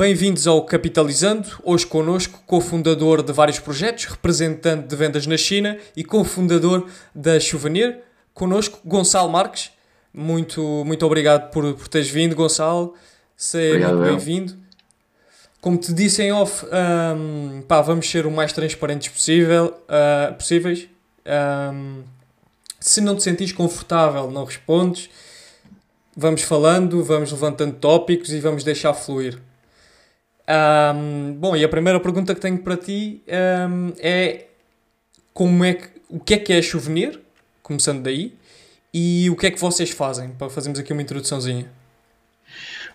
Bem-vindos 0.00 0.46
ao 0.46 0.64
Capitalizando, 0.64 1.46
hoje 1.62 1.86
connosco, 1.86 2.42
cofundador 2.46 3.22
de 3.22 3.34
vários 3.34 3.58
projetos, 3.58 4.06
representante 4.06 4.88
de 4.88 4.96
vendas 4.96 5.26
na 5.26 5.36
China 5.36 5.76
e 5.94 6.02
cofundador 6.02 6.88
da 7.14 7.38
Souvenir. 7.38 7.98
Connosco, 8.32 8.80
Gonçalo 8.82 9.28
Marques. 9.28 9.70
Muito, 10.10 10.62
muito 10.86 11.04
obrigado 11.04 11.50
por, 11.50 11.74
por 11.74 11.86
teres 11.86 12.08
vindo, 12.08 12.34
Gonçalo. 12.34 12.94
Seja 13.36 13.88
muito 13.88 14.08
bem-vindo. 14.08 14.56
Como 15.60 15.76
te 15.76 15.92
disse 15.92 16.22
em 16.22 16.32
off, 16.32 16.64
um, 16.64 17.60
pá, 17.68 17.82
vamos 17.82 18.08
ser 18.08 18.24
o 18.24 18.30
mais 18.30 18.54
transparentes 18.54 19.08
possível, 19.08 19.74
uh, 19.84 20.34
possíveis. 20.34 20.88
Um, 21.74 22.04
se 22.80 23.02
não 23.02 23.16
te 23.16 23.22
sentires 23.22 23.52
confortável, 23.52 24.30
não 24.30 24.46
respondes. 24.46 25.10
Vamos 26.16 26.40
falando, 26.40 27.04
vamos 27.04 27.30
levantando 27.30 27.74
tópicos 27.74 28.32
e 28.32 28.40
vamos 28.40 28.64
deixar 28.64 28.94
fluir. 28.94 29.38
Um, 30.50 31.34
bom, 31.34 31.54
e 31.54 31.64
a 31.64 31.68
primeira 31.68 32.00
pergunta 32.00 32.34
que 32.34 32.40
tenho 32.40 32.58
para 32.58 32.76
ti 32.76 33.22
um, 33.28 33.92
é 34.00 34.46
como 35.32 35.64
é 35.64 35.74
que, 35.74 35.88
o 36.08 36.18
que 36.18 36.34
é 36.34 36.38
que 36.38 36.52
é 36.52 36.60
souvenir, 36.60 37.20
começando 37.62 38.02
daí, 38.02 38.34
e 38.92 39.30
o 39.30 39.36
que 39.36 39.46
é 39.46 39.50
que 39.52 39.60
vocês 39.60 39.90
fazem, 39.90 40.30
para 40.30 40.50
fazermos 40.50 40.80
aqui 40.80 40.92
uma 40.92 41.02
introduçãozinha. 41.02 41.70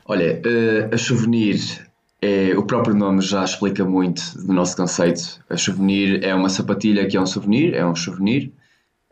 Olha, 0.05 0.41
uh, 0.45 0.93
a 0.93 0.97
souvenir, 0.97 1.87
é, 2.21 2.57
o 2.57 2.63
próprio 2.63 2.93
nome 2.93 3.21
já 3.21 3.43
explica 3.43 3.85
muito 3.85 4.21
do 4.37 4.51
nosso 4.51 4.75
conceito. 4.75 5.41
A 5.49 5.55
souvenir 5.55 6.23
é 6.23 6.35
uma 6.35 6.49
sapatilha 6.49 7.07
que 7.07 7.15
é 7.15 7.21
um 7.21 7.25
souvenir, 7.25 7.73
é 7.73 7.85
um 7.85 7.95
souvenir. 7.95 8.51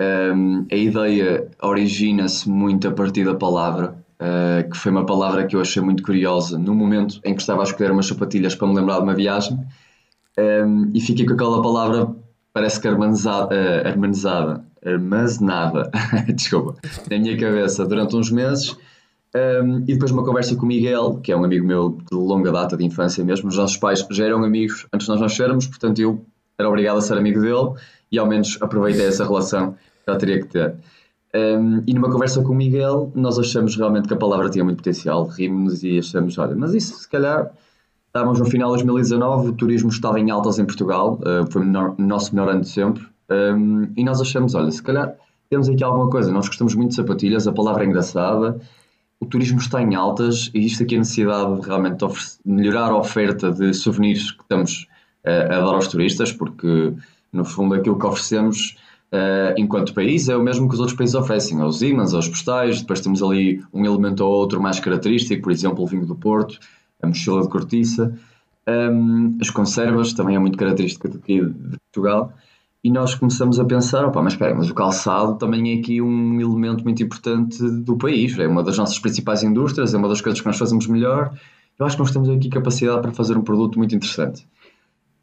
Um, 0.02 0.66
a 0.70 0.76
ideia 0.76 1.48
origina-se 1.62 2.50
muito 2.50 2.88
a 2.90 2.92
partir 2.92 3.24
da 3.24 3.36
palavra 3.36 4.03
uh, 4.24 4.70
que 4.70 4.78
foi 4.78 4.92
uma 4.92 5.06
palavra 5.06 5.46
que 5.46 5.56
eu 5.56 5.62
achei 5.62 5.82
muito 5.82 6.02
curiosa 6.02 6.58
no 6.58 6.74
momento 6.74 7.20
em 7.24 7.36
que 7.36 7.42
estava 7.42 7.62
a 7.62 7.64
escolher 7.64 7.92
umas 7.92 8.08
sapatilhas 8.08 8.56
para 8.56 8.68
me 8.68 8.76
lembrar 8.76 8.98
de 8.98 9.04
uma 9.04 9.14
viagem 9.14 9.58
um, 9.58 10.42
ehm, 10.42 10.92
e 10.94 11.02
fiquei 11.02 11.26
com 11.26 11.34
aquela 11.34 11.62
palavra 11.62 12.16
parece 12.54 12.80
que 12.80 12.88
armazenada, 12.88 13.54
uh, 13.54 14.88
armazenada, 14.88 15.92
desculpa, 16.34 16.76
na 17.10 17.20
minha 17.20 17.38
cabeça 17.38 17.86
durante 17.86 18.16
uns 18.16 18.32
meses 18.32 18.72
um, 19.36 19.38
ehm, 19.38 19.84
e 19.88 19.94
depois 19.94 20.12
uma 20.12 20.24
conversa 20.24 20.56
com 20.56 20.64
o 20.64 20.68
Miguel, 20.68 21.20
que 21.22 21.32
é 21.32 21.38
um 21.38 21.44
amigo 21.44 21.66
meu 21.66 21.98
de 22.10 22.16
longa 22.16 22.52
data, 22.52 22.78
de 22.78 22.86
infância 22.86 23.24
mesmo. 23.24 23.50
Os 23.50 23.58
nossos 23.58 23.78
pais 23.78 24.06
já 24.12 24.26
eram 24.26 24.44
amigos 24.44 24.86
antes 24.94 25.06
de 25.06 25.12
nós 25.12 25.22
nascermos, 25.22 25.68
portanto 25.68 26.00
eu 26.00 26.24
era 26.58 26.70
obrigado 26.70 26.98
a 26.98 27.02
ser 27.02 27.18
amigo 27.18 27.42
dele 27.42 27.74
e 28.12 28.20
ao 28.20 28.28
menos 28.28 28.58
aproveitei 28.62 29.08
essa 29.08 29.24
relação 29.24 29.76
que 30.06 30.10
eu 30.10 30.18
teria 30.18 30.40
que 30.40 30.48
ter. 30.48 30.76
Um, 31.36 31.82
e 31.88 31.94
numa 31.94 32.12
conversa 32.12 32.44
com 32.44 32.54
o 32.54 32.56
Miguel, 32.56 33.12
nós 33.16 33.40
achamos 33.40 33.76
realmente 33.76 34.08
que 34.08 34.14
a 34.14 34.18
palavra 34.18 34.50
tinha 34.50 34.64
muito 34.64 34.78
potencial, 34.78 35.26
rimos 35.26 35.84
e 35.84 35.98
achamos, 35.98 36.38
olha, 36.38 36.56
mas 36.56 36.76
isso 36.76 36.96
se 36.96 37.10
calhar 37.10 37.52
estávamos 38.06 38.40
no 38.40 38.46
final 38.46 38.70
de 38.78 38.84
2019, 38.84 39.50
o 39.50 39.54
turismo 39.54 39.90
estava 39.90 40.20
em 40.20 40.30
altas 40.30 40.60
em 40.60 40.66
Portugal, 40.66 41.20
uh, 41.22 41.52
foi 41.52 41.64
o 41.64 41.96
nosso 41.98 42.36
melhor 42.36 42.52
ano 42.52 42.62
de 42.62 42.70
sempre, 42.70 43.04
um, 43.32 43.88
e 43.98 44.04
nós 44.04 44.22
achamos, 44.22 44.54
olha, 44.54 44.70
se 44.70 44.84
calhar 44.84 45.16
temos 45.50 45.68
aqui 45.68 45.84
alguma 45.84 46.08
coisa, 46.08 46.32
nós 46.32 46.48
gostamos 46.48 46.76
muito 46.76 46.90
de 46.90 46.98
sapatilhas, 46.98 47.48
a 47.48 47.52
palavra 47.52 47.84
é 47.84 47.88
engraçada, 47.88 48.62
o 49.20 49.26
turismo 49.26 49.58
está 49.58 49.82
em 49.82 49.96
altas 49.96 50.52
e 50.54 50.66
isto 50.66 50.84
aqui 50.84 50.94
é 50.94 50.98
a 50.98 51.00
necessidade 51.00 51.62
de 51.62 51.68
realmente 51.68 52.06
melhorar 52.46 52.92
a 52.92 52.98
oferta 52.98 53.52
de 53.52 53.74
souvenirs 53.74 54.32
que 54.32 54.44
estamos 54.44 54.88
uh, 55.26 55.52
a 55.52 55.60
dar 55.60 55.74
aos 55.74 55.88
turistas, 55.88 56.32
porque 56.32 56.94
no 57.32 57.44
fundo 57.44 57.74
aquilo 57.74 57.98
que 57.98 58.06
oferecemos 58.06 58.78
uh, 59.14 59.54
enquanto 59.56 59.94
país, 59.94 60.28
é 60.28 60.36
o 60.36 60.42
mesmo 60.42 60.68
que 60.68 60.74
os 60.74 60.80
outros 60.80 60.98
países 60.98 61.16
oferecem, 61.16 61.62
aos 61.62 61.82
ímãs, 61.82 62.14
aos 62.14 62.28
postais, 62.28 62.82
depois 62.82 63.00
temos 63.00 63.22
ali 63.22 63.64
um 63.72 63.86
elemento 63.86 64.26
ou 64.26 64.32
outro 64.32 64.60
mais 64.60 64.80
característico, 64.80 65.44
por 65.44 65.52
exemplo, 65.52 65.84
o 65.84 65.88
vinho 65.88 66.06
do 66.06 66.16
Porto, 66.16 66.60
a 67.02 67.08
mochila 67.08 67.42
de 67.42 67.50
cortiça, 67.50 68.18
um, 68.68 69.38
as 69.40 69.50
conservas, 69.50 70.14
também 70.14 70.36
é 70.36 70.40
muito 70.40 70.58
característica 70.58 71.08
daqui 71.08 71.42
de 71.46 71.78
Portugal, 71.92 72.34
e 72.84 72.90
nós 72.90 73.16
começamos 73.16 73.60
a 73.60 73.66
pensar, 73.66 74.04
opa, 74.04 74.22
mas 74.22 74.34
espera, 74.34 74.54
mas 74.56 74.70
o 74.70 74.74
calçado 74.74 75.36
também 75.36 75.74
é 75.74 75.80
aqui 75.80 76.02
um 76.02 76.42
elemento 76.42 76.84
muito 76.84 77.02
importante 77.02 77.58
do 77.62 77.96
país, 77.96 78.38
é 78.38 78.48
uma 78.48 78.64
das 78.64 78.78
nossas 78.78 79.00
principais 79.00 79.44
indústrias, 79.44 79.94
é 79.94 79.98
uma 79.98 80.10
das 80.10 80.20
coisas 80.20 80.42
que 80.42 80.48
nós 80.48 80.58
fazemos 80.58 80.88
melhor, 80.88 81.34
eu 81.80 81.86
acho 81.86 81.96
que 81.96 82.02
nós 82.02 82.12
temos 82.12 82.30
aqui 82.30 82.50
capacidade 82.50 83.02
para 83.02 83.12
fazer 83.12 83.38
um 83.38 83.42
produto 83.42 83.78
muito 83.78 83.96
interessante. 83.96 84.46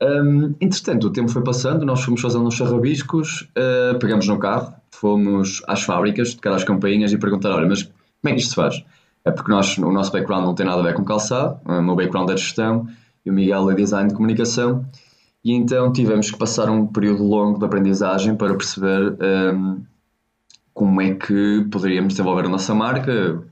Um, 0.02 0.54
entretanto, 0.60 1.08
o 1.08 1.12
tempo 1.12 1.28
foi 1.28 1.44
passando, 1.44 1.84
nós 1.84 2.02
fomos 2.02 2.22
fazendo 2.22 2.46
uns 2.46 2.54
charrabiscos, 2.54 3.48
uh, 3.56 3.98
pegamos 3.98 4.26
no 4.26 4.38
carro, 4.38 4.72
fomos 4.90 5.62
às 5.68 5.82
fábricas, 5.82 6.34
tocar 6.34 6.54
às 6.54 6.64
campainhas 6.64 7.12
e 7.12 7.18
perguntar: 7.18 7.50
olha, 7.50 7.68
mas 7.68 7.82
como 7.82 7.94
é 8.26 8.32
que 8.32 8.38
isto 8.38 8.50
se 8.50 8.54
faz? 8.54 8.82
É 9.24 9.30
porque 9.30 9.50
nós, 9.50 9.76
o 9.76 9.92
nosso 9.92 10.10
background 10.10 10.44
não 10.44 10.54
tem 10.54 10.64
nada 10.64 10.80
a 10.80 10.84
ver 10.84 10.94
com 10.94 11.04
calçado, 11.04 11.60
o 11.66 11.82
meu 11.82 11.94
background 11.94 12.30
é 12.30 12.34
de 12.34 12.40
gestão 12.40 12.88
e 13.24 13.30
o 13.30 13.32
Miguel 13.32 13.70
é 13.70 13.74
design 13.74 14.08
de 14.08 14.14
comunicação, 14.14 14.86
e 15.44 15.52
então 15.52 15.92
tivemos 15.92 16.30
que 16.30 16.38
passar 16.38 16.70
um 16.70 16.86
período 16.86 17.22
longo 17.22 17.58
de 17.58 17.64
aprendizagem 17.66 18.34
para 18.34 18.54
perceber 18.54 19.16
um, 19.54 19.82
como 20.72 21.02
é 21.02 21.14
que 21.14 21.66
poderíamos 21.70 22.14
desenvolver 22.14 22.46
a 22.46 22.48
nossa 22.48 22.74
marca, 22.74 23.42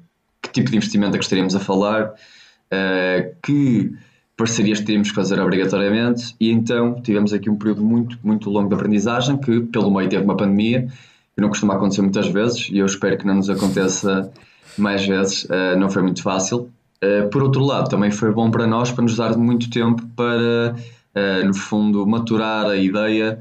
que 0.41 0.50
tipo 0.50 0.70
de 0.70 0.76
investimento 0.76 1.16
é 1.16 1.19
que 1.19 1.25
estaríamos 1.25 1.54
a 1.54 1.60
falar, 1.60 2.12
uh, 2.12 3.36
que 3.42 3.92
parcerias 4.38 4.78
que 4.78 4.87
teríamos 4.87 5.09
que 5.10 5.16
fazer 5.16 5.41
obrigatoriamente 5.41 6.34
e 6.38 6.50
então 6.53 7.03
tivemos 7.03 7.32
aqui 7.32 7.50
um 7.50 7.56
período 7.56 7.84
muito, 7.84 8.16
muito 8.22 8.49
longo 8.49 8.69
de 8.69 8.75
aprendizagem 8.76 9.37
que 9.37 9.62
pelo 9.62 9.91
meio 9.91 10.09
teve 10.09 10.25
uma 10.25 10.37
pandemia 10.37 10.87
que 11.34 11.43
não 11.43 11.49
costuma 11.49 11.75
acontecer 11.75 12.03
muitas 12.03 12.28
vezes 12.28 12.69
e 12.71 12.78
eu 12.78 12.87
espero 12.87 13.19
que 13.19 13.27
não 13.27 13.34
nos 13.34 13.50
aconteça 13.50 14.31
mais 14.78 15.04
vezes, 15.04 15.44
uh, 15.44 15.77
não 15.77 15.91
foi 15.91 16.03
muito 16.03 16.22
fácil. 16.22 16.71
Uh, 17.03 17.28
por 17.31 17.43
outro 17.43 17.65
lado, 17.65 17.88
também 17.88 18.12
foi 18.12 18.32
bom 18.32 18.48
para 18.48 18.65
nós 18.65 18.93
para 18.93 19.03
nos 19.03 19.16
dar 19.16 19.37
muito 19.37 19.69
tempo 19.71 20.06
para, 20.15 20.75
uh, 20.75 21.44
no 21.44 21.54
fundo, 21.54 22.06
maturar 22.06 22.66
a 22.66 22.77
ideia, 22.77 23.41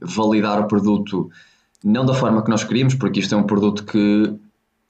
validar 0.00 0.60
o 0.60 0.68
produto 0.68 1.28
não 1.82 2.06
da 2.06 2.14
forma 2.14 2.42
que 2.42 2.48
nós 2.48 2.62
queríamos, 2.62 2.94
porque 2.94 3.18
isto 3.18 3.34
é 3.34 3.38
um 3.38 3.42
produto 3.42 3.84
que 3.84 4.32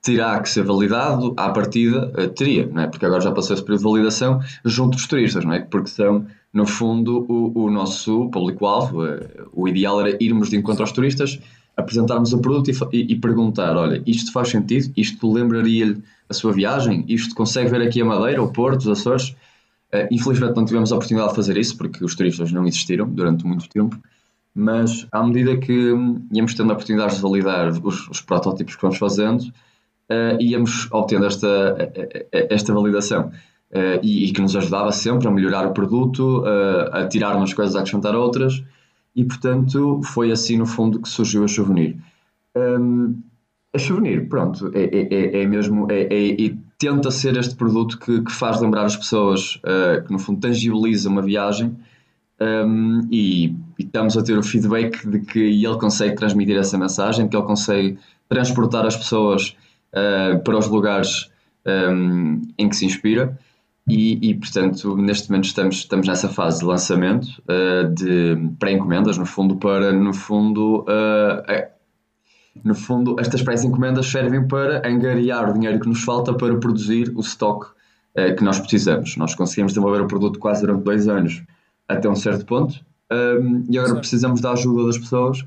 terá 0.04 0.38
que 0.38 0.50
ser 0.50 0.62
validado 0.64 1.32
à 1.34 1.48
partida, 1.48 2.12
uh, 2.16 2.28
teria, 2.28 2.66
não 2.66 2.82
é? 2.82 2.86
porque 2.86 3.06
agora 3.06 3.22
já 3.22 3.32
passou 3.32 3.54
esse 3.54 3.64
período 3.64 3.80
de 3.80 3.84
validação, 3.84 4.40
junto 4.62 4.96
dos 4.96 5.06
turistas, 5.06 5.46
não 5.46 5.54
é? 5.54 5.60
porque 5.60 5.88
são, 5.88 6.26
no 6.52 6.66
fundo, 6.66 7.24
o, 7.26 7.64
o 7.64 7.70
nosso 7.70 8.28
público-alvo. 8.28 9.02
Uh, 9.02 9.18
o 9.54 9.66
ideal 9.66 9.98
era 10.00 10.16
irmos 10.22 10.50
de 10.50 10.56
encontro 10.58 10.82
aos 10.82 10.92
turistas, 10.92 11.40
apresentarmos 11.74 12.34
o 12.34 12.38
produto 12.38 12.70
e, 12.70 12.74
e, 12.92 13.12
e 13.14 13.16
perguntar: 13.16 13.76
olha, 13.78 14.02
isto 14.06 14.30
faz 14.30 14.50
sentido? 14.50 14.92
Isto 14.94 15.32
lembraria-lhe 15.32 16.02
a 16.28 16.34
sua 16.34 16.52
viagem? 16.52 17.06
Isto 17.08 17.34
consegue 17.34 17.70
ver 17.70 17.80
aqui 17.80 18.02
a 18.02 18.04
Madeira, 18.04 18.42
o 18.42 18.52
Porto, 18.52 18.80
os 18.80 18.88
Açores? 18.88 19.30
Uh, 19.90 20.06
infelizmente 20.10 20.54
não 20.54 20.66
tivemos 20.66 20.92
a 20.92 20.96
oportunidade 20.96 21.30
de 21.30 21.36
fazer 21.36 21.56
isso, 21.56 21.78
porque 21.78 22.04
os 22.04 22.14
turistas 22.14 22.52
não 22.52 22.66
existiram 22.66 23.08
durante 23.08 23.46
muito 23.46 23.66
tempo 23.70 23.98
mas 24.54 25.04
à 25.10 25.20
medida 25.20 25.56
que 25.56 25.90
íamos 26.32 26.54
tendo 26.54 26.70
a 26.70 26.74
oportunidade 26.74 27.16
de 27.16 27.20
validar 27.20 27.72
os, 27.82 28.08
os 28.08 28.20
protótipos 28.20 28.76
que 28.76 28.82
vamos 28.82 28.98
fazendo, 28.98 29.52
uh, 30.14 30.40
íamos 30.40 30.88
obtendo 30.92 31.26
esta, 31.26 31.48
esta 32.32 32.72
validação. 32.72 33.30
Uh, 33.70 33.98
e, 34.04 34.26
e, 34.26 34.32
que 34.32 34.40
nos 34.40 34.54
ajudava 34.54 34.92
sempre 34.92 35.26
a 35.26 35.30
melhorar 35.32 35.66
o 35.66 35.72
produto, 35.72 36.42
uh, 36.42 36.94
a 36.94 37.08
tirar 37.08 37.36
umas 37.36 37.52
coisas, 37.52 37.74
a 37.74 37.80
acrescentar 37.80 38.14
outras, 38.14 38.62
e 39.16 39.24
portanto 39.24 40.00
foi 40.04 40.30
assim 40.30 40.56
no 40.56 40.66
fundo 40.66 41.00
que 41.00 41.08
surgiu 41.08 41.42
a 41.42 41.48
Souvenir. 41.48 41.96
Um, 42.56 43.20
a 43.74 43.78
Souvenir, 43.78 44.28
pronto, 44.28 44.70
é, 44.74 44.84
é, 44.84 45.14
é, 45.14 45.42
é 45.42 45.46
mesmo, 45.46 45.90
é, 45.90 46.02
é, 46.02 46.54
tenta 46.78 47.10
ser 47.10 47.36
este 47.36 47.56
produto 47.56 47.98
que, 47.98 48.22
que 48.22 48.30
faz 48.30 48.60
lembrar 48.60 48.84
as 48.84 48.96
pessoas, 48.96 49.56
uh, 49.56 50.04
que 50.06 50.12
no 50.12 50.18
fundo 50.18 50.40
tangibiliza 50.40 51.08
uma 51.08 51.22
viagem, 51.22 51.76
um, 52.40 53.08
e, 53.10 53.46
e, 53.46 53.54
estamos 53.80 54.16
a 54.16 54.22
ter 54.22 54.38
o 54.38 54.42
feedback 54.42 55.08
de 55.08 55.20
que 55.20 55.40
ele 55.40 55.78
consegue 55.78 56.14
transmitir 56.14 56.56
essa 56.56 56.78
mensagem, 56.78 57.28
que 57.28 57.36
ele 57.36 57.46
consegue 57.46 57.98
transportar 58.28 58.86
as 58.86 58.96
pessoas 58.96 59.56
uh, 59.94 60.38
para 60.42 60.58
os 60.58 60.68
lugares 60.68 61.30
um, 61.66 61.70
ehm, 61.70 62.42
em 62.58 62.68
que 62.68 62.76
se 62.76 62.84
inspira. 62.84 63.38
E, 63.86 64.30
e, 64.30 64.34
portanto, 64.34 64.96
neste 64.96 65.30
momento 65.30 65.44
estamos, 65.44 65.76
estamos 65.76 66.08
nessa 66.08 66.28
fase 66.28 66.60
de 66.60 66.64
lançamento 66.64 67.26
uh, 67.42 67.86
de 67.92 68.36
pré-encomendas, 68.58 69.18
no 69.18 69.26
fundo, 69.26 69.56
para, 69.56 69.92
no 69.92 70.14
fundo, 70.14 70.80
uh, 70.82 71.68
no 72.64 72.74
fundo, 72.74 73.16
estas 73.18 73.42
pré-encomendas 73.42 74.06
servem 74.06 74.46
para 74.48 74.86
angariar 74.88 75.50
o 75.50 75.52
dinheiro 75.52 75.80
que 75.80 75.88
nos 75.88 76.02
falta 76.02 76.32
para 76.32 76.56
produzir 76.56 77.12
o 77.14 77.20
estoque 77.20 77.72
que 78.38 78.44
nós 78.44 78.60
precisamos. 78.60 79.16
Nós 79.16 79.34
conseguimos 79.34 79.72
desenvolver 79.72 80.00
o 80.00 80.06
produto 80.06 80.38
quase 80.38 80.60
durante 80.60 80.84
dois 80.84 81.08
anos 81.08 81.42
até 81.88 82.08
um 82.08 82.14
certo 82.14 82.46
ponto 82.46 82.80
um, 83.10 83.16
ehm, 83.16 83.64
e 83.68 83.76
agora 83.76 83.88
certo. 83.88 84.00
precisamos 84.00 84.40
da 84.40 84.52
ajuda 84.52 84.86
das 84.86 84.98
pessoas 84.98 85.44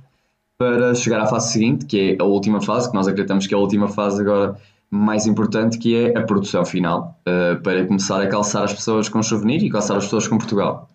para 0.58 0.96
chegar 0.96 1.22
à 1.22 1.28
fase 1.28 1.54
seguinte, 1.54 1.86
que 1.86 2.12
é 2.12 2.22
a 2.22 2.26
última 2.26 2.60
fase, 2.62 2.90
que 2.90 2.96
nós 2.96 3.08
acreditamos 3.08 3.46
que 3.46 3.54
é 3.54 3.58
a 3.58 3.60
última 3.60 3.88
fase 3.88 4.22
agora 4.22 4.58
mais 4.90 5.28
importante, 5.28 5.78
que 5.78 5.96
é 5.96 6.18
a 6.18 6.24
produção 6.24 6.66
final, 6.66 7.20
uh, 7.28 7.62
para 7.62 7.86
começar 7.86 8.22
a 8.22 8.28
calçar 8.28 8.64
as 8.64 8.74
pessoas 8.74 9.10
com 9.10 9.22
souvenir 9.22 9.62
e 9.64 9.70
calçar 9.70 9.98
as 9.98 10.06
pessoas 10.06 10.28
com 10.28 10.38
Portugal. 10.38 10.90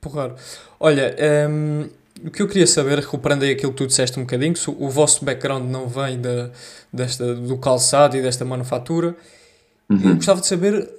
Porra. 0.00 0.34
Olha, 0.78 1.16
um, 1.48 1.82
ehm, 1.82 1.90
o 2.26 2.30
que 2.30 2.42
eu 2.42 2.48
queria 2.48 2.66
saber, 2.66 2.98
recuperando 2.98 3.44
aí 3.44 3.52
aquilo 3.52 3.72
que 3.72 3.78
tu 3.78 3.86
disseste 3.86 4.18
um 4.18 4.24
bocadinho, 4.24 4.56
se 4.56 4.68
o 4.68 4.88
vosso 4.90 5.24
background 5.24 5.70
não 5.70 5.88
vem 5.88 6.20
de, 6.20 6.50
desta, 6.92 7.34
do 7.34 7.56
calçado 7.56 8.16
e 8.16 8.22
desta 8.22 8.44
manufatura, 8.44 9.16
uhum. 9.88 10.10
eu 10.10 10.14
gostava 10.16 10.40
de 10.40 10.46
saber 10.46 10.90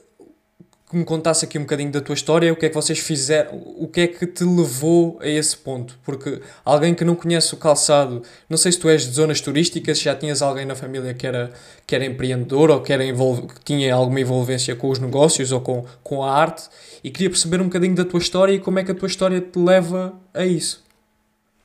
que 0.90 0.96
me 0.96 1.04
contasse 1.04 1.46
aqui 1.46 1.58
um 1.58 1.62
bocadinho 1.62 1.92
da 1.92 2.00
tua 2.00 2.14
história, 2.14 2.54
o 2.54 2.56
que 2.56 2.68
é 2.68 2.70
que 2.70 2.76
vocês 2.76 3.00
fizeram, 3.00 3.58
o 3.58 3.88
que 3.88 4.02
é 4.02 4.08
que 4.08 4.28
te 4.28 4.44
levou 4.44 5.18
a 5.20 5.28
esse 5.28 5.58
ponto. 5.58 5.98
Porque 6.04 6.42
alguém 6.64 6.94
que 6.94 7.04
não 7.04 7.16
conhece 7.16 7.54
o 7.56 7.58
calçado, 7.58 8.22
não 8.48 8.56
sei 8.56 8.72
se 8.72 8.80
tu 8.80 8.88
és 8.88 9.04
de 9.04 9.12
zonas 9.12 9.42
turísticas, 9.42 10.00
já 10.00 10.16
tinhas 10.16 10.44
alguém 10.44 10.64
na 10.64 10.76
família 10.76 11.14
que 11.14 11.26
era, 11.26 11.52
que 11.88 11.96
era 11.96 12.06
empreendedor 12.06 12.70
ou 12.70 12.82
que, 12.82 12.94
era 12.94 13.04
que 13.04 13.64
tinha 13.64 13.96
alguma 13.96 14.20
envolvência 14.20 14.76
com 14.76 14.90
os 14.90 15.00
negócios 15.00 15.52
ou 15.52 15.60
com, 15.60 15.86
com 16.04 16.24
a 16.24 16.32
arte, 16.32 16.70
e 17.04 17.10
queria 17.10 17.32
perceber 17.32 17.62
um 17.62 17.66
bocadinho 17.66 17.96
da 17.96 18.06
tua 18.06 18.20
história 18.20 18.54
e 18.54 18.60
como 18.60 18.78
é 18.78 18.84
que 18.84 18.92
a 18.92 18.96
tua 18.96 19.08
história 19.08 19.42
te 19.42 19.58
leva 19.58 20.14
a 20.34 20.46
isso. 20.46 20.84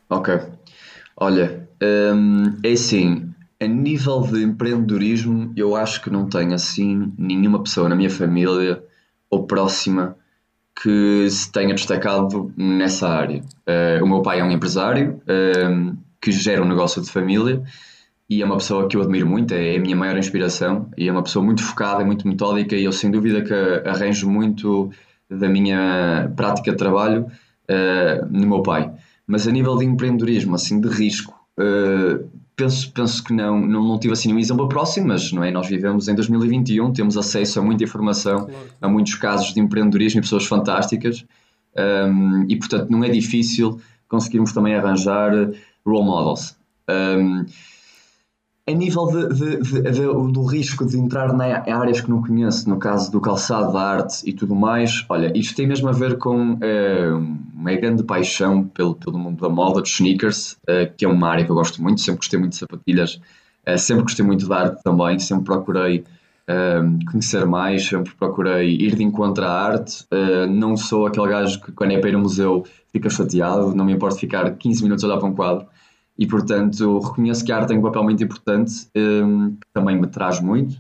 Ok. 0.09 0.35
Olha, 1.15 1.69
hum, 2.15 2.57
é 2.65 2.73
assim, 2.73 3.31
a 3.61 3.67
nível 3.67 4.23
de 4.23 4.43
empreendedorismo, 4.43 5.53
eu 5.55 5.77
acho 5.77 6.01
que 6.01 6.09
não 6.09 6.27
tenho 6.27 6.55
assim 6.55 7.13
nenhuma 7.19 7.63
pessoa 7.63 7.87
na 7.87 7.95
minha 7.95 8.09
família 8.09 8.83
ou 9.31 9.47
próxima 9.47 10.17
que 10.83 11.29
se 11.31 11.51
tenha 11.53 11.75
destacado 11.75 12.53
nessa 12.57 13.09
área. 13.09 13.43
Uh, 13.69 14.03
o 14.03 14.09
meu 14.09 14.23
pai 14.23 14.41
é 14.41 14.45
um 14.45 14.51
empresário 14.51 15.21
uh, 15.23 15.97
que 16.21 16.33
gera 16.33 16.63
um 16.63 16.69
negócio 16.69 17.03
de 17.03 17.11
família 17.11 17.63
e 18.29 18.43
é 18.43 18.45
uma 18.45 18.57
pessoa 18.57 18.89
que 18.89 18.97
eu 18.97 19.03
admiro 19.03 19.27
muito, 19.27 19.53
é 19.53 19.77
a 19.77 19.81
minha 19.81 19.97
maior 19.97 20.17
inspiração 20.17 20.89
e 20.97 21.09
é 21.09 21.13
uma 21.13 21.23
pessoa 21.23 21.45
muito 21.45 21.63
focada, 21.63 22.05
muito 22.05 22.27
metódica 22.27 22.77
e 22.77 22.85
eu 22.85 22.93
sem 22.93 23.11
dúvida 23.11 23.43
que 23.43 23.53
arranjo 23.89 24.29
muito 24.31 24.91
da 25.29 25.49
minha 25.49 26.33
prática 26.37 26.71
de 26.71 26.77
trabalho 26.77 27.27
uh, 27.69 28.27
no 28.31 28.47
meu 28.47 28.63
pai. 28.63 28.91
Mas 29.27 29.47
a 29.47 29.51
nível 29.53 29.77
de 29.77 29.85
empreendedorismo, 29.85 30.55
assim, 30.55 30.81
de 30.81 30.89
risco, 30.89 31.39
penso, 32.61 32.93
penso 32.93 33.25
que 33.25 33.33
não, 33.33 33.61
não, 33.61 33.83
não 33.83 33.99
tive 33.99 34.13
assim 34.13 34.29
nenhum 34.29 34.41
exemplo 34.41 34.69
próximo, 34.69 35.09
mas 35.09 35.33
não 35.33 35.43
é? 35.43 35.51
nós 35.51 35.67
vivemos 35.67 36.09
em 36.09 36.15
2021, 36.15 36.93
temos 36.93 37.17
acesso 37.17 37.59
a 37.59 37.63
muita 37.63 37.85
informação, 37.85 38.47
claro. 38.47 38.69
a 38.81 38.89
muitos 38.89 39.15
casos 39.15 39.55
de 39.55 39.61
empreendedorismo 39.61 40.21
e 40.21 40.23
pessoas 40.23 40.45
fantásticas, 40.45 41.25
um, 41.77 42.45
e 42.49 42.57
portanto 42.57 42.91
não 42.91 43.03
é 43.03 43.09
difícil 43.09 43.81
conseguirmos 44.09 44.53
também 44.53 44.75
arranjar 44.75 45.33
role 45.85 46.05
models. 46.05 46.57
Um, 46.89 47.47
a 48.71 48.75
nível 48.75 49.07
de, 49.07 49.29
de, 49.59 49.83
de, 49.83 50.33
do 50.33 50.45
risco 50.45 50.87
de 50.87 50.99
entrar 50.99 51.35
em 51.35 51.73
áreas 51.73 52.01
que 52.01 52.09
não 52.09 52.23
conheço, 52.23 52.69
no 52.69 52.79
caso 52.79 53.11
do 53.11 53.21
calçado, 53.21 53.73
da 53.73 53.81
arte 53.81 54.23
e 54.29 54.33
tudo 54.33 54.55
mais, 54.55 55.05
olha, 55.09 55.33
isto 55.37 55.57
tem 55.57 55.67
mesmo 55.67 55.89
a 55.89 55.93
ver 55.93 56.19
com 56.19 56.55
uh, 56.55 57.39
uma 57.55 57.75
grande 57.75 58.03
paixão 58.03 58.65
pelo, 58.65 58.95
pelo 58.95 59.19
mundo 59.19 59.41
da 59.41 59.49
moda, 59.49 59.81
dos 59.81 59.91
sneakers, 59.91 60.53
uh, 60.53 60.91
que 60.97 61.05
é 61.05 61.09
uma 61.09 61.29
área 61.29 61.45
que 61.45 61.51
eu 61.51 61.55
gosto 61.55 61.83
muito, 61.83 62.01
sempre 62.01 62.19
gostei 62.19 62.39
muito 62.39 62.53
de 62.53 62.59
sapatilhas, 62.59 63.21
uh, 63.67 63.79
sempre 63.79 64.03
gostei 64.03 64.25
muito 64.25 64.47
de 64.47 64.53
arte 64.53 64.83
também, 64.83 65.19
sempre 65.19 65.45
procurei 65.45 66.05
conhecer 67.09 67.47
mais, 67.47 67.87
sempre 67.87 68.13
procurei 68.19 68.75
ir 68.75 68.97
de 68.97 69.05
encontro 69.05 69.45
à 69.45 69.53
arte. 69.53 70.05
não 70.51 70.77
sou 70.77 71.07
aquele 71.07 71.29
gajo 71.29 71.61
que, 71.61 71.71
quando 71.71 71.93
é 71.93 71.99
para 71.99 72.11
ir 72.11 72.17
ao 72.17 72.21
museu, 72.21 72.67
fica 72.93 73.09
chateado, 73.09 73.73
não 73.73 73.85
me 73.85 73.93
importa 73.93 74.19
ficar 74.19 74.51
15 74.51 74.83
minutos 74.83 75.05
a 75.05 75.07
olhar 75.07 75.19
para 75.19 75.29
um 75.29 75.33
quadro 75.33 75.67
e 76.21 76.27
portanto 76.27 76.99
reconheço 76.99 77.43
que 77.43 77.51
a 77.51 77.57
arte 77.57 77.69
tem 77.69 77.79
um 77.79 77.83
papel 77.83 78.05
muito 78.05 78.23
importante, 78.23 78.87
um, 78.95 79.53
que 79.53 79.67
também 79.73 79.99
me 79.99 80.07
traz 80.07 80.39
muito, 80.39 80.75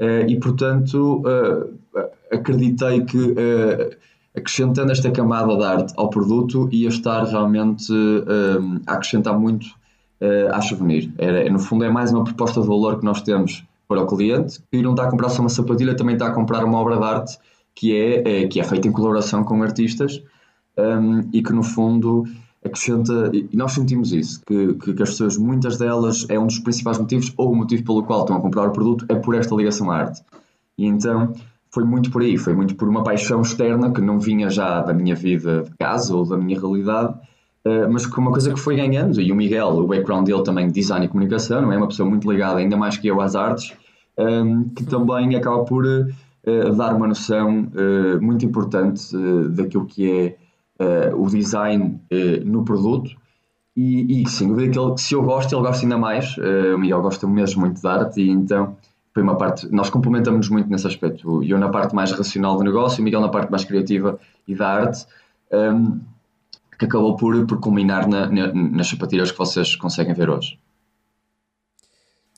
uh, 0.00 0.26
e 0.26 0.40
portanto 0.40 1.22
uh, 1.22 1.78
acreditei 2.32 3.04
que 3.04 3.18
uh, 3.18 3.96
acrescentando 4.34 4.90
esta 4.90 5.10
camada 5.10 5.54
de 5.54 5.64
arte 5.64 5.92
ao 5.98 6.08
produto 6.08 6.66
ia 6.72 6.88
estar 6.88 7.24
realmente 7.24 7.92
um, 7.92 8.80
a 8.86 8.94
acrescentar 8.94 9.38
muito 9.38 9.66
à 10.52 10.60
souvenir. 10.60 11.10
Era, 11.16 11.48
no 11.50 11.58
fundo, 11.58 11.82
é 11.82 11.88
mais 11.88 12.12
uma 12.12 12.22
proposta 12.22 12.60
de 12.60 12.66
valor 12.66 12.98
que 12.98 13.04
nós 13.04 13.22
temos 13.22 13.64
para 13.88 14.02
o 14.02 14.06
cliente, 14.06 14.60
que 14.70 14.82
não 14.82 14.90
está 14.90 15.04
a 15.04 15.10
comprar 15.10 15.30
só 15.30 15.40
uma 15.40 15.48
sapatilha, 15.48 15.96
também 15.96 16.14
está 16.14 16.26
a 16.28 16.30
comprar 16.30 16.62
uma 16.62 16.78
obra 16.78 16.98
de 16.98 17.02
arte 17.02 17.38
que 17.74 17.96
é, 17.96 18.42
é 18.42 18.46
que 18.46 18.60
é 18.60 18.64
feita 18.64 18.86
em 18.86 18.92
colaboração 18.92 19.42
com 19.42 19.62
artistas 19.62 20.22
um, 20.78 21.28
e 21.32 21.42
que, 21.42 21.52
no 21.52 21.62
fundo, 21.62 22.24
acrescenta, 22.64 23.30
e 23.32 23.56
nós 23.56 23.72
sentimos 23.72 24.12
isso, 24.12 24.42
que, 24.46 24.74
que, 24.74 24.92
que, 24.94 25.02
as 25.02 25.10
pessoas, 25.10 25.36
muitas 25.36 25.78
delas, 25.78 26.26
é 26.28 26.38
um 26.38 26.46
dos 26.46 26.58
principais 26.58 26.98
motivos, 26.98 27.32
ou 27.36 27.52
o 27.52 27.56
motivo 27.56 27.84
pelo 27.84 28.02
qual 28.02 28.20
estão 28.20 28.36
a 28.36 28.40
comprar 28.40 28.68
o 28.68 28.70
produto, 28.70 29.06
é 29.08 29.14
por 29.14 29.34
esta 29.34 29.54
ligação 29.54 29.90
à 29.90 29.96
arte. 29.96 30.22
E 30.76 30.86
então 30.86 31.32
foi 31.70 31.84
muito 31.84 32.10
por 32.10 32.22
aí, 32.22 32.36
foi 32.36 32.52
muito 32.52 32.74
por 32.74 32.88
uma 32.88 33.02
paixão 33.02 33.40
externa 33.40 33.92
que 33.92 34.00
não 34.00 34.18
vinha 34.18 34.50
já 34.50 34.82
da 34.82 34.92
minha 34.92 35.14
vida 35.14 35.62
de 35.62 35.70
casa 35.78 36.14
ou 36.14 36.26
da 36.26 36.36
minha 36.36 36.58
realidade, 36.58 37.14
uh, 37.64 37.90
mas 37.90 38.06
que 38.06 38.18
uma 38.18 38.30
coisa 38.30 38.52
que 38.52 38.58
foi 38.58 38.76
ganhando. 38.76 39.20
E 39.20 39.32
o 39.32 39.36
Miguel, 39.36 39.68
o 39.68 39.86
background 39.86 40.26
dele 40.26 40.42
também 40.42 40.66
de 40.66 40.72
design 40.72 41.06
e 41.06 41.08
comunicação, 41.08 41.62
não 41.62 41.72
é 41.72 41.76
uma 41.76 41.88
pessoa 41.88 42.08
muito 42.08 42.30
ligada, 42.30 42.58
ainda 42.58 42.76
mais 42.76 42.96
que 42.96 43.06
eu, 43.08 43.20
às 43.20 43.34
artes, 43.34 43.72
ehm, 44.18 44.64
que 44.74 44.84
também 44.84 45.34
acaba 45.36 45.64
por 45.64 45.86
uh, 45.86 46.74
dar 46.76 46.94
uma 46.94 47.06
noção 47.06 47.68
muito 48.20 48.44
importante 48.44 49.16
daquilo 49.50 49.86
que 49.86 50.10
é 50.10 50.36
o 51.16 51.28
design 51.28 52.00
uh, 52.10 52.44
no 52.44 52.64
produto 52.64 53.10
e, 53.76 54.22
e 54.22 54.28
sim, 54.28 54.54
que 54.54 54.78
ele, 54.78 54.98
se 54.98 55.14
eu 55.14 55.22
gosto, 55.22 55.54
ele 55.54 55.62
gosta 55.62 55.84
ainda 55.84 55.96
mais. 55.96 56.36
Uh, 56.36 56.74
o 56.74 56.78
Miguel 56.78 57.00
gosta 57.02 57.26
mesmo 57.26 57.60
muito 57.60 57.80
de 57.80 57.86
arte 57.86 58.20
e 58.20 58.30
então 58.30 58.76
foi 59.12 59.22
uma 59.22 59.36
parte, 59.36 59.70
nós 59.72 59.90
complementamos 59.90 60.48
muito 60.48 60.68
nesse 60.68 60.86
aspecto. 60.86 61.42
Eu 61.42 61.58
na 61.58 61.68
parte 61.68 61.94
mais 61.94 62.12
racional 62.12 62.56
do 62.56 62.64
negócio, 62.64 63.00
o 63.00 63.04
Miguel 63.04 63.20
na 63.20 63.28
parte 63.28 63.50
mais 63.50 63.64
criativa 63.64 64.18
e 64.46 64.54
da 64.54 64.68
arte, 64.68 65.06
um, 65.52 65.56
ehm, 65.56 66.00
que 66.78 66.84
acabou 66.84 67.16
por, 67.16 67.46
por 67.46 67.58
culminar 67.58 68.08
na, 68.08 68.26
na, 68.26 68.52
nas 68.52 68.88
sapatilhas 68.88 69.30
que 69.30 69.38
vocês 69.38 69.76
conseguem 69.76 70.14
ver 70.14 70.30
hoje. 70.30 70.58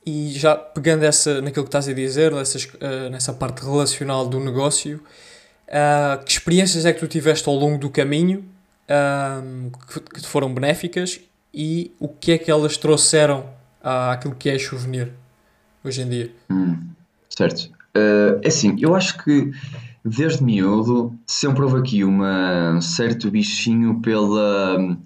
E 0.04 0.30
já 0.30 0.56
pegando 0.56 1.04
essa, 1.04 1.40
naquilo 1.40 1.64
que 1.64 1.68
estás 1.68 1.88
a 1.88 1.92
dizer, 1.92 2.32
nessas, 2.32 2.64
uh, 2.64 3.10
nessa 3.10 3.32
parte 3.32 3.62
relacional 3.64 4.26
do 4.26 4.40
negócio, 4.40 5.00
Uh, 5.72 6.22
que 6.24 6.32
experiências 6.32 6.84
é 6.84 6.92
que 6.92 7.00
tu 7.00 7.08
tiveste 7.08 7.48
ao 7.48 7.54
longo 7.54 7.78
do 7.78 7.88
caminho 7.88 8.44
que, 9.88 10.00
que 10.00 10.20
te 10.20 10.26
foram 10.26 10.52
benéficas 10.52 11.20
e 11.54 11.92
o 11.98 12.08
que 12.08 12.32
é 12.32 12.38
que 12.38 12.50
elas 12.50 12.76
trouxeram 12.76 13.46
àquilo 13.82 14.34
que 14.34 14.48
é 14.48 14.58
souvenir 14.58 15.12
hoje 15.84 16.02
em 16.02 16.08
dia? 16.08 16.32
Hum, 16.50 16.78
certo. 17.28 17.70
Uh, 17.96 18.40
é 18.42 18.48
assim, 18.48 18.76
eu 18.80 18.94
acho 18.94 19.22
que 19.22 19.50
desde 20.04 20.42
miúdo 20.42 21.16
sempre 21.26 21.62
houve 21.62 21.78
aqui 21.78 22.04
uma, 22.04 22.72
um 22.72 22.80
certo 22.80 23.30
bichinho 23.30 24.00
pela 24.00 24.78
hum, 24.78 24.96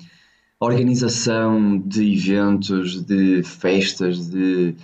organização 0.61 1.79
de 1.79 2.15
eventos, 2.15 3.05
de 3.05 3.43
festas, 3.43 4.29
de. 4.29 4.75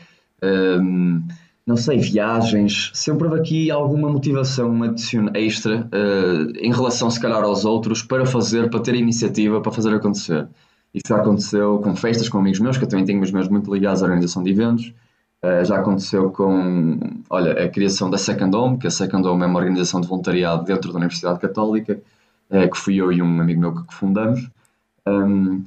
Um, 0.42 1.22
não 1.64 1.76
sei, 1.76 1.98
viagens, 1.98 2.90
sempre 2.92 3.28
houve 3.28 3.38
aqui 3.38 3.70
alguma 3.70 4.10
motivação 4.10 4.72
extra 5.34 5.88
uh, 5.92 6.52
em 6.58 6.72
relação, 6.72 7.08
se 7.08 7.20
calhar, 7.20 7.42
aos 7.42 7.64
outros 7.64 8.02
para 8.02 8.26
fazer, 8.26 8.68
para 8.68 8.80
ter 8.80 8.96
iniciativa, 8.96 9.60
para 9.60 9.70
fazer 9.70 9.94
acontecer. 9.94 10.48
Isso 10.92 11.04
já 11.08 11.16
aconteceu 11.16 11.78
com 11.78 11.94
festas, 11.94 12.28
com 12.28 12.38
amigos 12.38 12.58
meus, 12.58 12.76
que 12.76 12.84
eu 12.84 12.88
também 12.88 13.04
tenho 13.04 13.18
amigos 13.18 13.32
meus 13.32 13.48
muito 13.48 13.72
ligados 13.72 14.02
à 14.02 14.06
organização 14.06 14.42
de 14.42 14.50
eventos. 14.50 14.92
Uh, 15.42 15.64
já 15.64 15.78
aconteceu 15.78 16.30
com, 16.30 16.98
olha, 17.30 17.64
a 17.64 17.68
criação 17.68 18.10
da 18.10 18.18
Second 18.18 18.54
Home, 18.56 18.78
que 18.78 18.88
a 18.88 18.90
Second 18.90 19.26
Home 19.26 19.44
é 19.44 19.46
uma 19.46 19.58
organização 19.58 20.00
de 20.00 20.08
voluntariado 20.08 20.64
dentro 20.64 20.90
da 20.90 20.98
Universidade 20.98 21.38
Católica, 21.38 22.00
uh, 22.50 22.70
que 22.70 22.76
fui 22.76 22.96
eu 22.96 23.12
e 23.12 23.22
um 23.22 23.40
amigo 23.40 23.60
meu 23.60 23.72
que 23.72 23.94
fundamos. 23.94 24.50
Um, 25.06 25.64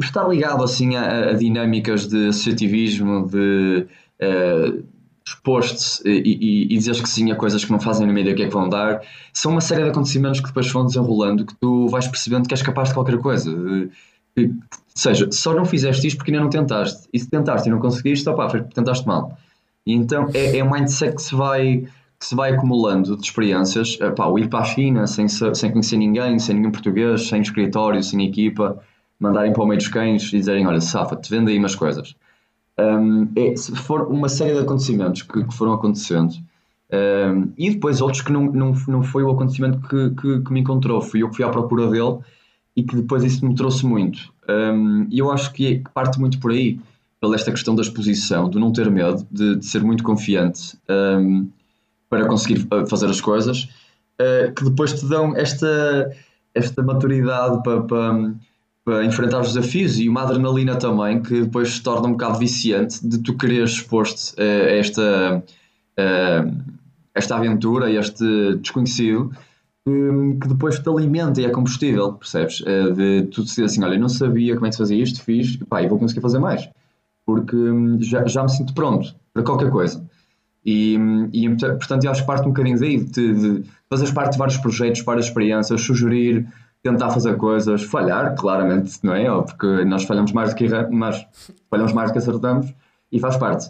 estar 0.00 0.26
ligado, 0.28 0.62
assim, 0.62 0.94
a, 0.94 1.30
a 1.30 1.32
dinâmicas 1.32 2.06
de 2.06 2.28
associativismo, 2.28 3.28
de... 3.28 3.88
Uh, 4.22 4.95
exposto 5.26 6.06
e, 6.06 6.10
e, 6.10 6.64
e 6.64 6.78
dizeres 6.78 7.00
que 7.00 7.08
sim 7.08 7.32
a 7.32 7.34
coisas 7.34 7.64
que 7.64 7.72
não 7.72 7.80
fazem 7.80 8.06
na 8.06 8.12
ideia 8.20 8.32
o 8.32 8.36
que 8.36 8.44
é 8.44 8.46
que 8.46 8.54
vão 8.54 8.68
dar, 8.68 9.02
são 9.32 9.52
uma 9.52 9.60
série 9.60 9.82
de 9.82 9.90
acontecimentos 9.90 10.40
que 10.40 10.46
depois 10.46 10.70
vão 10.70 10.86
desenrolando 10.86 11.44
que 11.44 11.54
tu 11.56 11.88
vais 11.88 12.06
percebendo 12.06 12.46
que 12.46 12.54
és 12.54 12.62
capaz 12.62 12.88
de 12.88 12.94
qualquer 12.94 13.18
coisa. 13.18 13.50
Ou 13.50 14.48
seja, 14.94 15.28
só 15.32 15.52
não 15.52 15.64
fizeste 15.64 16.06
isto 16.06 16.18
porque 16.18 16.30
ainda 16.30 16.44
não 16.44 16.50
tentaste. 16.50 17.08
E 17.12 17.18
se 17.18 17.28
tentaste 17.28 17.68
e 17.68 17.72
não 17.72 17.80
conseguiste, 17.80 18.28
opá, 18.28 18.48
tentaste 18.48 19.06
mal. 19.06 19.36
E 19.84 19.92
então 19.94 20.28
é, 20.32 20.58
é 20.58 20.64
um 20.64 20.70
mindset 20.70 21.16
que 21.16 21.22
se 21.22 21.34
vai 21.34 21.88
que 22.18 22.24
se 22.24 22.34
vai 22.34 22.54
acumulando 22.54 23.14
de 23.14 23.26
experiências, 23.26 23.98
epá, 24.00 24.26
o 24.26 24.38
ir 24.38 24.48
para 24.48 24.60
a 24.60 24.64
China 24.64 25.06
sem, 25.06 25.28
sem 25.28 25.70
conhecer 25.70 25.98
ninguém, 25.98 26.38
sem 26.38 26.54
ninguém 26.54 26.70
português, 26.70 27.28
sem 27.28 27.42
escritório, 27.42 28.02
sem 28.02 28.24
equipa, 28.26 28.82
mandarem 29.20 29.52
para 29.52 29.62
o 29.62 29.66
meio 29.66 29.78
dos 29.78 29.88
cães 29.88 30.22
e 30.32 30.38
dizerem, 30.38 30.66
olha, 30.66 30.80
safa-te, 30.80 31.30
vende 31.30 31.52
aí 31.52 31.58
umas 31.58 31.74
coisas. 31.74 32.16
Um, 32.78 33.28
é, 33.34 33.56
for 33.56 34.02
uma 34.02 34.28
série 34.28 34.52
de 34.52 34.60
acontecimentos 34.60 35.22
que, 35.22 35.44
que 35.44 35.54
foram 35.54 35.72
acontecendo 35.72 36.34
um, 36.92 37.52
e 37.56 37.70
depois 37.70 38.00
outros 38.00 38.22
que 38.22 38.30
não, 38.30 38.44
não, 38.52 38.72
não 38.86 39.02
foi 39.02 39.22
o 39.22 39.30
acontecimento 39.30 39.80
que, 39.88 40.10
que, 40.10 40.40
que, 40.40 40.52
me 40.52 40.60
encontrou, 40.60 41.00
fui 41.00 41.22
eu 41.22 41.30
que 41.30 41.36
fui 41.36 41.44
à 41.44 41.48
procura 41.48 41.90
dele 41.90 42.18
e 42.76 42.82
que 42.82 42.94
depois 42.94 43.24
isso 43.24 43.44
me 43.46 43.54
trouxe 43.54 43.84
muito. 43.84 44.32
Um, 44.48 45.06
e 45.10 45.18
eu 45.18 45.30
acho 45.30 45.52
que, 45.52 45.66
é, 45.66 45.78
que, 45.78 45.90
parte 45.92 46.20
muito 46.20 46.38
por 46.38 46.52
aí, 46.52 46.78
pela 47.20 47.34
esta 47.34 47.50
questão 47.50 47.74
da 47.74 47.82
exposição, 47.82 48.48
de 48.48 48.58
não 48.58 48.72
ter 48.72 48.90
medo, 48.90 49.26
de, 49.30 49.56
de 49.56 49.66
ser 49.66 49.82
muito 49.82 50.04
confiante 50.04 50.78
para 52.08 52.26
conseguir 52.26 52.66
uh, 52.72 52.86
fazer 52.86 53.06
as 53.06 53.20
coisas, 53.20 53.64
uh, 54.20 54.52
que 54.54 54.64
depois 54.64 54.92
te 54.92 55.06
dão 55.06 55.34
esta, 55.34 56.14
esta 56.54 56.82
maturidade 56.82 57.62
para, 57.64 57.82
para 57.82 58.34
para 58.86 59.04
enfrentar 59.04 59.40
os 59.40 59.52
desafios 59.52 59.98
e 59.98 60.08
uma 60.08 60.22
adrenalina 60.22 60.76
também 60.76 61.20
que 61.20 61.42
depois 61.42 61.74
se 61.74 61.82
torna 61.82 62.06
um 62.06 62.12
bocado 62.12 62.38
viciante 62.38 63.04
de 63.04 63.18
tu 63.18 63.36
querer 63.36 63.64
exposto 63.64 64.40
a 64.40 64.44
esta, 64.44 65.42
a 65.98 66.44
esta 67.12 67.36
aventura, 67.36 67.90
este 67.90 68.54
desconhecido, 68.58 69.32
que, 69.84 70.38
que 70.40 70.48
depois 70.48 70.78
te 70.78 70.88
alimenta 70.88 71.40
e 71.40 71.46
é 71.46 71.50
combustível, 71.50 72.12
percebes? 72.12 72.60
Uh, 72.60 72.92
de 72.94 73.22
tu 73.32 73.42
dizer 73.42 73.64
assim, 73.64 73.82
olha, 73.82 73.98
não 73.98 74.08
sabia 74.08 74.54
como 74.54 74.66
é 74.66 74.68
que 74.68 74.76
se 74.76 74.82
fazia 74.82 75.02
isto, 75.02 75.20
fiz, 75.20 75.56
pá, 75.68 75.82
e 75.82 75.88
vou 75.88 75.98
conseguir 75.98 76.20
fazer 76.20 76.38
mais. 76.38 76.68
Porque 77.24 77.56
hum, 77.56 77.98
já, 78.00 78.24
já 78.24 78.44
me 78.44 78.48
sinto 78.48 78.72
pronto 78.72 79.16
para 79.34 79.42
qualquer 79.42 79.68
coisa. 79.68 80.08
E, 80.64 80.96
e 81.32 81.48
portanto, 81.48 82.04
eu 82.04 82.10
acho 82.12 82.20
que 82.20 82.26
parte 82.26 82.44
um 82.44 82.50
bocadinho 82.50 82.78
daí, 82.78 83.02
de, 83.02 83.34
de 83.34 83.64
fazer 83.90 84.12
parte 84.12 84.32
de 84.32 84.38
vários 84.38 84.58
projetos, 84.58 85.02
várias 85.02 85.26
experiências, 85.26 85.80
sugerir, 85.80 86.46
tentar 86.86 87.10
fazer 87.10 87.36
coisas, 87.36 87.82
falhar, 87.82 88.34
claramente, 88.36 88.98
não 89.02 89.14
é? 89.14 89.24
Porque 89.42 89.84
nós 89.84 90.04
falhamos 90.04 90.32
mais 90.32 90.50
do 90.50 90.56
que 90.56 90.68
mas 90.90 91.26
falhamos 91.68 91.92
mais 91.92 92.10
do 92.10 92.12
que 92.12 92.18
acertamos 92.18 92.72
e 93.10 93.18
faz 93.18 93.36
parte. 93.36 93.68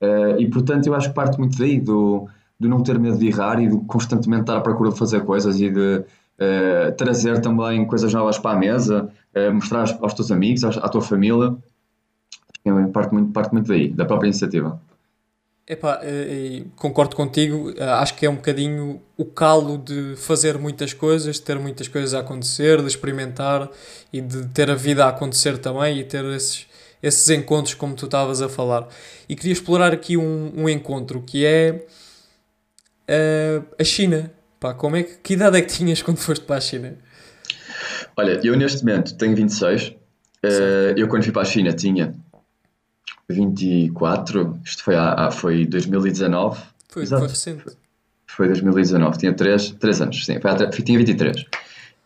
Uh, 0.00 0.38
e 0.38 0.50
portanto, 0.50 0.86
eu 0.86 0.94
acho 0.94 1.08
que 1.08 1.14
parte 1.14 1.38
muito 1.38 1.56
daí, 1.56 1.80
do, 1.80 2.28
do 2.58 2.68
não 2.68 2.82
ter 2.82 2.98
medo 2.98 3.18
de 3.18 3.28
errar 3.28 3.62
e 3.62 3.68
de 3.68 3.78
constantemente 3.86 4.42
estar 4.42 4.56
à 4.56 4.60
procura 4.60 4.90
de 4.90 4.98
fazer 4.98 5.24
coisas 5.24 5.60
e 5.60 5.70
de 5.70 5.98
uh, 5.98 6.92
trazer 6.96 7.40
também 7.40 7.86
coisas 7.86 8.12
novas 8.12 8.38
para 8.38 8.56
a 8.56 8.58
mesa, 8.58 9.08
uh, 9.34 9.54
mostrar 9.54 9.86
aos, 10.00 10.14
teus 10.14 10.30
amigos, 10.30 10.64
à 10.64 10.88
tua 10.88 11.02
família. 11.02 11.54
Parte 12.92 13.14
muito, 13.14 13.30
parte 13.30 13.52
muito 13.52 13.68
daí, 13.68 13.88
da 13.92 14.04
própria 14.04 14.26
iniciativa. 14.26 14.80
Epá, 15.68 15.98
eh, 16.04 16.62
concordo 16.76 17.16
contigo, 17.16 17.74
eh, 17.76 17.82
acho 17.82 18.14
que 18.14 18.24
é 18.24 18.30
um 18.30 18.36
bocadinho 18.36 19.02
o 19.16 19.24
calo 19.24 19.76
de 19.78 20.14
fazer 20.14 20.56
muitas 20.58 20.92
coisas, 20.92 21.36
de 21.36 21.42
ter 21.42 21.58
muitas 21.58 21.88
coisas 21.88 22.14
a 22.14 22.20
acontecer, 22.20 22.80
de 22.80 22.86
experimentar 22.86 23.68
e 24.12 24.20
de 24.20 24.46
ter 24.50 24.70
a 24.70 24.76
vida 24.76 25.04
a 25.04 25.08
acontecer 25.08 25.58
também 25.58 25.98
e 25.98 26.04
ter 26.04 26.24
esses, 26.26 26.68
esses 27.02 27.28
encontros 27.30 27.74
como 27.74 27.96
tu 27.96 28.04
estavas 28.04 28.40
a 28.40 28.48
falar. 28.48 28.86
E 29.28 29.34
queria 29.34 29.52
explorar 29.52 29.92
aqui 29.92 30.16
um, 30.16 30.52
um 30.56 30.68
encontro 30.68 31.20
que 31.20 31.44
é 31.44 31.84
uh, 33.10 33.66
a 33.76 33.82
China. 33.82 34.30
Pá, 34.60 34.72
como 34.72 34.94
é 34.94 35.02
que, 35.02 35.16
que 35.18 35.32
idade 35.32 35.58
é 35.58 35.62
que 35.62 35.72
tinhas 35.72 36.00
quando 36.00 36.18
foste 36.18 36.44
para 36.44 36.58
a 36.58 36.60
China? 36.60 36.96
Olha, 38.16 38.40
eu 38.44 38.56
neste 38.56 38.84
momento 38.84 39.16
tenho 39.16 39.34
26. 39.34 39.88
Uh, 39.88 40.94
eu 40.96 41.08
quando 41.08 41.24
fui 41.24 41.32
para 41.32 41.42
a 41.42 41.44
China 41.44 41.72
tinha 41.72 42.14
24, 43.28 44.60
isto 44.64 44.84
foi, 44.84 44.94
há, 44.96 45.30
foi 45.30 45.66
2019. 45.66 46.60
Foi, 46.88 47.02
Exato. 47.02 47.20
foi 47.22 47.28
recente. 47.30 47.64
Foi, 47.64 47.74
foi 48.26 48.46
2019, 48.48 49.18
tinha 49.18 49.32
3, 49.32 49.70
3 49.72 50.00
anos, 50.02 50.24
sim, 50.24 50.38
foi, 50.40 50.82
tinha 50.82 50.98
23. 50.98 51.44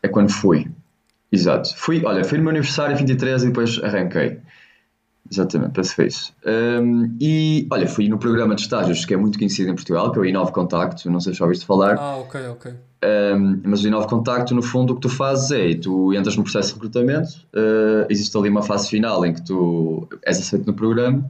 É 0.03 0.09
quando 0.09 0.31
fui. 0.31 0.67
Exato. 1.31 1.77
Fui, 1.77 2.05
olha, 2.05 2.25
fui 2.25 2.39
no 2.39 2.45
meu 2.45 2.50
aniversário 2.50 2.97
23 2.97 3.43
e 3.43 3.47
depois 3.47 3.79
arranquei. 3.83 4.41
Exatamente, 5.30 5.82
foi 5.94 6.06
isso. 6.06 6.32
Um, 6.44 7.16
e 7.20 7.66
olha, 7.70 7.87
fui 7.87 8.08
no 8.08 8.18
programa 8.18 8.54
de 8.54 8.62
estágios 8.62 9.04
que 9.04 9.14
é 9.14 9.16
muito 9.16 9.38
conhecido 9.38 9.70
em 9.70 9.75
Portugal, 9.75 10.10
que 10.10 10.18
é 10.18 10.22
o 10.22 10.25
Inove 10.25 10.50
Contacto, 10.50 11.08
não 11.08 11.20
sei 11.20 11.32
se 11.32 11.38
já 11.38 11.44
ouviste 11.44 11.64
falar. 11.64 11.96
Ah, 11.99 12.16
ok, 12.16 12.49
ok. 12.49 12.72
Um, 13.02 13.60
mas 13.64 13.82
o 13.84 13.87
Inove 13.87 14.08
Contacto, 14.08 14.54
no 14.54 14.62
fundo, 14.62 14.92
o 14.92 14.96
que 14.96 15.02
tu 15.02 15.08
fazes 15.08 15.50
é, 15.52 15.75
tu 15.75 16.12
entras 16.12 16.37
no 16.37 16.42
processo 16.42 16.70
de 16.70 16.75
recrutamento, 16.75 17.30
uh, 17.54 18.06
existe 18.10 18.37
ali 18.37 18.49
uma 18.49 18.62
fase 18.62 18.88
final 18.88 19.25
em 19.25 19.32
que 19.32 19.42
tu 19.42 20.08
és 20.25 20.38
aceito 20.38 20.66
no 20.66 20.75
programa, 20.75 21.25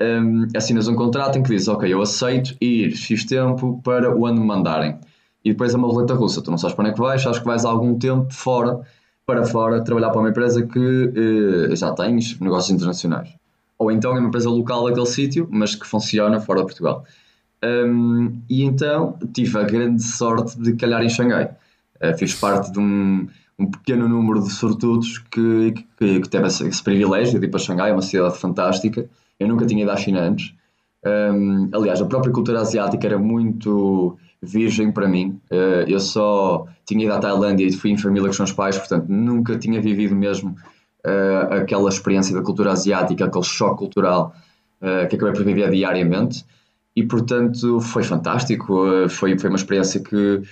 um, 0.00 0.46
assinas 0.54 0.86
um 0.86 0.94
contrato 0.94 1.38
em 1.38 1.42
que 1.42 1.50
dizes, 1.50 1.68
ok, 1.68 1.92
eu 1.92 2.02
aceito 2.02 2.54
ir 2.60 2.94
X 2.94 3.24
tempo 3.24 3.80
para 3.82 4.14
o 4.14 4.26
ano 4.26 4.40
me 4.40 4.46
mandarem. 4.46 4.98
E 5.44 5.50
depois 5.50 5.72
é 5.74 5.76
uma 5.76 5.88
roleta 5.88 6.14
russa, 6.14 6.42
tu 6.42 6.50
não 6.50 6.58
sabes 6.58 6.76
para 6.76 6.82
onde 6.82 6.90
é 6.90 6.94
que 6.94 7.00
vais, 7.00 7.22
sabes 7.22 7.38
que 7.38 7.44
vais 7.44 7.64
algum 7.64 7.98
tempo 7.98 8.32
fora, 8.32 8.80
para 9.26 9.44
fora, 9.44 9.82
trabalhar 9.82 10.10
para 10.10 10.20
uma 10.20 10.30
empresa 10.30 10.66
que 10.66 10.78
uh, 10.78 11.76
já 11.76 11.92
tens 11.92 12.38
negócios 12.40 12.70
internacionais. 12.74 13.34
Ou 13.78 13.90
então 13.90 14.16
é 14.16 14.20
uma 14.20 14.28
empresa 14.28 14.50
local 14.50 14.84
daquele 14.84 15.06
sítio, 15.06 15.48
mas 15.50 15.74
que 15.74 15.86
funciona 15.86 16.40
fora 16.40 16.60
de 16.60 16.66
Portugal. 16.66 17.04
Um, 17.64 18.40
e 18.48 18.64
então 18.64 19.16
tive 19.32 19.58
a 19.58 19.62
grande 19.62 20.02
sorte 20.02 20.60
de 20.60 20.74
calhar 20.74 21.02
em 21.02 21.08
Xangai. 21.08 21.50
Uh, 22.02 22.16
fiz 22.18 22.34
parte 22.34 22.72
de 22.72 22.78
um, 22.78 23.28
um, 23.58 23.70
pequeno 23.70 24.08
número 24.08 24.42
de 24.42 24.50
sortudos 24.50 25.18
que, 25.18 25.74
que, 25.96 26.20
que 26.20 26.28
teve 26.28 26.46
esse, 26.48 26.66
esse, 26.66 26.82
privilégio 26.82 27.38
de 27.38 27.46
ir 27.46 27.50
para 27.50 27.60
Xangai, 27.60 27.90
é 27.90 27.92
uma 27.92 28.02
cidade 28.02 28.36
fantástica. 28.38 29.08
Eu 29.38 29.46
nunca 29.48 29.66
tinha 29.66 29.82
ido 29.82 29.90
à 29.90 29.96
China 29.96 30.20
antes. 30.20 30.54
Um, 31.04 31.68
aliás, 31.72 32.00
a 32.00 32.06
própria 32.06 32.32
cultura 32.32 32.60
asiática 32.60 33.06
era 33.06 33.18
muito 33.18 34.16
virgem 34.42 34.90
para 34.90 35.08
mim. 35.08 35.40
Uh, 35.50 35.88
eu 35.88 36.00
só 36.00 36.66
tinha 36.84 37.04
ido 37.04 37.14
à 37.14 37.18
Tailândia 37.18 37.64
e 37.66 37.72
fui 37.72 37.90
em 37.90 37.96
família 37.96 38.26
com 38.26 38.32
os 38.32 38.38
meus 38.38 38.52
pais, 38.52 38.76
portanto 38.76 39.06
nunca 39.08 39.56
tinha 39.56 39.80
vivido 39.80 40.14
mesmo 40.14 40.56
uh, 41.06 41.54
aquela 41.54 41.88
experiência 41.88 42.34
da 42.34 42.42
cultura 42.42 42.72
asiática, 42.72 43.24
aquele 43.24 43.44
choque 43.44 43.78
cultural 43.78 44.34
uh, 44.80 45.08
que 45.08 45.16
acabei 45.16 45.32
por 45.32 45.44
viver 45.44 45.70
diariamente 45.70 46.44
e 46.94 47.02
portanto 47.02 47.80
foi 47.80 48.02
fantástico, 48.02 48.86
eh, 48.86 49.08
foi, 49.08 49.38
foi 49.38 49.48
uma 49.48 49.56
experiência 49.56 50.00
que 50.00 50.42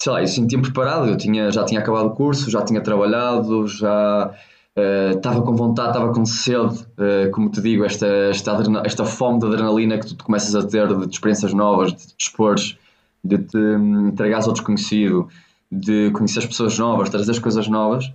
sei 0.00 0.12
lá, 0.12 0.20
eu 0.20 0.26
sentia-me 0.26 0.64
preparado, 0.64 1.08
eu 1.08 1.16
tinha, 1.16 1.50
já 1.50 1.64
tinha 1.64 1.80
acabado 1.80 2.06
o 2.06 2.10
curso, 2.10 2.50
já 2.50 2.62
tinha 2.62 2.80
trabalhado, 2.80 3.66
já 3.66 4.30
uh, 4.76 5.16
estava 5.16 5.42
com 5.42 5.56
vontade, 5.56 5.88
estava 5.88 6.12
com 6.12 6.24
sede, 6.24 6.86
uh, 6.98 7.30
como 7.32 7.50
te 7.50 7.60
digo, 7.60 7.84
esta, 7.84 8.06
esta, 8.06 8.56
esta 8.84 9.04
fome 9.04 9.40
de 9.40 9.46
adrenalina 9.46 9.98
que 9.98 10.14
tu 10.14 10.24
começas 10.24 10.54
a 10.54 10.64
ter 10.64 10.86
de, 10.86 11.12
experiências 11.12 11.52
novas, 11.52 11.92
de 11.92 12.06
te 12.06 12.14
expores, 12.16 12.78
de 13.24 13.38
te 13.38 13.56
um, 13.56 14.08
entregares 14.08 14.46
ao 14.46 14.52
desconhecido, 14.52 15.28
de 15.70 16.10
conhecer 16.12 16.40
as 16.40 16.46
pessoas 16.46 16.78
novas, 16.78 17.10
trazer 17.10 17.30
as 17.30 17.38
coisas 17.38 17.68
novas. 17.68 18.10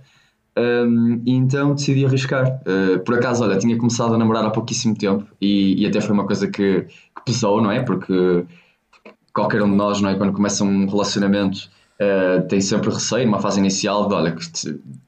Um, 0.56 1.20
e 1.26 1.32
então 1.32 1.74
decidi 1.74 2.04
arriscar. 2.04 2.60
Uh, 2.62 3.00
por 3.00 3.16
acaso, 3.16 3.42
olha, 3.42 3.58
tinha 3.58 3.76
começado 3.76 4.14
a 4.14 4.18
namorar 4.18 4.44
há 4.44 4.50
pouquíssimo 4.50 4.96
tempo 4.96 5.26
e, 5.40 5.82
e 5.82 5.86
até 5.86 6.00
foi 6.00 6.12
uma 6.12 6.26
coisa 6.26 6.46
que, 6.46 6.82
que, 6.82 7.24
pesou, 7.24 7.60
não 7.60 7.70
é? 7.70 7.80
Porque 7.82 8.44
qualquer 9.32 9.62
um 9.62 9.70
de 9.70 9.76
nós, 9.76 10.00
não 10.00 10.10
é? 10.10 10.14
Quando 10.14 10.32
começa 10.32 10.62
um 10.62 10.86
relacionamento, 10.86 11.68
uh, 12.00 12.46
tem 12.46 12.60
sempre 12.60 12.90
receio, 12.90 13.26
uma 13.26 13.40
fase 13.40 13.58
inicial 13.58 14.06
de: 14.06 14.14
olha, 14.14 14.36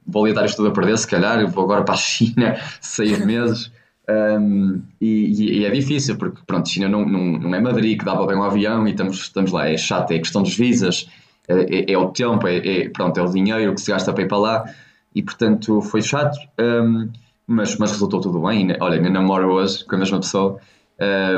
vou 0.05 0.25
ali 0.25 0.35
dar 0.35 0.45
isto 0.45 0.57
tudo 0.57 0.69
a 0.69 0.73
perder, 0.73 0.99
se 0.99 1.07
calhar, 1.07 1.47
vou 1.49 1.65
agora 1.65 1.85
para 1.85 1.95
a 1.95 1.99
China 1.99 2.57
seis 2.81 3.25
meses. 3.25 3.71
Um, 4.09 4.83
e, 5.01 5.59
e, 5.59 5.65
é 5.65 5.71
difícil, 5.71 6.17
porque 6.17 6.41
pronto, 6.47 6.69
China 6.69 6.89
não, 6.89 7.05
não, 7.05 7.39
não 7.39 7.55
é 7.55 7.61
Madrid 7.61 7.99
que 7.99 8.05
dá 8.05 8.15
para 8.15 8.27
bem 8.27 8.37
um 8.37 8.43
avião 8.45 8.87
e 8.87 8.93
estamos, 8.93 9.19
estamos 9.19 9.51
lá, 9.51 9.69
é 9.69 9.77
chato, 9.77 10.13
é 10.13 10.19
questão 10.19 10.43
dos 10.43 10.57
visas, 10.57 11.09
é, 11.49 11.91
é, 11.91 11.93
é 11.93 11.99
o 11.99 12.09
tempo, 12.11 12.47
é, 12.47 12.57
é, 12.57 12.89
pronto, 12.89 13.19
é 13.19 13.23
o 13.23 13.29
dinheiro 13.29 13.75
que 13.75 13.81
se 13.81 13.91
gasta 13.91 14.13
para 14.13 14.23
ir 14.23 14.29
para 14.29 14.39
lá 14.39 14.65
e 15.13 15.23
portanto 15.23 15.81
foi 15.81 16.03
chato, 16.03 16.39
um, 16.61 17.09
mas, 17.47 17.77
mas 17.79 17.93
resultou 17.93 18.21
tudo 18.21 18.41
bem. 18.41 18.67
Né? 18.67 18.77
Olha, 18.81 18.97
ainda 18.97 19.11
namoro 19.11 19.49
hoje 19.53 19.85
com 19.85 19.97
a 19.97 19.99
mesma 19.99 20.21
pessoa 20.21 20.59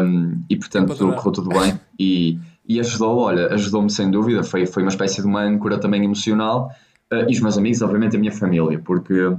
um, 0.03 0.43
e 0.49 0.57
portanto 0.57 0.97
correu 0.97 1.33
tudo 1.33 1.49
bem 1.49 1.79
e, 1.99 2.39
e 2.67 2.81
ajudou, 2.81 3.19
olha, 3.19 3.47
ajudou-me 3.55 3.91
sem 3.91 4.11
dúvida. 4.11 4.43
Foi, 4.43 4.67
foi 4.67 4.83
uma 4.83 4.91
espécie 4.91 5.23
de 5.23 5.27
uma 5.27 5.43
âncora 5.43 5.79
também 5.79 6.05
emocional 6.05 6.71
uh, 7.13 7.29
e 7.29 7.33
os 7.33 7.41
meus 7.41 7.57
amigos, 7.57 7.81
obviamente, 7.83 8.17
a 8.17 8.19
minha 8.19 8.33
família, 8.33 8.79
porque 8.79 9.33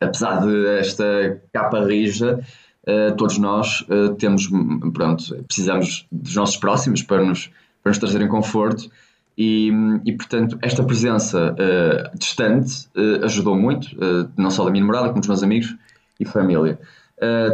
apesar 0.00 0.40
de 0.40 0.78
esta 0.78 1.40
capa 1.52 1.84
rija. 1.84 2.40
Uh, 2.86 3.16
todos 3.16 3.36
nós 3.38 3.84
uh, 3.88 4.14
temos, 4.14 4.48
pronto, 4.94 5.44
precisamos 5.48 6.06
dos 6.12 6.36
nossos 6.36 6.56
próximos 6.56 7.02
para 7.02 7.24
nos, 7.24 7.50
para 7.82 7.90
nos 7.90 7.98
trazerem 7.98 8.28
conforto 8.28 8.88
e, 9.36 9.72
e, 10.04 10.12
portanto, 10.12 10.56
esta 10.62 10.84
presença 10.84 11.52
uh, 11.52 12.16
distante 12.16 12.88
ajudou 13.22 13.56
muito, 13.56 13.88
não 14.36 14.50
só 14.50 14.64
da 14.64 14.70
minha 14.70 14.82
namorada, 14.82 15.08
como 15.08 15.18
dos 15.18 15.28
meus 15.28 15.42
amigos 15.42 15.76
e 16.18 16.24
família. 16.24 16.78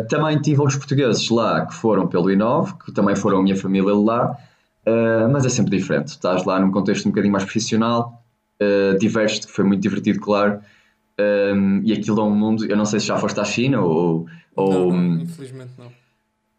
também 0.09 0.39
tive 0.41 0.61
outros 0.61 0.79
portugueses 0.79 1.29
lá 1.29 1.67
que 1.67 1.75
foram 1.75 2.07
pelo 2.07 2.27
I9, 2.27 2.77
que 2.85 2.93
também 2.93 3.17
foram 3.17 3.39
a 3.39 3.43
minha 3.43 3.57
família 3.57 3.93
lá, 3.93 4.37
mas 5.33 5.45
é 5.45 5.49
sempre 5.49 5.77
diferente. 5.77 6.09
Estás 6.09 6.45
lá 6.45 6.61
num 6.61 6.71
contexto 6.71 7.07
um 7.07 7.11
bocadinho 7.11 7.33
mais 7.33 7.43
profissional, 7.43 8.23
diverso, 9.01 9.49
que 9.49 9.53
foi 9.53 9.65
muito 9.65 9.81
divertido, 9.81 10.21
claro. 10.21 10.61
Um, 11.19 11.83
e 11.85 11.93
aquilo 11.93 12.21
é 12.21 12.25
um 12.25 12.35
mundo, 12.35 12.65
eu 12.65 12.77
não 12.77 12.85
sei 12.85 12.99
se 12.99 13.07
já 13.07 13.17
foste 13.19 13.39
à 13.39 13.45
China 13.45 13.81
ou. 13.81 14.27
ou 14.57 14.93
não, 14.93 15.03
não, 15.03 15.23
infelizmente 15.23 15.73
não 15.79 15.93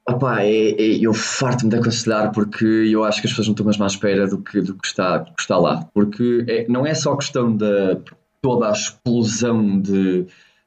Opa, 0.08 0.42
é, 0.42 0.72
é, 0.72 0.98
eu 1.00 1.14
farto-me 1.14 1.70
de 1.70 1.78
aconselhar 1.78 2.32
porque 2.34 2.66
eu 2.66 3.06
acho 3.06 3.22
que 3.22 3.28
as 3.28 3.32
pessoas 3.32 3.48
não 3.48 3.54
estão 3.54 3.66
mesmo 3.66 3.84
à 3.86 3.88
espera 3.88 4.28
do 4.28 4.38
que, 4.38 4.60
do 4.60 4.76
que, 4.76 4.86
está, 4.86 5.20
do 5.20 5.34
que 5.34 5.42
está 5.42 5.58
lá. 5.58 5.88
Porque 5.94 6.44
é, 6.48 6.68
não 6.68 6.86
é 6.86 6.94
só 6.94 7.16
questão 7.16 7.56
da 7.56 7.98
toda 8.42 8.68
a 8.68 8.74
explosão 8.74 9.80
de 9.80 10.26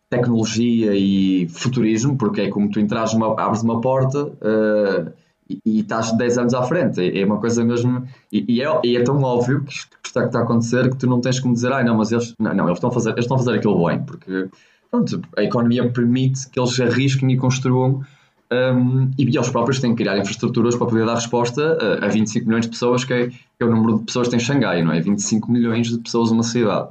tecnologia 0.09 0.95
e 0.95 1.47
futurismo, 1.51 2.17
porque 2.17 2.43
é 2.43 2.49
como 2.49 2.71
tu 2.71 2.81
entras 2.81 3.13
uma, 3.13 3.39
abres 3.39 3.63
uma 3.63 3.83
porta 3.83 4.25
uh, 4.25 5.13
e, 5.49 5.81
estás 5.81 6.13
10 6.17 6.39
anos 6.39 6.55
à 6.55 6.63
frente. 6.63 7.01
É, 7.01 7.21
é 7.21 7.25
uma 7.25 7.39
coisa 7.39 7.65
mesmo. 7.65 8.07
E, 8.33 8.45
e, 8.49 8.63
é, 8.63 8.81
e, 8.85 8.97
é, 8.97 9.03
tão 9.03 9.23
óbvio 9.23 9.63
que 9.65 9.73
isto 9.73 9.97
está, 10.05 10.23
que 10.23 10.29
está 10.29 10.41
a 10.41 10.43
acontecer 10.43 10.91
que 10.91 10.97
tu 10.97 11.07
não 11.07 11.21
tens 11.21 11.41
como 11.41 11.55
dizer, 11.55 11.73
ai 11.73 11.85
não, 11.85 11.97
mas 11.97 12.13
eles, 12.13 12.35
não, 12.39 12.55
não, 12.55 12.65
eles, 12.67 12.77
estão 12.77 12.91
a 12.91 12.93
fazer, 12.93 13.11
eles 13.11 13.25
estão 13.25 13.37
a 13.37 13.41
fazer 13.41 13.59
aquilo 13.59 13.87
bem, 13.87 14.03
porque 14.03 14.49
pronto, 14.91 15.23
a 15.37 15.43
economia 15.43 15.91
permite 15.91 16.49
que 16.49 16.59
eles 16.59 16.79
arrisquem 16.81 17.33
e 17.33 17.37
construam 17.37 18.03
um, 18.51 19.11
e 19.19 19.23
eles 19.25 19.49
próprios 19.49 19.81
têm 19.81 19.91
que 19.91 20.03
criar 20.03 20.19
infraestruturas 20.19 20.77
para 20.77 20.87
poder 20.87 21.05
dar 21.05 21.15
resposta 21.15 21.79
a, 22.01 22.07
a 22.07 22.09
25 22.09 22.47
milhões 22.47 22.65
de 22.65 22.71
pessoas, 22.71 23.05
que 23.05 23.13
é, 23.13 23.29
que 23.29 23.37
é, 23.61 23.65
o 23.65 23.71
número 23.71 23.99
de 23.99 24.05
pessoas 24.05 24.29
que 24.29 24.33
tem 24.33 24.41
Xangai, 24.41 24.83
não 24.83 24.93
é? 24.93 25.01
25 25.01 25.51
milhões 25.51 25.89
de 25.89 25.99
pessoas 25.99 26.31
numa 26.31 26.45
cidade. 26.45 26.89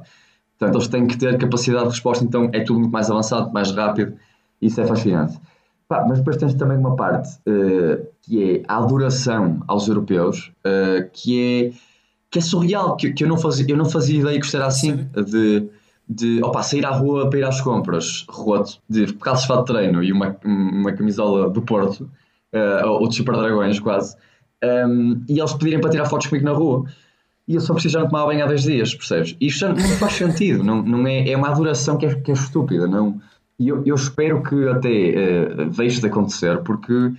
Portanto, 0.58 0.76
eles 0.76 0.88
têm 0.88 1.06
que 1.06 1.16
ter 1.16 1.36
capacidade 1.38 1.84
de 1.84 1.90
resposta, 1.90 2.24
então 2.24 2.50
é 2.52 2.60
tudo 2.60 2.80
muito 2.80 2.92
mais 2.92 3.10
avançado, 3.10 3.52
mais 3.52 3.70
rápido, 3.70 4.14
e 4.60 4.66
isso 4.66 4.80
é 4.80 4.86
fascinante. 4.86 5.38
Pá, 5.88 6.04
mas 6.08 6.18
depois 6.18 6.36
tens 6.36 6.54
também 6.54 6.76
uma 6.76 6.96
parte 6.96 7.38
uh, 7.46 8.04
que 8.22 8.56
é 8.56 8.62
a 8.66 8.78
adoração 8.78 9.62
aos 9.68 9.86
europeus, 9.86 10.52
uh, 10.66 11.08
que, 11.12 11.72
é, 11.72 11.78
que 12.28 12.40
é 12.40 12.42
surreal, 12.42 12.96
que, 12.96 13.12
que 13.12 13.22
eu, 13.22 13.28
não 13.28 13.38
fazia, 13.38 13.64
eu 13.68 13.76
não 13.76 13.84
fazia 13.84 14.18
ideia 14.18 14.38
que 14.40 14.44
isto 14.44 14.56
era 14.56 14.66
assim, 14.66 15.08
de, 15.14 15.68
de 16.08 16.42
opa, 16.42 16.60
sair 16.64 16.84
à 16.84 16.90
rua 16.90 17.30
para 17.30 17.38
ir 17.38 17.44
às 17.44 17.60
compras, 17.60 18.26
roto, 18.28 18.80
de 18.90 19.12
calças 19.14 19.46
de 19.46 19.64
treino 19.64 20.02
e 20.02 20.12
uma, 20.12 20.36
uma 20.44 20.92
camisola 20.92 21.48
do 21.48 21.62
Porto, 21.62 22.10
uh, 22.52 22.88
ou 22.88 23.08
de 23.08 23.14
Super 23.14 23.36
Dragões 23.36 23.78
quase, 23.78 24.16
um, 24.64 24.68
ehm, 24.68 25.24
e 25.28 25.38
eles 25.38 25.52
pedirem 25.52 25.80
para 25.80 25.90
tirar 25.90 26.06
fotos 26.06 26.26
comigo 26.26 26.46
na 26.46 26.52
rua. 26.52 26.84
E 27.46 27.54
eu 27.54 27.60
só 27.60 27.74
preciso 27.74 27.92
já 27.92 28.00
não 28.00 28.08
tomar 28.08 28.26
banho 28.26 28.44
há 28.44 28.48
10 28.48 28.62
dias, 28.64 28.92
percebes? 28.92 29.36
Isto 29.40 29.68
não 29.68 29.76
faz 29.76 30.14
sentido, 30.14 30.64
não, 30.64 30.82
não 30.82 31.06
é, 31.06 31.30
é 31.30 31.36
uma 31.36 31.48
adoração 31.48 31.96
que 31.96 32.06
é, 32.06 32.14
que 32.16 32.32
é 32.32 32.34
estúpida, 32.34 32.88
não 32.88 33.20
e 33.58 33.68
eu, 33.68 33.82
eu 33.84 33.94
espero 33.94 34.42
que 34.42 34.68
até 34.68 34.88
uh, 34.88 35.70
deixe 35.70 36.00
de 36.00 36.06
acontecer, 36.06 36.62
porque 36.62 37.12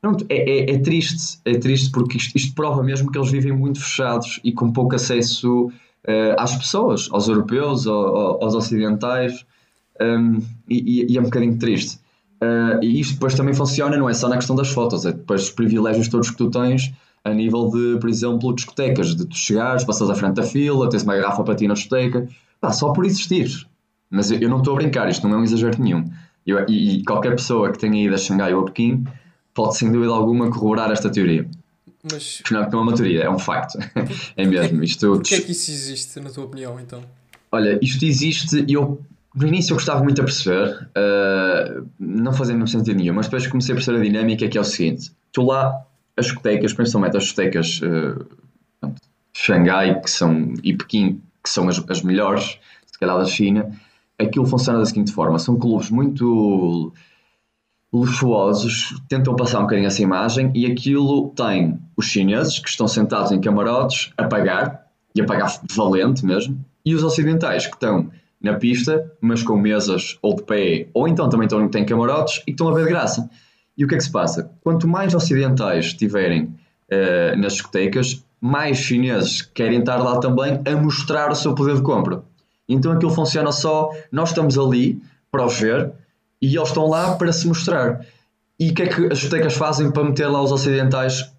pronto, 0.00 0.24
é, 0.28 0.36
é, 0.36 0.74
é, 0.74 0.78
triste, 0.78 1.40
é 1.44 1.58
triste 1.58 1.90
porque 1.90 2.16
isto, 2.16 2.36
isto, 2.36 2.54
prova 2.54 2.82
mesmo 2.82 3.10
que 3.10 3.18
eles 3.18 3.30
vivem 3.30 3.52
muito 3.52 3.80
fechados 3.80 4.40
e 4.42 4.52
com 4.52 4.72
pouco 4.72 4.94
acesso 4.94 5.66
uh, 5.66 6.34
às 6.38 6.56
pessoas, 6.56 7.08
aos 7.12 7.28
europeus, 7.28 7.86
ao, 7.86 8.42
aos 8.42 8.54
ocidentais, 8.54 9.44
um, 10.00 10.40
e, 10.68 11.12
e, 11.12 11.16
é 11.16 11.20
um 11.20 11.24
bocadinho 11.24 11.58
triste. 11.58 12.00
Uh, 12.42 12.82
e 12.82 13.00
isto 13.00 13.14
depois 13.14 13.34
também 13.34 13.52
funciona, 13.52 13.96
não 13.96 14.08
é 14.08 14.14
só 14.14 14.28
na 14.28 14.36
questão 14.36 14.56
das 14.56 14.70
fotos, 14.70 15.04
é 15.04 15.12
depois 15.12 15.42
os 15.42 15.50
privilégios 15.50 16.08
todos 16.08 16.30
que 16.30 16.36
tu 16.36 16.50
tens 16.50 16.90
a 17.22 17.34
nível 17.34 17.68
de, 17.68 17.98
por 18.00 18.08
exemplo, 18.08 18.54
discotecas, 18.54 19.14
de 19.14 19.26
tu 19.26 19.36
chegares, 19.36 19.84
passares 19.84 20.10
à 20.10 20.14
frente 20.14 20.36
da 20.36 20.42
fila, 20.42 20.88
tens 20.88 21.02
uma 21.02 21.16
garrafa 21.16 21.44
para 21.44 21.54
ti 21.54 21.68
na 21.68 21.74
discoteca, 21.74 22.26
pá, 22.60 22.72
só 22.72 22.92
por 22.92 23.04
existir. 23.04 23.68
Mas 24.10 24.30
eu 24.30 24.48
não 24.48 24.58
estou 24.58 24.74
a 24.74 24.76
brincar, 24.76 25.08
isto 25.08 25.26
não 25.28 25.36
é 25.36 25.40
um 25.40 25.44
exagero 25.44 25.80
nenhum. 25.80 26.04
Eu, 26.46 26.64
e, 26.68 26.96
e, 26.96 27.04
qualquer 27.04 27.30
pessoa 27.30 27.70
que 27.70 27.78
tenha 27.78 28.04
ido 28.04 28.14
a 28.14 28.18
Xangai 28.18 28.52
ou 28.52 28.62
a 28.62 28.64
Pequim 28.64 29.04
pode 29.54 29.76
sem 29.76 29.92
dúvida 29.92 30.12
alguma 30.12 30.50
corroborar 30.50 30.90
esta 30.90 31.10
teoria. 31.10 31.48
Mas 32.10 32.42
não, 32.50 32.68
não 32.70 32.78
é 32.80 32.82
uma 32.82 32.94
teoria, 32.94 33.22
é 33.22 33.30
um 33.30 33.38
facto. 33.38 33.78
é 34.36 34.44
mesmo. 34.44 34.82
Isto... 34.82 35.12
Porquê 35.12 35.36
é 35.36 35.40
que 35.40 35.52
isso 35.52 35.70
existe, 35.70 36.18
na 36.18 36.30
tua 36.30 36.44
opinião, 36.44 36.80
então? 36.80 37.02
Olha, 37.52 37.78
isto 37.82 38.04
existe 38.04 38.64
e 38.66 38.72
eu 38.72 39.00
no 39.34 39.46
início 39.46 39.72
eu 39.72 39.76
gostava 39.76 40.02
muito 40.02 40.20
a 40.20 40.24
perceber, 40.24 40.88
uh, 40.96 41.86
não 41.98 42.32
fazendo 42.32 42.66
sentido 42.66 42.96
nenhum, 42.96 43.14
mas 43.14 43.26
depois 43.26 43.46
comecei 43.46 43.72
a 43.72 43.76
perceber 43.76 43.98
a 43.98 44.02
dinâmica 44.02 44.48
que 44.48 44.58
é 44.58 44.60
o 44.60 44.64
seguinte: 44.64 45.12
tu 45.32 45.44
lá, 45.44 45.84
as 46.16 46.26
discotecas, 46.26 46.72
principalmente 46.72 47.16
as 47.16 47.24
discotecas 47.24 47.80
uh, 47.82 48.90
Xangai 49.32 50.00
que 50.00 50.10
são, 50.10 50.54
e 50.62 50.76
Pequim, 50.76 51.20
que 51.42 51.48
são 51.48 51.68
as, 51.68 51.82
as 51.88 52.02
melhores, 52.02 52.58
se 52.86 52.98
calhar 52.98 53.18
da 53.18 53.24
China, 53.24 53.70
aquilo 54.20 54.46
funciona 54.46 54.78
da 54.78 54.86
seguinte 54.86 55.12
forma: 55.12 55.38
são 55.38 55.58
clubes 55.58 55.90
muito 55.90 56.92
luxuosos, 57.92 58.94
tentam 59.08 59.34
passar 59.34 59.58
um 59.58 59.62
bocadinho 59.62 59.88
essa 59.88 60.02
imagem 60.02 60.52
e 60.54 60.64
aquilo 60.64 61.30
tem 61.30 61.78
os 61.96 62.06
chineses 62.06 62.58
que 62.58 62.68
estão 62.68 62.86
sentados 62.86 63.32
em 63.32 63.40
camarotes 63.40 64.12
a 64.16 64.24
pagar, 64.24 64.86
e 65.14 65.20
a 65.20 65.24
pagar 65.24 65.60
valente 65.74 66.24
mesmo, 66.24 66.64
e 66.86 66.94
os 66.94 67.02
ocidentais 67.02 67.66
que 67.66 67.74
estão 67.74 68.08
na 68.40 68.54
pista, 68.54 69.12
mas 69.20 69.42
com 69.42 69.56
mesas 69.56 70.18
ou 70.22 70.34
de 70.36 70.42
pé, 70.44 70.88
ou 70.94 71.08
então 71.08 71.28
também 71.28 71.46
estão, 71.46 71.68
têm 71.68 71.84
camarotes 71.84 72.38
e 72.38 72.44
que 72.44 72.50
estão 72.52 72.68
a 72.68 72.74
ver 72.74 72.84
de 72.84 72.90
graça. 72.90 73.28
E 73.76 73.84
o 73.84 73.88
que 73.88 73.94
é 73.94 73.98
que 73.98 74.04
se 74.04 74.12
passa? 74.12 74.50
Quanto 74.62 74.86
mais 74.86 75.14
ocidentais 75.14 75.86
estiverem 75.86 76.44
uh, 76.44 77.36
nas 77.38 77.54
discotecas, 77.54 78.24
mais 78.40 78.78
chineses 78.78 79.42
querem 79.42 79.80
estar 79.80 79.98
lá 79.98 80.18
também 80.18 80.60
a 80.64 80.76
mostrar 80.76 81.30
o 81.30 81.34
seu 81.34 81.54
poder 81.54 81.76
de 81.76 81.82
compra. 81.82 82.22
Então 82.74 82.92
aquilo 82.92 83.10
funciona 83.10 83.52
só, 83.52 83.90
nós 84.10 84.30
estamos 84.30 84.58
ali 84.58 85.02
para 85.30 85.44
os 85.44 85.58
ver 85.58 85.92
e 86.40 86.56
eles 86.56 86.68
estão 86.68 86.88
lá 86.88 87.16
para 87.16 87.32
se 87.32 87.46
mostrar. 87.46 88.00
E 88.58 88.70
o 88.70 88.74
que 88.74 88.82
é 88.82 88.86
que 88.88 89.06
as 89.06 89.18
discotecas 89.18 89.54
fazem 89.54 89.90
para 89.90 90.04
meter 90.04 90.26
lá 90.26 90.42
os 90.42 90.52
ocidentais, 90.52 91.30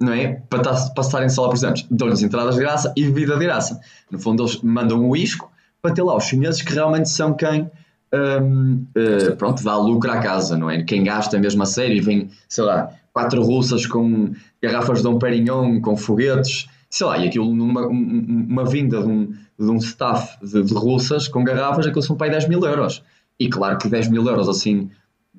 não 0.00 0.12
é? 0.12 0.42
Para, 0.48 0.60
estar, 0.60 0.90
para 0.90 1.04
estarem 1.04 1.28
só 1.28 1.42
lá 1.42 1.48
presentes? 1.48 1.86
Dão-lhes 1.90 2.22
entradas 2.22 2.54
de 2.54 2.60
graça 2.60 2.92
e 2.96 3.04
bebida 3.04 3.36
de 3.36 3.44
graça. 3.44 3.80
No 4.10 4.18
fundo, 4.18 4.42
eles 4.42 4.60
mandam 4.62 5.02
um 5.02 5.16
isco 5.16 5.50
para 5.82 5.92
ter 5.94 6.02
lá 6.02 6.16
os 6.16 6.24
chineses 6.24 6.62
que 6.62 6.72
realmente 6.72 7.08
são 7.08 7.34
quem 7.34 7.70
um, 8.12 8.86
uh, 8.96 9.36
pronto, 9.36 9.62
dá 9.62 9.76
lucro 9.76 10.10
à 10.10 10.18
casa, 10.18 10.56
não 10.56 10.68
é? 10.68 10.82
Quem 10.82 11.04
gasta 11.04 11.38
mesmo 11.38 11.62
a 11.62 11.66
sério 11.66 11.96
e 11.96 12.00
vem, 12.00 12.28
sei 12.48 12.64
lá, 12.64 12.90
quatro 13.12 13.42
russas 13.42 13.86
com 13.86 14.32
garrafas 14.62 14.98
de 14.98 15.04
Dom 15.04 15.18
Perignon, 15.18 15.80
com 15.80 15.96
foguetes, 15.96 16.68
sei 16.88 17.06
lá, 17.06 17.18
e 17.18 17.28
aquilo 17.28 17.54
numa 17.54 17.86
uma 17.86 18.64
vinda 18.64 19.00
de 19.00 19.08
um, 19.08 19.32
de 19.60 19.70
um 19.70 19.76
staff 19.76 20.38
de, 20.44 20.62
de 20.62 20.74
russas 20.74 21.28
com 21.28 21.44
garrafas, 21.44 21.86
aquilo 21.86 22.02
são 22.02 22.16
para 22.16 22.28
aí 22.28 22.32
10 22.32 22.48
mil 22.48 22.64
euros. 22.64 23.02
E 23.38 23.48
claro 23.48 23.78
que 23.78 23.88
10 23.88 24.08
mil 24.08 24.26
euros 24.26 24.48
assim 24.48 24.90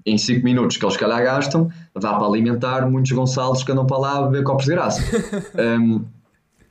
em 0.06 0.18
5 0.18 0.44
minutos 0.44 0.78
que 0.78 0.86
eles 0.86 0.98
calhar 0.98 1.24
gastam, 1.24 1.70
dá 2.00 2.14
para 2.14 2.26
alimentar 2.26 2.90
muitos 2.90 3.12
Gonçalves 3.12 3.64
que 3.64 3.72
andam 3.72 3.86
para 3.86 3.98
lá 3.98 4.18
a 4.20 4.22
beber 4.24 4.44
copos 4.44 4.66
de 4.66 4.72
graça. 4.72 5.02
um, 5.80 6.04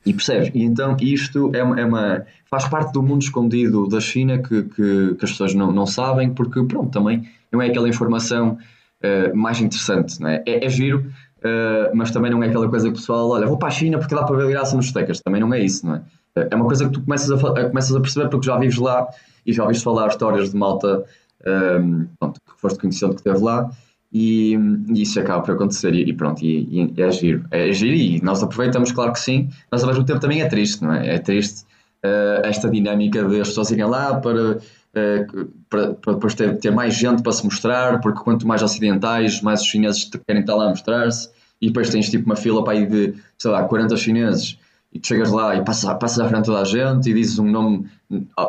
e 0.04 0.14
percebes? 0.14 0.50
E 0.54 0.62
então 0.62 0.96
isto 1.00 1.50
é 1.54 1.62
uma, 1.62 1.80
é 1.80 1.84
uma, 1.84 2.24
faz 2.46 2.66
parte 2.66 2.92
do 2.92 3.02
mundo 3.02 3.22
escondido 3.22 3.86
da 3.86 4.00
China 4.00 4.38
que, 4.38 4.62
que, 4.62 5.14
que, 5.14 5.24
as 5.24 5.30
pessoas 5.32 5.54
não, 5.54 5.70
não 5.70 5.86
sabem, 5.86 6.32
porque 6.32 6.62
pronto, 6.64 6.90
também 6.90 7.28
não 7.52 7.60
é 7.60 7.66
aquela 7.66 7.88
informação 7.88 8.56
uh, 9.04 9.36
mais 9.36 9.60
interessante, 9.60 10.20
não 10.20 10.28
é? 10.28 10.42
É, 10.46 10.64
é 10.64 10.68
giro, 10.68 11.06
uh, 11.38 11.94
mas 11.94 12.10
também 12.10 12.30
não 12.30 12.42
é 12.42 12.48
aquela 12.48 12.68
coisa 12.68 12.86
que 12.86 12.92
o 12.92 12.96
pessoal, 12.96 13.28
olha, 13.28 13.46
vou 13.46 13.58
para 13.58 13.68
a 13.68 13.72
China 13.72 13.98
porque 13.98 14.14
dá 14.14 14.22
para 14.22 14.36
beber 14.36 14.52
graça 14.52 14.74
nos 14.74 14.90
tecas, 14.90 15.20
também 15.20 15.40
não 15.40 15.52
é 15.52 15.60
isso, 15.60 15.86
não 15.86 15.96
é? 15.96 16.02
É 16.50 16.54
uma 16.54 16.66
coisa 16.66 16.86
que 16.86 16.92
tu 16.92 17.02
começas 17.02 17.30
a, 17.30 17.68
começas 17.68 17.94
a 17.94 18.00
perceber 18.00 18.28
porque 18.28 18.46
já 18.46 18.56
vives 18.58 18.78
lá 18.78 19.08
e 19.46 19.52
já 19.52 19.62
ouviste 19.62 19.84
falar 19.84 20.08
histórias 20.08 20.50
de 20.50 20.56
malta 20.56 21.04
um, 21.46 22.06
pronto, 22.18 22.40
que 22.40 22.60
foste 22.60 22.78
conhecendo 22.78 23.10
que 23.14 23.20
esteve 23.20 23.38
lá 23.38 23.70
e, 24.12 24.54
e, 24.88 25.02
isso 25.02 25.18
acaba 25.20 25.42
por 25.42 25.54
acontecer 25.54 25.94
e, 25.94 26.08
e 26.08 26.12
pronto, 26.12 26.44
e, 26.44 26.92
e, 26.96 27.00
é 27.00 27.10
giro. 27.10 27.44
É 27.50 27.72
giro 27.72 27.94
e 27.94 28.20
nós 28.22 28.42
aproveitamos, 28.42 28.92
claro 28.92 29.12
que 29.12 29.20
sim, 29.20 29.48
mas 29.70 29.82
ao 29.82 29.88
mesmo 29.88 30.04
tempo 30.04 30.20
também 30.20 30.42
é 30.42 30.48
triste, 30.48 30.82
não 30.82 30.92
é? 30.92 31.14
É 31.14 31.18
triste 31.18 31.64
uh, 32.04 32.44
esta 32.44 32.68
dinâmica 32.68 33.24
de 33.24 33.40
as 33.40 33.48
pessoas 33.48 33.70
irem 33.70 33.84
lá 33.84 34.14
para, 34.16 34.56
uh, 34.56 35.50
para, 35.68 35.94
para, 35.94 36.12
depois 36.14 36.34
ter, 36.34 36.58
ter 36.58 36.70
mais 36.72 36.94
gente 36.94 37.22
para 37.22 37.32
se 37.32 37.44
mostrar, 37.44 38.00
porque 38.00 38.20
quanto 38.20 38.46
mais 38.46 38.62
ocidentais, 38.62 39.40
mais 39.42 39.60
os 39.60 39.66
chineses 39.66 40.10
querem 40.26 40.42
estar 40.42 40.56
lá 40.56 40.66
a 40.66 40.70
mostrar-se 40.70 41.30
e 41.60 41.68
depois 41.68 41.90
tens 41.90 42.10
tipo 42.10 42.26
uma 42.26 42.36
fila 42.36 42.64
para 42.64 42.72
aí 42.72 42.86
de, 42.86 43.14
sei 43.38 43.50
lá, 43.50 43.62
40 43.64 43.96
chineses 43.96 44.58
e 44.92 44.98
tu 44.98 45.06
chegas 45.06 45.30
lá 45.30 45.54
e 45.54 45.64
passas, 45.64 45.92
passas 45.98 46.18
à 46.20 46.28
frente 46.28 46.46
toda 46.46 46.60
a 46.60 46.64
gente 46.64 47.10
e 47.10 47.14
dizes 47.14 47.38
um 47.38 47.50
nome, 47.50 47.88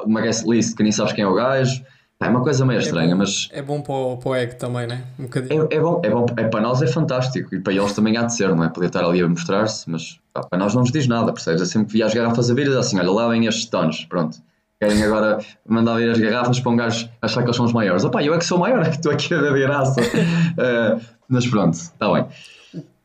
uma 0.05 0.21
guest 0.21 0.45
list 0.47 0.75
que 0.75 0.83
nem 0.83 0.91
sabes 0.91 1.13
quem 1.13 1.23
é 1.23 1.27
o 1.27 1.33
gajo. 1.33 1.83
É 2.19 2.29
uma 2.29 2.43
coisa 2.43 2.63
meio 2.63 2.79
é 2.79 2.83
estranha, 2.83 3.15
bom, 3.15 3.17
mas. 3.17 3.49
É 3.51 3.61
bom 3.63 3.81
para 3.81 3.93
o, 3.93 4.17
para 4.17 4.29
o 4.29 4.35
ego 4.35 4.55
também, 4.55 4.85
né? 4.85 5.03
Um 5.17 5.23
bocadinho. 5.23 5.67
É, 5.71 5.75
é, 5.75 5.79
bom, 5.79 6.01
é 6.03 6.09
bom, 6.11 6.25
é, 6.37 6.43
para 6.43 6.61
nós 6.61 6.79
é 6.83 6.87
fantástico 6.87 7.55
e 7.55 7.59
para 7.59 7.73
eles 7.73 7.93
também 7.93 8.15
há 8.15 8.23
de 8.23 8.35
ser, 8.35 8.55
não 8.55 8.63
é? 8.63 8.69
Poder 8.69 8.87
estar 8.87 9.03
ali 9.03 9.21
a 9.21 9.27
mostrar-se, 9.27 9.89
mas 9.89 10.19
pá, 10.31 10.41
para 10.41 10.59
nós 10.59 10.75
não 10.75 10.81
nos 10.81 10.91
diz 10.91 11.07
nada, 11.07 11.33
percebes? 11.33 11.63
É 11.63 11.65
sempre 11.65 11.87
que 11.87 11.93
via 11.93 12.05
as 12.05 12.13
garrafas 12.13 12.51
a 12.51 12.53
vir 12.53 12.67
e 12.67 12.77
assim: 12.77 12.99
olha, 12.99 13.11
lá 13.11 13.27
vem 13.27 13.47
estes 13.47 13.65
tonos, 13.65 14.05
pronto. 14.05 14.37
Querem 14.79 15.01
agora 15.03 15.39
mandar 15.67 15.97
vir 15.97 16.11
as 16.11 16.19
garrafas 16.19 16.59
para 16.59 16.71
um 16.71 16.75
gajo 16.75 17.09
achar 17.23 17.41
que 17.41 17.47
eles 17.47 17.55
são 17.55 17.65
os 17.65 17.73
maiores. 17.73 18.03
Opá, 18.03 18.21
eu 18.23 18.35
é 18.35 18.37
que 18.37 18.45
sou 18.45 18.59
maior, 18.59 18.85
é 18.85 18.89
que 18.91 18.97
estou 18.97 19.11
aqui 19.11 19.33
a 19.33 19.41
ver 19.41 19.59
graça. 19.59 19.99
uh, 19.99 21.01
mas 21.27 21.47
pronto, 21.47 21.73
está 21.73 22.11
bem 22.13 22.27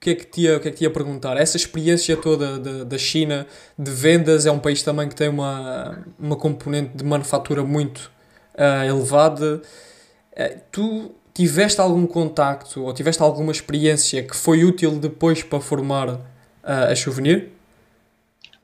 que 0.07 0.11
é 0.11 0.15
que 0.15 0.27
te 0.27 0.41
ia, 0.43 0.61
que 0.61 0.69
é 0.69 0.71
que 0.71 0.77
te 0.77 0.85
ia 0.85 0.91
perguntar? 0.91 1.37
Essa 1.37 1.57
experiência 1.57 2.17
toda 2.17 2.59
da, 2.61 2.85
da 2.85 2.99
China 2.99 3.45
de 3.77 3.91
vendas 3.91 4.47
é 4.47 4.53
um 4.53 4.59
país 4.59 4.81
também 4.83 5.09
que 5.09 5.17
tem 5.17 5.29
uma, 5.29 5.99
uma 6.17 6.37
componente 6.37 6.97
de 6.97 7.05
manufatura 7.05 7.65
muito 7.65 8.13
uh, 8.55 8.85
elevada. 8.85 9.61
Uh, 10.33 10.61
tu 10.71 11.15
tiveste 11.35 11.81
algum 11.81 12.07
contacto 12.07 12.85
ou 12.85 12.95
tiveste 12.95 13.21
alguma 13.21 13.51
experiência 13.51 14.23
que 14.23 14.37
foi 14.37 14.63
útil 14.63 14.93
depois 14.93 15.43
para 15.43 15.61
formar 15.61 16.09
uh, 16.09 16.21
a 16.63 16.95
Souvenir? 16.95 17.49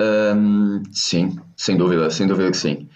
Um, 0.01 0.85
sim, 0.93 1.37
sem 1.57 1.77
dúvida, 1.77 2.09
sem 2.11 2.29
dúvida 2.29 2.53
que 2.53 2.57
sim. 2.57 2.89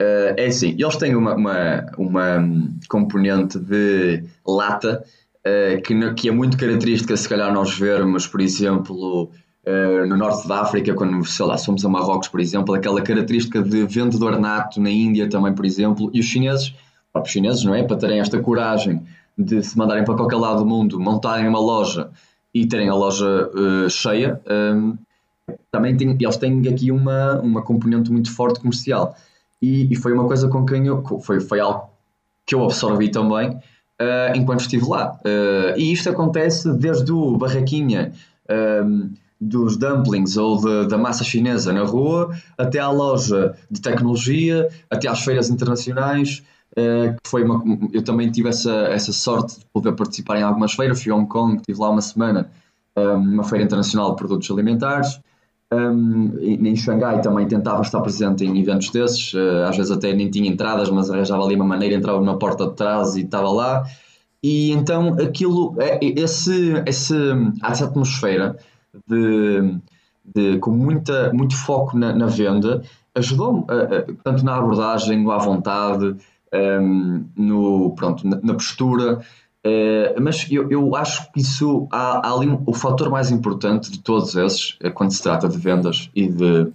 Uh, 0.00 0.32
é 0.38 0.46
assim, 0.46 0.70
eles 0.78 0.96
têm 0.96 1.14
uma, 1.14 1.34
uma, 1.34 1.86
uma 1.98 2.48
componente 2.88 3.58
de 3.58 4.24
lata 4.46 5.04
uh, 5.46 5.82
que, 5.82 6.14
que, 6.14 6.28
é 6.28 6.32
muito 6.32 6.56
característica, 6.56 7.16
se 7.16 7.28
calhar, 7.28 7.52
nós 7.52 7.76
vermos, 7.78 8.26
por 8.26 8.40
exemplo, 8.40 9.30
uh, 9.66 10.06
no 10.06 10.16
norte 10.16 10.46
da 10.48 10.62
África, 10.62 10.94
quando, 10.94 11.24
sei 11.24 11.46
lá, 11.46 11.56
somos 11.58 11.84
a 11.84 11.88
Marrocos, 11.88 12.28
por 12.28 12.40
exemplo, 12.40 12.74
aquela 12.74 13.02
característica 13.02 13.62
de 13.62 13.84
vendedor 13.86 14.38
nato 14.38 14.80
na 14.80 14.90
Índia 14.90 15.28
também, 15.28 15.54
por 15.54 15.64
exemplo, 15.64 16.10
e 16.12 16.20
os 16.20 16.26
chineses, 16.26 16.74
próprios 17.12 17.32
chineses, 17.32 17.64
não 17.64 17.74
é? 17.74 17.82
Para 17.82 17.96
terem 17.96 18.20
esta 18.20 18.40
coragem 18.40 19.02
de 19.36 19.62
se 19.62 19.76
mandarem 19.76 20.04
para 20.04 20.14
qualquer 20.14 20.36
lado 20.36 20.58
do 20.58 20.66
mundo, 20.66 21.00
montarem 21.00 21.48
uma 21.48 21.60
loja 21.60 22.10
e 22.54 22.66
terem 22.66 22.88
a 22.88 22.94
loja 22.94 23.50
uh, 23.54 23.88
cheia, 23.88 24.40
um, 24.74 24.96
também 25.70 25.96
tem, 25.96 26.16
eles 26.20 26.36
têm 26.36 26.68
aqui 26.68 26.90
uma, 26.90 27.40
uma 27.40 27.62
componente 27.62 28.12
muito 28.12 28.30
forte 28.34 28.60
comercial. 28.60 29.16
E, 29.60 29.92
e, 29.92 29.96
foi 29.96 30.12
uma 30.12 30.26
coisa 30.26 30.48
com 30.48 30.66
quem 30.66 30.86
eu. 30.86 31.02
Foi, 31.20 31.40
foi 31.40 31.60
algo 31.60 31.88
que 32.44 32.54
eu 32.54 32.64
absorvi 32.64 33.10
também 33.10 33.58
uh, 34.00 34.36
enquanto 34.36 34.60
estive 34.60 34.86
lá. 34.88 35.18
Uh, 35.24 35.78
e 35.78 35.92
isto 35.92 36.08
acontece 36.08 36.72
desde 36.74 37.12
o 37.12 37.36
barraquinha 37.36 38.12
um, 38.48 38.54
ehm, 38.54 39.10
dos 39.40 39.76
dumplings 39.76 40.36
ou 40.36 40.60
de, 40.60 40.88
da 40.88 40.96
massa 40.96 41.24
chinesa 41.24 41.72
na 41.72 41.84
rua, 41.84 42.34
até 42.56 42.78
à 42.78 42.90
loja 42.90 43.54
de 43.70 43.80
tecnologia, 43.80 44.68
até 44.90 45.08
às 45.08 45.20
feiras 45.24 45.50
internacionais. 45.50 46.42
Uh, 46.72 47.12
que 47.22 47.28
foi 47.28 47.44
uma, 47.44 47.62
eu 47.92 48.02
também 48.02 48.30
tive 48.30 48.48
essa, 48.48 48.72
essa 48.88 49.12
sorte 49.12 49.58
de 49.58 49.66
poder 49.66 49.92
participar 49.92 50.38
em 50.38 50.42
algumas 50.42 50.72
feiras. 50.72 51.02
Fui 51.02 51.12
a 51.12 51.16
Hong 51.16 51.28
Kong, 51.28 51.56
estive 51.56 51.78
lá 51.78 51.90
uma 51.90 52.00
semana, 52.00 52.50
um, 52.96 53.16
uma 53.16 53.44
feira 53.44 53.64
internacional 53.64 54.10
de 54.10 54.16
produtos 54.16 54.50
alimentares. 54.50 55.20
Um, 55.72 56.36
em 56.38 56.76
Xangai 56.76 57.22
também 57.22 57.48
tentava 57.48 57.80
estar 57.80 58.00
presente 58.00 58.44
em 58.44 58.60
eventos 58.60 58.90
desses, 58.90 59.32
uh, 59.32 59.64
às 59.66 59.76
vezes 59.76 59.90
até 59.90 60.12
nem 60.12 60.30
tinha 60.30 60.50
entradas, 60.50 60.90
mas 60.90 61.10
arranjava 61.10 61.42
ali 61.44 61.54
uma 61.54 61.64
maneira, 61.64 61.94
entrava 61.94 62.20
na 62.20 62.36
porta 62.36 62.66
de 62.66 62.74
trás 62.74 63.16
e 63.16 63.22
estava 63.22 63.50
lá. 63.50 63.84
E 64.42 64.72
então 64.72 65.14
aquilo, 65.14 65.74
é, 65.78 65.98
esse, 66.02 66.74
esse, 66.84 67.16
essa 67.64 67.84
atmosfera 67.86 68.56
de, 69.08 69.78
de, 70.34 70.58
com 70.58 70.72
muita, 70.72 71.32
muito 71.32 71.56
foco 71.56 71.96
na, 71.96 72.12
na 72.12 72.26
venda 72.26 72.82
ajudou-me, 73.14 73.64
tanto 74.24 74.44
na 74.44 74.56
abordagem, 74.56 75.22
no 75.22 75.30
à 75.30 75.38
vontade, 75.38 76.16
um, 76.52 77.24
no, 77.36 77.94
pronto, 77.94 78.26
na, 78.26 78.38
na 78.42 78.54
postura. 78.54 79.20
Uh, 79.64 80.20
mas 80.20 80.46
eu, 80.50 80.68
eu 80.70 80.96
acho 80.96 81.30
que 81.32 81.40
isso 81.40 81.86
há, 81.92 82.26
há 82.26 82.34
ali 82.34 82.48
o 82.66 82.74
fator 82.74 83.08
mais 83.08 83.30
importante 83.30 83.92
de 83.92 84.00
todos 84.00 84.34
esses, 84.34 84.76
é 84.80 84.90
quando 84.90 85.12
se 85.12 85.22
trata 85.22 85.48
de 85.48 85.56
vendas 85.56 86.10
e 86.16 86.26
de 86.26 86.72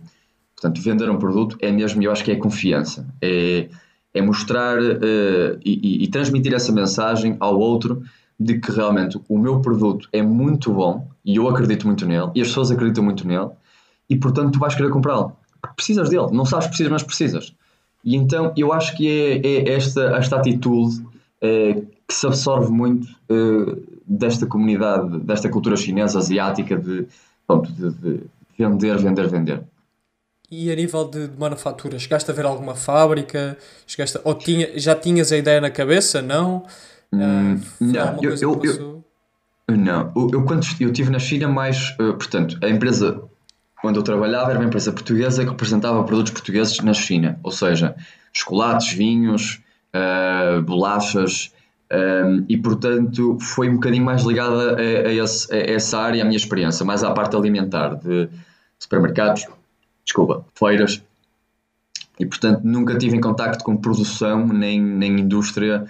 portanto, 0.56 0.82
vender 0.82 1.10
um 1.10 1.18
produto, 1.18 1.58
é 1.62 1.72
mesmo, 1.72 2.02
eu 2.02 2.12
acho 2.12 2.24
que 2.24 2.32
é 2.32 2.36
a 2.36 2.40
confiança. 2.40 3.06
É, 3.22 3.68
é 4.14 4.22
mostrar 4.22 4.80
uh, 4.80 5.60
e, 5.64 6.04
e, 6.04 6.08
transmitir 6.08 6.54
essa 6.54 6.72
mensagem 6.72 7.38
ao 7.40 7.60
outro 7.60 8.04
de 8.40 8.60
que 8.60 8.72
realmente 8.72 9.20
o 9.30 9.38
meu 9.38 9.62
produto 9.62 10.10
é 10.12 10.22
muito 10.22 10.72
bom 10.74 11.08
e 11.24 11.36
eu 11.36 11.48
acredito 11.48 11.86
muito 11.86 12.06
nele 12.06 12.32
e 12.34 12.42
as 12.42 12.48
pessoas 12.48 12.72
acreditam 12.72 13.04
muito 13.04 13.28
nele 13.28 13.50
e 14.10 14.16
portanto 14.16 14.54
tu 14.54 14.60
vais 14.60 14.74
querer 14.74 14.90
comprá-lo. 14.90 15.34
Precisas 15.76 16.10
dele, 16.10 16.28
não 16.32 16.46
sabes 16.46 16.68
precisas, 16.68 16.92
mas 16.92 17.04
precisas. 17.04 17.54
E 18.04 18.16
então 18.16 18.54
eu 18.56 18.72
acho 18.74 18.96
que 18.96 19.08
é, 19.08 19.48
é 19.48 19.74
esta, 19.74 20.18
esta 20.18 20.38
atitude 20.38 21.04
que 22.08 22.14
se 22.14 22.26
absorve 22.26 22.72
muito 22.72 23.08
é, 23.30 23.78
desta 24.06 24.46
comunidade, 24.46 25.20
desta 25.20 25.50
cultura 25.50 25.76
chinesa, 25.76 26.20
asiática, 26.20 26.78
de, 26.78 27.06
pronto, 27.46 27.72
de, 27.72 27.92
de 27.92 28.24
vender, 28.58 28.98
vender, 28.98 29.28
vender. 29.28 29.64
E 30.50 30.72
a 30.72 30.76
nível 30.76 31.06
de, 31.06 31.28
de, 31.28 31.38
manufatura, 31.38 32.00
chegaste 32.00 32.32
a 32.32 32.34
ver 32.34 32.46
alguma 32.46 32.74
fábrica? 32.74 33.58
Chegaste 33.86 34.18
a, 34.18 34.22
ou 34.24 34.34
tinha, 34.34 34.80
já 34.80 34.96
tinhas 34.96 35.32
a 35.32 35.38
ideia 35.38 35.60
na 35.60 35.70
cabeça? 35.70 36.22
Não? 36.22 36.64
Hum, 37.12 37.56
uh, 37.56 37.60
não, 37.82 38.24
eu, 38.24 38.36
eu, 38.36 38.62
eu, 38.64 39.78
não. 39.78 40.12
Eu, 40.16 40.30
eu, 40.34 40.46
quando 40.46 40.66
eu 40.80 40.90
estive 40.90 41.10
na 41.10 41.20
China, 41.20 41.50
mais, 41.50 41.90
uh, 42.00 42.14
portanto, 42.14 42.58
a 42.64 42.70
empresa 42.70 43.22
onde 43.84 44.00
eu 44.00 44.04
trabalhava 44.04 44.52
era 44.52 44.60
uma 44.60 44.66
empresa 44.66 44.92
portuguesa 44.92 45.44
que 45.44 45.50
representava 45.50 46.02
produtos 46.04 46.32
portugueses 46.32 46.80
na 46.80 46.94
China, 46.94 47.40
ou 47.44 47.52
seja, 47.52 47.96
chocolates, 48.32 48.94
vinhos, 48.94 49.62
uh, 49.94 50.62
bolachas, 50.62 51.52
um, 51.92 52.46
e 52.48 52.58
portanto 52.58 53.38
foi 53.40 53.70
um 53.70 53.76
bocadinho 53.76 54.04
mais 54.04 54.24
ligada 54.24 54.76
a, 54.76 55.08
a, 55.08 55.14
esse, 55.14 55.54
a, 55.54 55.58
essa 55.58 56.00
área, 56.00 56.22
a 56.22 56.26
minha 56.26 56.38
experiência, 56.38 56.86
mais 56.86 57.04
à 57.04 57.12
parte 57.12 57.36
alimentar, 57.36 57.96
de 57.96 58.30
supermercados, 58.80 59.46
desculpa, 60.04 60.46
feiras, 60.54 61.02
e 62.20 62.26
portanto 62.26 62.62
nunca 62.64 62.98
tive 62.98 63.16
em 63.16 63.22
contacto 63.22 63.64
com 63.64 63.78
produção 63.78 64.48
nem, 64.48 64.82
nem 64.82 65.20
indústria 65.20 65.86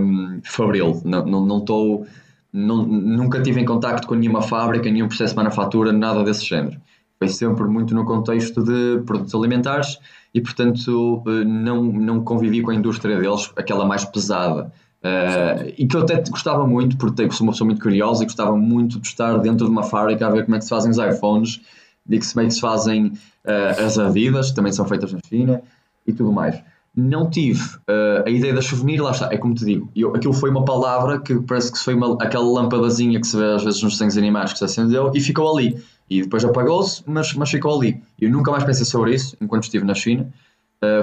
um, 0.00 0.40
fabril, 0.44 1.00
não. 1.04 1.26
Não, 1.26 1.46
não 1.46 2.06
não, 2.50 2.78
nunca 2.82 3.42
tive 3.42 3.60
em 3.60 3.64
contacto 3.64 4.08
com 4.08 4.14
nenhuma 4.14 4.40
fábrica, 4.40 4.90
nenhum 4.90 5.06
processo 5.06 5.34
de 5.34 5.36
manufatura, 5.36 5.92
nada 5.92 6.24
desse 6.24 6.46
género 6.46 6.80
foi 7.18 7.28
sempre 7.28 7.64
muito 7.64 7.94
no 7.94 8.04
contexto 8.04 8.62
de 8.62 9.02
produtos 9.04 9.34
alimentares 9.34 9.98
e, 10.32 10.40
portanto, 10.40 11.22
eh, 11.26 11.44
não, 11.44 11.82
não 11.82 12.22
convivi 12.22 12.62
com 12.62 12.70
a 12.70 12.74
indústria 12.74 13.18
deles, 13.18 13.52
aquela 13.56 13.84
mais 13.84 14.04
pesada. 14.04 14.72
Uh, 15.08 15.72
e 15.78 15.86
que 15.86 15.96
eu 15.96 16.02
até 16.02 16.22
gostava 16.28 16.66
muito, 16.66 16.96
porque 16.98 17.30
sou 17.30 17.46
uma 17.46 17.52
pessoa 17.52 17.66
muito 17.66 17.80
curiosa 17.80 18.22
e 18.22 18.26
gostava 18.26 18.54
muito 18.56 19.00
de 19.00 19.06
estar 19.06 19.38
dentro 19.38 19.64
de 19.64 19.70
uma 19.70 19.82
fábrica 19.82 20.26
a 20.26 20.30
ver 20.30 20.44
como 20.44 20.56
é 20.56 20.58
que 20.58 20.64
se 20.64 20.70
fazem 20.70 20.90
os 20.90 20.98
iPhones 20.98 21.60
e 22.08 22.18
como 22.18 22.44
é 22.44 22.48
que 22.48 22.54
se 22.54 22.60
fazem 22.60 23.06
uh, 23.06 23.84
as 23.84 23.98
Adidas, 23.98 24.50
que 24.50 24.56
também 24.56 24.72
são 24.72 24.84
feitas 24.84 25.12
na 25.12 25.20
China 25.26 25.62
e 26.06 26.12
tudo 26.12 26.32
mais. 26.32 26.60
Não 26.94 27.30
tive 27.30 27.62
uh, 27.62 28.26
a 28.26 28.30
ideia 28.30 28.52
da 28.52 28.60
souvenir, 28.60 29.00
lá 29.00 29.12
está, 29.12 29.32
é 29.32 29.38
como 29.38 29.54
te 29.54 29.64
digo, 29.64 29.90
eu, 29.94 30.14
aquilo 30.14 30.32
foi 30.32 30.50
uma 30.50 30.64
palavra 30.64 31.20
que 31.20 31.38
parece 31.40 31.72
que 31.72 31.78
foi 31.78 31.94
uma, 31.94 32.14
aquela 32.20 32.44
lâmpadazinha 32.44 33.20
que 33.20 33.26
se 33.26 33.36
vê 33.36 33.44
às 33.44 33.62
vezes 33.62 33.82
nos 33.82 33.92
desenhos 33.92 34.18
animais 34.18 34.52
que 34.52 34.58
se 34.58 34.64
acendeu 34.64 35.12
e 35.14 35.20
ficou 35.20 35.56
ali. 35.56 35.80
E 36.10 36.22
depois 36.22 36.44
apagou-se, 36.44 37.02
mas, 37.06 37.34
mas 37.34 37.50
ficou 37.50 37.78
ali. 37.78 38.02
Eu 38.20 38.30
nunca 38.30 38.50
mais 38.50 38.64
pensei 38.64 38.84
sobre 38.84 39.14
isso 39.14 39.36
enquanto 39.40 39.64
estive 39.64 39.84
na 39.84 39.94
China. 39.94 40.32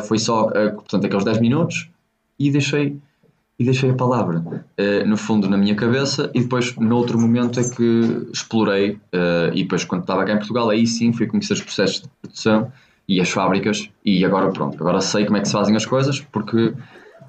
Foi 0.08 0.18
só, 0.18 0.48
portanto, 0.48 1.06
aqueles 1.06 1.24
10 1.24 1.40
minutos 1.42 1.90
e 2.40 2.50
deixei, 2.50 2.98
e 3.58 3.64
deixei 3.64 3.90
a 3.90 3.94
palavra, 3.94 4.40
uh, 4.40 5.08
no 5.08 5.16
fundo, 5.16 5.50
na 5.50 5.58
minha 5.58 5.76
cabeça. 5.76 6.30
E 6.34 6.42
depois, 6.42 6.76
no 6.76 6.96
outro 6.96 7.20
momento, 7.20 7.60
é 7.60 7.64
que 7.64 8.28
explorei. 8.34 9.00
e 9.54 9.64
depois, 9.64 9.84
quando 9.86 10.02
estava 10.02 10.26
cá 10.26 10.34
em 10.34 10.38
Portugal, 10.38 10.70
aí 10.70 10.86
sim 10.86 11.14
fui 11.14 11.28
conhecer 11.28 11.54
os 11.54 11.62
processos 11.62 12.02
de 12.02 12.10
produção 12.22 12.72
e 13.08 13.22
as 13.22 13.30
fábricas. 13.30 13.90
E 14.04 14.26
agora, 14.26 14.50
pronto, 14.52 14.76
agora 14.82 15.00
sei 15.00 15.26
como 15.26 15.38
é 15.38 15.42
que 15.42 15.48
se 15.48 15.54
fazem 15.54 15.76
as 15.76 15.86
coisas, 15.86 16.20
porque 16.20 16.74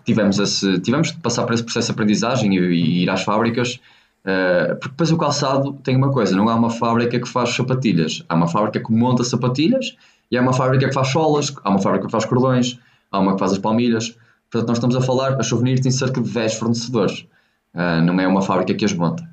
tivemos, 0.04 0.38
esse, 0.38 0.80
tivemos 0.80 1.12
de 1.12 1.18
passar 1.18 1.44
por 1.44 1.54
esse 1.54 1.62
processo 1.62 1.86
de 1.88 1.92
aprendizagem 1.92 2.56
e, 2.56 2.58
e 2.58 3.02
ir 3.04 3.10
às 3.10 3.22
fábricas 3.22 3.80
Uh, 4.26 4.74
porque 4.80 4.88
depois 4.88 5.12
o 5.12 5.16
calçado 5.16 5.72
tem 5.84 5.94
uma 5.94 6.10
coisa, 6.10 6.34
não 6.34 6.48
há 6.48 6.54
uma 6.56 6.68
fábrica 6.68 7.20
que 7.20 7.28
faz 7.28 7.50
sapatilhas, 7.50 8.24
há 8.28 8.34
uma 8.34 8.48
fábrica 8.48 8.80
que 8.80 8.92
monta 8.92 9.22
sapatilhas 9.22 9.96
e 10.28 10.36
há 10.36 10.42
uma 10.42 10.52
fábrica 10.52 10.88
que 10.88 10.92
faz 10.92 11.08
solas, 11.12 11.54
há 11.62 11.70
uma 11.70 11.78
fábrica 11.78 12.06
que 12.06 12.10
faz 12.10 12.24
cordões, 12.24 12.76
há 13.12 13.20
uma 13.20 13.34
que 13.34 13.38
faz 13.38 13.52
as 13.52 13.58
palmilhas. 13.58 14.16
Portanto, 14.50 14.68
nós 14.68 14.78
estamos 14.78 14.96
a 14.96 15.00
falar, 15.00 15.38
a 15.38 15.42
Souvenir 15.42 15.80
tem 15.80 15.90
cerca 15.90 16.20
de 16.20 16.30
10 16.30 16.54
fornecedores, 16.54 17.26
uh, 17.74 18.02
não 18.04 18.18
é 18.20 18.26
uma 18.26 18.42
fábrica 18.42 18.74
que 18.74 18.84
as 18.84 18.92
monta. 18.92 19.28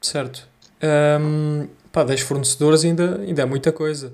Certo. 0.00 0.46
Um, 1.20 1.66
pá, 1.90 2.04
10 2.04 2.20
fornecedores 2.20 2.84
ainda, 2.84 3.20
ainda 3.20 3.42
é 3.42 3.44
muita 3.44 3.72
coisa. 3.72 4.12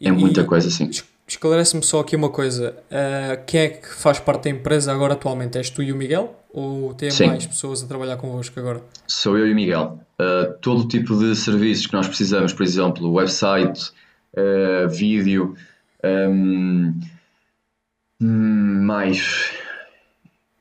E, 0.00 0.08
é 0.08 0.12
muita 0.12 0.44
coisa, 0.44 0.68
sim. 0.70 0.90
Esclarece-me 1.26 1.82
só 1.82 2.00
aqui 2.00 2.14
uma 2.14 2.28
coisa. 2.28 2.76
Uh, 2.90 3.42
quem 3.46 3.60
é 3.60 3.68
que 3.70 3.88
faz 3.88 4.20
parte 4.20 4.44
da 4.44 4.50
empresa 4.50 4.92
agora 4.92 5.14
atualmente? 5.14 5.56
És 5.56 5.70
tu 5.70 5.82
e 5.82 5.90
o 5.90 5.96
Miguel? 5.96 6.38
Ou 6.52 6.94
tem 6.94 7.10
Sim. 7.10 7.26
mais 7.28 7.46
pessoas 7.46 7.82
a 7.82 7.86
trabalhar 7.86 8.16
convosco 8.16 8.60
agora? 8.60 8.80
Sou 9.08 9.36
eu 9.36 9.48
e 9.48 9.52
o 9.52 9.54
Miguel. 9.56 9.98
Uh, 10.20 10.52
todo 10.60 10.86
tipo 10.86 11.18
de 11.18 11.34
serviços 11.34 11.86
que 11.86 11.94
nós 11.94 12.06
precisamos, 12.06 12.52
por 12.52 12.62
exemplo, 12.62 13.10
website, 13.12 13.90
vídeo, 14.90 15.56
um, 16.04 16.92
mais. 18.26 19.52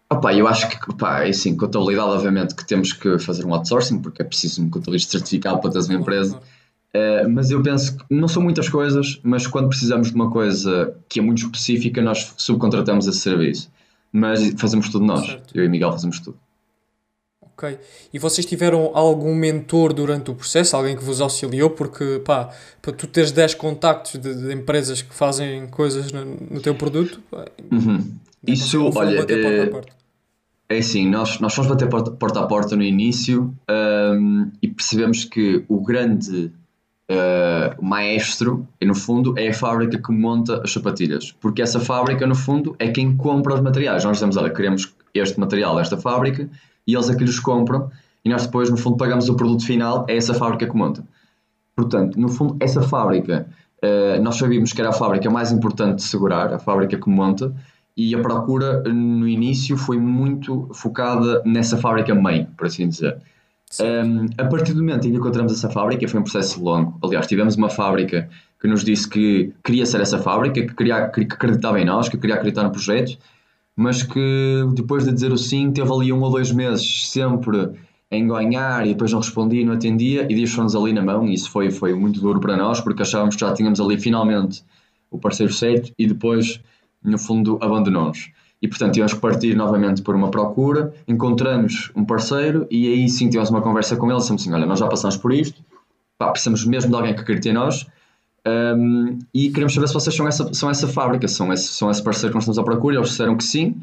Opa, 0.10 0.34
eu 0.34 0.48
acho 0.48 0.70
que, 0.70 0.78
opa, 0.92 1.24
é 1.24 1.30
assim, 1.30 1.56
contabilidade, 1.56 2.10
obviamente, 2.10 2.56
que 2.56 2.66
temos 2.66 2.94
que 2.94 3.18
fazer 3.18 3.46
um 3.46 3.54
outsourcing, 3.54 4.00
porque 4.00 4.22
é 4.22 4.26
preciso 4.26 4.62
um 4.62 4.70
contabilista 4.70 5.12
certificado 5.12 5.60
para 5.60 5.72
teres 5.72 5.88
uma 5.88 6.00
empresa. 6.00 6.38
Uh, 6.96 7.28
mas 7.30 7.50
eu 7.50 7.62
penso 7.64 7.98
que 7.98 8.06
não 8.10 8.28
são 8.28 8.44
muitas 8.44 8.70
coisas, 8.70 9.20
mas 9.24 9.48
quando 9.48 9.70
precisamos 9.70 10.10
de 10.10 10.16
uma 10.16 10.30
coisa 10.30 10.96
que 11.10 11.20
é 11.20 11.24
muito 11.24 11.40
específica, 11.40 12.02
nós 12.02 12.34
subcontratamos 12.38 13.08
esse 13.08 13.20
serviço 13.20 13.72
mas 14.14 14.54
fazemos 14.58 14.88
tudo 14.90 15.04
nós. 15.04 15.26
Certo. 15.26 15.58
Eu 15.58 15.66
e 15.66 15.70
Miguel 15.70 15.92
fazemos 15.92 16.20
tudo. 16.20 16.38
Ok. 17.64 17.80
E 18.14 18.20
vocês 18.20 18.46
tiveram 18.46 18.92
algum 18.94 19.34
mentor 19.34 19.94
durante 19.94 20.30
o 20.30 20.36
processo? 20.36 20.76
Alguém 20.76 20.98
que 20.98 21.04
vos 21.04 21.22
auxiliou? 21.22 21.70
Porque, 21.70 22.22
pá, 22.26 22.50
para 22.82 22.92
tu 22.92 23.08
teres 23.08 23.32
10 23.32 23.56
contactos 23.56 24.20
de, 24.20 24.36
de 24.36 24.54
empresas 24.54 25.02
que 25.02 25.14
fazem 25.14 25.68
coisas 25.68 26.12
no, 26.12 26.26
no 26.26 26.62
teu 26.62 26.76
produto, 26.76 27.22
pá, 27.32 27.46
uhum. 27.72 28.12
isso, 28.46 28.92
olha, 28.94 29.20
é, 29.20 29.66
porta 29.68 29.94
é 30.70 30.78
assim, 30.78 31.10
nós, 31.10 31.40
nós 31.40 31.54
fomos 31.54 31.70
bater 31.70 31.88
porta, 31.88 32.12
porta 32.12 32.40
a 32.40 32.48
porta 32.48 32.76
no 32.76 32.84
início 32.84 33.54
um, 33.70 34.52
e 34.62 34.68
percebemos 34.68 35.24
que 35.24 35.64
o 35.68 35.82
grande 35.82 36.52
uh, 37.10 37.84
maestro, 37.84 38.68
no 38.82 38.96
fundo 38.96 39.38
é 39.38 39.50
a 39.50 39.54
fábrica 39.54 40.02
que 40.02 40.12
monta 40.12 40.62
as 40.64 40.72
sapatilhas, 40.72 41.32
porque 41.32 41.62
essa 41.62 41.80
fábrica, 41.80 42.26
no 42.26 42.36
fundo, 42.36 42.76
é 42.80 42.90
quem 42.90 43.16
compra 43.16 43.56
os 43.56 43.62
materiais. 43.62 44.04
Nós 44.04 44.18
dizemos, 44.18 44.38
olha, 44.38 44.50
queremos 44.50 44.94
este 45.14 45.40
material 45.40 45.76
desta 45.76 45.98
fábrica, 45.98 46.50
e 46.86 46.94
eles 46.94 47.10
é 47.10 47.16
que 47.16 47.24
lhes 47.24 47.40
compram, 47.40 47.90
e 48.24 48.30
nós 48.30 48.46
depois, 48.46 48.70
no 48.70 48.78
fundo, 48.78 48.98
pagamos 48.98 49.28
o 49.30 49.36
produto 49.36 49.66
final, 49.66 50.06
é 50.08 50.16
essa 50.16 50.34
fábrica 50.34 50.68
que 50.68 50.76
monta. 50.76 51.04
Portanto, 51.76 52.20
no 52.20 52.30
fundo, 52.30 52.56
essa 52.60 52.82
fábrica, 52.82 53.48
uh, 53.84 54.22
nós 54.22 54.38
sabíamos 54.38 54.72
que 54.72 54.80
era 54.80 54.92
a 54.92 54.94
fábrica 54.94 55.30
mais 55.30 55.52
importante 55.52 55.98
de 55.98 56.04
segurar, 56.04 56.54
a 56.54 56.60
fábrica 56.60 56.98
que 56.98 57.10
monta, 57.10 57.54
e 57.96 58.16
a 58.16 58.22
procura 58.22 58.82
no 58.84 59.28
início 59.28 59.78
foi 59.78 59.98
muito 59.98 60.70
focada 60.74 61.42
nessa 61.46 61.78
fábrica 61.78 62.16
mãe, 62.16 62.48
por 62.58 62.68
assim 62.68 62.88
dizer. 62.88 63.18
Um, 63.82 64.28
a 64.38 64.46
partir 64.46 64.74
do 64.74 64.82
momento 64.82 65.08
em 65.08 65.12
que 65.12 65.18
encontramos 65.18 65.52
essa 65.52 65.70
fábrica, 65.70 66.08
foi 66.08 66.20
um 66.20 66.24
processo 66.24 66.64
longo. 66.64 66.98
Aliás, 67.04 67.26
tivemos 67.28 67.56
uma 67.56 67.70
fábrica 67.70 68.30
que 68.60 68.68
nos 68.68 68.84
disse 68.84 69.08
que 69.08 69.54
queria 69.64 69.86
ser 69.86 70.02
essa 70.02 70.20
fábrica, 70.20 70.62
que, 70.62 70.74
queria, 70.76 71.08
que 71.10 71.22
acreditava 71.22 71.80
em 71.80 71.86
nós, 71.86 72.08
que 72.08 72.18
queria 72.18 72.36
acreditar 72.36 72.64
no 72.64 72.72
projeto, 72.72 73.18
mas 73.76 74.04
que 74.04 74.64
depois 74.74 75.06
de 75.06 75.12
dizer 75.12 75.32
o 75.32 75.38
sim, 75.38 75.72
teve 75.72 75.92
ali 75.92 76.14
um 76.14 76.22
ou 76.22 76.32
dois 76.32 76.52
meses 76.52 77.10
sempre 77.10 77.70
a 78.12 78.16
enganhar 78.16 78.86
e 78.86 78.90
depois 78.90 79.12
não 79.12 79.20
respondia, 79.20 79.66
não 79.66 79.74
atendia 79.74 80.24
e 80.30 80.36
deixou-nos 80.36 80.76
ali 80.76 80.94
na 80.94 81.02
mão. 81.02 81.28
E 81.28 81.34
isso 81.34 81.50
foi, 81.50 81.72
foi 81.72 81.94
muito 81.94 82.22
duro 82.22 82.40
para 82.40 82.56
nós, 82.56 82.80
porque 82.80 83.02
achávamos 83.02 83.36
que 83.36 83.42
já 83.42 83.52
tínhamos 83.54 83.80
ali 83.80 84.00
finalmente 84.00 84.64
o 85.10 85.18
parceiro 85.18 85.52
certo 85.52 85.92
e 85.98 86.08
depois, 86.08 86.60
no 87.04 87.18
fundo, 87.18 87.58
abandonou-nos. 87.62 88.32
e 88.62 88.68
portanto 88.68 88.94
tivemos 88.94 89.14
que 89.14 89.20
partir 89.20 89.56
novamente 89.56 90.02
por 90.02 90.16
uma 90.16 90.32
procura, 90.32 90.94
encontramos 91.06 91.92
um 91.96 92.06
parceiro 92.06 92.66
e 92.72 92.88
aí 92.88 93.10
sim 93.10 93.28
tivemos 93.28 93.50
uma 93.50 93.62
conversa 93.62 93.98
com 93.98 94.10
ele, 94.10 94.20
dissemos 94.20 94.42
assim, 94.42 94.54
olha, 94.54 94.66
nós 94.66 94.80
já 94.80 94.88
passamos 94.88 95.18
por 95.18 95.34
isto, 95.34 95.62
pá, 96.18 96.32
precisamos 96.32 96.66
mesmo 96.66 96.90
de 96.90 96.96
alguém 96.96 97.14
que 97.14 97.22
acredite 97.22 97.50
em 97.50 97.54
nós 97.54 97.86
um, 98.46 99.20
e 99.34 99.50
queremos 99.50 99.74
saber 99.74 99.88
se 99.88 99.94
vocês 99.94 100.16
são 100.16 100.28
essa, 100.28 100.54
são 100.54 100.70
essa 100.70 100.88
fábrica, 100.88 101.28
são 101.28 101.52
esse, 101.54 101.68
são 101.70 101.90
esse 101.90 102.04
parceiro 102.04 102.32
que 102.32 102.36
nós 102.36 102.44
estamos 102.44 102.60
à 102.60 102.64
procura, 102.64 102.98
eles 102.98 103.10
disseram 103.10 103.38
que 103.38 103.44
sim, 103.44 103.76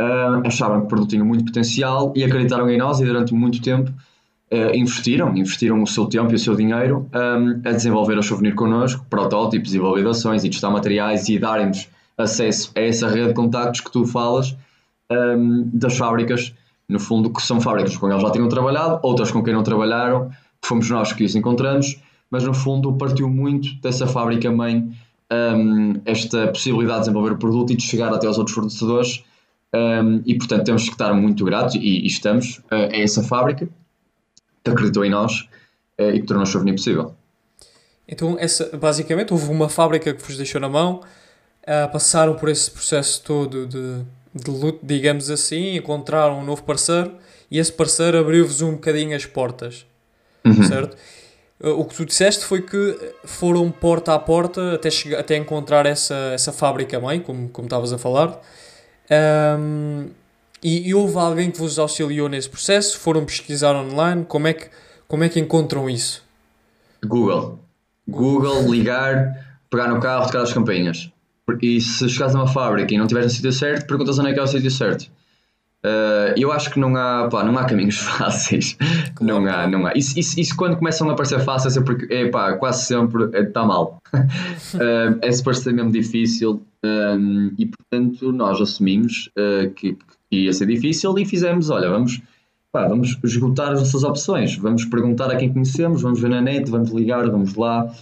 uh, 0.00 0.46
achavam 0.46 0.80
que 0.80 0.86
o 0.86 0.88
produto 0.88 1.10
tinha 1.10 1.24
muito 1.24 1.44
potencial 1.44 2.12
e 2.16 2.24
acreditaram 2.24 2.68
em 2.68 2.76
nós 2.76 3.00
e 3.00 3.04
durante 3.04 3.32
muito 3.32 3.62
tempo 3.62 3.90
uh, 3.90 4.74
investiram, 4.74 5.36
investiram 5.36 5.82
o 5.82 5.86
seu 5.86 6.06
tempo 6.06 6.32
e 6.32 6.34
o 6.34 6.38
seu 6.38 6.56
dinheiro 6.56 7.08
um, 7.14 7.60
a 7.64 7.72
desenvolver 7.72 8.18
a 8.18 8.22
Souvenir 8.22 8.54
connosco, 8.54 9.06
protótipos 9.08 9.74
e 9.74 9.78
validações 9.78 10.42
e 10.44 10.50
testar 10.50 10.70
materiais 10.70 11.28
e 11.28 11.38
darem-nos 11.38 11.88
acesso 12.18 12.72
a 12.76 12.80
essa 12.80 13.08
rede 13.08 13.28
de 13.28 13.34
contactos 13.34 13.80
que 13.80 13.90
tu 13.90 14.04
falas 14.04 14.56
um, 15.10 15.70
das 15.72 15.96
fábricas, 15.96 16.52
no 16.88 16.98
fundo, 16.98 17.30
que 17.30 17.40
são 17.40 17.60
fábricas 17.60 17.96
com 17.96 18.06
quem 18.06 18.10
eles 18.10 18.22
já 18.22 18.30
tinham 18.30 18.48
trabalhado, 18.48 18.98
outras 19.02 19.30
com 19.30 19.42
quem 19.42 19.54
não 19.54 19.62
trabalharam, 19.62 20.30
fomos 20.60 20.90
nós 20.90 21.12
que 21.12 21.24
os 21.24 21.34
encontramos, 21.34 22.01
mas 22.32 22.42
no 22.44 22.54
fundo 22.54 22.90
partiu 22.94 23.28
muito 23.28 23.74
dessa 23.82 24.06
fábrica-mãe 24.06 24.90
um, 25.30 26.00
esta 26.06 26.48
possibilidade 26.48 27.00
de 27.00 27.04
desenvolver 27.04 27.32
o 27.32 27.38
produto 27.38 27.74
e 27.74 27.76
de 27.76 27.82
chegar 27.82 28.12
até 28.12 28.26
aos 28.26 28.38
outros 28.38 28.54
fornecedores. 28.54 29.22
Um, 29.74 30.22
e 30.26 30.34
portanto 30.34 30.64
temos 30.64 30.84
que 30.84 30.92
estar 30.92 31.12
muito 31.14 31.44
gratos, 31.44 31.74
e, 31.74 31.78
e 31.78 32.06
estamos, 32.06 32.58
uh, 32.70 32.90
a 32.90 32.96
essa 32.96 33.22
fábrica 33.22 33.68
que 34.64 34.70
acreditou 34.70 35.04
em 35.04 35.10
nós 35.10 35.48
uh, 35.98 36.10
e 36.14 36.20
que 36.20 36.26
tornou 36.26 36.44
o 36.44 36.46
Souvenir 36.46 36.74
possível. 36.74 37.14
Então, 38.08 38.36
essa, 38.38 38.76
basicamente, 38.76 39.32
houve 39.32 39.50
uma 39.50 39.68
fábrica 39.68 40.12
que 40.12 40.22
vos 40.22 40.36
deixou 40.36 40.60
na 40.60 40.68
mão, 40.68 41.00
uh, 41.62 41.92
passaram 41.92 42.34
por 42.34 42.48
esse 42.48 42.70
processo 42.70 43.22
todo 43.22 43.66
de, 43.66 44.02
de 44.34 44.50
luto, 44.50 44.80
digamos 44.82 45.30
assim, 45.30 45.76
encontraram 45.76 46.40
um 46.40 46.44
novo 46.44 46.62
parceiro 46.62 47.12
e 47.50 47.58
esse 47.58 47.72
parceiro 47.72 48.18
abriu-vos 48.18 48.62
um 48.62 48.72
bocadinho 48.72 49.14
as 49.14 49.26
portas, 49.26 49.86
uhum. 50.44 50.62
certo? 50.62 50.96
Uh, 51.62 51.78
o 51.78 51.84
que 51.84 51.94
tu 51.94 52.04
disseste 52.04 52.44
foi 52.44 52.62
que 52.62 53.14
foram 53.24 53.70
porta 53.70 54.14
a 54.14 54.18
porta 54.18 54.74
até, 54.74 54.90
chegar, 54.90 55.20
até 55.20 55.36
encontrar 55.36 55.86
essa, 55.86 56.14
essa 56.34 56.52
fábrica-mãe, 56.52 57.20
como, 57.20 57.48
como 57.48 57.66
estavas 57.66 57.92
a 57.92 57.98
falar. 57.98 58.40
Um, 59.58 60.08
e, 60.62 60.88
e, 60.88 60.94
houve 60.94 61.16
alguém 61.18 61.50
que 61.50 61.58
vos 61.58 61.78
auxiliou 61.78 62.28
nesse 62.28 62.48
processo? 62.48 62.98
Foram 62.98 63.24
pesquisar 63.24 63.74
online? 63.74 64.24
Como 64.24 64.46
é 64.46 64.52
que, 64.52 64.66
como 65.08 65.24
é 65.24 65.28
que 65.28 65.40
encontram 65.40 65.88
isso? 65.90 66.22
Google. 67.04 67.58
Google, 68.08 68.70
ligar, 68.70 69.58
pegar 69.70 69.88
no 69.88 70.00
carro, 70.00 70.26
tocar 70.26 70.42
as 70.42 70.52
campainhas. 70.52 71.10
E 71.60 71.80
se 71.80 72.08
chegares 72.08 72.34
a 72.34 72.38
uma 72.38 72.48
fábrica 72.48 72.94
e 72.94 72.96
não 72.96 73.04
estiveres 73.04 73.32
no 73.32 73.36
sítio 73.36 73.52
certo, 73.52 73.86
perguntas 73.86 74.18
onde 74.18 74.30
é 74.30 74.32
que 74.32 74.38
é 74.38 74.42
o 74.42 74.46
sítio 74.46 74.70
certo. 74.70 75.10
Uh, 75.84 76.32
eu 76.36 76.52
acho 76.52 76.70
que 76.70 76.78
não 76.78 76.94
há, 76.94 77.28
pá, 77.28 77.42
não 77.42 77.58
há 77.58 77.64
caminhos 77.64 77.98
fáceis. 77.98 78.76
Claro. 79.14 79.42
Não 79.42 79.50
há, 79.50 79.66
não 79.66 79.86
há. 79.86 79.92
Isso, 79.94 80.18
isso, 80.18 80.38
isso, 80.38 80.56
quando 80.56 80.76
começam 80.76 81.10
a 81.10 81.14
parecer 81.14 81.40
fáceis 81.40 81.76
é 81.76 81.80
porque, 81.82 82.12
é 82.12 82.28
pá, 82.28 82.52
quase 82.54 82.86
sempre 82.86 83.24
está 83.38 83.64
mal. 83.64 84.00
uh, 84.14 85.18
é 85.22 85.32
suposto 85.32 85.64
ser 85.64 85.72
mesmo 85.72 85.90
difícil 85.90 86.62
um, 86.84 87.52
e, 87.58 87.66
portanto, 87.66 88.32
nós 88.32 88.60
assumimos 88.60 89.30
uh, 89.36 89.70
que, 89.72 89.96
que, 90.30 90.36
ia 90.36 90.52
ser 90.52 90.66
difícil 90.66 91.18
e 91.18 91.26
fizemos, 91.26 91.68
olha, 91.68 91.90
vamos, 91.90 92.22
pá, 92.70 92.86
vamos 92.86 93.18
esgotar 93.24 93.72
as 93.72 93.80
nossas 93.80 94.04
opções, 94.04 94.56
vamos 94.56 94.84
perguntar 94.84 95.30
a 95.30 95.36
quem 95.36 95.52
conhecemos, 95.52 96.02
vamos 96.02 96.20
ver 96.20 96.30
na 96.30 96.40
net, 96.40 96.70
vamos 96.70 96.90
ligar, 96.90 97.28
vamos 97.28 97.54
lá 97.54 97.92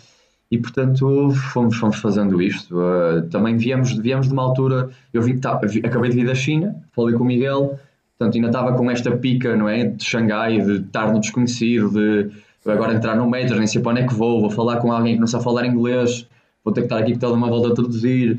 e 0.51 0.59
portanto 0.59 1.31
fomos, 1.53 1.77
fomos 1.77 1.97
fazendo 1.97 2.43
isto. 2.43 2.77
Uh, 2.77 3.23
também 3.31 3.57
viemos, 3.57 3.93
viemos 3.93 4.27
de 4.27 4.33
uma 4.33 4.43
altura, 4.43 4.91
eu 5.13 5.23
vi, 5.23 5.39
tá, 5.39 5.55
vi, 5.63 5.81
acabei 5.85 6.11
de 6.11 6.17
vir 6.17 6.27
da 6.27 6.35
China, 6.35 6.75
falei 6.93 7.15
com 7.15 7.23
o 7.23 7.27
Miguel, 7.27 7.79
portanto 8.19 8.35
ainda 8.35 8.49
estava 8.49 8.73
com 8.75 8.91
esta 8.91 9.17
pica, 9.17 9.57
não 9.57 9.69
é? 9.69 9.85
De 9.85 10.03
Xangai, 10.03 10.61
de 10.61 10.79
estar 10.79 11.13
no 11.13 11.21
desconhecido, 11.21 11.91
de 11.91 12.31
agora 12.71 12.95
entrar 12.95 13.17
no 13.17 13.29
Major, 13.29 13.57
nem 13.57 13.67
sei 13.67 13.81
para 13.81 13.93
onde 13.93 14.01
é 14.03 14.07
que 14.07 14.15
vou, 14.15 14.41
vou 14.41 14.51
falar 14.51 14.79
com 14.79 14.93
alguém 14.93 15.15
que 15.15 15.21
não 15.21 15.27
sabe 15.27 15.45
falar 15.45 15.65
inglês, 15.67 16.27
vou 16.65 16.75
ter 16.75 16.81
que 16.81 16.87
estar 16.87 16.99
aqui 16.99 17.13
com 17.13 17.19
o 17.19 17.21
telemóvel 17.21 17.73
a 17.73 17.75
traduzir. 17.75 18.39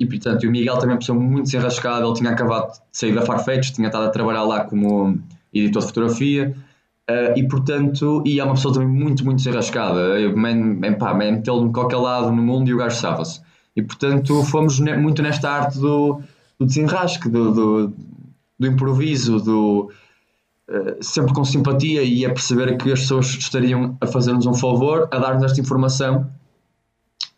E 0.00 0.06
portanto, 0.06 0.44
o 0.44 0.50
Miguel 0.50 0.74
também 0.74 0.90
é 0.90 0.92
uma 0.92 0.98
pessoa 0.98 1.18
muito 1.18 1.46
desenrascada, 1.46 2.06
ele 2.06 2.14
tinha 2.14 2.30
acabado 2.30 2.70
de 2.72 2.78
sair 2.92 3.12
da 3.12 3.22
Farfetch, 3.22 3.72
tinha 3.72 3.88
estado 3.88 4.04
a 4.04 4.10
trabalhar 4.10 4.44
lá 4.44 4.64
como 4.64 5.18
editor 5.52 5.82
de 5.82 5.88
fotografia 5.88 6.54
Uh, 7.10 7.32
e 7.38 7.48
portanto, 7.48 8.22
e 8.26 8.38
é 8.38 8.44
uma 8.44 8.52
pessoa 8.52 8.74
também 8.74 8.88
muito, 8.88 9.24
muito 9.24 9.38
desenrascada. 9.38 10.18
Metê-lo 10.36 11.66
em 11.66 11.72
qualquer 11.72 11.96
lado 11.96 12.30
no 12.30 12.42
mundo 12.42 12.68
e 12.68 12.74
o 12.74 12.76
gajo 12.76 12.96
safa-se. 12.96 13.40
E 13.74 13.82
portanto, 13.82 14.42
fomos 14.44 14.78
ne 14.78 14.94
muito 14.96 15.22
nesta 15.22 15.50
arte 15.50 15.78
do, 15.78 16.20
do 16.58 16.66
desenrasque, 16.66 17.28
do, 17.30 17.52
do, 17.52 17.92
do 18.58 18.66
improviso, 18.66 19.40
do, 19.40 19.90
uh, 20.68 21.02
sempre 21.02 21.32
com 21.32 21.44
simpatia 21.46 22.02
e 22.02 22.26
a 22.26 22.28
perceber 22.28 22.76
que 22.76 22.92
as 22.92 23.00
pessoas 23.00 23.26
estariam 23.26 23.96
a 24.02 24.06
fazer-nos 24.06 24.44
um 24.44 24.52
favor, 24.52 25.08
a 25.10 25.18
dar-nos 25.18 25.44
esta 25.44 25.60
informação. 25.60 26.30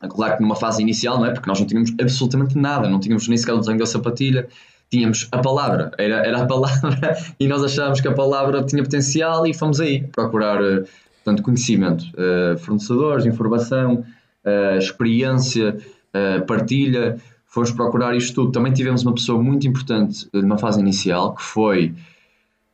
Claro 0.09 0.37
que 0.37 0.43
numa 0.43 0.57
fase 0.57 0.83
inicial, 0.83 1.19
não 1.19 1.27
é? 1.27 1.31
Porque 1.31 1.49
nós 1.49 1.61
não 1.61 1.67
tínhamos 1.67 1.93
absolutamente 2.01 2.59
nada, 2.59 2.89
não 2.89 2.99
tínhamos 2.99 3.29
nem 3.29 3.37
sequer 3.39 3.53
o 3.53 3.59
desenho 3.59 3.79
da 3.79 3.87
sapatilha 3.87 4.49
tínhamos 4.91 5.29
a 5.31 5.39
palavra, 5.39 5.93
era, 5.97 6.27
era 6.27 6.43
a 6.43 6.47
palavra 6.47 7.17
e 7.39 7.47
nós 7.47 7.63
achávamos 7.63 8.01
que 8.01 8.09
a 8.09 8.13
palavra 8.13 8.63
tinha 8.65 8.83
potencial 8.83 9.47
e 9.47 9.55
fomos 9.55 9.81
aí 9.81 10.07
procurar 10.09 10.61
uh, 10.61 10.85
portanto, 11.25 11.43
conhecimento, 11.43 12.05
uh, 12.15 12.59
fornecedores, 12.59 13.25
informação, 13.25 14.05
uh, 14.45 14.79
experiência, 14.79 15.79
partilha, 16.49 17.19
fomos 17.47 17.71
procurar 17.71 18.17
isto 18.17 18.35
tudo. 18.35 18.51
Também 18.51 18.73
tivemos 18.73 19.03
uma 19.05 19.15
pessoa 19.15 19.41
muito 19.41 19.65
importante 19.65 20.29
numa 20.33 20.59
fase 20.59 20.81
inicial 20.81 21.37
que 21.37 21.43
foi 21.43 21.95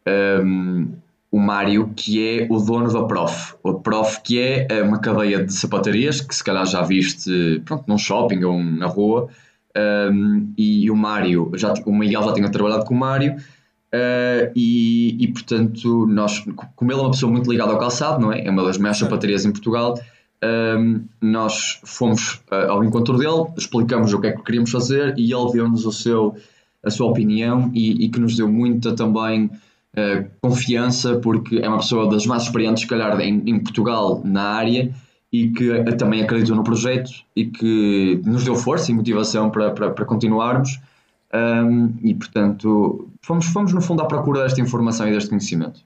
um, 0.07 0.11
ehm, 0.11 0.89
o 1.31 1.39
Mário, 1.39 1.93
que 1.95 2.27
é 2.27 2.47
o 2.49 2.59
dono 2.59 2.91
da 2.91 3.05
Prof. 3.05 3.57
O 3.63 3.75
Prof, 3.75 4.23
que 4.23 4.41
é 4.41 4.83
uma 4.83 4.99
cadeia 4.99 5.45
de 5.45 5.53
sapatarias 5.53 6.23
que 6.23 6.35
se 6.35 6.43
calhar 6.43 6.65
já 6.65 6.81
viste 6.81 7.61
pronto, 7.67 7.85
num 7.87 7.99
shopping 7.99 8.43
ou 8.45 8.59
na 8.59 8.87
rua 8.87 9.29
um, 9.77 10.53
e 10.57 10.91
o 10.91 10.97
Mário, 10.97 11.51
já, 11.55 11.75
o 11.85 11.95
Miguel 11.95 12.23
já 12.23 12.33
tinha 12.33 12.51
trabalhado 12.51 12.85
com 12.85 12.95
o 12.95 12.99
Mário, 12.99 13.37
uh, 13.37 14.53
e, 14.55 15.17
e, 15.21 15.29
portanto, 15.29 16.07
nós, 16.07 16.45
como 16.75 16.93
ele 16.93 17.01
é 17.01 17.03
uma 17.03 17.11
pessoa 17.11 17.31
muito 17.31 17.51
ligada 17.51 17.73
ao 17.73 17.79
calçado, 17.79 18.21
não 18.21 18.33
é? 18.33 18.47
É 18.47 18.51
uma 18.51 18.65
das 18.65 18.79
maiores 18.79 18.99
sapatarias 18.99 19.45
em 19.45 19.53
Portugal. 19.53 19.99
Um, 20.43 21.05
nós 21.21 21.81
fomos 21.85 22.43
uh, 22.51 22.71
ao 22.71 22.85
encontro 22.85 23.17
dele, 23.19 23.47
explicamos 23.57 24.13
o 24.13 24.21
que 24.21 24.29
é 24.29 24.33
que 24.33 24.43
queríamos 24.43 24.71
fazer 24.71 25.15
e 25.17 25.33
ele 25.33 25.53
deu-nos 25.53 25.87
o 25.87 25.93
seu, 25.93 26.37
a 26.85 26.91
sua 26.91 27.07
opinião 27.07 27.71
e, 27.75 28.05
e 28.05 28.09
que 28.09 28.21
nos 28.21 28.37
deu 28.37 28.47
muita 28.47 28.95
também 28.95 29.47
uh, 29.47 30.31
confiança, 30.41 31.17
porque 31.17 31.59
é 31.59 31.69
uma 31.69 31.79
pessoa 31.79 32.09
das 32.11 32.27
mais 32.27 32.43
experientes, 32.45 32.83
se 32.83 32.89
calhar, 32.89 33.19
em, 33.21 33.43
em 33.47 33.59
Portugal 33.59 34.21
na 34.25 34.43
área 34.43 34.95
e 35.33 35.51
que 35.51 35.83
também 35.97 36.23
acreditou 36.23 36.57
no 36.57 36.65
projeto 36.65 37.11
e 37.35 37.47
que 37.47 38.21
nos 38.25 38.45
deu 38.45 38.55
força 38.55 38.91
e 38.91 38.95
motivação 38.95 39.51
para, 39.51 39.71
para, 39.71 39.91
para 39.91 40.05
continuarmos. 40.05 40.79
Um, 41.35 41.93
e 42.03 42.15
portanto, 42.15 43.09
fomos, 43.21 43.47
fomos 43.47 43.73
no 43.73 43.81
fundo 43.81 44.03
à 44.03 44.07
procura 44.07 44.43
desta 44.43 44.61
informação 44.61 45.09
e 45.09 45.13
deste 45.13 45.29
conhecimento. 45.29 45.81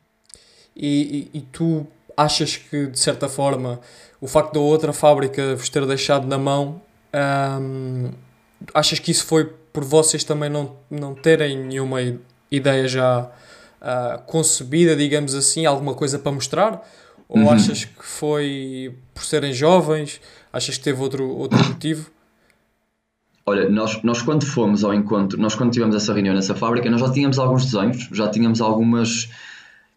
E, 0.76 1.28
e, 1.32 1.38
e 1.38 1.40
tu 1.40 1.86
achas 2.16 2.56
que, 2.56 2.86
de 2.86 2.98
certa 2.98 3.28
forma, 3.28 3.80
o 4.20 4.28
facto 4.28 4.54
da 4.54 4.60
outra 4.60 4.92
fábrica 4.92 5.56
vos 5.56 5.68
ter 5.68 5.86
deixado 5.86 6.26
na 6.26 6.38
mão, 6.38 6.80
um, 7.60 8.10
achas 8.74 8.98
que 8.98 9.10
isso 9.10 9.24
foi 9.24 9.46
por 9.72 9.84
vocês 9.84 10.22
também 10.24 10.50
não, 10.50 10.76
não 10.90 11.14
terem 11.14 11.56
nenhuma 11.56 12.00
ideia 12.50 12.86
já 12.86 13.22
uh, 13.80 14.22
concebida, 14.26 14.94
digamos 14.94 15.34
assim, 15.34 15.64
alguma 15.64 15.94
coisa 15.94 16.18
para 16.18 16.32
mostrar? 16.32 16.86
Ou 17.30 17.42
uhum. 17.42 17.50
achas 17.50 17.84
que 17.84 18.04
foi 18.04 18.92
por 19.14 19.24
serem 19.24 19.52
jovens? 19.52 20.20
Achas 20.52 20.76
que 20.76 20.82
teve 20.82 21.00
outro, 21.00 21.24
outro 21.28 21.56
motivo? 21.64 22.10
Olha, 23.46 23.68
nós, 23.68 24.02
nós 24.02 24.20
quando 24.20 24.44
fomos 24.44 24.82
ao 24.82 24.92
encontro, 24.92 25.40
nós 25.40 25.54
quando 25.54 25.70
tivemos 25.70 25.94
essa 25.94 26.12
reunião 26.12 26.34
nessa 26.34 26.56
fábrica, 26.56 26.90
nós 26.90 27.00
já 27.00 27.10
tínhamos 27.12 27.38
alguns 27.38 27.66
desenhos, 27.66 28.08
já 28.12 28.28
tínhamos 28.28 28.60
algumas. 28.60 29.30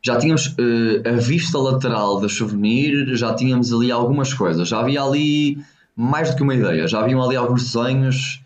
Já 0.06 0.17
tínhamos 0.17 0.48
uh, 0.48 1.08
a 1.08 1.13
vista 1.13 1.58
lateral 1.58 2.19
da 2.19 2.30
souvenir, 2.30 3.15
já 3.15 3.34
tínhamos 3.34 3.74
ali 3.74 3.89
algumas 3.89 4.34
coisas, 4.34 4.67
já 4.67 4.80
havia 4.82 5.02
ali 5.02 5.58
mais 5.96 6.30
do 6.30 6.36
que 6.36 6.43
uma 6.43 6.54
ideia, 6.54 6.88
já 6.88 7.00
haviam 7.00 7.24
ali 7.24 7.38
alguns 7.38 7.72
desenhos, 7.72 8.43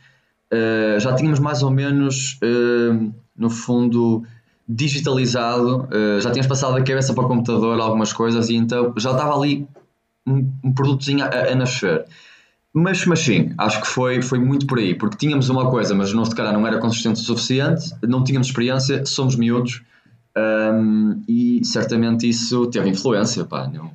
uh, 0.54 1.00
já 1.00 1.15
tínhamos 1.15 1.39
mais 1.39 1.63
ou 1.63 1.71
menos, 1.71 2.39
uh, 2.43 3.12
no 3.36 3.50
fundo, 3.50 4.23
digitalizado, 4.67 5.88
uh, 5.93 6.19
já 6.19 6.30
tínhamos 6.32 6.47
passado 6.47 6.73
da 6.73 6.84
cabeça 6.84 7.13
para 7.13 7.23
o 7.23 7.27
computador 7.27 7.80
algumas 7.80 8.12
coisas 8.12 8.49
e 8.49 8.56
então 8.56 8.93
já 8.97 9.12
estava 9.12 9.36
ali 9.36 9.67
um, 10.25 10.51
um 10.63 10.73
produtozinho 10.73 11.23
a, 11.23 11.51
a, 11.51 11.56
nascer. 11.56 12.06
Mas, 12.73 13.06
mas 13.06 13.19
sim, 13.19 13.53
acho 13.58 13.82
que 13.82 13.88
foi, 13.88 14.21
foi 14.21 14.39
muito 14.39 14.67
por 14.67 14.77
aí, 14.77 14.93
porque 14.93 15.17
tínhamos 15.17 15.49
uma 15.49 15.69
coisa, 15.69 15.95
mas 15.95 16.13
o 16.13 16.15
nosso 16.15 16.36
cara 16.36 16.51
não 16.51 16.67
era 16.67 16.77
consistente 16.77 17.21
o 17.21 17.23
suficiente, 17.23 17.91
não 18.03 18.23
tínhamos 18.23 18.47
experiência, 18.47 19.06
somos 19.06 19.36
miúdos 19.36 19.82
um, 20.38 21.23
e 21.27 21.65
certamente 21.65 22.30
isso 22.30 22.67
teve 22.67 22.89
influência. 22.89 23.45
Pá, 23.45 23.67
não, 23.67 23.91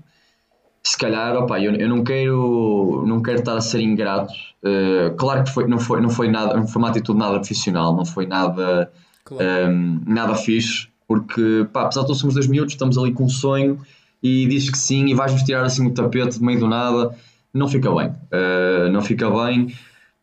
se 0.83 0.99
calhar, 0.99 1.37
opa, 1.37 1.61
eu, 1.61 1.75
eu 1.75 1.89
não 1.89 2.03
quero 2.03 3.05
não 3.07 3.23
quero 3.23 3.39
estar 3.39 3.57
a 3.57 3.61
ser 3.61 3.81
ingrato. 3.83 4.33
Uh, 4.65 5.15
claro 5.17 5.45
que 5.45 5.51
foi, 5.51 5.69
não, 5.69 5.79
foi, 5.79 6.01
não 6.01 6.11
foi 6.11 6.29
nada, 6.29 6.57
não 6.57 6.67
foi 6.67 6.83
uma 6.83 6.89
atitude 6.89 7.19
nada 7.19 7.39
profissional, 7.39 7.95
não 7.95 8.05
foi 8.05 8.27
nada, 8.27 8.91
claro. 9.25 9.71
um, 9.71 10.01
nada 10.07 10.35
fixe, 10.35 10.89
porque 11.07 11.67
pá, 11.73 11.83
apesar 11.83 12.03
de 12.03 12.07
todos 12.07 12.21
somos 12.21 12.35
dois 12.35 12.47
minutos, 12.47 12.75
estamos 12.75 12.97
ali 12.99 13.13
com 13.13 13.25
um 13.25 13.29
sonho 13.29 13.79
e 14.23 14.47
dizes 14.47 14.71
que 14.71 14.79
sim 14.79 15.07
e 15.07 15.15
vais-nos 15.15 15.43
tirar 15.43 15.65
assim 15.65 15.87
o 15.87 15.91
tapete 15.91 16.39
de 16.39 16.45
meio 16.45 16.61
do 16.61 16.69
nada, 16.69 17.15
não 17.53 17.69
fica 17.69 17.93
bem. 17.95 18.09
Uh, 18.09 18.91
não 18.91 19.03
fica 19.03 19.31
bem. 19.31 19.75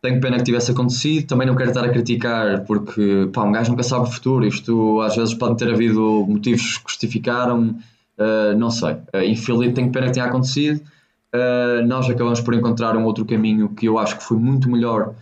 Tenho 0.02 0.20
pena 0.20 0.38
que 0.38 0.44
tivesse 0.44 0.70
acontecido, 0.70 1.26
também 1.26 1.46
não 1.46 1.54
quero 1.54 1.70
estar 1.70 1.84
a 1.84 1.88
criticar 1.90 2.64
porque 2.64 3.28
pá, 3.32 3.44
um 3.44 3.52
gajo 3.52 3.70
nunca 3.70 3.82
sabe 3.82 4.08
o 4.08 4.10
futuro, 4.10 4.46
isto 4.46 5.00
às 5.02 5.14
vezes 5.14 5.34
pode 5.34 5.58
ter 5.58 5.70
havido 5.70 6.24
motivos 6.26 6.78
que 6.78 6.90
justificaram 6.90 7.76
Uh, 8.20 8.54
não 8.56 8.70
sei. 8.70 8.92
Uh, 8.92 9.24
infelizmente 9.26 9.74
tenho 9.74 9.90
pena 9.90 10.06
que 10.06 10.12
tenha 10.12 10.26
acontecido. 10.26 10.82
Uh, 11.34 11.86
nós 11.86 12.08
acabamos 12.10 12.40
por 12.42 12.52
encontrar 12.52 12.94
um 12.96 13.04
outro 13.04 13.24
caminho 13.24 13.70
que 13.70 13.86
eu 13.86 13.98
acho 13.98 14.18
que 14.18 14.24
foi 14.24 14.36
muito 14.36 14.70
melhor 14.70 15.14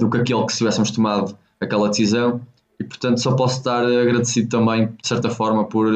do 0.00 0.08
que 0.08 0.16
aquele 0.16 0.42
que 0.46 0.52
se 0.52 0.58
tivéssemos 0.58 0.90
tomado 0.90 1.36
aquela 1.60 1.90
decisão. 1.90 2.40
E 2.78 2.84
portanto 2.84 3.18
só 3.18 3.34
posso 3.34 3.58
estar 3.58 3.84
agradecido 3.84 4.48
também, 4.48 4.86
de 4.86 5.08
certa 5.08 5.30
forma, 5.30 5.64
por 5.64 5.86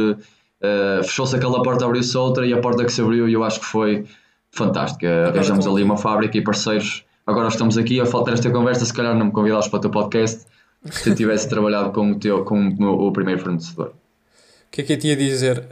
fechou-se 1.02 1.34
aquela 1.34 1.62
porta, 1.62 1.86
abriu-se 1.86 2.16
outra 2.18 2.46
e 2.46 2.52
a 2.52 2.60
porta 2.60 2.84
que 2.84 2.92
se 2.92 3.00
abriu 3.00 3.26
eu 3.28 3.42
acho 3.42 3.60
que 3.60 3.66
foi 3.66 4.06
fantástica. 4.50 5.28
Arranjamos 5.28 5.66
ali 5.66 5.82
uma 5.82 5.96
fábrica 5.96 6.36
e 6.36 6.42
parceiros. 6.42 7.04
Agora 7.26 7.48
estamos 7.48 7.78
aqui 7.78 8.00
a 8.00 8.06
faltar 8.06 8.34
esta 8.34 8.50
conversa, 8.50 8.84
se 8.84 8.92
calhar 8.92 9.14
não 9.14 9.26
me 9.26 9.32
convidaste 9.32 9.70
para 9.70 9.78
o 9.78 9.80
teu 9.80 9.90
podcast 9.90 10.44
se 10.90 11.10
eu 11.10 11.14
tivesse 11.14 11.48
trabalhado 11.50 11.92
com 11.92 12.12
o, 12.12 12.18
teu, 12.18 12.44
com 12.44 12.68
o 12.68 13.12
primeiro 13.12 13.40
fornecedor 13.40 13.94
o 14.70 14.72
que 14.72 14.82
é 14.82 14.84
que 14.84 14.92
eu 14.92 14.98
tinha 14.98 15.14
a 15.14 15.16
dizer? 15.16 15.66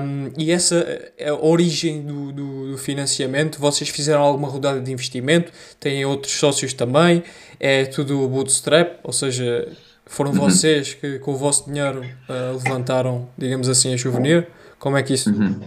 Um, 0.00 0.30
e 0.38 0.52
essa 0.52 0.76
é 1.18 1.28
a 1.28 1.34
origem 1.34 2.02
do, 2.02 2.30
do, 2.30 2.70
do, 2.70 2.78
financiamento. 2.78 3.58
Vocês 3.58 3.90
fizeram 3.90 4.22
alguma 4.22 4.46
rodada 4.46 4.80
de 4.80 4.92
investimento? 4.92 5.50
Têm 5.80 6.04
outros 6.04 6.32
sócios 6.34 6.72
também? 6.72 7.24
É 7.58 7.84
tudo 7.84 8.28
bootstrap? 8.28 9.00
Ou 9.02 9.12
seja, 9.12 9.66
foram 10.06 10.30
uhum. 10.30 10.36
vocês 10.36 10.94
que 10.94 11.18
com 11.18 11.32
o 11.32 11.36
vosso 11.36 11.66
dinheiro 11.66 12.00
uh, 12.00 12.62
levantaram, 12.62 13.28
digamos 13.36 13.68
assim, 13.68 13.94
a 13.94 13.98
souvenir? 13.98 14.48
Como 14.78 14.96
é 14.96 15.02
que 15.02 15.14
isso. 15.14 15.30
Uhum. 15.30 15.60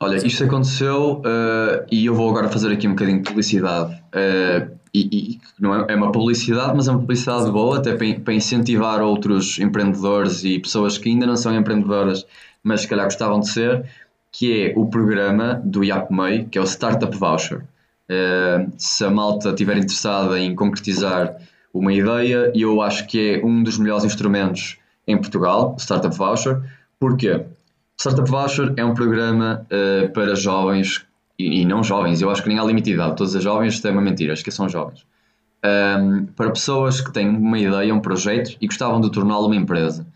Olha, 0.00 0.24
isto 0.24 0.44
aconteceu 0.44 1.20
uh, 1.20 1.84
e 1.90 2.06
eu 2.06 2.14
vou 2.14 2.30
agora 2.30 2.48
fazer 2.48 2.72
aqui 2.72 2.86
um 2.86 2.92
bocadinho 2.92 3.18
de 3.18 3.28
publicidade. 3.28 3.94
Uh, 4.14 4.78
e, 4.94 5.08
e, 5.12 5.40
não 5.58 5.74
é, 5.74 5.92
é 5.92 5.96
uma 5.96 6.12
publicidade, 6.12 6.72
mas 6.74 6.88
é 6.88 6.92
uma 6.92 7.00
publicidade 7.00 7.50
boa, 7.50 7.78
até 7.78 7.94
para, 7.94 8.20
para, 8.20 8.32
incentivar 8.32 9.02
outros 9.02 9.58
empreendedores 9.58 10.44
e 10.44 10.58
pessoas 10.58 10.96
que 10.96 11.08
ainda 11.08 11.26
não 11.26 11.36
são 11.36 11.54
empreendedoras, 11.54 12.24
mas 12.62 12.82
se 12.82 12.88
calhar 12.88 13.04
gostavam 13.04 13.40
de 13.40 13.48
ser, 13.48 13.84
que 14.30 14.68
é 14.68 14.72
o 14.76 14.86
programa 14.86 15.60
do 15.64 15.84
IAPMEI, 15.84 16.44
que 16.44 16.58
é 16.58 16.60
o 16.60 16.66
Startup 16.66 17.14
Voucher. 17.16 17.64
Uh, 18.08 18.70
se 18.78 19.04
a 19.04 19.10
malta 19.10 19.50
estiver 19.50 19.76
interessada 19.76 20.38
em 20.38 20.54
concretizar 20.54 21.36
uma 21.78 21.92
ideia, 21.92 22.52
eu 22.54 22.80
acho 22.82 23.06
que 23.06 23.34
é 23.34 23.44
um 23.44 23.62
dos 23.62 23.78
melhores 23.78 24.04
instrumentos 24.04 24.78
em 25.06 25.16
Portugal, 25.16 25.74
o 25.76 25.80
Startup 25.80 26.14
Voucher. 26.14 26.60
Porquê? 26.98 27.44
Startup 27.98 28.30
Voucher 28.30 28.74
é 28.76 28.84
um 28.84 28.94
programa 28.94 29.66
uh, 29.66 30.12
para 30.12 30.34
jovens 30.34 31.06
e, 31.38 31.62
e, 31.62 31.64
não 31.64 31.82
jovens, 31.84 32.20
eu 32.20 32.30
acho 32.30 32.42
que 32.42 32.48
nem 32.48 32.58
há 32.58 32.64
limite 32.64 32.86
de 32.86 32.94
idade, 32.94 33.16
todos 33.16 33.34
os 33.34 33.42
jovens, 33.42 33.74
isto 33.74 33.86
é 33.86 33.90
uma 33.92 34.02
mentira, 34.02 34.32
acho 34.32 34.42
que 34.42 34.50
são 34.50 34.68
jovens. 34.68 35.06
Um, 35.64 36.26
para 36.26 36.50
pessoas 36.50 37.00
que 37.00 37.12
têm 37.12 37.28
uma 37.28 37.58
ideia, 37.58 37.94
um 37.94 38.00
projeto 38.00 38.56
e 38.60 38.66
gostavam 38.66 39.00
de 39.00 39.10
torná-lo 39.10 39.46
uma 39.46 39.56
empresa. 39.56 40.06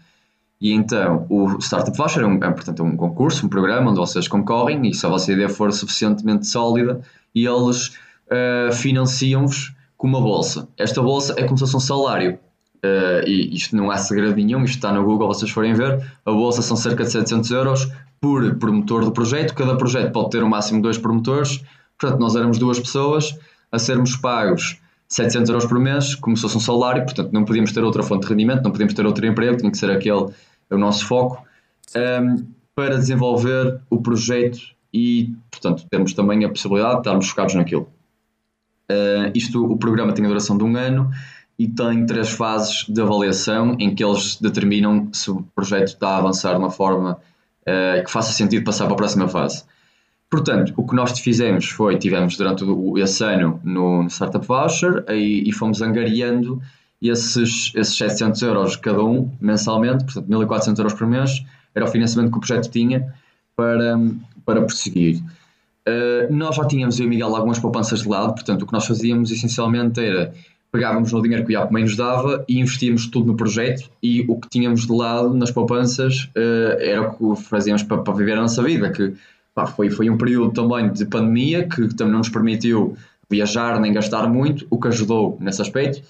E 0.61 0.72
então, 0.72 1.27
o 1.29 1.59
Startup 1.61 1.96
Voucher 1.96 2.22
é, 2.22 2.27
um, 2.27 2.37
é, 2.37 2.51
portanto, 2.51 2.83
um 2.85 2.96
concurso, 2.96 3.46
um 3.46 3.48
programa 3.48 3.90
onde 3.90 3.98
vocês 3.98 4.29
concorrem 4.29 4.88
e 4.88 4.94
se 4.94 5.05
a 5.05 5.09
vossa 5.09 5.33
ideia 5.33 5.48
for 5.48 5.72
suficientemente 5.72 6.46
sólida, 6.46 7.01
e 7.35 7.46
eles 7.46 7.88
uh, 8.29 8.72
financiam-vos 8.72 9.75
com 10.03 10.09
uma 10.09 10.21
bolsa. 10.21 10.69
Esta 10.77 11.01
bolsa 11.01 11.33
é 11.38 11.45
como 11.45 11.57
se 11.57 11.61
fosse 11.61 11.77
um 11.77 11.81
salário. 11.81 12.37
Uh, 12.85 13.23
e 13.25 13.55
isto 13.55 13.77
não 13.77 13.88
há 13.88 13.97
segredo 13.97 14.35
nenhum, 14.35 14.65
isto 14.65 14.75
está 14.75 14.93
no 14.93 15.05
Google, 15.05 15.29
vocês 15.29 15.49
forem 15.49 15.73
ver. 15.75 16.05
A 16.27 16.33
bolsa 16.33 16.61
são 16.61 16.77
cerca 16.77 17.05
de 17.05 17.12
700 17.12 17.49
euros 17.53 17.88
por 18.21 18.57
promotor 18.57 19.05
do 19.05 19.12
projeto. 19.12 19.55
Cada 19.55 19.77
projeto 19.77 20.11
pode 20.11 20.31
ter 20.31 20.43
um 20.43 20.49
máximo 20.49 20.81
de 20.81 20.83
dois 20.83 20.99
promotores. 20.99 21.62
Portanto, 21.97 22.19
nós 22.19 22.35
éramos 22.35 22.59
duas 22.59 22.81
pessoas 22.81 23.38
a 23.71 23.79
sermos 23.79 24.17
pagos 24.17 24.81
700 25.07 25.51
euros 25.51 25.67
por 25.67 25.79
mês, 25.79 26.17
como 26.17 26.37
se 26.37 26.43
fosse 26.43 26.57
um 26.57 26.61
salário. 26.61 27.05
Portanto, 27.05 27.31
não 27.33 27.45
podíamos 27.45 27.71
ter 27.71 27.85
outra 27.85 28.03
fonte 28.03 28.23
de 28.23 28.29
rendimento, 28.29 28.65
não 28.65 28.73
podíamos 28.73 28.95
ter 28.95 29.07
outro 29.07 29.25
emprego, 29.25 29.57
tinha 29.59 29.71
que 29.71 29.79
ser 29.79 29.93
aquele 29.93 30.27
o 30.69 30.79
nosso 30.79 31.07
foco 31.07 31.47
um, 31.95 32.45
para 32.75 32.97
desenvolver 32.97 33.81
o 33.88 34.03
projeto 34.03 34.59
e, 34.93 35.33
portanto, 35.49 35.87
termos 35.88 36.12
também 36.12 36.45
a 36.45 36.49
possibilidade 36.49 36.95
de 36.95 37.01
estarmos 37.03 37.29
focados 37.29 37.55
naquilo. 37.55 37.88
Uh, 38.90 39.31
isto, 39.35 39.64
o 39.64 39.77
programa 39.77 40.12
tem 40.12 40.25
a 40.25 40.29
duração 40.29 40.57
de 40.59 40.64
um 40.64 40.77
ano 40.77 41.11
e 41.59 41.68
tem 41.68 42.05
três 42.07 42.31
fases 42.31 42.85
de 42.88 43.01
avaliação 43.01 43.77
em 43.79 43.95
que 43.95 44.03
eles 44.05 44.37
determinam 44.37 45.09
se 45.12 45.31
o 45.31 45.42
projeto 45.55 45.88
está 45.88 46.09
a 46.11 46.18
avançar 46.18 46.53
de 46.53 46.59
uma 46.59 46.71
forma 46.71 47.18
uh, 47.62 48.05
que 48.05 48.11
faça 48.11 48.33
sentido 48.33 48.64
passar 48.64 48.85
para 48.87 48.95
a 48.95 48.97
próxima 48.97 49.29
fase. 49.29 49.64
Portanto, 50.31 50.73
o 50.77 50.87
que 50.87 50.95
nós 50.95 51.18
fizemos 51.18 51.68
foi, 51.68 51.99
tivemos 51.99 52.37
durante 52.37 52.64
o, 52.64 52.97
esse 52.97 53.23
ano 53.23 53.61
no, 53.62 54.03
no 54.03 54.09
Startup 54.09 54.47
Voucher 54.47 55.05
e, 55.11 55.47
e, 55.47 55.53
fomos 55.53 55.83
angariando 55.83 56.61
esses, 57.03 57.71
esses 57.75 57.97
700 57.97 58.40
euros 58.42 58.77
cada 58.77 59.05
um 59.05 59.31
mensalmente, 59.40 60.05
portanto 60.05 60.27
1400 60.29 60.79
euros 60.79 60.95
por 60.95 61.07
mês, 61.07 61.45
era 61.75 61.85
o 61.85 61.88
financiamento 61.88 62.31
que 62.31 62.38
o 62.38 62.40
projeto 62.40 62.71
tinha 62.71 63.12
para, 63.55 64.01
para 64.45 64.62
prosseguir. 64.62 65.23
Uh, 65.88 66.33
nós 66.33 66.55
já 66.55 66.64
tínhamos, 66.64 66.99
eu 67.01 67.07
e 67.07 67.09
Miguel, 67.09 67.35
algumas 67.35 67.59
poupanças 67.59 68.03
de 68.03 68.09
lado, 68.09 68.35
portanto 68.35 68.62
o 68.62 68.66
que 68.66 68.73
nós 68.73 68.87
fazíamos 68.87 69.31
essencialmente 69.31 70.01
era 70.01 70.33
pegávamos 70.73 71.12
no 71.12 71.21
dinheiro 71.21 71.45
que 71.45 71.53
o 71.53 71.59
IAPMEI 71.59 71.83
nos 71.83 71.97
dava 71.97 72.45
e 72.49 72.59
investíamos 72.59 73.07
tudo 73.07 73.27
no 73.27 73.37
projeto 73.37 73.90
e 74.03 74.25
o 74.27 74.40
que 74.40 74.49
tínhamos 74.49 74.87
de 74.87 74.92
lado 74.92 75.35
nas 75.35 75.51
poupanças 75.51 76.31
uh, 76.35 76.81
era 76.81 77.14
o 77.21 77.37
que 77.37 77.42
fazíamos 77.42 77.83
para, 77.83 77.99
para, 77.99 78.14
viver 78.14 78.38
a 78.38 78.40
nossa 78.40 78.62
vida, 78.62 78.90
que 78.90 79.12
pá, 79.55 79.66
foi, 79.66 79.90
foi 79.90 80.09
um 80.09 80.16
período 80.16 80.53
também 80.53 80.90
de 80.90 81.05
pandemia 81.05 81.68
que 81.68 81.88
também 81.95 82.12
não 82.12 82.21
nos 82.21 82.31
permitiu 82.31 82.97
viajar 83.29 83.79
nem 83.79 83.92
gastar 83.92 84.27
muito, 84.29 84.66
o 84.71 84.81
que 84.81 84.88
ajudou 84.88 85.37
nesse 85.40 85.61
aspecto, 85.61 86.03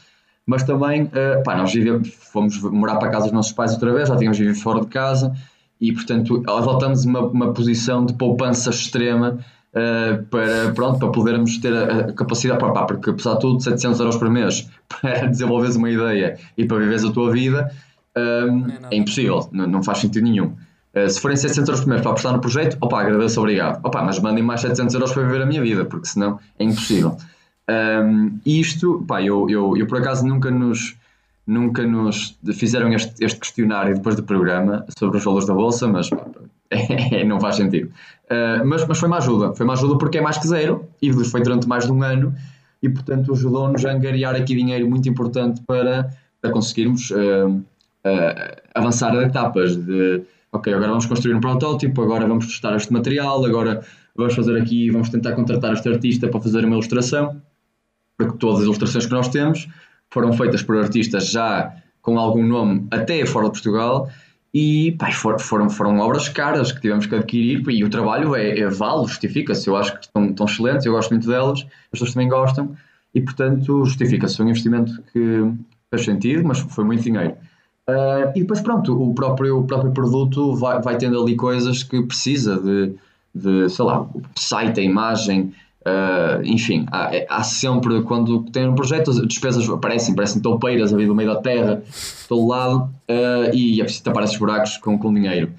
mas 0.47 0.63
também 0.63 1.05
uh, 1.05 1.43
pá, 1.45 1.57
nós 1.57 1.73
vivemos, 1.73 2.09
fomos 2.15 2.61
morar 2.63 2.97
para 2.97 3.11
casa 3.11 3.25
dos 3.25 3.33
nossos 3.33 3.53
pais 3.53 3.73
outra 3.73 3.93
vez, 3.93 4.09
já 4.09 4.17
tínhamos 4.17 4.39
vivido 4.39 4.61
fora 4.61 4.81
de 4.81 4.87
casa 4.87 5.35
e 5.81 5.93
portanto 5.93 6.41
voltamos 6.47 7.05
uma, 7.05 7.21
uma 7.21 7.53
posição 7.53 8.07
de 8.07 8.15
poupança 8.15 8.71
extrema 8.71 9.41
uh, 9.73 10.23
para, 10.25 10.73
pronto, 10.75 10.99
para 10.99 11.11
podermos 11.11 11.59
ter 11.59 11.75
a, 11.75 12.01
a 12.01 12.13
capacidade, 12.13 12.61
pá, 12.61 12.85
porque 12.85 13.11
apesar 13.11 13.35
de 13.35 13.41
tudo, 13.41 13.63
700 13.63 14.01
euros 14.01 14.17
por 14.17 14.31
mês 14.31 14.69
para 14.89 15.27
desenvolveres 15.27 15.77
uma 15.77 15.91
ideia 15.91 16.39
e 16.57 16.65
para 16.65 16.79
viveres 16.79 17.05
a 17.05 17.13
tua 17.13 17.31
vida 17.31 17.71
um, 18.17 18.71
é, 18.71 18.79
é, 18.91 18.97
impossível, 18.97 19.49
não, 19.53 19.67
não, 19.67 19.83
faz 19.83 19.99
sentido 19.99 20.25
nenhum. 20.25 20.55
Uh, 20.95 21.09
se 21.09 21.21
forem 21.21 21.37
700 21.37 21.69
euros 21.69 21.85
por 21.85 21.91
mês 21.91 22.03
para 22.03 22.11
apostar 22.11 22.33
no 22.33 22.41
projeto, 22.41 22.77
opa, 22.81 23.01
agradeço, 23.01 23.41
obrigado. 23.41 23.81
Opa, 23.85 24.03
mas 24.03 24.19
mandem 24.19 24.45
mais 24.45 24.61
700 24.61 24.95
euros 24.95 25.13
para 25.13 25.23
viver 25.23 25.43
a 25.43 25.47
minha 25.47 25.63
vida, 25.63 25.85
porque 25.85 26.07
senão 26.07 26.39
é 26.59 26.65
impossível. 26.65 27.17
Um, 27.71 28.39
isto, 28.45 29.03
pá, 29.07 29.23
eu, 29.23 29.49
eu, 29.49 29.77
eu 29.77 29.87
por 29.87 29.99
acaso 29.99 30.27
nunca 30.27 30.51
nos, 30.51 30.97
nunca 31.47 31.87
nos 31.87 32.39
fizeram 32.55 32.93
este, 32.93 33.25
este 33.25 33.41
questionário 33.41 33.95
depois 33.95 34.17
do 34.17 34.23
programa 34.23 34.85
sobre 34.99 35.17
os 35.17 35.25
valores 35.25 35.47
da 35.47 35.55
bolsa, 35.55 35.89
mas 35.89 36.11
não 37.27 37.41
faz 37.41 37.57
sentido. 37.57 37.91
Uh, 38.25 38.65
mas, 38.65 38.87
mas 38.87 38.99
foi 38.99 39.09
uma 39.09 39.19
ajuda, 39.19 39.55
foi 39.55 39.65
uma 39.65 39.75
ajuda 39.75 39.99
porque 39.99 40.19
é 40.19 40.21
mais 40.21 40.39
que 40.39 40.47
zero 40.47 40.89
e 41.01 41.13
foi 41.13 41.43
durante 41.43 41.69
mais 41.69 41.87
de 41.87 41.93
um 41.93 42.03
ano 42.03 42.35
e, 42.83 42.89
portanto, 42.89 43.33
ajudou-nos 43.33 43.85
a 43.85 43.93
angariar 43.93 44.35
aqui 44.35 44.55
dinheiro 44.55 44.89
muito 44.89 45.09
importante 45.09 45.63
para, 45.67 46.11
para 46.41 46.51
conseguirmos 46.51 47.11
uh, 47.11 47.49
uh, 47.49 47.63
avançar 48.75 49.15
etapas 49.23 49.77
de, 49.77 50.23
ok, 50.51 50.73
agora 50.73 50.89
vamos 50.89 51.07
construir 51.07 51.35
um 51.35 51.41
protótipo, 51.41 52.03
agora 52.03 52.27
vamos 52.27 52.47
testar 52.47 52.75
este 52.77 52.93
material, 52.93 53.45
agora 53.45 53.85
vamos 54.17 54.35
fazer 54.35 54.57
aqui, 54.61 54.91
vamos 54.91 55.09
tentar 55.11 55.33
contratar 55.33 55.73
este 55.73 55.89
artista 55.89 56.29
para 56.29 56.41
fazer 56.41 56.65
uma 56.65 56.75
ilustração, 56.75 57.41
porque 58.19 58.37
todas 58.39 58.61
as 58.61 58.65
ilustrações 58.65 59.07
que 59.07 59.13
nós 59.13 59.29
temos 59.29 59.69
foram 60.11 60.33
feitas 60.33 60.63
por 60.63 60.77
artistas 60.77 61.31
já 61.31 61.75
com 62.03 62.19
algum 62.19 62.45
nome 62.45 62.87
até 62.91 63.25
fora 63.25 63.47
de 63.47 63.53
Portugal 63.53 64.11
e 64.55 64.93
pá, 64.93 65.11
foram, 65.11 65.71
foram 65.71 65.99
obras 66.01 66.29
caras 66.29 66.73
que 66.73 66.81
tivemos 66.81 67.07
que 67.07 67.15
adquirir 67.15 67.63
e 67.71 67.85
o 67.85 67.89
trabalho 67.89 68.35
é, 68.37 68.59
é 68.59 68.69
vale, 68.69 69.07
justifica-se. 69.07 69.69
Eu 69.69 69.77
acho 69.77 69.95
que 69.95 70.05
estão, 70.05 70.27
estão 70.27 70.47
excelentes, 70.47 70.85
eu 70.85 70.93
gosto 70.93 71.11
muito 71.11 71.27
delas, 71.27 71.61
as 71.61 71.91
pessoas 71.91 72.13
também 72.13 72.29
gostam 72.29 72.77
e, 73.15 73.21
portanto, 73.21 73.85
justifica-se. 73.85 74.37
Foi 74.37 74.45
um 74.45 74.51
investimento 74.51 75.03
que 75.13 75.51
fez 75.91 76.05
sentido, 76.05 76.45
mas 76.45 76.61
foi 76.61 76.85
muito 76.85 77.03
dinheiro. 77.03 77.35
Uh, 77.89 78.31
e 78.37 78.41
depois, 78.41 78.61
pronto, 78.61 78.93
o 79.03 79.15
próprio, 79.15 79.61
o 79.61 79.67
próprio 79.67 79.91
produto 79.93 80.55
vai, 80.55 80.81
vai 80.81 80.97
tendo 80.99 81.21
ali 81.21 81.35
coisas 81.35 81.83
que 81.83 82.03
precisa 82.03 82.61
de, 82.61 82.95
de 83.35 83.69
sei 83.71 83.85
lá, 83.85 84.03
o 84.03 84.23
site, 84.37 84.81
a 84.81 84.83
imagem, 84.83 85.55
Uh, 85.85 86.41
enfim, 86.45 86.87
há, 86.93 87.15
é, 87.15 87.27
há, 87.29 87.43
sempre, 87.43 88.03
quando 88.03 88.45
tem 88.45 88.69
um 88.69 88.75
projeto, 88.75 89.11
as 89.11 89.21
despesas 89.27 89.69
aparecem, 89.69 90.15
parecem 90.15 90.41
toupeiras 90.41 90.95
ali 90.95 91.07
no 91.07 91.15
meio 91.15 91.35
da 91.35 91.41
terra, 91.41 91.83
todo 92.29 92.47
lado, 92.47 92.89
uh, 93.11 93.53
e 93.53 93.81
é 93.81 93.85
preciso 93.85 94.05
tapar 94.05 94.23
esses 94.23 94.39
buracos 94.39 94.77
com, 94.77 94.97
com 94.97 95.13
dinheiro. 95.13 95.53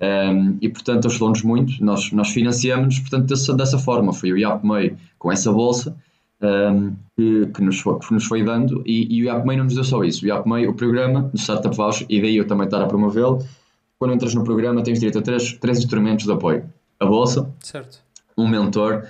Um, 0.00 0.56
e 0.60 0.68
portanto 0.68 1.08
ajudou-nos 1.08 1.42
muito, 1.42 1.84
nós, 1.84 2.12
nós 2.12 2.28
financiamos 2.28 3.00
portanto 3.00 3.26
dessa, 3.26 3.52
dessa 3.52 3.78
forma, 3.78 4.12
foi 4.12 4.32
o 4.32 4.38
IAPMEI 4.38 4.94
com 5.18 5.32
essa 5.32 5.52
bolsa 5.52 5.96
um, 6.40 6.92
que, 7.16 7.46
que, 7.46 7.62
nos 7.62 7.80
foi, 7.80 7.98
que 7.98 8.14
nos 8.14 8.24
foi 8.24 8.44
dando 8.44 8.80
e, 8.86 9.12
e 9.12 9.22
o 9.22 9.24
IAPMEI 9.24 9.56
não 9.56 9.64
nos 9.64 9.74
deu 9.74 9.82
só 9.82 10.04
isso, 10.04 10.24
o 10.24 10.28
IAPMEI, 10.28 10.68
o 10.68 10.74
programa 10.74 11.22
do 11.22 11.36
Startup 11.36 11.76
Voucher, 11.76 12.06
e 12.08 12.22
daí 12.22 12.36
eu 12.36 12.46
também 12.46 12.66
estar 12.66 12.80
a 12.80 12.86
promovê-lo, 12.86 13.44
quando 13.98 14.14
entras 14.14 14.34
no 14.34 14.44
programa 14.44 14.84
tens 14.84 15.00
direito 15.00 15.18
a 15.18 15.22
três, 15.22 15.54
três 15.54 15.78
instrumentos 15.78 16.26
de 16.26 16.32
apoio, 16.32 16.64
a 17.00 17.04
bolsa, 17.04 17.50
certo. 17.58 17.98
um 18.36 18.46
mentor 18.46 19.04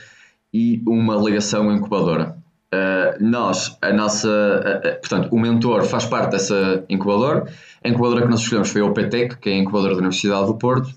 e 0.53 0.83
uma 0.87 1.17
ligação 1.17 1.73
incubadora. 1.73 2.37
Uh, 2.73 3.25
nós, 3.25 3.77
a 3.81 3.93
nossa, 3.93 4.29
uh, 4.29 5.01
portanto, 5.01 5.29
o 5.33 5.39
mentor 5.39 5.85
faz 5.85 6.05
parte 6.05 6.33
dessa 6.33 6.85
incubadora. 6.89 7.47
A 7.83 7.89
incubadora 7.89 8.23
que 8.23 8.29
nós 8.29 8.41
escolhemos 8.41 8.71
foi 8.71 8.83
a 8.83 8.85
OPTEC, 8.85 9.39
que 9.39 9.51
é 9.51 9.55
a 9.55 9.59
incubadora 9.59 9.95
da 9.95 9.99
Universidade 9.99 10.47
do 10.47 10.55
Porto, 10.55 10.91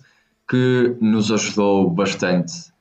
que 0.49 0.95
nos 0.99 1.31
ajudou 1.31 1.89
bastante 1.89 2.71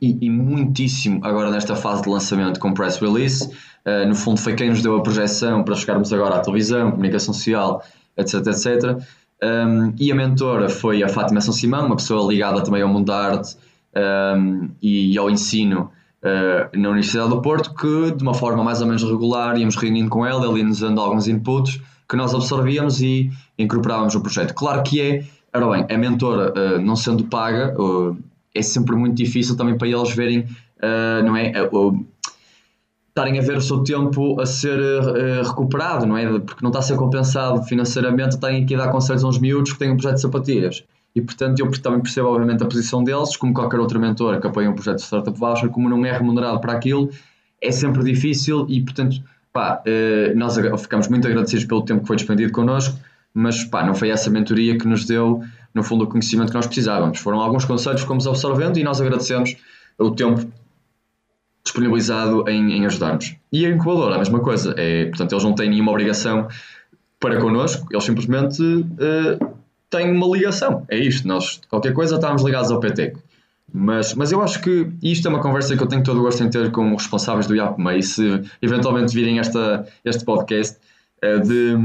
e, 0.00 0.26
e 0.26 0.30
muitíssimo 0.30 1.20
agora 1.24 1.50
nesta 1.50 1.76
fase 1.76 2.02
de 2.02 2.08
lançamento 2.08 2.58
com 2.58 2.72
press 2.72 2.98
release. 2.98 3.50
no 4.08 4.14
fundo, 4.14 4.40
foi 4.40 4.54
quem 4.54 4.70
nos 4.70 4.80
deu 4.80 4.96
a 4.96 5.02
projeção 5.02 5.62
para 5.62 5.74
chegarmos 5.74 6.10
agora 6.12 6.36
à 6.36 6.40
televisão, 6.40 6.92
comunicação 6.92 7.34
social, 7.34 7.82
etc. 8.16 8.46
etc. 8.46 9.02
Um, 9.42 9.92
e 9.98 10.12
a 10.12 10.14
mentora 10.14 10.68
foi 10.68 11.02
a 11.02 11.08
Fátima 11.08 11.40
São 11.40 11.52
Simão, 11.52 11.86
uma 11.86 11.96
pessoa 11.96 12.30
ligada 12.32 12.62
também 12.62 12.80
ao 12.80 12.88
mundo 12.88 13.06
da 13.06 13.16
arte 13.16 13.56
um, 14.36 14.70
e 14.80 15.18
ao 15.18 15.28
ensino 15.28 15.90
uh, 16.22 16.78
na 16.78 16.88
Universidade 16.88 17.30
do 17.30 17.42
Porto, 17.42 17.74
que 17.74 18.12
de 18.12 18.22
uma 18.22 18.34
forma 18.34 18.62
mais 18.64 18.80
ou 18.80 18.86
menos 18.86 19.02
regular 19.02 19.58
íamos 19.58 19.76
reunindo 19.76 20.10
com 20.10 20.24
ela, 20.24 20.46
ele 20.46 20.58
ia-nos 20.58 20.80
dando 20.80 21.00
alguns 21.00 21.28
inputs 21.28 21.80
que 22.08 22.16
nós 22.16 22.34
absorvíamos 22.34 23.00
e 23.00 23.30
incorporávamos 23.58 24.14
o 24.14 24.20
projeto. 24.20 24.54
Claro 24.54 24.82
que 24.82 25.00
é, 25.00 25.24
ora 25.54 25.70
bem, 25.70 25.86
a 25.88 25.98
mentora 25.98 26.52
uh, 26.52 26.80
não 26.80 26.96
sendo 26.96 27.24
paga, 27.24 27.74
uh, 27.80 28.16
é 28.54 28.62
sempre 28.62 28.94
muito 28.96 29.14
difícil 29.14 29.56
também 29.56 29.78
para 29.78 29.88
eles 29.88 30.14
verem, 30.14 30.46
não 31.24 31.36
é? 31.36 31.52
estarem 33.12 33.38
a 33.38 33.42
ver 33.42 33.58
o 33.58 33.60
seu 33.60 33.84
tempo 33.84 34.40
a 34.40 34.46
ser 34.46 34.78
uh, 34.80 35.46
recuperado, 35.46 36.06
não 36.06 36.16
é? 36.16 36.26
Porque 36.38 36.62
não 36.62 36.70
está 36.70 36.80
a 36.80 36.82
ser 36.82 36.96
compensado 36.96 37.62
financeiramente, 37.64 38.40
têm 38.40 38.64
que 38.64 38.74
dar 38.74 38.90
conselhos 38.90 39.22
a 39.22 39.28
uns 39.28 39.38
miúdos 39.38 39.72
que 39.74 39.78
têm 39.78 39.90
um 39.90 39.96
projeto 39.96 40.14
de 40.14 40.22
sapatilhas. 40.22 40.82
E 41.14 41.20
portanto 41.20 41.58
eu 41.60 41.70
também 41.80 42.00
percebo 42.00 42.28
obviamente 42.28 42.62
a 42.62 42.66
posição 42.66 43.04
deles, 43.04 43.36
como 43.36 43.52
qualquer 43.52 43.78
outra 43.78 43.98
mentora 43.98 44.40
que 44.40 44.46
apoia 44.46 44.70
um 44.70 44.74
projeto 44.74 44.96
de 44.96 45.02
Startup 45.02 45.38
Voucher, 45.38 45.68
como 45.68 45.88
não 45.88 46.04
é 46.06 46.12
remunerado 46.12 46.60
para 46.60 46.72
aquilo, 46.72 47.10
é 47.60 47.70
sempre 47.70 48.02
difícil 48.02 48.66
e 48.68 48.80
portanto 48.80 49.22
pá, 49.52 49.82
eh, 49.84 50.32
nós 50.34 50.56
ficamos 50.80 51.08
muito 51.08 51.26
agradecidos 51.28 51.66
pelo 51.66 51.82
tempo 51.82 52.00
que 52.00 52.06
foi 52.06 52.16
despendido 52.16 52.50
connosco, 52.52 52.98
mas 53.34 53.62
pá, 53.64 53.84
não 53.84 53.94
foi 53.94 54.08
essa 54.08 54.30
mentoria 54.30 54.76
que 54.78 54.88
nos 54.88 55.04
deu 55.04 55.42
no 55.74 55.82
fundo 55.82 56.04
o 56.04 56.06
conhecimento 56.06 56.48
que 56.48 56.54
nós 56.54 56.66
precisávamos. 56.66 57.18
Foram 57.18 57.40
alguns 57.40 57.64
conselhos 57.64 58.02
que 58.02 58.08
fomos 58.08 58.26
absorvendo 58.26 58.78
e 58.78 58.82
nós 58.84 59.00
agradecemos 59.00 59.56
o 59.98 60.10
tempo 60.10 60.46
disponibilizado 61.64 62.48
em, 62.48 62.72
em 62.72 62.86
ajudar-nos. 62.86 63.36
E 63.52 63.64
a 63.64 63.70
incubadora, 63.70 64.16
a 64.16 64.18
mesma 64.18 64.40
coisa. 64.40 64.74
É, 64.76 65.06
portanto, 65.06 65.32
eles 65.32 65.44
não 65.44 65.54
têm 65.54 65.70
nenhuma 65.70 65.92
obrigação 65.92 66.48
para 67.20 67.40
connosco, 67.40 67.86
eles 67.90 68.04
simplesmente 68.04 68.60
uh, 68.60 69.51
tem 69.92 70.10
uma 70.10 70.26
ligação. 70.26 70.84
É 70.88 70.96
isto, 70.96 71.28
nós, 71.28 71.60
qualquer 71.68 71.92
coisa, 71.92 72.16
estamos 72.16 72.42
ligados 72.42 72.70
ao 72.70 72.80
PT. 72.80 73.12
Mas, 73.72 74.14
mas 74.14 74.32
eu 74.32 74.42
acho 74.42 74.60
que 74.60 74.90
isto 75.02 75.28
é 75.28 75.30
uma 75.30 75.40
conversa 75.40 75.76
que 75.76 75.82
eu 75.82 75.86
tenho 75.86 76.02
todo 76.02 76.18
o 76.18 76.22
gosto 76.22 76.42
em 76.42 76.50
ter 76.50 76.72
com 76.72 76.94
os 76.94 77.02
responsáveis 77.02 77.46
do 77.46 77.54
IAPME 77.54 77.98
e 77.98 78.02
se 78.02 78.42
eventualmente 78.60 79.14
virem 79.14 79.38
esta, 79.38 79.86
este 80.04 80.24
podcast, 80.24 80.78
é 81.20 81.38
de 81.38 81.76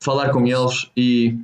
falar 0.00 0.30
com 0.30 0.46
eles 0.46 0.90
e, 0.96 1.38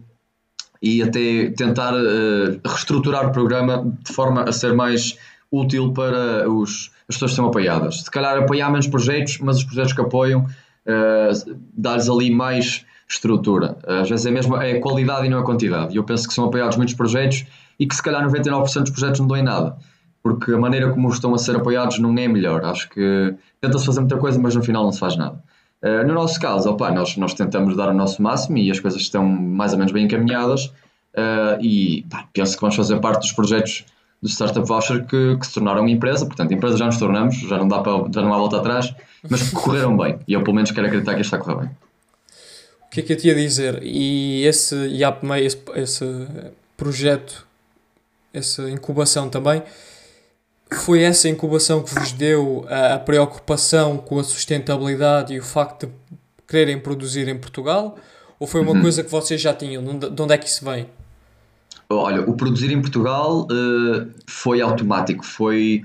e 0.80 1.02
até 1.02 1.50
tentar 1.56 1.94
uh, 1.94 2.60
reestruturar 2.64 3.28
o 3.28 3.32
programa 3.32 3.92
de 4.04 4.12
forma 4.12 4.42
a 4.42 4.52
ser 4.52 4.74
mais 4.74 5.16
útil 5.50 5.92
para 5.92 6.48
os, 6.48 6.90
as 7.08 7.16
pessoas 7.16 7.32
que 7.32 7.36
são 7.36 7.46
apoiadas. 7.46 8.02
Se 8.02 8.10
calhar 8.10 8.36
apoiar 8.38 8.70
menos 8.70 8.86
projetos, 8.86 9.38
mas 9.38 9.58
os 9.58 9.64
projetos 9.64 9.92
que 9.92 10.00
apoiam, 10.00 10.42
uh, 10.42 11.56
dar-lhes 11.76 12.08
ali 12.08 12.30
mais 12.30 12.84
estrutura. 13.12 13.76
Às 13.86 14.08
vezes 14.08 14.26
é 14.26 14.30
mesmo 14.30 14.56
é 14.56 14.78
qualidade 14.78 15.26
e 15.26 15.28
não 15.28 15.38
a 15.38 15.42
quantidade. 15.44 15.94
E 15.94 15.96
eu 15.96 16.04
penso 16.04 16.26
que 16.26 16.34
são 16.34 16.46
apoiados 16.46 16.76
muitos 16.76 16.94
projetos 16.94 17.44
e 17.78 17.86
que 17.86 17.94
se 17.94 18.02
calhar 18.02 18.26
99% 18.26 18.80
dos 18.80 18.90
projetos 18.90 19.20
não 19.20 19.26
dão 19.26 19.36
em 19.36 19.42
nada. 19.42 19.76
Porque 20.22 20.52
a 20.52 20.58
maneira 20.58 20.90
como 20.90 21.08
estão 21.08 21.34
a 21.34 21.38
ser 21.38 21.56
apoiados 21.56 21.98
não 21.98 22.16
é 22.16 22.28
melhor. 22.28 22.64
Acho 22.64 22.88
que 22.88 23.34
tenta-se 23.60 23.84
fazer 23.84 24.00
muita 24.00 24.16
coisa, 24.16 24.38
mas 24.38 24.54
no 24.54 24.62
final 24.62 24.84
não 24.84 24.92
se 24.92 25.00
faz 25.00 25.16
nada. 25.16 25.42
Uh, 25.82 26.06
no 26.06 26.14
nosso 26.14 26.40
caso, 26.40 26.70
opa, 26.70 26.90
nós, 26.92 27.16
nós 27.16 27.34
tentamos 27.34 27.76
dar 27.76 27.88
o 27.88 27.94
nosso 27.94 28.22
máximo 28.22 28.56
e 28.56 28.70
as 28.70 28.78
coisas 28.78 29.00
estão 29.00 29.24
mais 29.24 29.72
ou 29.72 29.78
menos 29.78 29.92
bem 29.92 30.04
encaminhadas. 30.04 30.66
Uh, 30.66 31.60
e 31.60 32.06
pá, 32.08 32.24
penso 32.32 32.54
que 32.54 32.60
vamos 32.60 32.76
fazer 32.76 32.98
parte 33.00 33.22
dos 33.22 33.32
projetos 33.32 33.84
do 34.22 34.28
Startup 34.28 34.66
Voucher 34.66 35.04
que, 35.04 35.36
que, 35.36 35.46
se 35.46 35.54
tornaram 35.54 35.86
empresa. 35.88 36.24
Portanto, 36.24 36.54
empresa 36.54 36.76
já 36.76 36.86
nos 36.86 36.98
tornamos, 36.98 37.36
já 37.36 37.58
não, 37.58 37.66
dá 37.66 37.80
para, 37.80 38.04
já 38.14 38.22
não 38.22 38.32
há 38.32 38.38
volta 38.38 38.58
atrás, 38.58 38.94
mas 39.28 39.50
correram 39.50 39.96
bem. 39.96 40.20
E 40.28 40.34
eu, 40.34 40.42
pelo 40.42 40.54
menos, 40.54 40.70
quero 40.70 40.86
acreditar 40.86 41.14
que 41.14 41.22
isto 41.22 41.34
está 41.34 41.36
a 41.36 41.40
correr 41.40 41.66
bem 41.66 41.76
que 42.92 43.00
é 43.00 43.02
que 43.02 43.12
eu 43.14 43.16
te 43.16 43.28
ia 43.28 43.34
dizer? 43.34 43.82
E 43.82 44.44
esse 44.44 44.76
IAPME, 44.76 45.40
esse, 45.40 45.58
esse 45.76 46.04
projeto, 46.76 47.46
essa 48.34 48.68
incubação 48.68 49.30
também, 49.30 49.62
foi 50.70 51.02
essa 51.02 51.26
incubação 51.26 51.82
que 51.82 51.94
vos 51.94 52.12
deu 52.12 52.66
a, 52.68 52.94
a, 52.94 52.98
preocupação 52.98 53.96
com 53.96 54.18
a 54.18 54.24
sustentabilidade 54.24 55.32
e 55.32 55.38
o 55.38 55.42
facto 55.42 55.86
de 55.86 55.92
quererem 56.46 56.78
produzir 56.78 57.28
em 57.28 57.38
Portugal? 57.38 57.96
Ou 58.38 58.46
foi 58.46 58.60
uma 58.60 58.72
uhum. 58.72 58.82
coisa 58.82 59.02
que 59.02 59.10
vocês 59.10 59.40
já 59.40 59.54
tinham? 59.54 59.82
De 59.98 60.22
onde 60.22 60.34
é 60.34 60.36
que 60.36 60.46
isso 60.46 60.62
vem? 60.62 60.86
Olha, 61.88 62.20
o 62.20 62.34
produzir 62.34 62.72
em 62.72 62.80
Portugal 62.80 63.46
uh, 63.46 64.10
foi 64.26 64.60
automático, 64.60 65.24
foi, 65.24 65.82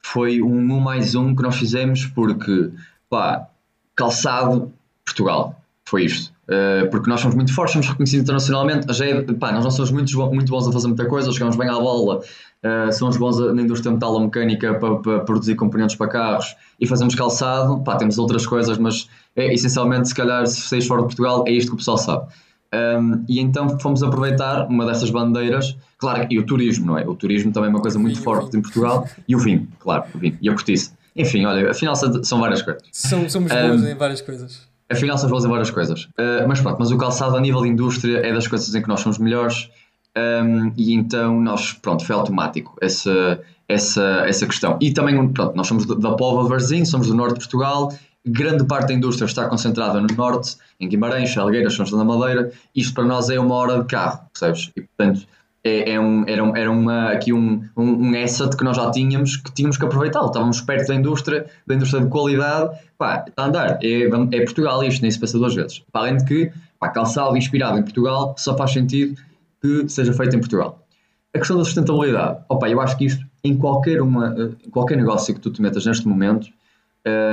foi 0.00 0.40
um 0.40 0.72
um 0.72 0.80
mais 0.80 1.16
um 1.16 1.34
que 1.34 1.42
nós 1.42 1.56
fizemos 1.56 2.06
porque, 2.06 2.70
pá, 3.10 3.48
calçado, 3.96 4.72
Portugal, 5.04 5.60
foi 5.84 6.04
isto. 6.04 6.33
Uh, 6.44 6.90
porque 6.90 7.08
nós 7.08 7.20
somos 7.20 7.34
muito 7.34 7.54
fortes, 7.54 7.72
somos 7.72 7.88
reconhecidos 7.88 8.22
internacionalmente. 8.22 8.92
Já 8.92 9.06
é, 9.06 9.22
pá, 9.22 9.50
nós 9.50 9.64
não 9.64 9.70
somos 9.70 9.90
muito, 9.90 10.14
muito 10.30 10.50
bons 10.50 10.68
a 10.68 10.72
fazer 10.72 10.88
muita 10.88 11.06
coisa, 11.06 11.32
jogamos 11.32 11.56
bem 11.56 11.68
à 11.68 11.74
bola, 11.74 12.18
uh, 12.18 12.92
somos 12.92 13.16
bons 13.16 13.38
na 13.54 13.62
indústria 13.62 13.90
metalomecânica 13.90 14.74
para, 14.74 14.96
para 14.96 15.20
produzir 15.20 15.54
componentes 15.54 15.96
para 15.96 16.08
carros 16.08 16.54
e 16.78 16.86
fazemos 16.86 17.14
calçado. 17.14 17.82
Pá, 17.82 17.96
temos 17.96 18.18
outras 18.18 18.46
coisas, 18.46 18.76
mas 18.76 19.08
é, 19.34 19.52
essencialmente, 19.54 20.08
se 20.08 20.14
calhar, 20.14 20.46
se 20.46 20.60
vocês 20.60 20.86
fora 20.86 21.00
de 21.00 21.08
Portugal, 21.08 21.44
é 21.46 21.52
isto 21.52 21.68
que 21.68 21.74
o 21.74 21.78
pessoal 21.78 21.96
sabe. 21.96 22.26
Um, 22.72 22.76
ehm, 22.76 23.24
e 23.28 23.40
então 23.40 23.78
fomos 23.78 24.02
aproveitar 24.02 24.66
uma 24.66 24.84
dessas 24.84 25.08
bandeiras, 25.08 25.76
claro, 25.96 26.26
e 26.28 26.38
o 26.38 26.44
turismo, 26.44 26.86
não 26.86 26.98
é? 26.98 27.06
O 27.06 27.14
turismo 27.14 27.52
também 27.52 27.68
é 27.68 27.70
uma 27.70 27.80
coisa 27.80 27.98
muito 27.98 28.20
forte 28.20 28.56
em 28.56 28.60
Portugal, 28.60 29.08
e 29.26 29.34
o 29.34 29.38
vinho, 29.38 29.66
claro, 29.78 30.04
o 30.14 30.18
vinho, 30.18 30.36
e 30.42 30.48
a 30.48 30.52
cortiça. 30.52 30.92
Enfim, 31.16 31.44
olha, 31.44 31.70
afinal 31.70 31.94
são 31.94 32.40
várias 32.40 32.60
coisas. 32.60 32.82
São, 32.90 33.28
somos 33.30 33.50
bons 33.50 33.82
um, 33.82 33.86
ehm, 33.86 33.92
em 33.92 33.96
várias 33.96 34.20
coisas. 34.20 34.73
Afinal, 34.96 35.18
são 35.18 35.28
boas 35.28 35.44
em 35.44 35.48
várias 35.48 35.70
coisas. 35.70 36.04
Uh, 36.04 36.46
mas 36.46 36.60
pronto, 36.60 36.76
mas 36.78 36.90
o 36.90 36.96
calçado 36.96 37.36
a 37.36 37.40
nível 37.40 37.62
de 37.62 37.68
indústria 37.68 38.18
é 38.18 38.32
das 38.32 38.46
coisas 38.46 38.74
em 38.74 38.82
que 38.82 38.88
nós 38.88 39.00
somos 39.00 39.18
melhores 39.18 39.68
um, 40.16 40.72
e 40.76 40.94
então 40.94 41.40
nós, 41.40 41.72
pronto, 41.72 42.04
foi 42.04 42.14
automático 42.14 42.76
essa, 42.80 43.40
essa, 43.68 44.24
essa 44.26 44.46
questão. 44.46 44.78
E 44.80 44.92
também, 44.92 45.28
pronto, 45.32 45.56
nós 45.56 45.66
somos 45.66 45.86
da 45.86 46.12
Póvoa 46.12 46.48
Varzim, 46.48 46.84
somos 46.84 47.08
do 47.08 47.14
norte 47.14 47.34
de 47.34 47.40
Portugal, 47.40 47.92
grande 48.24 48.64
parte 48.64 48.88
da 48.88 48.94
indústria 48.94 49.26
está 49.26 49.48
concentrada 49.48 50.00
no 50.00 50.06
norte, 50.16 50.56
em 50.80 50.88
Guimarães, 50.88 51.32
Salgueiras, 51.32 51.74
São 51.74 51.84
João 51.84 52.06
da 52.06 52.14
Madeira, 52.16 52.52
isto 52.74 52.94
para 52.94 53.04
nós 53.04 53.28
é 53.28 53.38
uma 53.38 53.54
hora 53.54 53.80
de 53.80 53.86
carro, 53.86 54.20
percebes? 54.32 54.70
E 54.76 54.82
portanto, 54.82 55.26
é, 55.64 55.92
é 55.92 56.00
um, 56.00 56.24
era, 56.28 56.42
era 56.60 56.70
uma, 56.70 57.08
aqui 57.08 57.32
um, 57.32 57.64
um, 57.74 58.10
um 58.10 58.22
asset 58.22 58.54
que 58.54 58.62
nós 58.62 58.76
já 58.76 58.90
tínhamos 58.90 59.38
que 59.38 59.50
tínhamos 59.52 59.78
que 59.78 59.84
aproveitar. 59.84 60.24
Estávamos 60.26 60.60
perto 60.60 60.88
da 60.88 60.94
indústria, 60.94 61.46
da 61.66 61.74
indústria 61.74 62.02
de 62.02 62.10
qualidade. 62.10 62.78
Pá, 62.98 63.24
está 63.26 63.44
a 63.44 63.46
andar. 63.46 63.78
É, 63.82 64.02
é 64.02 64.40
Portugal 64.44 64.84
isto, 64.84 65.00
nem 65.00 65.10
se 65.10 65.18
pensa 65.18 65.38
duas 65.38 65.54
vezes. 65.54 65.82
Para 65.90 66.02
além 66.02 66.18
de 66.18 66.24
que, 66.26 66.52
pá, 66.78 66.90
calçado 66.90 67.34
inspirado 67.36 67.78
em 67.78 67.82
Portugal 67.82 68.34
só 68.38 68.54
faz 68.56 68.72
sentido 68.72 69.18
que 69.62 69.88
seja 69.88 70.12
feito 70.12 70.36
em 70.36 70.38
Portugal. 70.38 70.86
A 71.34 71.38
questão 71.38 71.56
da 71.56 71.64
sustentabilidade. 71.64 72.40
Opa, 72.48 72.68
eu 72.68 72.80
acho 72.80 72.96
que 72.98 73.06
isto, 73.06 73.24
em 73.42 73.56
qualquer, 73.56 74.02
uma, 74.02 74.54
qualquer 74.70 74.96
negócio 74.96 75.34
que 75.34 75.40
tu 75.40 75.50
te 75.50 75.62
metas 75.62 75.86
neste 75.86 76.06
momento, 76.06 76.48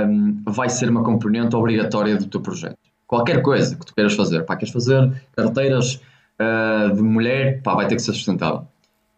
um, 0.08 0.42
vai 0.48 0.70
ser 0.70 0.90
uma 0.90 1.04
componente 1.04 1.56
obrigatória 1.56 2.16
do 2.16 2.26
teu 2.26 2.40
projeto. 2.40 2.78
Qualquer 3.06 3.42
coisa 3.42 3.76
que 3.76 3.86
tu 3.86 3.94
queiras 3.94 4.14
fazer. 4.14 4.46
Pá, 4.46 4.56
queres 4.56 4.74
fazer 4.74 5.12
carteiras 5.36 6.00
uh, 6.42 6.96
de 6.96 7.02
mulher, 7.02 7.62
pá, 7.62 7.76
vai 7.76 7.88
ter 7.88 7.96
que 7.96 8.02
ser 8.02 8.14
sustentável. 8.14 8.68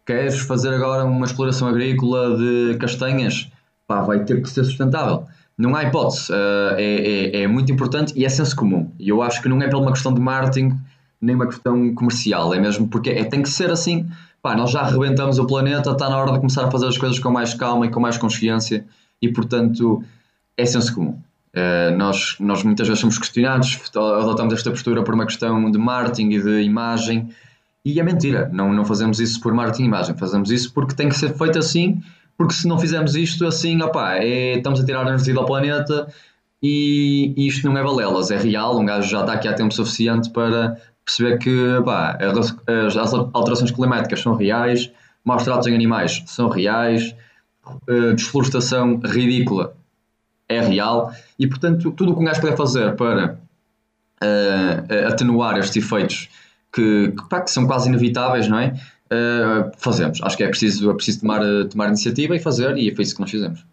Queres 0.04 0.38
fazer 0.40 0.74
agora 0.74 1.04
uma 1.04 1.24
exploração 1.24 1.66
agrícola 1.68 2.36
de 2.36 2.76
castanhas, 2.78 3.50
pá, 3.86 4.02
vai 4.02 4.24
ter 4.24 4.42
que 4.42 4.50
ser 4.50 4.64
sustentável. 4.64 5.26
Não 5.56 5.74
há 5.74 5.84
hipótese, 5.84 6.32
uh, 6.32 6.74
é, 6.76 7.38
é, 7.38 7.42
é, 7.42 7.46
muito 7.46 7.72
importante 7.72 8.12
e 8.16 8.24
é 8.24 8.28
senso 8.28 8.54
comum. 8.56 8.90
E 8.98 9.08
eu 9.08 9.22
acho 9.22 9.40
que 9.40 9.48
não 9.48 9.60
é 9.62 9.68
pela 9.68 9.80
uma 9.80 9.92
questão 9.92 10.12
de 10.12 10.20
marketing, 10.20 10.78
nem 11.20 11.34
uma 11.34 11.46
questão 11.46 11.94
comercial, 11.94 12.52
é 12.52 12.60
mesmo 12.60 12.88
porque 12.88 13.10
é, 13.10 13.24
tem 13.24 13.42
que 13.42 13.48
ser 13.48 13.70
assim. 13.70 14.06
Pá, 14.42 14.54
nós 14.54 14.70
já 14.70 14.80
arrebentamos 14.80 15.38
o 15.38 15.46
planeta, 15.46 15.90
está 15.92 16.10
na 16.10 16.18
hora 16.18 16.32
de 16.32 16.38
começar 16.38 16.66
a 16.66 16.70
fazer 16.70 16.86
as 16.86 16.98
coisas 16.98 17.18
com 17.18 17.30
mais 17.30 17.54
calma 17.54 17.86
e 17.86 17.90
com 17.90 17.98
mais 17.98 18.18
consciência 18.18 18.84
e, 19.22 19.32
portanto, 19.32 20.02
é 20.56 20.66
senso 20.66 20.94
comum. 20.94 21.18
Uh, 21.54 21.96
nós, 21.96 22.34
nós 22.40 22.64
muitas 22.64 22.88
vezes 22.88 23.00
somos 23.00 23.16
questionados, 23.16 23.80
adotamos 23.94 24.52
esta 24.52 24.70
postura 24.70 25.04
por 25.04 25.14
uma 25.14 25.24
questão 25.24 25.70
de 25.70 25.78
marketing 25.78 26.30
e 26.30 26.42
de 26.42 26.62
imagem, 26.62 27.30
E 27.84 28.00
é 28.00 28.02
mentira, 28.02 28.50
não, 28.52 28.72
não 28.72 28.84
fazemos 28.84 29.20
isso 29.20 29.40
por 29.40 29.54
marketing 29.54 29.82
de 29.82 29.88
imagem, 29.88 30.16
fazemos 30.16 30.50
isso 30.50 30.72
porque 30.72 30.96
tem 30.96 31.08
que 31.08 31.14
ser 31.16 31.32
feito 31.32 31.56
assim, 31.56 32.02
porque 32.36 32.54
se 32.54 32.66
não 32.66 32.76
fizermos 32.76 33.14
isto 33.14 33.46
assim, 33.46 33.80
opá, 33.82 34.16
é, 34.16 34.56
estamos 34.56 34.80
a 34.80 34.84
tirar 34.84 35.06
energia 35.06 35.32
do 35.32 35.44
planeta 35.44 36.12
e, 36.60 37.32
e 37.36 37.46
isto 37.46 37.68
não 37.68 37.78
é 37.78 37.84
balelas, 37.84 38.32
é 38.32 38.36
real, 38.36 38.80
um 38.80 38.84
gajo 38.84 39.08
já 39.08 39.20
está 39.20 39.34
aqui 39.34 39.46
há 39.46 39.52
tempo 39.52 39.72
suficiente 39.72 40.30
para 40.30 40.76
perceber 41.04 41.38
que 41.38 41.76
opá, 41.76 42.18
as, 42.20 42.96
as 42.96 43.14
alterações 43.32 43.70
climáticas 43.70 44.20
são 44.20 44.34
reais, 44.34 44.90
maus 45.24 45.44
tratos 45.44 45.68
em 45.68 45.74
animais 45.74 46.20
são 46.26 46.48
reais, 46.48 47.14
uh, 47.88 48.12
desflorestação 48.14 48.98
ridícula 49.04 49.72
é 50.48 50.60
real 50.60 51.12
e 51.38 51.46
portanto 51.46 51.90
tudo 51.92 52.12
o 52.12 52.14
que 52.14 52.20
um 52.20 52.24
gajo 52.24 52.40
puder 52.40 52.56
fazer 52.56 52.94
para 52.96 53.38
uh, 54.22 55.08
atenuar 55.08 55.58
estes 55.58 55.76
efeitos 55.76 56.28
que, 56.72 57.12
que, 57.12 57.28
pá, 57.28 57.40
que, 57.40 57.50
são 57.50 57.66
quase 57.66 57.88
inevitáveis, 57.88 58.48
não 58.48 58.58
é? 58.58 58.74
Uh, 59.06 59.70
fazemos. 59.78 60.20
Acho 60.22 60.36
que 60.36 60.42
é 60.42 60.48
preciso, 60.48 60.90
é 60.90 60.94
preciso 60.94 61.20
tomar, 61.20 61.40
tomar 61.70 61.88
iniciativa 61.88 62.34
e 62.34 62.40
fazer, 62.40 62.76
e 62.76 62.92
foi 62.94 63.04
isso 63.04 63.14
que 63.14 63.20
nós 63.20 63.30
fizemos. 63.30 63.64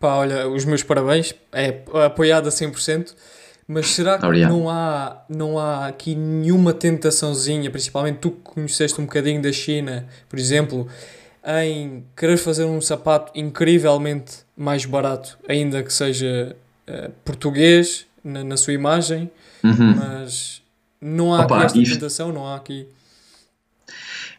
Pá, 0.00 0.16
olha, 0.16 0.48
os 0.48 0.64
meus 0.64 0.82
parabéns, 0.82 1.32
é 1.52 1.82
apoiado 2.04 2.48
a 2.48 2.50
100%, 2.50 3.14
mas 3.68 3.86
será 3.86 4.18
que 4.18 4.26
não 4.46 4.68
há, 4.68 5.22
não 5.28 5.58
há 5.58 5.86
aqui 5.86 6.16
nenhuma 6.16 6.74
tentaçãozinha, 6.74 7.70
principalmente 7.70 8.18
tu 8.18 8.32
que 8.32 8.40
conheceste 8.40 9.00
um 9.00 9.04
bocadinho 9.04 9.40
da 9.40 9.52
China, 9.52 10.06
por 10.28 10.38
exemplo, 10.38 10.88
em 11.44 12.04
querer 12.16 12.36
fazer 12.36 12.64
um 12.64 12.80
sapato 12.80 13.30
incrivelmente 13.36 14.38
mais 14.62 14.84
barato, 14.84 15.36
ainda 15.48 15.82
que 15.82 15.92
seja 15.92 16.54
uh, 16.88 17.10
português 17.24 18.06
na, 18.22 18.44
na, 18.44 18.56
sua 18.56 18.72
imagem, 18.72 19.28
uhum. 19.64 19.96
mas 19.96 20.62
não 21.00 21.34
há 21.34 21.40
Opa, 21.40 21.56
aqui 21.56 21.66
esta 21.66 21.78
isto... 21.80 21.94
tentação, 21.94 22.32
não 22.32 22.46
há 22.46 22.54
aqui. 22.54 22.86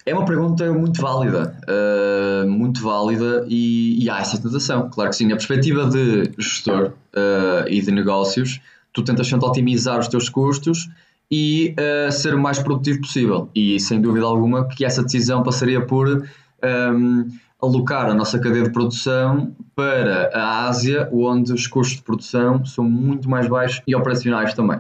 É 0.06 0.14
uma 0.14 0.24
pergunta 0.24 0.72
muito 0.72 1.02
válida, 1.02 1.58
uh, 1.68 2.50
muito 2.50 2.82
válida 2.82 3.46
e, 3.50 4.02
e, 4.02 4.10
há 4.10 4.20
essa 4.20 4.42
tentação, 4.42 4.90
claro 4.90 5.10
que 5.10 5.18
sim. 5.18 5.26
A 5.28 5.36
perspectiva 5.36 5.90
de 5.90 6.32
gestor 6.38 6.94
uh, 7.14 7.68
e 7.68 7.82
de 7.82 7.92
negócios, 7.92 8.62
tu 8.94 9.04
tentas 9.04 9.28
sempre 9.28 9.46
otimizar 9.46 10.00
os 10.00 10.08
teus 10.08 10.30
custos 10.30 10.90
e 11.30 11.76
uh, 11.78 12.12
ser 12.12 12.34
o 12.34 12.40
mais 12.40 12.60
produtivo 12.60 13.02
possível. 13.02 13.50
E 13.54 13.78
sem 13.78 14.00
dúvida 14.00 14.26
alguma 14.26 14.70
que 14.70 14.86
essa 14.86 15.04
decisão 15.04 15.44
passaria 15.44 15.82
por 15.86 16.08
um, 16.08 16.24
ehm, 16.62 17.28
alocar 17.64 18.10
a 18.10 18.14
nossa 18.14 18.38
cadeia 18.40 18.64
de 18.64 18.72
produção 18.72 19.56
para 19.76 20.30
a 20.34 20.68
Ásia, 20.68 21.10
onde 21.12 21.54
os 21.54 21.66
custos 21.66 21.98
de 21.98 22.04
produção 22.04 22.64
são 22.66 22.84
muito 22.84 23.30
mais 23.30 23.48
baixos 23.48 23.82
e 23.88 23.96
operacionais 23.96 24.54
também. 24.54 24.80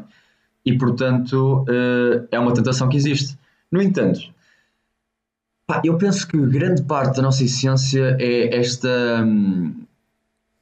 E 0.65 0.77
portanto 0.77 1.65
é 2.31 2.37
uma 2.37 2.53
tentação 2.53 2.89
que 2.89 2.97
existe. 2.97 3.37
No 3.71 3.81
entanto, 3.81 4.19
eu 5.83 5.97
penso 5.97 6.27
que 6.27 6.37
grande 6.37 6.83
parte 6.83 7.15
da 7.15 7.21
nossa 7.21 7.43
essência 7.43 8.17
é 8.19 8.55
esta 8.57 9.23
hum, 9.25 9.85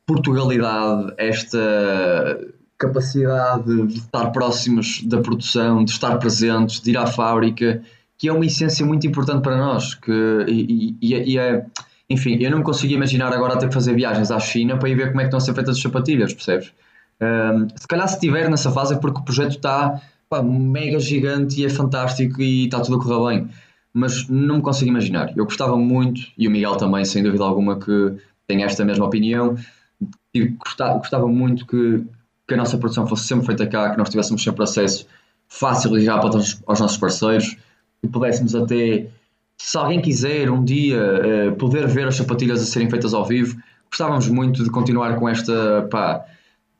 Portugalidade, 0.05 1.13
esta 1.17 2.39
capacidade 2.77 3.87
de 3.87 3.97
estar 3.97 4.31
próximos 4.31 5.03
da 5.03 5.21
produção, 5.21 5.83
de 5.83 5.91
estar 5.91 6.17
presentes, 6.17 6.81
de 6.81 6.91
ir 6.91 6.97
à 6.97 7.05
fábrica, 7.05 7.81
que 8.17 8.27
é 8.27 8.33
uma 8.33 8.45
essência 8.45 8.85
muito 8.85 9.05
importante 9.05 9.41
para 9.41 9.57
nós. 9.57 9.93
Que, 9.93 10.45
e, 10.47 10.95
e, 11.01 11.33
e 11.33 11.37
é, 11.37 11.65
enfim, 12.11 12.37
eu 12.41 12.51
não 12.51 12.59
me 12.59 12.63
consigo 12.63 12.93
imaginar 12.93 13.33
agora 13.33 13.57
ter 13.57 13.67
que 13.67 13.73
fazer 13.73 13.95
viagens 13.95 14.31
à 14.31 14.39
China 14.39 14.77
para 14.77 14.89
ir 14.89 14.95
ver 14.95 15.09
como 15.09 15.21
é 15.21 15.23
que 15.23 15.27
estão 15.27 15.37
a 15.37 15.41
ser 15.41 15.53
feitas 15.53 15.77
as 15.77 15.81
sapatilhas, 15.81 16.33
percebes? 16.33 16.73
Um, 17.21 17.67
se 17.69 17.87
calhar 17.87 18.07
se 18.07 18.15
estiver 18.15 18.49
nessa 18.49 18.71
fase 18.71 18.95
é 18.95 18.97
porque 18.97 19.19
o 19.19 19.23
projeto 19.23 19.51
está 19.51 20.01
pá, 20.29 20.41
mega 20.41 20.99
gigante 20.99 21.61
e 21.61 21.65
é 21.65 21.69
fantástico 21.69 22.41
e 22.41 22.65
está 22.65 22.79
tudo 22.79 22.97
a 22.97 23.03
correr 23.03 23.35
bem 23.35 23.49
mas 23.93 24.27
não 24.27 24.57
me 24.57 24.61
consigo 24.61 24.89
imaginar. 24.89 25.35
Eu 25.35 25.45
gostava 25.45 25.77
muito, 25.77 26.21
e 26.37 26.47
o 26.47 26.51
Miguel 26.51 26.75
também, 26.75 27.03
sem 27.03 27.23
dúvida 27.23 27.43
alguma, 27.43 27.79
que 27.79 28.17
tem 28.47 28.63
esta 28.63 28.85
mesma 28.85 29.05
opinião, 29.05 29.55
e 30.33 30.47
gostava, 30.47 30.97
gostava 30.97 31.27
muito 31.27 31.65
que, 31.65 32.03
que 32.47 32.53
a 32.53 32.57
nossa 32.57 32.77
produção 32.77 33.05
fosse 33.05 33.27
sempre 33.27 33.45
feita 33.45 33.67
cá, 33.67 33.91
que 33.91 33.97
nós 33.97 34.09
tivéssemos 34.09 34.41
sempre 34.43 34.63
acesso 34.63 35.05
fácil 35.47 35.97
e 35.97 36.05
rápido 36.05 36.37
aos, 36.37 36.61
aos 36.65 36.79
nossos 36.79 36.97
parceiros, 36.97 37.57
e 38.01 38.07
pudéssemos 38.07 38.55
até, 38.55 39.07
se 39.63 39.77
alguém 39.77 40.01
quiser 40.01 40.49
um 40.49 40.63
dia 40.63 40.99
uh, 41.51 41.55
poder 41.55 41.87
ver 41.87 42.07
as 42.07 42.15
sapatilhas 42.15 42.61
a 42.61 42.65
serem 42.65 42.89
feitas 42.89 43.13
ao 43.13 43.23
vivo, 43.23 43.61
gostávamos 43.89 44.27
muito 44.27 44.63
de 44.63 44.69
continuar 44.71 45.15
com 45.17 45.29
esta, 45.29 45.87
pá, 45.89 46.25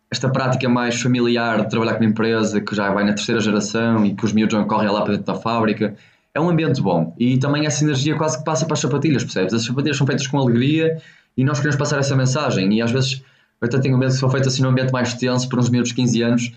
esta 0.10 0.28
prática 0.30 0.68
mais 0.68 1.00
familiar 1.00 1.62
de 1.62 1.70
trabalhar 1.70 1.94
com 1.94 2.00
uma 2.00 2.10
empresa 2.10 2.60
que 2.60 2.76
já 2.76 2.92
vai 2.92 3.04
na 3.04 3.14
terceira 3.14 3.40
geração 3.40 4.04
e 4.04 4.16
que 4.16 4.26
os 4.26 4.34
miúdos 4.34 4.58
não 4.58 4.66
correm 4.66 4.90
lá 4.90 5.04
para 5.04 5.14
dentro 5.14 5.32
da 5.32 5.40
fábrica. 5.40 5.96
É 6.34 6.42
um 6.42 6.50
ambiente 6.50 6.82
bom. 6.82 7.16
E 7.20 7.38
também 7.38 7.68
essa 7.68 7.84
energia 7.84 8.16
quase 8.16 8.40
que 8.40 8.44
passa 8.44 8.66
para 8.66 8.74
as 8.74 8.80
sapatilhas, 8.80 9.24
percebes? 9.24 9.54
As 9.54 9.64
sapatilhas 9.64 9.98
são 9.98 10.08
feitas 10.08 10.26
com 10.26 10.40
alegria 10.40 10.98
e 11.38 11.44
nós 11.44 11.60
queremos 11.60 11.78
passar 11.78 12.00
essa 12.00 12.16
mensagem. 12.16 12.74
E 12.74 12.82
às 12.82 12.92
vezes 12.92 13.24
eu 13.62 13.68
até 13.68 13.80
tenho 13.80 13.96
medo 13.98 14.12
que 14.12 14.20
for 14.20 14.32
feito 14.32 14.48
assim 14.48 14.64
num 14.64 14.70
ambiente 14.70 14.92
mais 14.92 15.14
tenso 15.14 15.48
por 15.48 15.60
uns 15.60 15.70
minutos 15.70 15.90
de 15.90 15.96
15 15.98 16.22
anos 16.24 16.52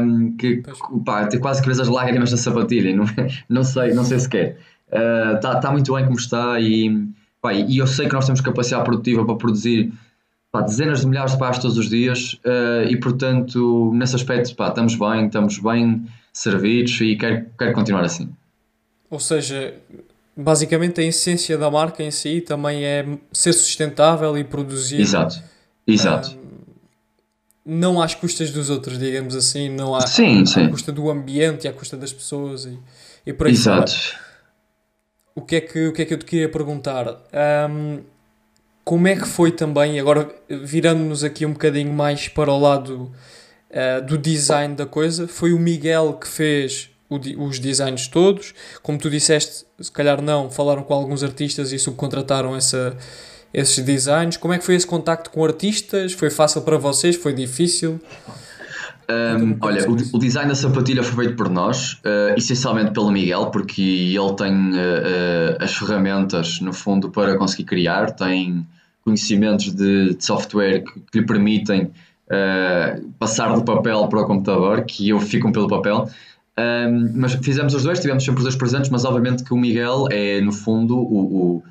um, 0.00 0.36
que 0.36 0.62
pá, 1.04 1.28
quase 1.40 1.60
que 1.60 1.66
vês 1.66 1.80
as 1.80 1.88
lágrimas 1.88 2.30
da 2.30 2.36
sapatilha 2.36 2.94
não, 2.94 3.04
não 3.50 3.64
sei, 3.64 3.92
não 3.92 4.04
sei 4.04 4.18
sequer 4.20 4.56
está 4.92 5.58
uh, 5.58 5.60
tá 5.60 5.70
muito 5.70 5.94
bem 5.94 6.04
como 6.04 6.18
está 6.18 6.60
e, 6.60 7.08
pá, 7.40 7.52
e 7.52 7.78
eu 7.78 7.86
sei 7.86 8.08
que 8.08 8.14
nós 8.14 8.26
temos 8.26 8.40
capacidade 8.40 8.84
produtiva 8.84 9.24
para 9.24 9.36
produzir 9.36 9.92
pá, 10.50 10.62
dezenas 10.62 11.00
de 11.00 11.06
milhares 11.06 11.32
de 11.32 11.38
pares 11.38 11.58
todos 11.58 11.76
os 11.76 11.88
dias 11.88 12.34
uh, 12.44 12.88
e 12.88 12.96
portanto 12.98 13.92
nesse 13.94 14.16
aspecto 14.16 14.54
pá, 14.56 14.68
estamos 14.68 14.94
bem, 14.94 15.26
estamos 15.26 15.58
bem 15.58 16.06
servidos 16.32 17.00
e 17.00 17.16
quero, 17.16 17.46
quero 17.58 17.72
continuar 17.72 18.04
assim 18.04 18.30
ou 19.10 19.18
seja, 19.18 19.74
basicamente 20.36 21.00
a 21.00 21.04
essência 21.04 21.56
da 21.56 21.70
marca 21.70 22.02
em 22.02 22.10
si 22.10 22.40
também 22.40 22.84
é 22.84 23.06
ser 23.32 23.52
sustentável 23.52 24.36
e 24.36 24.44
produzir. 24.44 25.00
Exato, 25.00 25.42
exato. 25.86 26.30
Um, 26.30 26.48
não 27.64 28.00
às 28.00 28.14
custas 28.14 28.50
dos 28.50 28.70
outros, 28.70 28.98
digamos 28.98 29.34
assim, 29.34 29.68
não 29.68 29.94
à, 29.94 30.06
sim, 30.06 30.44
sim. 30.46 30.64
à 30.64 30.68
custa 30.68 30.92
do 30.92 31.10
ambiente 31.10 31.64
e 31.64 31.68
à 31.68 31.72
custa 31.72 31.96
das 31.96 32.12
pessoas 32.12 32.64
e, 32.64 32.78
e 33.26 33.32
por 33.32 33.46
aí 33.46 33.52
Exato. 33.52 33.92
O 35.38 35.42
que, 35.42 35.54
é 35.54 35.60
que, 35.60 35.86
o 35.86 35.92
que 35.92 36.02
é 36.02 36.04
que 36.04 36.14
eu 36.14 36.18
te 36.18 36.24
queria 36.24 36.48
perguntar? 36.48 37.06
Um, 37.70 38.00
como 38.84 39.06
é 39.06 39.14
que 39.14 39.28
foi 39.28 39.52
também, 39.52 40.00
agora 40.00 40.28
virando-nos 40.48 41.22
aqui 41.22 41.46
um 41.46 41.52
bocadinho 41.52 41.92
mais 41.92 42.26
para 42.26 42.50
o 42.50 42.58
lado 42.58 43.12
uh, 43.70 44.04
do 44.04 44.18
design 44.18 44.74
da 44.74 44.84
coisa, 44.84 45.28
foi 45.28 45.52
o 45.52 45.58
Miguel 45.60 46.14
que 46.14 46.26
fez 46.26 46.90
os 47.08 47.60
designs 47.60 48.08
todos. 48.08 48.52
Como 48.82 48.98
tu 48.98 49.08
disseste, 49.08 49.64
se 49.80 49.92
calhar 49.92 50.20
não, 50.20 50.50
falaram 50.50 50.82
com 50.82 50.92
alguns 50.92 51.22
artistas 51.22 51.70
e 51.70 51.78
subcontrataram 51.78 52.56
essa, 52.56 52.96
esses 53.54 53.84
designs. 53.84 54.36
Como 54.36 54.52
é 54.52 54.58
que 54.58 54.64
foi 54.64 54.74
esse 54.74 54.88
contacto 54.88 55.30
com 55.30 55.44
artistas? 55.44 56.14
Foi 56.14 56.30
fácil 56.30 56.62
para 56.62 56.76
vocês? 56.76 57.14
Foi 57.14 57.32
difícil? 57.32 58.00
Um, 59.10 59.56
olha, 59.62 59.88
o, 59.88 59.94
o, 59.94 60.18
design 60.18 60.50
da 60.50 60.54
sapatilha 60.54 61.02
foi 61.02 61.24
feito 61.24 61.36
por 61.36 61.48
nós, 61.48 61.94
uh, 62.04 62.36
essencialmente 62.36 62.90
pelo 62.90 63.10
Miguel, 63.10 63.46
porque 63.46 63.80
ele 63.82 64.34
tem 64.34 64.52
uh, 64.52 64.74
uh, 64.74 65.64
as 65.64 65.74
ferramentas, 65.74 66.60
no 66.60 66.74
fundo, 66.74 67.10
para 67.10 67.38
conseguir 67.38 67.64
criar, 67.64 68.10
tem 68.10 68.66
conhecimentos 69.02 69.72
de, 69.74 70.14
de 70.14 70.24
software 70.24 70.80
que, 70.80 71.00
que, 71.10 71.20
lhe 71.20 71.26
permitem 71.26 71.90
passar 73.18 73.54
do 73.54 73.64
papel 73.64 74.06
para 74.06 74.20
o 74.20 74.26
computador, 74.26 74.84
que 74.84 75.08
eu 75.08 75.18
fico 75.18 75.50
pelo 75.50 75.66
papel, 75.66 76.06
um, 76.58 77.12
mas 77.14 77.32
fizemos 77.36 77.72
os 77.72 77.84
dois, 77.84 78.00
tivemos 78.00 78.22
sempre 78.22 78.40
os 78.40 78.44
dois 78.44 78.56
presentes, 78.56 78.90
mas 78.90 79.06
obviamente 79.06 79.42
que 79.42 79.54
o 79.54 79.56
Miguel 79.56 80.08
é, 80.10 80.38
no 80.42 80.52
fundo, 80.52 80.98
o, 80.98 81.56
o 81.56 81.62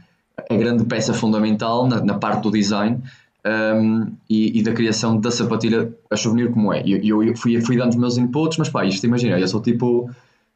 a 0.50 0.56
grande 0.56 0.86
peça 0.86 1.14
fundamental 1.14 1.88
na, 1.88 2.02
na 2.02 2.14
parte 2.16 2.42
do 2.42 2.52
design 2.52 3.02
um, 3.48 4.12
e, 4.30 4.60
e, 4.60 4.64
da 4.64 4.74
criação 4.74 5.20
da 5.20 5.32
sapatilha 5.32 5.94
a 6.12 6.18
souvenir 6.18 6.52
como 6.52 6.74
é. 6.74 6.84
E 6.86 7.08
eu, 7.08 7.24
eu, 7.24 7.36
fui, 7.36 7.60
fui 7.62 7.78
dando 7.78 7.92
os 7.92 7.96
meus 7.96 8.18
inputs, 8.18 8.58
mas 8.58 8.70
pá, 8.70 8.86
isto 8.86 9.06
imagina, 9.06 9.40
eu 9.40 9.48
sou 9.48 9.62
tipo 9.62 10.10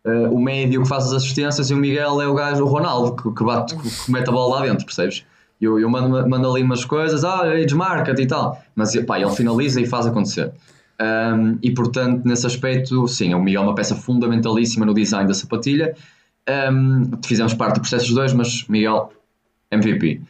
uh, 0.05 0.33
o 0.33 0.41
médio 0.41 0.81
que 0.81 0.87
faz 0.87 1.05
as 1.05 1.13
assistências 1.13 1.69
e 1.69 1.73
o 1.73 1.77
Miguel 1.77 2.21
é 2.21 2.27
o 2.27 2.33
gajo, 2.33 2.63
o 2.63 2.67
Ronaldo, 2.67 3.15
que, 3.15 3.33
que, 3.33 3.43
bate, 3.43 3.75
que, 3.77 3.89
que 4.05 4.11
mete 4.11 4.27
a 4.27 4.31
bola 4.31 4.55
lá 4.55 4.65
dentro, 4.65 4.85
percebes? 4.85 5.25
Eu, 5.59 5.79
eu 5.79 5.89
mando, 5.89 6.27
mando 6.27 6.49
ali 6.49 6.63
umas 6.63 6.83
coisas, 6.83 7.23
ah, 7.23 7.43
desmarca-te 7.63 8.23
e 8.23 8.27
tal, 8.27 8.61
mas 8.75 8.95
pá, 9.05 9.19
ele 9.19 9.29
finaliza 9.29 9.79
e 9.79 9.85
faz 9.85 10.05
acontecer. 10.07 10.51
Um, 10.99 11.57
e 11.61 11.71
portanto, 11.71 12.25
nesse 12.25 12.45
aspecto, 12.45 13.07
sim, 13.07 13.33
o 13.33 13.41
Miguel 13.41 13.61
é 13.61 13.65
uma 13.65 13.75
peça 13.75 13.95
fundamentalíssima 13.95 14.85
no 14.85 14.93
design 14.93 15.27
da 15.27 15.33
sapatilha. 15.33 15.95
Um, 16.71 17.11
fizemos 17.23 17.53
parte 17.53 17.75
do 17.75 17.81
processo 17.81 18.05
dos 18.05 18.15
dois, 18.15 18.33
mas 18.33 18.67
Miguel, 18.67 19.11
MVP. 19.71 20.21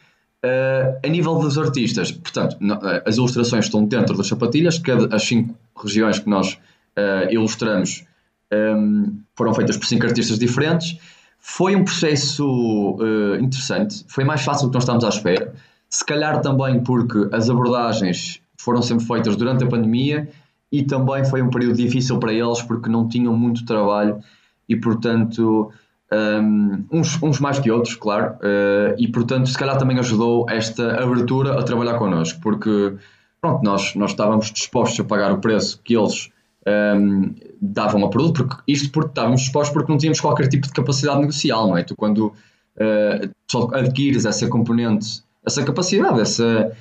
Uh, 0.44 0.98
a 1.04 1.08
nível 1.08 1.36
dos 1.36 1.56
artistas, 1.56 2.10
portanto, 2.10 2.54
uh, 2.54 3.02
as 3.06 3.16
ilustrações 3.16 3.66
estão 3.66 3.84
dentro 3.84 4.16
das 4.16 4.26
sapatilhas, 4.26 4.76
cada 4.78 5.14
as 5.14 5.22
cinco 5.22 5.54
regiões 5.76 6.18
que 6.18 6.28
nós 6.28 6.58
uh, 6.98 7.30
ilustramos 7.30 8.04
um, 8.52 9.20
foram 9.36 9.54
feitas 9.54 9.76
por 9.76 9.86
cinco 9.86 10.06
artistas 10.06 10.38
diferentes. 10.38 10.98
Foi 11.38 11.74
um 11.76 11.84
processo 11.84 12.44
uh, 12.44 13.36
interessante, 13.36 14.04
foi 14.08 14.24
mais 14.24 14.42
fácil 14.42 14.66
do 14.66 14.70
que 14.70 14.74
nós 14.74 14.82
estávamos 14.82 15.04
à 15.04 15.08
espera. 15.08 15.54
Se 15.88 16.04
calhar 16.04 16.40
também 16.40 16.82
porque 16.82 17.28
as 17.32 17.48
abordagens 17.48 18.40
foram 18.56 18.82
sempre 18.82 19.04
feitas 19.04 19.36
durante 19.36 19.64
a 19.64 19.66
pandemia 19.66 20.28
e 20.70 20.82
também 20.82 21.24
foi 21.24 21.42
um 21.42 21.50
período 21.50 21.76
difícil 21.76 22.18
para 22.18 22.32
eles 22.32 22.62
porque 22.62 22.88
não 22.88 23.08
tinham 23.08 23.36
muito 23.36 23.64
trabalho 23.64 24.20
e, 24.68 24.76
portanto, 24.76 25.70
um, 26.12 26.84
uns, 26.92 27.22
uns 27.22 27.40
mais 27.40 27.58
que 27.58 27.70
outros, 27.70 27.94
claro, 27.94 28.34
uh, 28.34 28.94
e 28.98 29.08
portanto, 29.08 29.48
se 29.48 29.56
calhar 29.56 29.78
também 29.78 29.98
ajudou 29.98 30.46
esta 30.48 31.02
abertura 31.02 31.58
a 31.58 31.62
trabalhar 31.62 31.94
connosco, 31.94 32.38
porque 32.40 32.94
pronto, 33.40 33.64
nós, 33.64 33.94
nós 33.94 34.10
estávamos 34.10 34.52
dispostos 34.52 35.00
a 35.00 35.04
pagar 35.04 35.32
o 35.32 35.38
preço 35.38 35.80
que 35.82 35.96
eles 35.96 36.30
um, 36.66 37.34
davam 37.60 38.02
ao 38.02 38.10
produto, 38.10 38.46
porque, 38.46 38.62
isto 38.68 38.90
porque 38.92 39.10
estávamos 39.10 39.40
dispostos 39.40 39.72
porque 39.72 39.90
não 39.90 39.98
tínhamos 39.98 40.20
qualquer 40.20 40.48
tipo 40.48 40.66
de 40.66 40.72
capacidade 40.72 41.20
negocial, 41.20 41.66
não 41.66 41.76
é? 41.76 41.82
Tu, 41.82 41.96
quando 41.96 42.26
uh, 42.26 43.30
só 43.50 43.70
adquires 43.72 44.24
essa 44.24 44.46
componente, 44.48 45.22
essa 45.44 45.64
capacidade, 45.64 46.20
essa, 46.20 46.72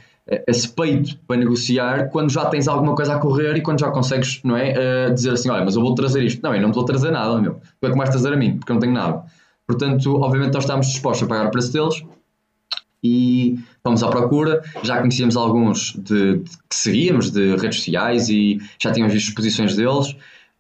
esse 0.48 0.70
peito 0.70 1.18
para 1.28 1.38
negociar, 1.38 2.10
quando 2.10 2.32
já 2.32 2.46
tens 2.46 2.68
alguma 2.68 2.96
coisa 2.96 3.16
a 3.16 3.20
correr 3.20 3.58
e 3.58 3.62
quando 3.62 3.80
já 3.80 3.92
consegues, 3.92 4.42
não 4.44 4.56
é? 4.56 4.74
Uh, 5.10 5.14
dizer 5.14 5.32
assim: 5.32 5.50
olha, 5.50 5.66
mas 5.66 5.76
eu 5.76 5.82
vou 5.82 5.94
trazer 5.94 6.24
isto. 6.24 6.42
Não, 6.42 6.56
eu 6.56 6.62
não 6.62 6.72
vou 6.72 6.86
trazer 6.86 7.12
nada, 7.12 7.40
meu. 7.42 7.60
Tu 7.80 7.88
é 7.88 7.92
que 7.92 7.98
vais 7.98 8.10
trazer 8.10 8.32
a 8.32 8.38
mim, 8.38 8.58
porque 8.58 8.72
eu 8.72 8.76
não 8.76 8.82
tenho 8.82 8.94
nada. 8.94 9.24
Portanto, 9.68 10.16
obviamente, 10.22 10.54
nós 10.54 10.64
estávamos 10.64 10.88
dispostos 10.88 11.24
a 11.24 11.28
pagar 11.28 11.48
o 11.48 11.52
preço 11.52 11.74
deles 11.74 12.04
e 13.04 13.60
fomos 13.84 14.04
à 14.04 14.10
procura. 14.10 14.62
Já 14.84 15.00
conhecíamos 15.00 15.36
alguns 15.36 15.94
de, 15.98 16.38
de, 16.38 16.50
que 16.70 16.76
seguíamos 16.76 17.32
de 17.32 17.56
redes 17.56 17.78
sociais 17.80 18.30
e 18.30 18.60
já 18.80 18.92
tínhamos 18.92 19.14
visto 19.14 19.30
exposições 19.30 19.76
deles. 19.76 20.12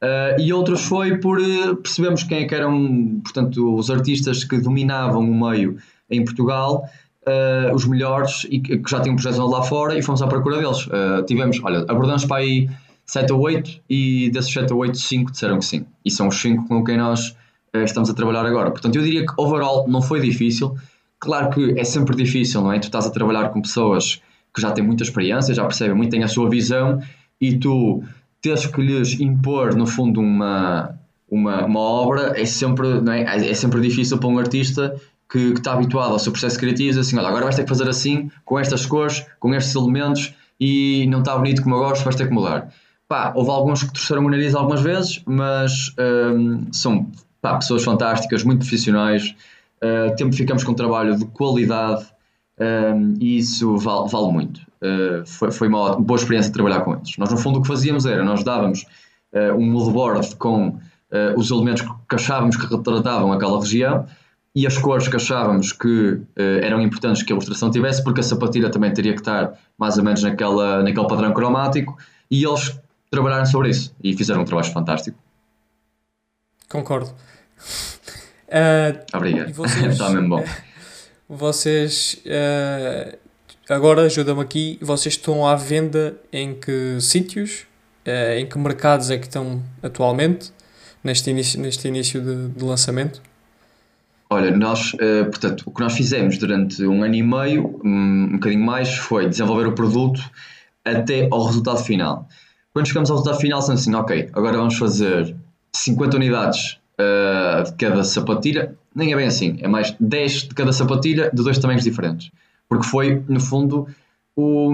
Uh, 0.03 0.39
e 0.39 0.51
outros 0.51 0.81
foi 0.81 1.19
por 1.19 1.39
uh, 1.39 1.75
percebemos 1.75 2.23
quem 2.23 2.39
é 2.39 2.45
que 2.45 2.55
eram, 2.55 3.21
portanto, 3.23 3.75
os 3.75 3.89
artistas 3.91 4.43
que 4.43 4.57
dominavam 4.59 5.21
o 5.21 5.49
meio 5.49 5.77
em 6.09 6.25
Portugal, 6.25 6.89
uh, 7.27 7.73
os 7.73 7.85
melhores 7.85 8.45
e 8.49 8.59
que, 8.59 8.77
que 8.77 8.89
já 8.89 8.99
tinham 8.99 9.15
projetos 9.15 9.39
lá 9.39 9.63
fora 9.63 9.97
e 9.97 10.01
fomos 10.01 10.21
à 10.21 10.27
procura 10.27 10.57
deles. 10.57 10.87
tivemos, 11.27 11.59
olha, 11.63 11.79
abordamos 11.87 12.25
para 12.25 12.37
aí 12.37 12.69
7 13.05 13.33
ou 13.33 13.41
8 13.41 13.81
e 13.89 14.29
desses 14.31 14.53
7 14.53 14.71
ou 14.73 14.79
8, 14.79 14.97
5 14.97 15.31
disseram 15.31 15.59
que 15.59 15.65
sim. 15.65 15.85
E 16.05 16.11
são 16.11 16.27
os 16.27 16.39
5 16.39 16.67
com 16.67 16.83
quem 16.83 16.97
nós 16.97 17.35
estamos 17.73 18.09
a 18.09 18.13
trabalhar 18.13 18.45
agora. 18.45 18.71
Portanto, 18.71 18.95
eu 18.95 19.03
diria 19.03 19.25
que 19.25 19.33
overall 19.37 19.87
não 19.87 20.01
foi 20.01 20.21
difícil. 20.21 20.75
Claro 21.19 21.49
que 21.49 21.79
é 21.79 21.83
sempre 21.83 22.15
difícil, 22.15 22.61
não 22.61 22.71
é? 22.71 22.79
Tu 22.79 22.85
estás 22.85 23.05
a 23.05 23.09
trabalhar 23.09 23.49
com 23.49 23.61
pessoas 23.61 24.21
que 24.53 24.61
já 24.61 24.71
têm 24.71 24.83
muita 24.83 25.03
experiência, 25.03 25.53
já 25.53 25.63
percebem 25.63 25.95
muito, 25.95 26.11
têm 26.11 26.23
a 26.23 26.27
sua 26.27 26.49
visão 26.49 27.01
e 27.39 27.57
tu 27.57 28.03
teres 28.41 28.65
que 28.65 28.81
lhes 28.81 29.19
impor, 29.19 29.75
no 29.75 29.85
fundo, 29.85 30.19
uma, 30.19 30.97
uma, 31.29 31.65
uma 31.65 31.79
obra 31.79 32.33
é 32.39 32.45
sempre, 32.45 32.99
não 33.01 33.13
é? 33.13 33.49
é 33.49 33.53
sempre 33.53 33.79
difícil 33.81 34.17
para 34.17 34.29
um 34.29 34.37
artista 34.37 34.95
que, 35.31 35.53
que 35.53 35.59
está 35.59 35.73
habituado 35.73 36.11
ao 36.11 36.19
seu 36.19 36.31
processo 36.31 36.59
criativo 36.59 36.99
assim, 36.99 37.17
olha, 37.17 37.29
agora 37.29 37.45
vais 37.45 37.55
ter 37.55 37.63
que 37.63 37.69
fazer 37.69 37.87
assim, 37.87 38.29
com 38.43 38.59
estas 38.59 38.85
cores, 38.85 39.25
com 39.39 39.55
estes 39.55 39.73
elementos 39.73 40.33
e 40.59 41.07
não 41.07 41.19
está 41.19 41.37
bonito 41.37 41.63
como 41.63 41.75
eu 41.75 41.79
gosto, 41.79 42.03
vais 42.03 42.15
ter 42.15 42.27
que 42.27 42.33
mudar. 42.33 42.69
Pá, 43.07 43.31
houve 43.35 43.49
alguns 43.49 43.83
que 43.83 43.93
torceram 43.93 44.25
o 44.25 44.29
nariz 44.29 44.53
algumas 44.53 44.81
vezes, 44.81 45.21
mas 45.25 45.93
hum, 46.35 46.67
são 46.71 47.09
pá, 47.41 47.55
pessoas 47.55 47.83
fantásticas, 47.83 48.43
muito 48.43 48.59
profissionais, 48.59 49.33
uh, 49.81 50.15
tempo 50.15 50.35
ficamos 50.35 50.63
com 50.63 50.73
um 50.73 50.75
trabalho 50.75 51.17
de 51.17 51.25
qualidade 51.25 52.05
um, 52.59 53.15
e 53.19 53.37
isso 53.37 53.77
vale, 53.77 54.09
vale 54.09 54.31
muito. 54.31 54.59
Uh, 54.81 55.25
foi, 55.25 55.51
foi 55.51 55.67
uma 55.67 55.95
boa 55.95 56.17
experiência 56.17 56.51
trabalhar 56.51 56.81
com 56.81 56.93
eles. 56.93 57.17
Nós, 57.17 57.31
no 57.31 57.37
fundo, 57.37 57.59
o 57.59 57.61
que 57.61 57.67
fazíamos 57.67 58.05
era, 58.05 58.23
nós 58.23 58.43
dávamos 58.43 58.85
uh, 59.33 59.55
um 59.57 59.71
moodboard 59.71 60.35
com 60.35 60.67
uh, 60.67 60.79
os 61.37 61.49
elementos 61.49 61.81
que 61.81 62.15
achávamos 62.15 62.57
que 62.57 62.65
retratavam 62.67 63.31
aquela 63.31 63.59
região 63.59 64.05
e 64.53 64.67
as 64.67 64.77
cores 64.77 65.07
que 65.07 65.15
achávamos 65.15 65.71
que 65.71 66.19
eram 66.35 66.81
importantes 66.81 67.23
que 67.23 67.31
a 67.31 67.35
ilustração 67.35 67.71
tivesse, 67.71 68.03
porque 68.03 68.19
a 68.19 68.23
sapatilha 68.23 68.69
também 68.69 68.93
teria 68.93 69.13
que 69.13 69.21
estar 69.21 69.57
mais 69.77 69.97
ou 69.97 70.03
menos 70.03 70.21
naquela, 70.21 70.83
naquele 70.83 71.07
padrão 71.07 71.33
cromático, 71.33 71.97
e 72.29 72.43
eles 72.43 72.77
trabalharam 73.09 73.45
sobre 73.45 73.69
isso 73.69 73.95
e 74.03 74.15
fizeram 74.15 74.41
um 74.41 74.45
trabalho 74.45 74.71
fantástico. 74.71 75.17
Concordo. 76.67 77.13
Obrigado. 79.13 79.53
Está 79.89 80.09
mesmo 80.09 80.29
bom. 80.29 80.45
Vocês, 81.33 82.21
uh, 82.25 83.17
agora 83.69 84.01
ajuda-me 84.01 84.41
aqui, 84.41 84.77
vocês 84.81 85.15
estão 85.15 85.47
à 85.47 85.55
venda 85.55 86.17
em 86.29 86.53
que 86.53 86.99
sítios, 86.99 87.65
uh, 88.05 88.37
em 88.37 88.45
que 88.45 88.57
mercados 88.57 89.09
é 89.09 89.17
que 89.17 89.27
estão 89.27 89.63
atualmente, 89.81 90.51
neste 91.01 91.29
início, 91.29 91.57
neste 91.57 91.87
início 91.87 92.19
de, 92.19 92.49
de 92.49 92.65
lançamento? 92.65 93.21
Olha, 94.33 94.49
nós, 94.55 94.93
uh, 94.93 95.25
portanto, 95.25 95.63
o 95.65 95.71
que 95.71 95.81
nós 95.81 95.91
fizemos 95.91 96.37
durante 96.37 96.85
um 96.85 97.03
ano 97.03 97.15
e 97.15 97.21
meio, 97.21 97.77
um, 97.83 98.29
um 98.29 98.31
bocadinho 98.35 98.63
mais, 98.63 98.95
foi 98.95 99.27
desenvolver 99.27 99.67
o 99.67 99.73
produto 99.73 100.21
até 100.85 101.27
ao 101.29 101.43
resultado 101.45 101.83
final. 101.83 102.29
Quando 102.71 102.87
chegamos 102.87 103.11
ao 103.11 103.17
resultado 103.17 103.41
final, 103.41 103.61
são 103.61 103.75
assim, 103.75 103.93
ok, 103.93 104.29
agora 104.31 104.55
vamos 104.55 104.77
fazer 104.77 105.35
50 105.75 106.15
unidades 106.15 106.79
uh, 106.97 107.65
de 107.65 107.73
cada 107.73 108.05
sapatilha, 108.05 108.73
nem 108.95 109.11
é 109.11 109.17
bem 109.17 109.27
assim, 109.27 109.57
é 109.59 109.67
mais 109.67 109.93
10 109.99 110.43
de 110.43 110.55
cada 110.55 110.71
sapatilha 110.71 111.29
de 111.33 111.43
dois 111.43 111.59
tamanhos 111.59 111.83
diferentes. 111.83 112.31
Porque 112.69 112.85
foi, 112.85 113.21
no 113.27 113.41
fundo, 113.41 113.85
o. 114.37 114.73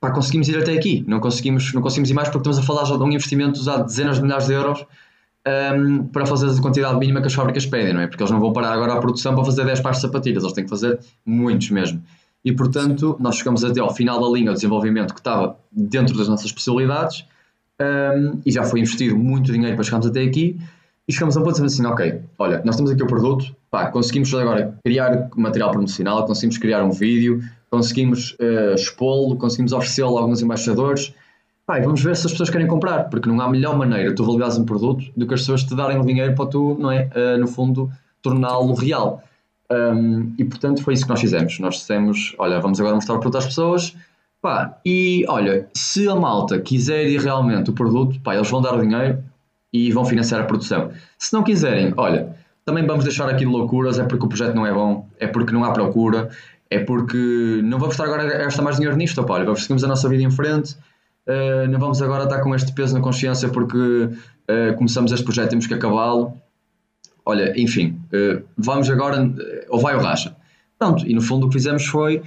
Pá, 0.00 0.10
conseguimos 0.10 0.48
ir 0.48 0.58
até 0.58 0.72
aqui, 0.72 1.04
não 1.06 1.20
conseguimos, 1.20 1.72
não 1.72 1.80
conseguimos 1.80 2.10
ir 2.10 2.14
mais 2.14 2.28
porque 2.28 2.48
estamos 2.48 2.58
a 2.58 2.62
falar 2.62 2.84
já 2.84 2.96
de 2.96 3.02
um 3.04 3.12
investimento 3.12 3.62
de 3.62 3.84
dezenas 3.84 4.16
de 4.16 4.22
milhares 4.24 4.48
de 4.48 4.54
euros 4.54 4.84
um, 5.46 6.06
para 6.06 6.24
fazer 6.24 6.48
a 6.48 6.62
quantidade 6.62 6.98
mínima 6.98 7.20
que 7.20 7.26
as 7.26 7.34
fábricas 7.34 7.66
pedem, 7.66 7.92
não 7.92 8.00
é? 8.00 8.06
Porque 8.06 8.22
eles 8.22 8.30
não 8.30 8.40
vão 8.40 8.52
parar 8.52 8.72
agora 8.72 8.94
a 8.94 8.98
produção 8.98 9.34
para 9.34 9.44
fazer 9.44 9.64
10 9.64 9.80
pares 9.80 9.98
de 9.98 10.02
sapatilhas, 10.02 10.42
eles 10.42 10.54
têm 10.54 10.64
que 10.64 10.70
fazer 10.70 10.98
muitos 11.24 11.70
mesmo. 11.70 12.02
E 12.44 12.52
portanto, 12.52 13.16
nós 13.20 13.36
chegamos 13.36 13.64
até 13.64 13.80
ao 13.80 13.94
final 13.94 14.20
da 14.20 14.28
linha 14.28 14.50
de 14.50 14.54
desenvolvimento 14.54 15.14
que 15.14 15.20
estava 15.20 15.56
dentro 15.70 16.16
das 16.16 16.28
nossas 16.28 16.50
possibilidades 16.50 17.24
um, 17.80 18.40
e 18.44 18.50
já 18.50 18.64
foi 18.64 18.80
investido 18.80 19.16
muito 19.16 19.52
dinheiro 19.52 19.76
para 19.76 19.84
chegarmos 19.84 20.06
até 20.06 20.22
aqui 20.22 20.58
e 21.06 21.12
chegamos 21.12 21.36
a 21.36 21.40
um 21.40 21.42
ponto 21.42 21.56
de 21.56 21.62
dizer 21.62 21.82
assim, 21.82 21.92
ok, 21.92 22.20
olha, 22.38 22.62
nós 22.64 22.76
temos 22.76 22.90
aqui 22.90 23.02
o 23.02 23.06
produto, 23.06 23.54
pá, 23.70 23.86
conseguimos 23.86 24.32
agora 24.34 24.76
criar 24.84 25.28
material 25.36 25.70
promocional, 25.70 26.24
conseguimos 26.26 26.58
criar 26.58 26.84
um 26.84 26.90
vídeo, 26.92 27.42
conseguimos 27.70 28.36
uh, 28.40 28.74
expô-lo, 28.74 29.36
conseguimos 29.36 29.72
oferecê-lo 29.72 30.16
a 30.16 30.20
alguns 30.20 30.42
embaixadores, 30.42 31.12
pá, 31.66 31.78
e 31.78 31.82
vamos 31.82 32.02
ver 32.02 32.16
se 32.16 32.26
as 32.26 32.32
pessoas 32.32 32.50
querem 32.50 32.66
comprar, 32.66 33.04
porque 33.04 33.28
não 33.28 33.40
há 33.40 33.48
melhor 33.48 33.76
maneira 33.76 34.10
de 34.10 34.14
tu 34.14 34.24
validares 34.24 34.58
um 34.58 34.64
produto 34.64 35.04
do 35.16 35.26
que 35.26 35.34
as 35.34 35.40
pessoas 35.40 35.64
te 35.64 35.74
darem 35.74 35.98
o 35.98 36.04
dinheiro 36.04 36.34
para 36.34 36.46
tu, 36.46 36.76
não 36.78 36.90
é, 36.90 37.08
uh, 37.14 37.38
no 37.38 37.46
fundo, 37.46 37.90
torná-lo 38.20 38.74
real. 38.74 39.22
Um, 39.70 40.34
e 40.38 40.44
portanto 40.44 40.82
foi 40.82 40.94
isso 40.94 41.04
que 41.04 41.10
nós 41.10 41.20
fizemos. 41.20 41.58
Nós 41.58 41.76
dissemos, 41.76 42.34
olha, 42.38 42.60
vamos 42.60 42.78
agora 42.78 42.94
mostrar 42.94 43.14
o 43.14 43.20
produto 43.20 43.38
às 43.38 43.46
pessoas, 43.46 43.96
pá, 44.40 44.78
e 44.84 45.24
olha, 45.28 45.68
se 45.74 46.08
a 46.08 46.14
malta 46.14 46.60
quiser 46.60 47.06
ir 47.08 47.20
realmente 47.20 47.70
o 47.70 47.72
produto, 47.72 48.20
pá, 48.20 48.34
eles 48.34 48.50
vão 48.50 48.60
dar 48.60 48.74
o 48.74 48.80
dinheiro, 48.80 49.22
e 49.72 49.90
vão 49.90 50.04
financiar 50.04 50.42
a 50.42 50.44
produção. 50.44 50.90
Se 51.18 51.32
não 51.32 51.42
quiserem, 51.42 51.94
olha, 51.96 52.36
também 52.64 52.86
vamos 52.86 53.04
deixar 53.04 53.28
aqui 53.28 53.44
de 53.44 53.50
loucuras, 53.50 53.98
é 53.98 54.04
porque 54.04 54.24
o 54.26 54.28
projeto 54.28 54.54
não 54.54 54.66
é 54.66 54.72
bom, 54.72 55.08
é 55.18 55.26
porque 55.26 55.52
não 55.52 55.64
há 55.64 55.72
procura, 55.72 56.30
é 56.70 56.78
porque 56.78 57.60
não 57.64 57.78
vamos 57.78 57.94
estar 57.94 58.04
agora 58.04 58.22
a 58.22 58.44
gastar 58.44 58.62
mais 58.62 58.76
dinheiro 58.76 58.96
nisto, 58.96 59.20
opa, 59.20 59.34
olha, 59.34 59.44
vamos 59.44 59.64
seguir 59.64 59.82
a 59.84 59.88
nossa 59.88 60.08
vida 60.08 60.22
em 60.22 60.30
frente, 60.30 60.76
uh, 61.26 61.68
não 61.68 61.78
vamos 61.78 62.00
agora 62.02 62.24
estar 62.24 62.40
com 62.40 62.54
este 62.54 62.72
peso 62.72 62.94
na 62.94 63.00
consciência 63.00 63.48
porque 63.48 63.76
uh, 63.78 64.76
começamos 64.76 65.12
este 65.12 65.24
projeto, 65.24 65.50
temos 65.50 65.66
que 65.66 65.74
acabá-lo. 65.74 66.34
Olha, 67.24 67.52
enfim, 67.60 68.00
uh, 68.12 68.42
vamos 68.56 68.88
agora, 68.90 69.30
ou 69.68 69.80
vai 69.80 69.94
ou 69.94 70.02
racha. 70.02 70.36
Pronto, 70.78 71.06
e 71.06 71.14
no 71.14 71.22
fundo 71.22 71.46
o 71.46 71.48
que 71.48 71.54
fizemos 71.54 71.86
foi, 71.86 72.20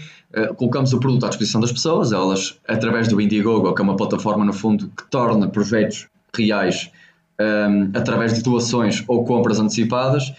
colocamos 0.56 0.94
o 0.94 1.00
produto 1.02 1.26
à 1.26 1.28
disposição 1.28 1.60
das 1.60 1.74
pessoas, 1.74 2.14
elas, 2.14 2.58
através 2.66 3.10
do 3.10 3.20
Indiegogo, 3.20 3.76
que 3.76 3.82
é 3.82 3.84
uma 3.84 3.98
plataforma 3.98 4.46
no 4.46 4.54
fundo 4.54 4.90
que 4.96 5.04
torna 5.10 5.50
projetos 5.50 6.08
reais 6.34 6.90
um, 7.38 7.92
através 7.94 8.34
de 8.34 8.42
doações 8.42 9.04
ou 9.10 9.26
compras 9.26 9.60
antecipadas, 9.60 10.34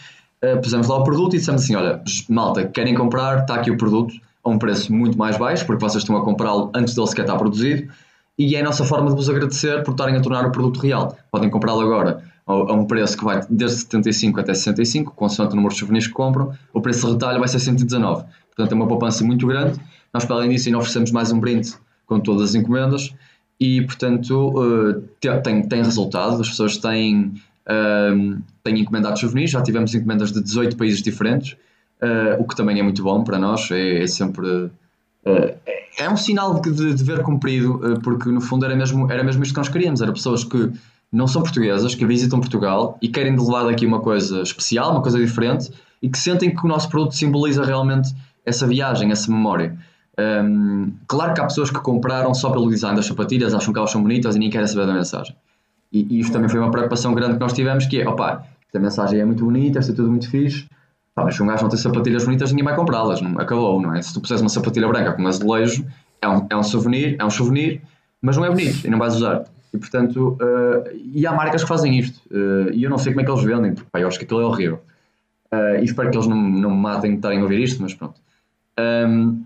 pusemos 0.62 0.88
lá 0.88 0.96
o 0.96 1.04
produto 1.04 1.36
e 1.36 1.38
dissemos 1.38 1.62
assim: 1.62 1.74
olha, 1.74 2.02
malta, 2.26 2.66
querem 2.66 2.94
comprar, 2.94 3.40
está 3.40 3.57
aqui 3.57 3.70
o 3.70 3.76
produto 3.76 4.14
a 4.42 4.48
um 4.48 4.59
preço 4.59 4.90
muito 4.94 5.18
mais 5.18 5.36
baixo, 5.36 5.66
porque 5.66 5.84
vocês 5.84 6.02
estão 6.02 6.16
a 6.16 6.24
comprá-lo 6.24 6.70
antes 6.74 6.94
dele 6.94 7.07
sequer 7.09 7.22
estar 7.22 7.36
produzido, 7.36 7.92
e 8.39 8.55
é 8.55 8.61
a 8.61 8.64
nossa 8.64 8.84
forma 8.84 9.09
de 9.11 9.16
vos 9.16 9.28
agradecer 9.30 9.82
por 9.82 9.93
estarem 9.93 10.16
a 10.16 10.20
tornar 10.20 10.47
o 10.47 10.53
produto 10.53 10.80
real. 10.80 11.16
Podem 11.30 11.49
comprá-lo 11.49 11.80
agora 11.80 12.22
a 12.47 12.72
um 12.72 12.84
preço 12.84 13.18
que 13.18 13.24
vai 13.24 13.41
desde 13.51 13.78
75 13.78 14.41
até 14.41 14.55
65, 14.55 15.12
consoante 15.14 15.53
o 15.53 15.57
número 15.57 15.74
de 15.74 15.80
souvenirs 15.80 16.07
que 16.07 16.12
compram, 16.12 16.53
o 16.72 16.80
preço 16.80 17.07
de 17.07 17.12
retalho 17.12 17.41
vai 17.41 17.49
ser 17.49 17.59
119. 17.59 18.24
Portanto, 18.55 18.72
é 18.72 18.74
uma 18.74 18.87
poupança 18.87 19.24
muito 19.24 19.47
grande. 19.47 19.80
Nós, 20.14 20.24
para 20.24 20.37
além 20.37 20.51
disso, 20.51 20.68
ainda 20.68 20.78
oferecemos 20.78 21.11
mais 21.11 21.32
um 21.32 21.41
brinde 21.41 21.74
com 22.07 22.20
todas 22.20 22.51
as 22.51 22.55
encomendas 22.55 23.12
e, 23.59 23.82
portanto, 23.82 24.55
uh, 24.57 25.03
tem, 25.43 25.62
tem 25.68 25.82
resultado. 25.82 26.41
As 26.41 26.49
pessoas 26.49 26.76
têm, 26.76 27.34
uh, 27.66 28.43
têm 28.62 28.78
encomendado 28.78 29.18
souvenirs, 29.18 29.51
já 29.51 29.61
tivemos 29.61 29.93
encomendas 29.95 30.30
de 30.30 30.41
18 30.41 30.76
países 30.76 31.03
diferentes, 31.03 31.57
uh, 32.01 32.41
o 32.41 32.45
que 32.47 32.55
também 32.55 32.78
é 32.78 32.82
muito 32.82 33.03
bom 33.03 33.24
para 33.24 33.39
nós, 33.39 33.70
é, 33.72 34.03
é 34.03 34.07
sempre. 34.07 34.70
Eh, 35.27 35.57
é 35.99 36.09
um 36.09 36.16
sinal 36.16 36.61
de, 36.61 36.70
de 36.70 36.95
dever 36.95 37.22
cumprido, 37.22 37.81
porque 38.03 38.29
no 38.29 38.41
fundo 38.41 38.64
era 38.64 38.77
mesmo, 38.77 39.11
era 39.11 39.24
mesmo 39.24 39.43
isto 39.43 39.53
que 39.53 39.59
nós 39.59 39.68
queríamos: 39.68 40.01
era 40.01 40.12
pessoas 40.12 40.45
que 40.45 40.72
não 41.12 41.27
são 41.27 41.43
portuguesas, 41.43 41.95
que 41.95 42.05
visitam 42.07 42.41
Portugal 42.41 42.99
e 43.01 43.09
querem 43.09 43.37
levar 43.37 43.64
daqui 43.64 43.87
uma 43.87 44.01
coisa 44.01 44.43
especial, 44.43 44.91
uma 44.93 45.03
coisa 45.03 45.18
diferente 45.18 45.70
e 46.03 46.09
que 46.09 46.18
sentem 46.18 46.55
que 46.55 46.64
o 46.64 46.68
nosso 46.68 46.89
produto 46.89 47.14
simboliza 47.14 47.64
realmente 47.64 48.14
essa 48.45 48.66
viagem, 48.66 49.11
essa 49.11 49.31
memória. 49.31 49.77
Um, 50.18 50.93
claro 51.07 51.35
que 51.35 51.41
há 51.41 51.45
pessoas 51.45 51.70
que 51.70 51.79
compraram 51.79 52.33
só 52.35 52.51
pelo 52.51 52.68
design 52.68 52.97
das 52.97 53.07
sapatilhas, 53.07 53.55
acham 53.55 53.72
que 53.72 53.79
elas 53.79 53.91
são 53.91 54.03
bonitas 54.03 54.37
e 54.37 54.39
nem 54.39 54.51
querem 54.51 54.66
saber 54.66 54.87
da 54.87 54.95
mensagem. 54.95 55.35
E, 55.93 56.07
e 56.16 56.20
isto 56.20 56.33
também 56.33 56.49
foi 56.49 56.61
uma 56.61 56.70
preocupação 56.70 57.14
grande 57.14 57.35
que 57.35 57.41
nós 57.41 57.53
tivemos, 57.53 57.87
que 57.87 58.01
é, 58.01 58.09
opá, 58.09 58.45
a 58.74 58.79
mensagem 58.79 59.20
é 59.20 59.24
muito 59.24 59.45
bonita, 59.45 59.79
esta 59.79 59.93
é 59.93 59.95
tudo 59.95 60.11
muito 60.11 60.29
fixe, 60.29 60.66
pá, 61.17 61.25
mas 61.25 61.35
se 61.35 61.43
um 61.43 61.47
gajo 61.47 61.62
não 61.62 61.71
tem 61.71 61.79
sapatilhas 61.79 62.25
bonitas, 62.25 62.51
ninguém 62.51 62.67
vai 62.67 62.77
comprá-las, 62.77 63.21
acabou, 63.39 63.81
não 63.81 63.95
é? 63.95 64.03
Se 64.03 64.12
tu 64.12 64.21
puseres 64.21 64.43
uma 64.43 64.51
sapatilha 64.51 64.87
branca 64.87 65.14
com 65.14 65.23
um 65.23 65.27
azulejo, 65.27 65.85
é 66.21 66.29
um, 66.29 66.47
é 66.51 66.57
um 66.57 66.62
souvenir, 66.62 67.17
é 67.19 67.25
um 67.25 67.31
souvenir, 67.31 67.81
mas 68.21 68.37
não 68.37 68.45
é 68.45 68.51
bonito 68.51 68.87
e 68.87 68.91
não 68.91 68.99
vais 68.99 69.17
usar. 69.17 69.45
E 69.73 69.79
portanto, 69.79 70.39
uh, 70.41 70.85
e 71.14 71.27
há 71.27 71.33
marcas 71.33 71.62
que 71.62 71.69
fazem 71.69 71.99
isto, 71.99 72.21
uh, 72.31 72.71
e 72.71 72.85
eu 72.85 72.91
não 72.91 72.99
sei 72.99 73.12
como 73.12 73.23
é 73.23 73.25
que 73.25 73.31
eles 73.31 73.43
vendem, 73.43 73.75
porque 73.75 73.89
pá, 73.91 73.99
eu 73.99 74.07
acho 74.07 74.19
que 74.19 74.27
aquilo 74.27 74.43
é 74.43 74.45
horrível. 74.45 74.81
Uh, 75.51 75.81
e 75.81 75.85
espero 75.85 76.11
que 76.11 76.17
eles 76.17 76.27
não, 76.27 76.37
não 76.37 76.71
me 76.71 76.77
matem 76.77 77.12
de 77.12 77.17
estarem 77.17 77.41
a 77.41 77.43
ouvir 77.43 77.61
isto, 77.61 77.81
mas 77.81 77.95
pronto. 77.95 78.21
Um, 78.79 79.43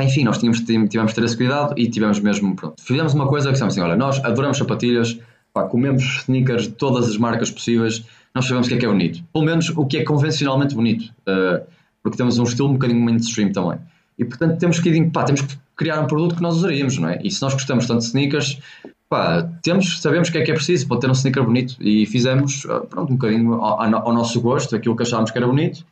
enfim, 0.00 0.24
nós 0.24 0.38
tínhamos, 0.38 0.60
tivemos 0.60 1.10
de 1.10 1.14
ter 1.14 1.24
esse 1.24 1.36
cuidado 1.36 1.74
e 1.76 1.88
tivemos 1.88 2.18
mesmo, 2.20 2.54
pronto, 2.56 2.82
fizemos 2.82 3.14
uma 3.14 3.28
coisa 3.28 3.48
que 3.48 3.52
dissemos 3.52 3.74
assim, 3.74 3.82
olha, 3.82 3.96
nós 3.96 4.24
adoramos 4.24 4.58
sapatilhas, 4.58 5.18
pá, 5.52 5.64
comemos 5.64 6.22
sneakers 6.22 6.64
de 6.64 6.70
todas 6.70 7.08
as 7.08 7.16
marcas 7.16 7.50
possíveis, 7.50 8.04
nós 8.38 8.46
sabemos 8.46 8.68
o 8.68 8.70
que 8.70 8.76
é 8.76 8.78
que 8.78 8.86
é 8.86 8.88
bonito. 8.88 9.20
Pelo 9.32 9.44
menos 9.44 9.68
o 9.70 9.84
que 9.84 9.98
é 9.98 10.04
convencionalmente 10.04 10.72
bonito, 10.72 11.12
uh, 11.26 11.66
porque 12.02 12.16
temos 12.16 12.38
um 12.38 12.44
estilo 12.44 12.68
um 12.68 12.74
bocadinho 12.74 13.00
mainstream 13.00 13.50
também. 13.50 13.78
E 14.16 14.24
portanto 14.24 14.58
temos 14.58 14.78
que, 14.78 15.04
pá, 15.10 15.24
temos 15.24 15.42
que 15.42 15.58
criar 15.76 16.00
um 16.00 16.06
produto 16.06 16.36
que 16.36 16.42
nós 16.42 16.56
usaríamos, 16.56 16.96
não 16.98 17.08
é? 17.08 17.18
E 17.22 17.30
se 17.32 17.42
nós 17.42 17.52
gostamos 17.52 17.86
tanto 17.86 17.98
de 17.98 18.04
sneakers, 18.06 18.60
pá, 19.08 19.42
temos, 19.60 20.00
sabemos 20.00 20.28
o 20.28 20.32
que 20.32 20.38
é 20.38 20.42
que 20.42 20.52
é 20.52 20.54
preciso 20.54 20.86
para 20.86 21.00
ter 21.00 21.08
um 21.08 21.12
sneaker 21.12 21.42
bonito 21.42 21.74
e 21.80 22.06
fizemos, 22.06 22.64
ah, 22.70 22.80
pronto, 22.80 23.12
um 23.12 23.16
bocadinho 23.16 23.54
ao, 23.54 23.80
ao 23.80 24.12
nosso 24.12 24.40
gosto, 24.40 24.76
aquilo 24.76 24.94
que 24.94 25.02
achámos 25.02 25.32
que 25.32 25.38
era 25.38 25.46
bonito 25.46 25.84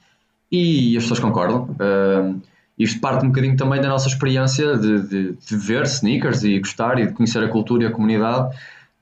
e 0.51 0.97
as 0.97 1.03
pessoas 1.03 1.19
concordam. 1.19 1.65
Uh, 1.81 2.41
isto 2.79 3.01
parte 3.01 3.25
um 3.25 3.29
bocadinho 3.29 3.57
também 3.57 3.81
da 3.81 3.89
nossa 3.89 4.07
experiência 4.07 4.77
de, 4.77 5.03
de, 5.09 5.33
de, 5.33 5.57
ver 5.57 5.83
sneakers 5.85 6.45
e 6.45 6.61
gostar 6.61 7.01
e 7.01 7.07
de 7.07 7.13
conhecer 7.13 7.43
a 7.43 7.49
cultura 7.49 7.85
e 7.85 7.87
a 7.87 7.91
comunidade, 7.91 8.55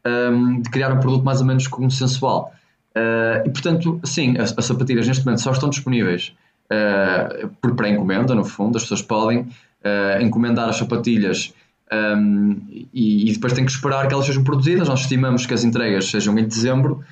um, 0.07 0.63
de 0.63 0.71
criar 0.71 0.93
um 0.93 1.01
produto 1.01 1.25
mais 1.25 1.41
ou 1.41 1.47
menos 1.47 1.67
consensual. 1.67 2.55
Uh, 2.97 3.47
e 3.47 3.51
portanto, 3.51 4.01
sim, 4.05 4.39
as, 4.39 4.57
as, 4.57 4.65
sapatilhas 4.67 5.09
neste 5.09 5.25
momento 5.25 5.43
só 5.43 5.51
estão 5.51 5.69
disponíveis 5.69 6.33
uh, 6.67 7.49
por 7.61 7.75
pré-encomenda, 7.75 8.35
no 8.35 8.45
fundo, 8.45 8.77
as 8.77 8.85
pessoas 8.85 9.03
podem 9.03 9.41
uh, 9.41 10.23
encomendar 10.23 10.69
as 10.69 10.77
sapatilhas 10.77 11.53
um, 11.93 12.61
e, 12.93 13.29
e, 13.29 13.33
depois 13.33 13.53
têm 13.53 13.65
que 13.65 13.71
esperar 13.71 14.09
que 14.09 14.15
elas 14.15 14.27
sejam 14.27 14.43
produzidas. 14.43 14.89
Nós 14.89 15.01
estimamos 15.01 15.47
que 15.47 15.55
as 15.55 15.65
entregas 15.65 16.07
sejam 16.11 16.39
em 16.39 16.47
dezembro 16.47 17.05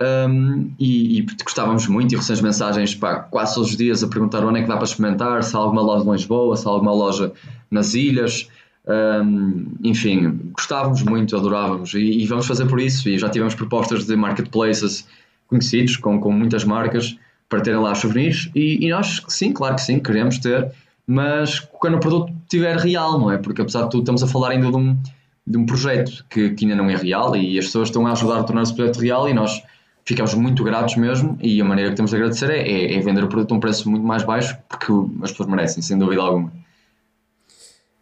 um, 0.00 0.70
e, 0.78 1.18
e, 1.18 1.26
gostávamos 1.42 1.86
muito 1.88 2.12
e 2.12 2.16
recebemos 2.16 2.42
mensagens 2.42 2.94
pá, 2.94 3.16
quase 3.16 3.54
todos 3.54 3.70
os 3.70 3.76
dias 3.76 4.02
a 4.02 4.08
perguntar 4.08 4.44
onde 4.44 4.60
é 4.60 4.62
que 4.62 4.68
dá 4.68 4.76
para 4.76 4.84
experimentar, 4.84 5.42
se 5.42 5.56
há 5.56 5.58
alguma 5.58 5.82
loja 5.82 6.04
em 6.04 6.12
Lisboa, 6.12 6.56
se 6.56 6.66
há 6.66 6.70
alguma 6.70 6.92
loja 6.92 7.32
nas 7.70 7.94
ilhas. 7.94 8.48
Um, 8.86 9.66
enfim, 9.84 10.52
gostávamos 10.56 11.02
muito, 11.02 11.36
adorávamos 11.36 11.92
e, 11.92 11.98
e, 11.98 12.26
vamos 12.26 12.46
fazer 12.46 12.66
por 12.66 12.80
isso. 12.80 13.08
E 13.08 13.18
já 13.18 13.28
tivemos 13.28 13.54
propostas 13.54 14.06
de 14.06 14.16
marketplaces 14.16 15.06
conhecidos 15.48 15.96
com, 15.96 16.20
com 16.20 16.30
muitas 16.30 16.64
marcas 16.64 17.18
para 17.48 17.60
terem 17.60 17.80
lá 17.80 17.94
souvenirs. 17.94 18.50
E, 18.54 18.86
e 18.86 18.90
nós, 18.90 19.22
sim, 19.28 19.52
claro 19.52 19.74
que 19.74 19.82
sim, 19.82 19.98
queremos 19.98 20.38
ter, 20.38 20.70
mas 21.06 21.58
quando 21.58 21.94
o 21.94 22.00
produto 22.00 22.32
estiver 22.42 22.76
real, 22.76 23.18
não 23.18 23.32
é? 23.32 23.38
Porque 23.38 23.62
apesar 23.62 23.84
de 23.84 23.90
tudo, 23.90 24.00
estamos 24.00 24.22
a 24.22 24.26
falar 24.26 24.50
ainda 24.50 24.70
de 24.70 24.76
um, 24.76 24.96
de 25.46 25.56
um 25.56 25.64
projeto 25.64 26.24
que, 26.28 26.50
que 26.50 26.64
ainda 26.64 26.76
não 26.76 26.90
é 26.90 26.94
real 26.94 27.34
e 27.34 27.58
as 27.58 27.64
pessoas 27.66 27.88
estão 27.88 28.06
a 28.06 28.12
ajudar 28.12 28.40
a 28.40 28.44
tornar 28.44 28.62
esse 28.62 28.74
projeto 28.74 29.00
real 29.00 29.28
e 29.28 29.32
nós 29.32 29.62
ficamos 30.04 30.34
muito 30.34 30.62
gratos 30.62 30.96
mesmo 30.96 31.38
e 31.40 31.60
a 31.60 31.64
maneira 31.64 31.90
que 31.90 31.96
temos 31.96 32.10
de 32.10 32.16
agradecer 32.16 32.50
é, 32.50 32.60
é, 32.60 32.94
é, 32.94 33.00
vender 33.00 33.24
o 33.24 33.28
produto 33.28 33.52
a 33.52 33.56
um 33.56 33.60
preço 33.60 33.90
muito 33.90 34.04
mais 34.04 34.22
baixo 34.22 34.56
porque 34.68 34.92
as 35.22 35.30
pessoas 35.30 35.48
merecem, 35.48 35.82
sem 35.82 35.98
dúvida 35.98 36.20
alguma. 36.22 36.52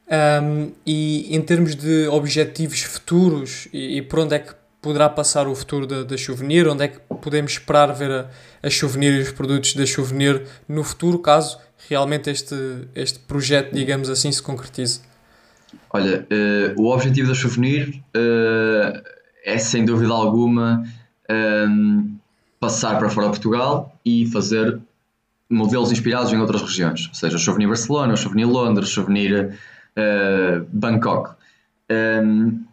Um, 0.09 0.71
e 0.87 1.35
em 1.35 1.43
termos 1.43 1.75
de 1.75 2.07
objetivos 2.09 2.83
futuros 2.83 3.67
e, 3.73 3.99
e 3.99 4.03
por 4.03 4.21
onde 4.21 4.37
é 4.37 4.39
que 4.39 4.55
poderá 4.87 5.09
passar 5.09 5.49
o 5.49 5.55
futuro 5.55 5.85
da, 5.85 6.05
da 6.05 6.17
Souvenir, 6.17 6.69
onde 6.69 6.85
é 6.85 6.89
que 6.89 7.01
podemos 7.21 7.51
esperar 7.51 7.93
ver 7.93 8.09
a, 8.09 8.31
a 8.63 8.71
Souvenir 8.71 9.15
e 9.15 9.21
os 9.21 9.33
produtos 9.33 9.75
da 9.75 9.85
Souvenir 9.85 10.45
no 10.69 10.85
futuro, 10.85 11.19
caso 11.19 11.59
realmente 11.89 12.31
este, 12.31 12.55
este 12.95 13.19
projeto, 13.19 13.75
digamos 13.75 14.09
assim, 14.09 14.31
se 14.31 14.41
concretize? 14.41 15.01
Olha, 15.91 16.25
uh, 16.31 16.81
o 16.81 16.93
objetivo 16.93 17.27
da 17.27 17.35
Souvenir 17.35 18.01
uh, 18.17 19.03
é 19.45 19.59
sem 19.59 19.85
dúvida 19.85 20.13
alguma 20.13 20.85
um, 21.69 22.17
passar 22.61 22.97
para 22.97 23.11
fora 23.11 23.27
de 23.27 23.33
Portugal 23.33 23.99
e 24.05 24.27
fazer 24.27 24.79
modelos 25.51 25.91
inspirados 25.91 26.33
em 26.33 26.39
outras 26.39 26.63
regiões, 26.63 27.09
ou 27.09 27.15
seja, 27.15 27.39
Souvenir 27.39 27.67
Barcelona, 27.67 28.17
Souvenir 28.17 28.47
Londres, 28.47 28.91
Souvenir 28.91 29.59
uh, 29.97 30.65
Bangkok. 30.73 31.35
Um, 31.91 32.65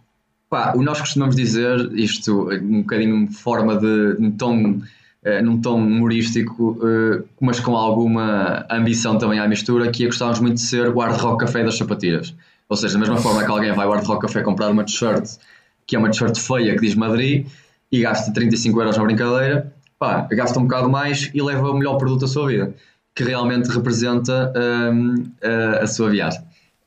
pá, 0.53 0.71
nós 0.75 1.01
costumamos 1.01 1.35
dizer 1.35 1.89
isto 1.93 2.47
um 2.51 2.81
bocadinho 2.81 3.27
forma 3.31 3.75
de 3.75 4.15
num 4.19 4.29
tom, 4.29 4.81
uh, 5.25 5.43
num 5.43 5.59
tom 5.59 5.79
humorístico, 5.79 6.73
uh, 6.73 7.25
mas 7.41 7.59
com 7.59 7.75
alguma 7.75 8.63
ambição 8.69 9.17
também 9.17 9.39
à 9.39 9.47
mistura, 9.47 9.89
que 9.89 10.03
é 10.03 10.05
gostávamos 10.05 10.39
muito 10.39 10.55
de 10.57 10.61
ser 10.61 10.89
o 10.89 10.99
hard 10.99 11.19
rock 11.19 11.39
café 11.43 11.63
das 11.63 11.75
sapatilhas. 11.75 12.35
Ou 12.69 12.77
seja, 12.77 12.93
da 12.93 12.99
mesma 12.99 13.17
forma 13.17 13.43
que 13.43 13.49
alguém 13.49 13.73
vai 13.73 13.87
ao 13.87 13.93
hard 13.93 14.05
rock 14.05 14.21
café 14.21 14.43
comprar 14.43 14.69
uma 14.69 14.83
t-shirt 14.83 15.39
que 15.87 15.95
é 15.95 15.99
uma 15.99 16.11
t-shirt 16.11 16.37
feia 16.37 16.75
que 16.75 16.81
diz 16.81 16.93
Madrid, 16.93 17.47
e 17.91 18.01
gasta 18.01 18.31
35 18.31 18.79
euros 18.79 18.95
na 18.95 19.03
brincadeira, 19.03 19.73
pá, 19.97 20.27
gasta 20.31 20.59
um 20.59 20.63
bocado 20.63 20.87
mais 20.87 21.31
e 21.33 21.41
leva 21.41 21.71
o 21.71 21.73
melhor 21.73 21.97
produto 21.97 22.21
da 22.21 22.27
sua 22.27 22.47
vida, 22.47 22.73
que 23.15 23.23
realmente 23.23 23.69
representa 23.69 24.53
um, 24.55 25.15
a, 25.43 25.83
a, 25.83 25.87
sua 25.87 26.09
viagem. 26.09 26.41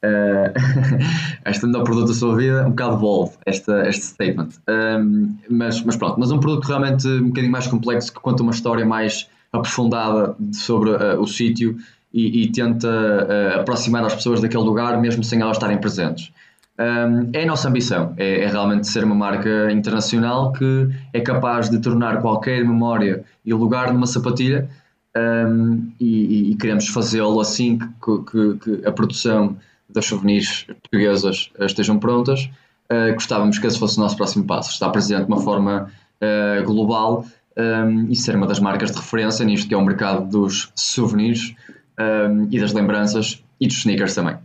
Uh, 0.05 0.53
este 1.47 1.67
melhor 1.67 1.85
produto 1.85 2.09
da 2.09 2.15
sua 2.15 2.37
vida, 2.37 2.67
um 2.67 2.71
bocado 2.71 2.97
bold, 2.99 3.33
esta, 3.45 3.89
este 3.89 4.05
statement. 4.05 4.49
Um, 4.69 5.37
mas, 5.51 5.83
mas 5.83 5.97
pronto, 5.97 6.19
mas 6.19 6.31
um 6.31 6.39
produto 6.39 6.67
realmente 6.67 7.07
um 7.09 7.29
bocadinho 7.29 7.53
mais 7.53 7.67
complexo 7.67 8.13
que 8.13 8.21
conta 8.21 8.43
uma 8.43 8.53
história 8.53 8.85
mais 8.85 9.29
aprofundada 9.53 10.37
sobre 10.53 10.91
uh, 10.91 11.21
o 11.21 11.27
sítio 11.27 11.77
e, 12.13 12.43
e 12.43 12.53
tenta 12.53 12.89
uh, 12.89 13.61
aproximar 13.61 14.05
as 14.05 14.15
pessoas 14.15 14.41
daquele 14.41 14.65
lugar 14.65 15.01
mesmo 15.01 15.25
sem 15.25 15.41
elas 15.41 15.57
estarem 15.57 15.79
presentes. 15.79 16.33
Um, 16.79 17.31
é 17.33 17.45
a 17.45 17.47
nossa 17.47 17.69
ambição, 17.69 18.13
é, 18.19 18.43
é, 18.43 18.49
realmente 18.49 18.87
ser 18.87 19.03
uma 19.03 19.15
marca 19.15 19.73
internacional 19.73 20.53
que 20.53 20.91
é 21.11 21.21
capaz 21.21 21.71
de 21.71 21.79
tornar 21.79 22.21
qualquer 22.21 22.63
memória 22.67 23.25
e 23.47 23.55
lugar 23.55 23.95
numa 23.95 24.07
sapatilha 24.07 24.69
um, 25.17 25.91
e, 25.99 26.53
e, 26.53 26.57
queremos 26.57 26.89
fazê-lo 26.89 27.41
assim 27.41 27.79
que, 27.79 28.19
que, 28.31 28.59
que, 28.59 28.87
a 28.87 28.93
produção 28.93 29.57
das 29.89 30.07
souvenirs 30.07 30.67
portuguesas 30.83 31.51
estejam 31.61 31.99
prontas. 31.99 32.51
Uh, 32.91 33.13
gostávamos 33.15 33.59
que 33.59 33.67
esse 33.67 33.79
fosse 33.79 33.99
o 33.99 34.01
nosso 34.01 34.17
próximo 34.17 34.45
passo, 34.45 34.71
estar 34.71 34.91
presente 34.91 35.27
de 35.27 35.29
uma 35.33 35.41
forma 35.41 35.91
uh, 36.21 36.65
global 36.65 37.25
um, 37.57 38.09
e 38.09 38.15
ser 38.15 38.37
uma 38.37 38.47
das 38.47 38.61
marcas 38.61 38.91
de 38.91 38.99
referência 38.99 39.45
nisto 39.45 39.67
que 39.69 39.75
é 39.75 39.77
o 39.77 39.85
mercado 39.85 40.29
dos 40.29 40.71
souvenirs 40.75 41.55
e 42.51 42.61
das 42.61 42.75
lembranças 42.75 43.43
e 43.59 43.67
dos 43.67 43.79
sneakers 43.79 44.15
também. 44.15 44.37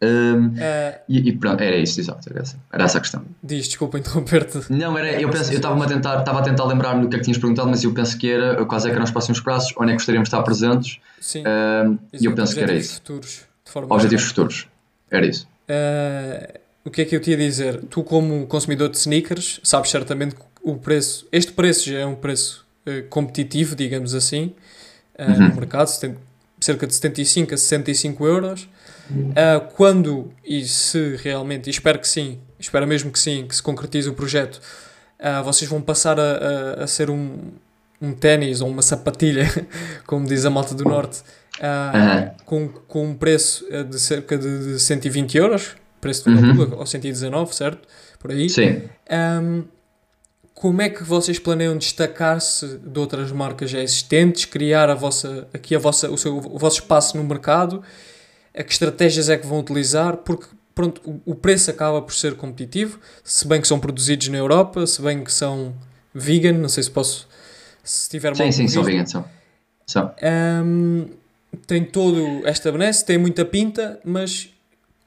Um, 0.00 0.46
uh, 0.46 0.98
e, 1.08 1.28
e, 1.28 1.32
pronto, 1.36 1.60
era 1.60 1.76
isso, 1.76 2.00
exato, 2.00 2.28
era 2.30 2.40
essa, 2.40 2.56
era 2.72 2.84
essa 2.84 2.98
a 2.98 3.00
questão. 3.00 3.24
Diz, 3.42 3.66
desculpa 3.66 3.98
interromper-te. 3.98 4.72
Não, 4.72 4.96
era, 4.96 5.20
eu 5.20 5.28
penso, 5.28 5.52
eu 5.52 5.56
estava 5.56 5.84
a 5.84 5.86
tentar, 5.86 6.20
estava 6.20 6.38
a 6.38 6.42
tentar 6.42 6.64
lembrar-me 6.64 7.02
do 7.02 7.08
que 7.08 7.16
é 7.16 7.18
que 7.18 7.24
tinhas 7.24 7.38
perguntado, 7.38 7.68
mas 7.68 7.82
eu 7.84 7.92
penso 7.92 8.16
que 8.16 8.30
era 8.30 8.64
quais 8.64 8.84
é 8.84 8.88
que 8.88 8.94
eram 8.94 9.04
os 9.04 9.10
próximos 9.10 9.40
passos, 9.40 9.72
onde 9.76 9.90
é 9.90 9.92
que 9.92 9.98
gostaríamos 9.98 10.28
de 10.28 10.34
estar 10.34 10.42
presentes. 10.42 10.98
Sim. 11.20 11.42
Um, 11.46 11.98
e 12.12 12.24
eu 12.24 12.34
penso 12.34 12.54
que 12.54 12.60
era 12.60 12.74
isso. 12.74 12.94
Futuros, 12.94 13.47
forma 13.86 13.94
Objetivos 13.94 14.24
futuros, 14.24 14.68
era 15.10 15.26
isso. 15.26 15.48
Uh, 15.68 16.58
o 16.84 16.90
que 16.90 17.02
é 17.02 17.04
que 17.04 17.14
eu 17.14 17.20
te 17.20 17.30
ia 17.30 17.36
dizer? 17.36 17.82
Tu, 17.90 18.02
como 18.02 18.46
consumidor 18.46 18.88
de 18.88 18.96
sneakers, 18.96 19.60
sabes 19.62 19.90
certamente 19.90 20.34
que 20.34 20.42
o 20.62 20.76
preço, 20.76 21.26
este 21.30 21.52
preço 21.52 21.90
já 21.90 21.98
é 21.98 22.06
um 22.06 22.14
preço 22.14 22.66
uh, 22.86 23.06
competitivo, 23.08 23.76
digamos 23.76 24.14
assim, 24.14 24.54
uh, 25.18 25.30
uhum. 25.30 25.48
no 25.48 25.54
mercado, 25.54 25.88
cerca 26.60 26.86
de 26.86 26.94
75 26.94 27.54
a 27.54 27.56
65 27.56 28.26
euros. 28.26 28.68
Uh, 29.10 29.66
quando 29.74 30.30
e 30.44 30.66
se 30.66 31.16
realmente, 31.16 31.68
e 31.68 31.70
espero 31.70 31.98
que 31.98 32.06
sim, 32.06 32.38
espero 32.58 32.86
mesmo 32.86 33.10
que 33.10 33.18
sim, 33.18 33.46
que 33.48 33.56
se 33.56 33.62
concretize 33.62 34.08
o 34.08 34.12
projeto, 34.12 34.60
uh, 35.18 35.42
vocês 35.42 35.68
vão 35.68 35.80
passar 35.80 36.20
a, 36.20 36.22
a, 36.22 36.84
a 36.84 36.86
ser 36.86 37.08
um, 37.08 37.38
um 38.02 38.12
ténis 38.12 38.60
ou 38.60 38.68
uma 38.68 38.82
sapatilha, 38.82 39.46
como 40.06 40.26
diz 40.26 40.44
a 40.44 40.50
malta 40.50 40.74
do 40.74 40.84
Norte, 40.84 41.22
uh, 41.60 42.42
com, 42.44 42.68
com 42.68 43.06
um 43.08 43.14
preço 43.14 43.64
de 43.84 43.98
cerca 43.98 44.36
de, 44.38 44.74
de 44.74 44.80
120 44.80 45.36
euros, 45.36 45.76
preço 46.00 46.24
de 46.24 46.38
uma 46.38 46.64
uhum. 46.64 46.78
ou 46.78 46.86
119, 46.86 47.54
certo? 47.54 47.86
Por 48.18 48.30
aí. 48.30 48.48
Sim. 48.48 48.82
Um, 49.10 49.64
como 50.54 50.82
é 50.82 50.88
que 50.88 51.04
vocês 51.04 51.38
planeiam 51.38 51.76
destacar-se 51.76 52.78
de 52.78 52.98
outras 52.98 53.30
marcas 53.30 53.70
já 53.70 53.80
existentes, 53.80 54.44
criar 54.44 54.90
a 54.90 54.94
vossa, 54.94 55.46
aqui 55.54 55.76
a 55.76 55.78
vossa, 55.78 56.10
o, 56.10 56.18
seu, 56.18 56.36
o 56.36 56.58
vosso 56.58 56.80
espaço 56.80 57.16
no 57.16 57.22
mercado 57.22 57.82
a 58.58 58.64
que 58.64 58.72
estratégias 58.72 59.28
é 59.28 59.36
que 59.36 59.46
vão 59.46 59.60
utilizar, 59.60 60.16
porque 60.18 60.46
pronto, 60.74 61.00
o, 61.24 61.34
preço 61.34 61.70
acaba 61.70 62.02
por 62.02 62.12
ser 62.12 62.34
competitivo, 62.34 62.98
se 63.22 63.46
bem 63.46 63.60
que 63.60 63.68
são 63.68 63.78
produzidos 63.78 64.28
na 64.28 64.38
Europa, 64.38 64.84
se 64.84 65.00
bem 65.00 65.22
que 65.22 65.32
são 65.32 65.74
vegan, 66.12 66.54
não 66.54 66.68
sei 66.68 66.82
se 66.82 66.90
posso, 66.90 67.28
se 67.84 68.08
tiver 68.08 68.34
Sim, 68.34 68.50
sim, 68.50 68.66
são 68.66 68.82
vegan, 68.82 69.06
são. 69.06 69.24
são. 69.86 70.12
Um, 70.64 71.06
tem 71.66 71.84
todo 71.84 72.46
esta 72.46 72.70
benesse, 72.70 73.04
tem 73.04 73.18
muita 73.18 73.44
pinta, 73.44 73.98
mas 74.04 74.50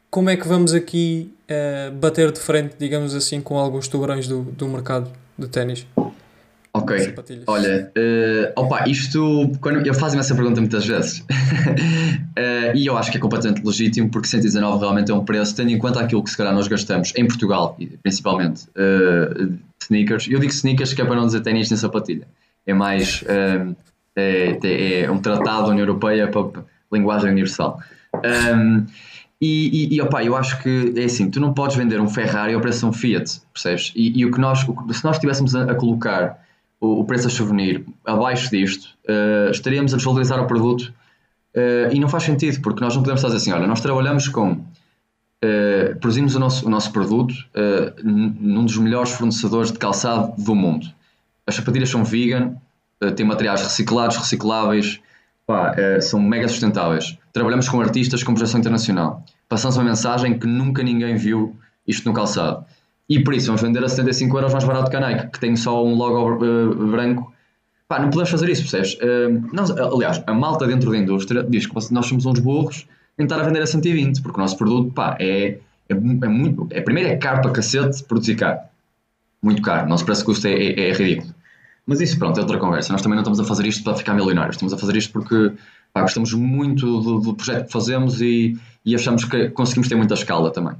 como 0.09 0.29
é 0.29 0.35
que 0.35 0.47
vamos 0.47 0.73
aqui 0.73 1.33
uh, 1.49 1.91
bater 1.95 2.31
de 2.31 2.39
frente, 2.39 2.75
digamos 2.77 3.15
assim, 3.15 3.41
com 3.41 3.57
alguns 3.57 3.87
tubarões 3.87 4.27
do, 4.27 4.43
do 4.43 4.67
mercado 4.67 5.11
de 5.37 5.47
ténis? 5.47 5.87
Ok. 6.73 7.15
Olha, 7.47 7.91
uh, 7.97 8.61
opa, 8.61 8.87
isto. 8.87 9.51
Quando, 9.59 9.85
eu 9.85 9.93
faço-me 9.93 10.21
essa 10.21 10.33
pergunta 10.33 10.61
muitas 10.61 10.85
vezes. 10.85 11.19
uh, 11.19 12.71
e 12.73 12.85
eu 12.85 12.97
acho 12.97 13.11
que 13.11 13.17
é 13.17 13.19
completamente 13.19 13.61
legítimo, 13.65 14.09
porque 14.09 14.27
119 14.27 14.79
realmente 14.79 15.11
é 15.11 15.13
um 15.13 15.25
preço, 15.25 15.53
tendo 15.53 15.69
em 15.69 15.77
conta 15.77 15.99
aquilo 15.99 16.23
que 16.23 16.29
se 16.29 16.37
calhar 16.37 16.53
nós 16.53 16.69
gastamos, 16.69 17.11
em 17.17 17.27
Portugal, 17.27 17.77
principalmente, 18.01 18.67
uh, 18.69 19.53
sneakers. 19.81 20.27
Eu 20.29 20.39
digo 20.39 20.51
sneakers 20.51 20.93
que 20.93 21.01
é 21.01 21.05
para 21.05 21.15
não 21.15 21.25
dizer 21.25 21.41
ténis 21.41 21.69
nem 21.69 21.77
sapatilha. 21.77 22.25
É 22.65 22.73
mais. 22.73 23.23
É, 24.15 25.03
é, 25.03 25.11
um 25.11 25.19
tratado 25.19 25.63
da 25.65 25.69
União 25.69 25.85
Europeia 25.85 26.27
para 26.27 26.63
linguagem 26.91 27.31
universal. 27.31 27.79
Um, 28.15 28.85
e, 29.41 29.87
e, 29.89 29.95
e 29.95 30.01
opa, 30.01 30.23
eu 30.23 30.35
acho 30.35 30.61
que 30.61 30.93
é 30.95 31.05
assim: 31.05 31.31
tu 31.31 31.39
não 31.39 31.53
podes 31.53 31.75
vender 31.75 31.99
um 31.99 32.07
Ferrari 32.07 32.53
ao 32.53 32.61
preço 32.61 32.81
de 32.81 32.85
um 32.85 32.93
Fiat, 32.93 33.41
percebes? 33.51 33.91
E, 33.95 34.19
e 34.19 34.25
o 34.25 34.31
que 34.31 34.39
nós, 34.39 34.63
o, 34.67 34.93
se 34.93 35.03
nós 35.03 35.15
estivéssemos 35.15 35.55
a, 35.55 35.63
a 35.63 35.75
colocar 35.75 36.39
o, 36.79 36.99
o 36.99 37.05
preço 37.05 37.27
a 37.27 37.29
souvenir 37.29 37.83
abaixo 38.05 38.51
disto, 38.51 38.89
uh, 39.07 39.49
estaríamos 39.49 39.93
a 39.93 39.97
desvalorizar 39.97 40.39
o 40.39 40.45
produto 40.45 40.93
uh, 41.55 41.91
e 41.91 41.99
não 41.99 42.07
faz 42.07 42.23
sentido, 42.23 42.61
porque 42.61 42.81
nós 42.81 42.95
não 42.95 43.01
podemos 43.01 43.21
fazer 43.21 43.37
assim, 43.37 43.51
olha, 43.51 43.65
nós 43.65 43.81
trabalhamos 43.81 44.27
com, 44.27 44.51
uh, 44.51 45.95
produzimos 45.99 46.35
o 46.35 46.39
nosso, 46.39 46.67
o 46.67 46.69
nosso 46.69 46.91
produto 46.91 47.33
num 48.03 48.65
dos 48.65 48.77
melhores 48.77 49.11
fornecedores 49.11 49.71
de 49.71 49.79
calçado 49.79 50.33
do 50.39 50.53
mundo. 50.53 50.87
As 51.47 51.55
sapatilhas 51.55 51.89
são 51.89 52.03
vegan, 52.03 52.55
uh, 53.03 53.11
têm 53.11 53.25
materiais 53.25 53.61
reciclados, 53.61 54.17
recicláveis, 54.17 54.99
pá, 55.45 55.75
são 56.01 56.21
mega 56.21 56.47
sustentáveis. 56.47 57.17
Trabalhamos 57.33 57.67
com 57.67 57.81
artistas 57.81 58.23
com 58.23 58.33
projeção 58.33 58.59
internacional. 58.59 59.23
Passamos 59.49 59.75
uma 59.77 59.83
mensagem 59.83 60.37
que 60.37 60.47
nunca 60.47 60.81
ninguém 60.83 61.15
viu 61.15 61.55
isto 61.87 62.07
no 62.07 62.13
calçado. 62.13 62.65
E 63.11 63.21
por 63.21 63.33
isso 63.33 63.47
vamos 63.47 63.61
vender 63.61 63.83
a 63.83 63.89
75 63.89 64.37
euros 64.37 64.53
mais 64.53 64.63
barato 64.63 64.89
que 64.89 64.95
a 64.95 64.99
Nike, 65.01 65.27
que 65.31 65.39
tem 65.41 65.53
só 65.57 65.85
um 65.85 65.95
logo 65.95 66.35
uh, 66.35 66.87
branco. 66.87 67.33
Pá, 67.85 67.99
não 67.99 68.09
podemos 68.09 68.29
fazer 68.29 68.49
isso, 68.49 68.61
percebes? 68.61 68.93
Uh, 68.95 69.49
nós, 69.53 69.69
aliás, 69.69 70.23
a 70.25 70.33
malta 70.33 70.65
dentro 70.65 70.91
da 70.91 70.97
indústria 70.97 71.43
diz 71.43 71.65
que 71.65 71.75
nós 71.91 72.05
somos 72.05 72.25
uns 72.25 72.39
burros 72.39 72.87
em 73.19 73.23
estar 73.23 73.37
a 73.37 73.43
vender 73.43 73.61
a 73.61 73.67
120, 73.67 74.21
porque 74.21 74.37
o 74.37 74.41
nosso 74.41 74.57
produto, 74.57 74.93
pá, 74.93 75.17
é, 75.19 75.57
é, 75.89 75.93
é 75.93 75.95
muito. 75.95 76.67
É, 76.69 76.79
primeiro 76.79 77.09
é 77.09 77.17
caro 77.17 77.41
para 77.41 77.51
cacete 77.51 78.01
produzir 78.03 78.35
caro. 78.35 78.59
Muito 79.41 79.61
caro. 79.61 79.87
O 79.87 79.89
nosso 79.89 80.05
preço-custo 80.05 80.47
é, 80.47 80.53
é, 80.53 80.89
é, 80.89 80.93
ridículo. 80.93 81.33
Mas 81.85 81.99
isso, 81.99 82.17
pronto, 82.17 82.37
é 82.37 82.41
outra 82.41 82.57
conversa. 82.57 82.91
Nós 82.91 83.01
também 83.01 83.15
não 83.15 83.23
estamos 83.23 83.39
a 83.39 83.43
fazer 83.43 83.65
isto 83.65 83.83
para 83.83 83.95
ficar 83.95 84.13
milionários. 84.13 84.55
Estamos 84.55 84.73
a 84.73 84.77
fazer 84.77 84.95
isto 84.95 85.11
porque 85.11 85.53
pá, 85.93 86.01
gostamos 86.01 86.33
muito 86.33 87.01
do, 87.01 87.19
do 87.19 87.33
projeto 87.33 87.65
que 87.65 87.71
fazemos 87.71 88.21
e, 88.21 88.57
e 88.85 88.95
achamos 88.95 89.25
que 89.25 89.49
conseguimos 89.49 89.87
ter 89.87 89.95
muita 89.95 90.13
escala 90.13 90.51
também. 90.51 90.75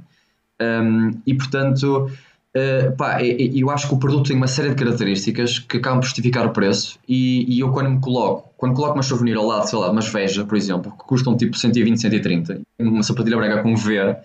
Um, 0.60 1.10
e 1.26 1.34
portanto, 1.34 2.08
uh, 2.56 2.96
pá, 2.96 3.22
eu 3.22 3.70
acho 3.70 3.88
que 3.88 3.94
o 3.94 3.98
produto 3.98 4.28
tem 4.28 4.36
uma 4.36 4.46
série 4.46 4.70
de 4.70 4.76
características 4.76 5.58
que 5.58 5.78
acabam 5.78 6.00
por 6.00 6.06
justificar 6.06 6.46
o 6.46 6.50
preço. 6.50 6.98
E, 7.08 7.56
e, 7.56 7.60
eu, 7.60 7.72
quando 7.72 7.90
me 7.90 8.00
coloco, 8.00 8.50
quando 8.56 8.74
coloco 8.74 8.94
uma 8.94 9.02
souvenir 9.02 9.36
ao 9.36 9.46
lado, 9.46 9.68
sei 9.68 9.78
lá, 9.78 9.90
umas 9.90 10.08
Veja, 10.08 10.44
por 10.44 10.56
exemplo, 10.56 10.92
que 10.92 11.04
custam 11.04 11.36
tipo 11.36 11.56
120, 11.56 12.00
130, 12.00 12.60
uma 12.78 13.02
sapatilha 13.02 13.36
branca 13.36 13.62
com 13.62 13.74
V, 13.74 14.16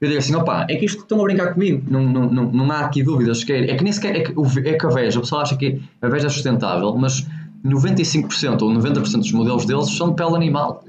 eu 0.00 0.08
digo 0.08 0.18
assim: 0.18 0.34
opá, 0.34 0.66
é 0.68 0.76
que 0.76 0.84
isto 0.84 1.02
estão 1.02 1.20
a 1.20 1.24
brincar 1.24 1.52
comigo, 1.52 1.84
não, 1.90 2.02
não, 2.04 2.30
não, 2.30 2.52
não 2.52 2.72
há 2.72 2.80
aqui 2.80 3.02
dúvidas. 3.02 3.44
Que 3.44 3.52
é, 3.52 3.70
é 3.70 3.76
que 3.76 3.84
nem 3.84 3.92
sequer 3.92 4.16
é 4.16 4.20
que, 4.20 4.32
é 4.66 4.74
que 4.74 4.86
a 4.86 4.88
Veja, 4.88 5.18
o 5.18 5.22
pessoal 5.22 5.42
acha 5.42 5.56
que 5.56 5.80
a 6.00 6.08
Veja 6.08 6.26
é 6.26 6.30
sustentável, 6.30 6.94
mas 6.96 7.26
95% 7.64 8.62
ou 8.62 8.72
90% 8.72 9.18
dos 9.18 9.32
modelos 9.32 9.64
deles 9.66 9.90
são 9.96 10.10
de 10.10 10.16
pele 10.16 10.34
animal. 10.34 10.84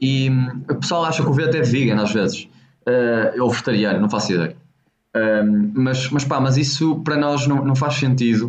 E 0.00 0.30
hum, 0.30 0.62
o 0.68 0.74
pessoal 0.76 1.04
acha 1.04 1.22
que 1.22 1.28
o 1.28 1.32
V 1.32 1.44
até 1.44 1.58
é 1.58 1.62
vegan 1.62 2.02
às 2.02 2.12
vezes 2.12 2.48
uh, 2.88 3.42
ou 3.42 3.50
vegetariano, 3.50 4.00
não 4.00 4.08
faço 4.08 4.32
ideia. 4.32 4.56
Um, 5.16 5.70
mas, 5.74 6.10
mas 6.10 6.24
pá, 6.24 6.40
mas 6.40 6.56
isso 6.56 6.96
para 7.04 7.16
nós 7.16 7.46
não, 7.46 7.64
não 7.64 7.76
faz 7.76 7.94
sentido 7.94 8.46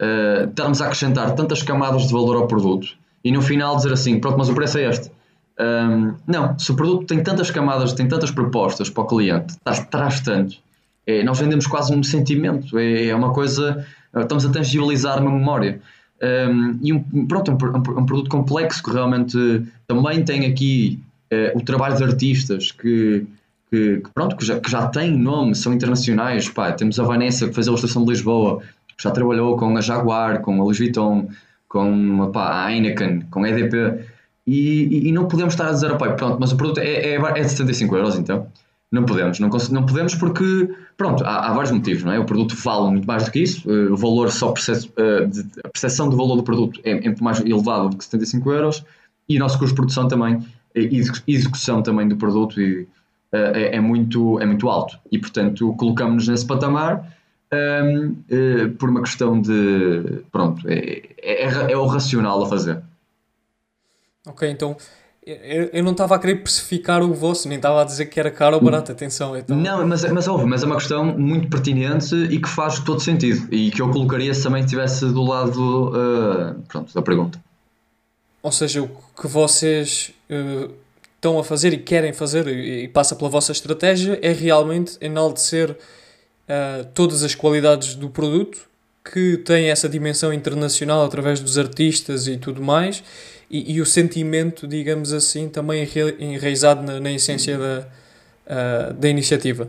uh, 0.00 0.48
estarmos 0.48 0.82
a 0.82 0.86
acrescentar 0.86 1.34
tantas 1.34 1.62
camadas 1.62 2.06
de 2.06 2.12
valor 2.12 2.36
ao 2.36 2.48
produto 2.48 2.88
e 3.24 3.30
no 3.30 3.40
final 3.40 3.76
dizer 3.76 3.92
assim, 3.92 4.18
pronto, 4.18 4.38
mas 4.38 4.48
o 4.48 4.54
preço 4.54 4.78
é 4.78 4.88
este. 4.88 5.10
Um, 5.60 6.14
não, 6.26 6.58
se 6.58 6.72
o 6.72 6.74
produto 6.74 7.06
tem 7.06 7.22
tantas 7.22 7.50
camadas, 7.50 7.92
tem 7.92 8.08
tantas 8.08 8.30
propostas 8.30 8.88
para 8.88 9.02
o 9.02 9.06
cliente, 9.06 9.56
traz, 9.62 9.80
traz 9.90 10.20
tanto, 10.20 10.56
é, 11.06 11.22
nós 11.22 11.38
vendemos 11.38 11.66
quase 11.66 11.94
um 11.94 12.02
sentimento, 12.02 12.78
é, 12.78 13.08
é 13.08 13.14
uma 13.14 13.32
coisa, 13.32 13.84
estamos 14.16 14.46
a 14.46 14.50
tangibilizar 14.50 15.20
uma 15.20 15.30
memória. 15.30 15.80
Um, 16.22 16.78
e 16.82 16.92
um, 16.92 17.26
pronto, 17.26 17.50
um, 17.50 17.54
um, 17.54 18.06
produto 18.06 18.28
complexo 18.28 18.82
que 18.82 18.90
realmente 18.90 19.66
também 19.86 20.22
tem 20.22 20.46
aqui 20.46 21.02
uh, 21.32 21.58
o 21.58 21.62
trabalho 21.62 21.96
de 21.96 22.04
artistas 22.04 22.70
que 22.72 23.26
que, 23.70 24.00
que, 24.00 24.10
pronto, 24.12 24.36
que 24.36 24.44
já, 24.44 24.58
que 24.58 24.70
já 24.70 24.88
têm 24.88 25.16
nome, 25.16 25.54
são 25.54 25.72
internacionais. 25.72 26.48
Pá, 26.48 26.72
temos 26.72 26.98
a 26.98 27.04
Vanessa 27.04 27.46
que 27.46 27.54
fez 27.54 27.68
a 27.68 27.70
ilustração 27.70 28.04
de 28.04 28.10
Lisboa, 28.10 28.60
que 28.96 29.02
já 29.02 29.10
trabalhou 29.12 29.56
com 29.56 29.76
a 29.76 29.80
Jaguar, 29.80 30.40
com 30.40 30.60
a 30.60 30.64
Louis 30.64 30.78
Vuitton, 30.78 31.28
com 31.68 32.30
pá, 32.32 32.64
a 32.64 32.72
Heineken, 32.72 33.22
com 33.30 33.44
a 33.44 33.48
EDP. 33.48 34.04
E, 34.46 35.08
e, 35.08 35.12
não 35.12 35.28
podemos 35.28 35.54
estar 35.54 35.68
a 35.68 35.72
dizer, 35.72 35.96
pronto, 35.96 36.38
mas 36.40 36.50
o 36.50 36.56
produto 36.56 36.78
é, 36.78 37.14
é, 37.14 37.14
é 37.14 37.40
de 37.40 37.48
75 37.48 37.96
euros, 37.96 38.18
então. 38.18 38.46
Não 38.90 39.04
podemos, 39.04 39.38
não, 39.38 39.48
não 39.70 39.86
podemos 39.86 40.16
porque, 40.16 40.68
pronto, 40.96 41.24
há, 41.24 41.46
há, 41.46 41.52
vários 41.52 41.70
motivos, 41.70 42.02
não 42.02 42.12
é? 42.12 42.18
O 42.18 42.24
produto 42.24 42.56
vale 42.56 42.90
muito 42.90 43.06
mais 43.06 43.24
do 43.24 43.30
que 43.30 43.40
isso, 43.40 43.70
uh, 43.70 43.92
o 43.92 43.96
valor 43.96 44.32
só, 44.32 44.52
de, 44.52 45.46
a 45.62 45.68
percepção 45.68 46.08
do 46.08 46.16
valor 46.16 46.34
do 46.34 46.42
produto 46.42 46.80
é, 46.82 46.90
é, 46.90 47.04
muito 47.04 47.22
mais 47.22 47.38
elevado 47.40 47.90
do 47.90 47.96
que 47.96 48.04
75 48.04 48.50
euros 48.50 48.84
e 49.28 49.36
o 49.36 49.38
nosso 49.38 49.58
custo 49.58 49.74
de 49.74 49.76
produção 49.76 50.08
também, 50.08 50.44
e 50.74 51.04
execução 51.28 51.82
também 51.82 52.08
do 52.08 52.16
produto 52.16 52.60
e, 52.60 52.88
é, 53.32 53.76
é, 53.76 53.80
muito, 53.80 54.40
é 54.40 54.46
muito 54.46 54.68
alto. 54.68 54.98
E, 55.10 55.18
portanto, 55.18 55.72
colocamos-nos 55.74 56.26
nesse 56.26 56.46
patamar 56.46 57.16
um, 57.52 58.08
uh, 58.08 58.70
por 58.76 58.90
uma 58.90 59.02
questão 59.02 59.40
de. 59.40 60.22
Pronto, 60.32 60.68
é, 60.68 61.02
é, 61.22 61.72
é, 61.72 61.76
o 61.76 61.86
racional 61.86 62.42
a 62.42 62.48
fazer. 62.48 62.82
Ok, 64.26 64.48
então. 64.48 64.76
Eu, 65.22 65.84
não 65.84 65.92
estava 65.92 66.16
a 66.16 66.18
querer 66.18 66.36
precificar 66.36 67.02
o 67.02 67.12
vosso, 67.12 67.46
nem 67.46 67.56
estava 67.56 67.82
a 67.82 67.84
dizer 67.84 68.06
que 68.06 68.18
era 68.18 68.30
caro 68.30 68.56
ou 68.56 68.62
barato, 68.62 68.90
atenção. 68.90 69.36
Então... 69.36 69.54
Não, 69.54 69.86
mas, 69.86 70.02
mas 70.10 70.26
houve, 70.26 70.46
mas 70.46 70.62
é 70.62 70.66
uma 70.66 70.76
questão 70.76 71.04
muito 71.04 71.48
pertinente 71.48 72.14
e 72.14 72.40
que 72.40 72.48
faz 72.48 72.80
todo 72.80 73.00
sentido. 73.00 73.46
E 73.54 73.70
que 73.70 73.82
eu 73.82 73.90
colocaria 73.90 74.32
se 74.32 74.42
também 74.42 74.64
estivesse 74.64 75.04
do 75.06 75.22
lado 75.22 75.90
uh, 75.90 76.60
pronto, 76.66 76.92
da 76.92 77.02
pergunta. 77.02 77.38
Ou 78.42 78.50
seja, 78.50 78.82
o 78.82 78.88
que 78.88 79.28
vocês 79.28 80.12
uh, 80.30 80.72
estão 81.14 81.38
a 81.38 81.44
fazer 81.44 81.74
e 81.74 81.78
querem 81.78 82.14
fazer 82.14 82.48
e, 82.48 82.84
e 82.84 82.88
passa 82.88 83.14
pela 83.14 83.28
vossa 83.28 83.52
estratégia 83.52 84.18
é 84.22 84.32
realmente 84.32 84.96
enaltecer 85.02 85.70
uh, 85.70 86.84
todas 86.94 87.22
as 87.22 87.34
qualidades 87.34 87.94
do 87.94 88.08
produto 88.08 88.58
que 89.04 89.36
tem 89.38 89.70
essa 89.70 89.88
dimensão 89.88 90.32
internacional 90.32 91.04
através 91.04 91.40
dos 91.40 91.58
artistas 91.58 92.26
e 92.26 92.38
tudo 92.38 92.62
mais 92.62 93.04
e, 93.50 93.74
e 93.74 93.80
o 93.80 93.86
sentimento, 93.86 94.66
digamos 94.66 95.12
assim, 95.12 95.48
também 95.48 95.86
enraizado 96.18 96.82
na, 96.82 97.00
na 97.00 97.10
essência 97.10 97.58
da, 97.58 97.86
uh, 98.46 98.94
da 98.94 99.08
iniciativa, 99.08 99.68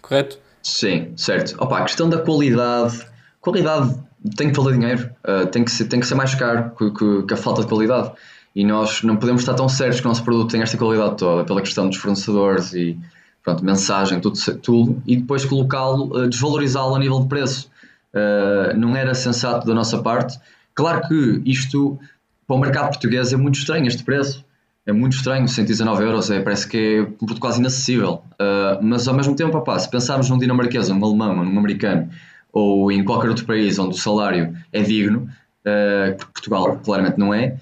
correto? 0.00 0.38
Sim, 0.62 1.12
certo. 1.16 1.54
Opa, 1.62 1.78
a 1.78 1.82
questão 1.82 2.08
da 2.08 2.18
qualidade, 2.18 3.06
qualidade 3.40 3.94
tem 4.36 4.50
que 4.50 4.56
valer 4.56 4.78
dinheiro, 4.78 5.10
uh, 5.24 5.46
tem, 5.46 5.64
que 5.64 5.70
ser, 5.70 5.84
tem 5.84 6.00
que 6.00 6.06
ser 6.06 6.14
mais 6.14 6.34
caro 6.34 6.72
que, 6.76 6.90
que, 6.90 7.22
que 7.22 7.34
a 7.34 7.36
falta 7.36 7.62
de 7.62 7.68
qualidade 7.68 8.12
e 8.54 8.64
nós 8.64 9.02
não 9.02 9.16
podemos 9.16 9.42
estar 9.42 9.54
tão 9.54 9.68
certos 9.68 10.00
que 10.00 10.06
o 10.06 10.08
nosso 10.08 10.24
produto 10.24 10.50
tem 10.50 10.62
esta 10.62 10.76
qualidade 10.76 11.16
toda, 11.16 11.44
pela 11.44 11.60
questão 11.60 11.88
dos 11.88 11.98
fornecedores 11.98 12.72
e 12.72 12.98
pronto, 13.44 13.64
mensagem, 13.64 14.20
tudo, 14.20 14.36
tudo 14.60 15.02
e 15.06 15.16
depois 15.16 15.44
colocá-lo, 15.44 16.24
eh, 16.24 16.28
desvalorizá-lo 16.28 16.94
a 16.94 16.98
nível 16.98 17.20
de 17.20 17.28
preço. 17.28 17.70
Uh, 18.12 18.76
não 18.76 18.96
era 18.96 19.14
sensato 19.14 19.66
da 19.66 19.74
nossa 19.74 20.02
parte. 20.02 20.40
Claro 20.74 21.06
que 21.06 21.42
isto 21.44 22.00
para 22.48 22.56
o 22.56 22.58
mercado 22.58 22.88
português 22.88 23.32
é 23.32 23.36
muito 23.36 23.58
estranho 23.58 23.86
este 23.86 24.02
preço. 24.02 24.44
É 24.86 24.92
muito 24.92 25.12
estranho, 25.12 25.46
119 25.46 26.02
euros, 26.02 26.30
é, 26.30 26.40
parece 26.40 26.66
que 26.66 26.78
é 26.78 27.02
um 27.02 27.12
produto 27.12 27.40
quase 27.40 27.60
inacessível. 27.60 28.22
Uh, 28.40 28.82
mas 28.82 29.06
ao 29.06 29.14
mesmo 29.14 29.36
tempo, 29.36 29.58
opá, 29.58 29.78
se 29.78 29.90
pensarmos 29.90 30.30
num 30.30 30.38
dinamarquês, 30.38 30.88
num 30.88 31.04
alemão, 31.04 31.44
num 31.44 31.58
americano, 31.58 32.08
ou 32.50 32.90
em 32.90 33.04
qualquer 33.04 33.28
outro 33.28 33.44
país 33.44 33.78
onde 33.78 33.94
o 33.94 33.98
salário 33.98 34.56
é 34.72 34.80
digno, 34.80 35.28
uh, 35.60 36.16
Portugal 36.32 36.80
claramente 36.82 37.18
não 37.18 37.34
é, 37.34 37.58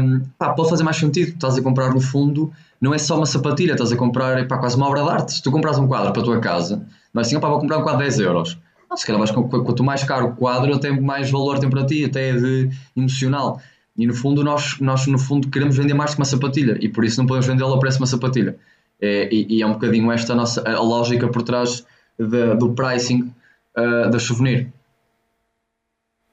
um, 0.00 0.22
pá, 0.36 0.54
pode 0.54 0.70
fazer 0.70 0.82
mais 0.82 0.96
sentido. 0.96 1.28
Estás 1.28 1.56
a 1.56 1.62
comprar 1.62 1.94
no 1.94 2.00
fundo, 2.00 2.52
não 2.80 2.92
é 2.92 2.98
só 2.98 3.16
uma 3.16 3.26
sapatilha, 3.26 3.72
estás 3.72 3.92
a 3.92 3.96
comprar 3.96 4.46
pá, 4.48 4.58
quase 4.58 4.76
uma 4.76 4.88
obra 4.88 5.04
de 5.04 5.08
arte. 5.08 5.34
Se 5.34 5.42
tu 5.42 5.52
compras 5.52 5.78
um 5.78 5.86
quadro 5.86 6.12
para 6.12 6.22
a 6.22 6.24
tua 6.24 6.40
casa, 6.40 6.84
é 7.14 7.20
assim, 7.20 7.38
pá, 7.38 7.48
vou 7.48 7.60
comprar 7.60 7.78
um 7.78 7.82
quadro 7.82 7.98
de 8.00 8.08
10 8.08 8.18
euros. 8.18 8.58
Não, 8.90 8.96
se 8.96 9.06
calhar 9.06 9.22
quanto 9.32 9.84
mais 9.84 10.02
caro 10.02 10.26
o 10.26 10.34
quadro, 10.34 10.74
até 10.74 10.90
mais 10.90 11.30
valor 11.30 11.60
tem 11.60 11.70
para 11.70 11.84
ti, 11.84 12.04
até 12.04 12.32
de 12.32 12.70
emocional. 12.96 13.60
E 13.96 14.06
no 14.06 14.14
fundo, 14.14 14.44
nós, 14.44 14.78
nós 14.80 15.06
no 15.06 15.18
fundo 15.18 15.48
queremos 15.48 15.76
vender 15.76 15.94
mais 15.94 16.12
que 16.14 16.20
uma 16.20 16.24
sapatilha 16.24 16.76
e 16.80 16.88
por 16.88 17.04
isso 17.04 17.18
não 17.18 17.26
podemos 17.26 17.46
vendê-la 17.46 17.74
a 17.74 17.78
preço 17.78 17.96
de 17.96 18.02
uma 18.02 18.06
sapatilha. 18.06 18.56
É, 19.00 19.28
e, 19.32 19.56
e, 19.56 19.62
é 19.62 19.66
um 19.66 19.74
bocadinho 19.74 20.10
esta 20.10 20.32
a, 20.32 20.36
nossa, 20.36 20.62
a 20.68 20.80
lógica 20.80 21.28
por 21.28 21.42
trás 21.42 21.84
de, 22.18 22.54
do 22.54 22.72
pricing 22.72 23.32
uh, 23.76 24.10
da 24.10 24.18
souvenir. 24.18 24.68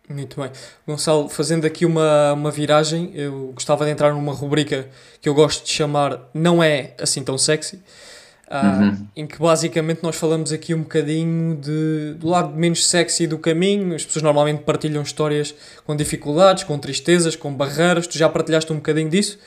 Muito 0.09 0.39
bem. 0.39 0.51
Gonçalo, 0.85 1.29
fazendo 1.29 1.65
aqui 1.65 1.85
uma, 1.85 2.33
uma 2.33 2.51
viragem, 2.51 3.11
eu 3.15 3.51
gostava 3.53 3.85
de 3.85 3.91
entrar 3.91 4.13
numa 4.13 4.33
rubrica 4.33 4.87
que 5.21 5.29
eu 5.29 5.33
gosto 5.33 5.65
de 5.65 5.71
chamar 5.71 6.19
Não 6.33 6.61
é 6.61 6.93
assim 6.99 7.23
tão 7.23 7.37
sexy. 7.37 7.81
Uhum. 8.61 9.07
em 9.15 9.25
que 9.25 9.39
basicamente 9.39 10.03
nós 10.03 10.15
falamos 10.15 10.51
aqui 10.51 10.73
um 10.73 10.81
bocadinho 10.81 11.55
de, 11.55 12.15
do 12.19 12.27
lado 12.27 12.55
menos 12.55 12.85
sexy 12.85 13.25
do 13.25 13.37
caminho. 13.37 13.95
As 13.95 14.05
pessoas 14.05 14.21
normalmente 14.21 14.63
partilham 14.63 15.01
histórias 15.01 15.55
com 15.85 15.95
dificuldades, 15.95 16.63
com 16.63 16.77
tristezas, 16.77 17.35
com 17.35 17.53
barreiras. 17.53 18.05
Tu 18.05 18.17
já 18.17 18.29
partilhaste 18.29 18.71
um 18.71 18.77
bocadinho 18.77 19.09
disso. 19.09 19.39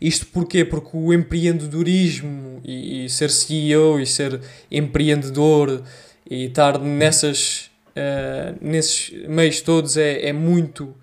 Isto 0.00 0.26
porquê? 0.26 0.64
Porque 0.64 0.90
o 0.92 1.12
empreendedorismo 1.12 2.60
e, 2.64 3.04
e 3.04 3.10
ser 3.10 3.30
CEO 3.30 4.00
e 4.00 4.06
ser 4.06 4.40
empreendedor 4.70 5.82
e 6.28 6.46
estar 6.46 6.78
nessas, 6.78 7.70
uh, 7.90 8.56
nesses 8.60 9.12
meios 9.26 9.60
todos 9.60 9.96
é, 9.96 10.28
é 10.28 10.32
muito 10.32 10.94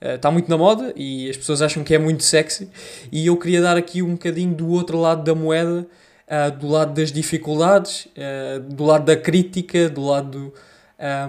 está 0.00 0.28
uh, 0.28 0.32
muito 0.32 0.50
na 0.50 0.58
moda 0.58 0.92
e 0.96 1.30
as 1.30 1.36
pessoas 1.36 1.62
acham 1.62 1.84
que 1.84 1.94
é 1.94 1.98
muito 1.98 2.24
sexy 2.24 2.68
e 3.12 3.26
eu 3.28 3.36
queria 3.36 3.62
dar 3.62 3.76
aqui 3.76 4.02
um 4.02 4.12
bocadinho 4.12 4.52
do 4.52 4.68
outro 4.68 4.98
lado 4.98 5.22
da 5.22 5.32
moeda 5.32 5.86
uh, 6.28 6.56
do 6.56 6.68
lado 6.68 6.94
das 6.94 7.12
dificuldades 7.12 8.06
uh, 8.06 8.60
do 8.60 8.84
lado 8.84 9.04
da 9.04 9.16
crítica 9.16 9.88
do 9.88 10.04
lado 10.04 10.52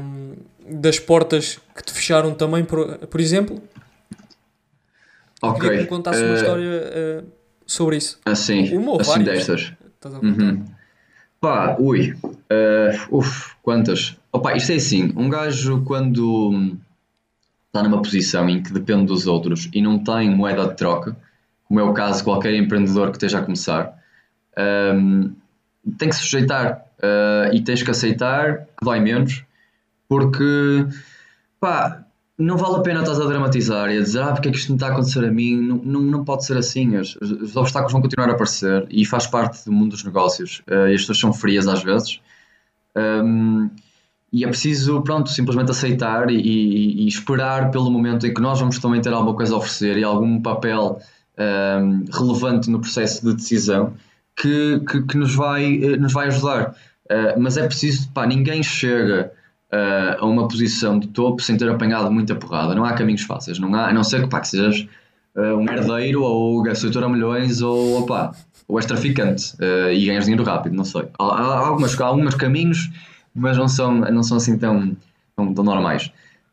um, 0.02 0.36
das 0.80 1.00
portas 1.00 1.60
que 1.76 1.84
te 1.84 1.94
fecharam 1.94 2.34
também 2.34 2.64
por, 2.64 2.98
por 3.08 3.20
exemplo 3.20 3.62
Ok. 5.44 5.60
Queria 5.60 5.78
que 5.78 5.84
me 5.84 5.89
contasse 5.89 6.24
uma 6.24 6.32
eh, 6.32 6.36
história 6.36 7.26
sobre 7.68 7.98
isso. 7.98 8.18
Assim, 8.24 8.76
uma 8.78 9.02
assim 9.02 9.24
várias. 9.24 9.46
destas. 9.46 9.74
Uhum. 10.22 10.64
Pá, 11.41 11.76
ui. 11.78 12.16
Uh, 12.24 13.18
uf, 13.18 13.54
quantas? 13.62 14.16
Opa, 14.32 14.56
isto 14.56 14.72
é 14.72 14.76
assim, 14.76 15.12
um 15.18 15.28
gajo 15.28 15.84
quando 15.84 16.78
está 17.68 17.84
numa 17.84 18.02
posição 18.02 18.48
em 18.48 18.64
que 18.64 18.72
depende 18.72 19.08
dos 19.08 19.28
outros 19.28 19.70
e 19.74 19.82
não 19.82 20.00
tem 20.00 20.30
moeda 20.34 20.68
de 20.68 20.76
troca, 20.76 21.18
como 21.68 21.80
é 21.80 21.84
o 21.84 21.94
caso 21.94 22.20
de 22.20 22.24
qualquer 22.24 22.54
empreendedor 22.54 23.10
que 23.10 23.18
esteja 23.18 23.39
a 23.39 23.44
começar, 23.44 23.94
um, 24.58 25.34
tem 25.97 26.10
que 26.10 26.16
se 26.16 26.22
sujeitar 26.24 26.86
uh, 26.99 27.54
e 27.54 27.62
tens 27.62 27.84
que 27.84 27.91
aceitar 27.91 28.60
que 28.60 28.84
dói 28.84 28.99
menos, 28.99 29.43
porque 30.08 30.86
pá, 31.60 32.04
não 32.38 32.58
vale 32.58 32.78
a 32.78 32.80
pena 32.80 33.01
estás 33.01 33.20
a 33.20 33.26
dramatizar 33.26 33.91
e 33.91 33.97
a 33.97 34.01
dizer 34.01 34.22
ah, 34.22 34.32
porque 34.32 34.49
é 34.49 34.51
que 34.51 34.58
isto 34.58 34.70
não 34.70 34.76
está 34.76 34.88
a 34.88 34.91
acontecer 34.91 35.24
a 35.24 35.32
mim. 35.32 35.62
Não, 35.62 35.78
não, 35.78 36.01
não 36.01 36.26
pode 36.26 36.45
ser 36.45 36.58
assim. 36.58 36.97
Os, 36.97 37.16
os, 37.16 37.56
obstáculos 37.56 37.93
vão 37.93 38.01
continuar 38.01 38.30
a 38.30 38.34
aparecer 38.34 38.86
e 38.89 39.06
faz 39.06 39.28
parte 39.28 39.66
do 39.66 39.72
mundo 39.72 39.91
dos 39.91 40.04
negócios. 40.04 40.62
Uh, 40.68 40.88
e 40.88 40.95
as 40.95 41.01
pessoas 41.01 41.20
são 41.20 41.34
frias 41.34 41.68
às 41.68 41.84
vezes. 41.84 42.20
Um, 42.95 43.70
e 44.32 44.43
é 44.43 44.47
preciso, 44.47 45.01
pronto, 45.04 45.30
simplesmente 45.30 45.70
aceitar 45.70 46.32
e, 46.32 46.36
e, 46.36 47.04
e, 47.04 47.08
esperar 47.08 47.70
pelo 47.70 47.91
momento 47.91 48.26
em 48.26 48.34
que 48.34 48.41
nós 48.41 48.60
vamos 48.60 48.80
também 48.80 48.99
ter 48.99 49.14
alguma 49.14 49.36
coisa 49.36 49.54
a 49.54 49.58
oferecer 49.58 49.95
e 49.95 50.04
algum 50.04 50.41
papel 50.41 50.99
um, 51.38 52.06
relevante 52.12 52.68
no 52.68 52.80
processo 52.80 53.24
de 53.24 53.36
decisão 53.36 53.93
que, 54.36 54.79
que, 54.88 55.01
que 55.03 55.17
nos, 55.17 55.36
vai, 55.36 55.81
eh, 55.84 55.97
nos 55.97 56.13
vai 56.13 56.27
ajudar. 56.27 56.75
Uh, 57.05 57.39
mas 57.39 57.57
é 57.57 57.65
preciso, 57.65 58.09
pá, 58.11 58.25
ninguém 58.25 58.63
chega 58.63 59.31
uh, 59.71 60.23
a 60.23 60.25
uma 60.25 60.47
posição 60.47 60.97
de 60.99 61.07
topo 61.07 61.41
sem 61.41 61.57
ter 61.57 61.69
apanhado 61.69 62.11
muita 62.11 62.36
porrada. 62.36 62.73
Não 62.73 62.86
há 62.86 62.93
caminhos 62.93 63.23
fáceis, 63.23 63.59
não 63.59 63.73
há, 63.75 63.89
a 63.89 63.93
não 63.93 64.03
ser 64.03 64.21
que, 64.21 64.29
pá, 64.29 64.39
que 64.39 64.47
sejas 64.47 64.88
uh, 65.36 65.57
um 65.57 65.69
herdeiro 65.69 66.23
ou 66.23 66.61
gastor 66.63 67.03
a 67.03 67.09
milhões 67.09 67.61
ou, 67.61 68.01
opa, 68.01 68.31
ou 68.67 68.77
és 68.79 68.86
traficante 68.86 69.53
e 69.91 70.05
ganhas 70.05 70.23
dinheiro 70.23 70.43
rápido, 70.43 70.73
não 70.75 70.86
sei. 70.86 71.03
Há, 71.19 71.23
há, 71.23 71.67
algumas, 71.67 71.99
há 71.99 72.05
alguns 72.05 72.36
caminhos, 72.36 72.89
mas 73.36 73.57
não 73.57 73.67
são, 73.67 73.93
não 73.93 74.23
são 74.23 74.38
assim 74.38 74.57
tão, 74.57 74.95
tão, 75.36 75.53
tão 75.53 75.63
normais. 75.63 76.11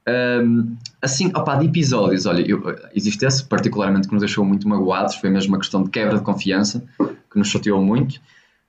Um, 0.08 0.76
assim, 1.00 1.28
opa, 1.28 1.56
de 1.56 1.66
episódios, 1.66 2.26
olha, 2.26 2.42
eu, 2.42 2.62
existe 2.94 3.24
esse 3.24 3.44
particularmente 3.44 4.08
que 4.08 4.14
nos 4.14 4.22
deixou 4.22 4.44
muito 4.44 4.68
magoados, 4.68 5.14
foi 5.14 5.30
mesmo 5.30 5.52
uma 5.52 5.58
questão 5.58 5.82
de 5.82 5.90
quebra 5.90 6.18
de 6.18 6.24
confiança, 6.24 6.82
que 7.30 7.38
nos 7.38 7.48
chateou 7.48 7.82
muito. 7.82 8.20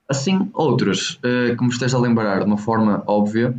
Assim, 0.07 0.49
outros 0.53 1.19
uh, 1.19 1.55
que 1.55 1.63
me 1.63 1.69
esteja 1.69 1.97
a 1.97 1.99
lembrar 1.99 2.39
de 2.39 2.45
uma 2.45 2.57
forma 2.57 3.03
óbvia, 3.07 3.55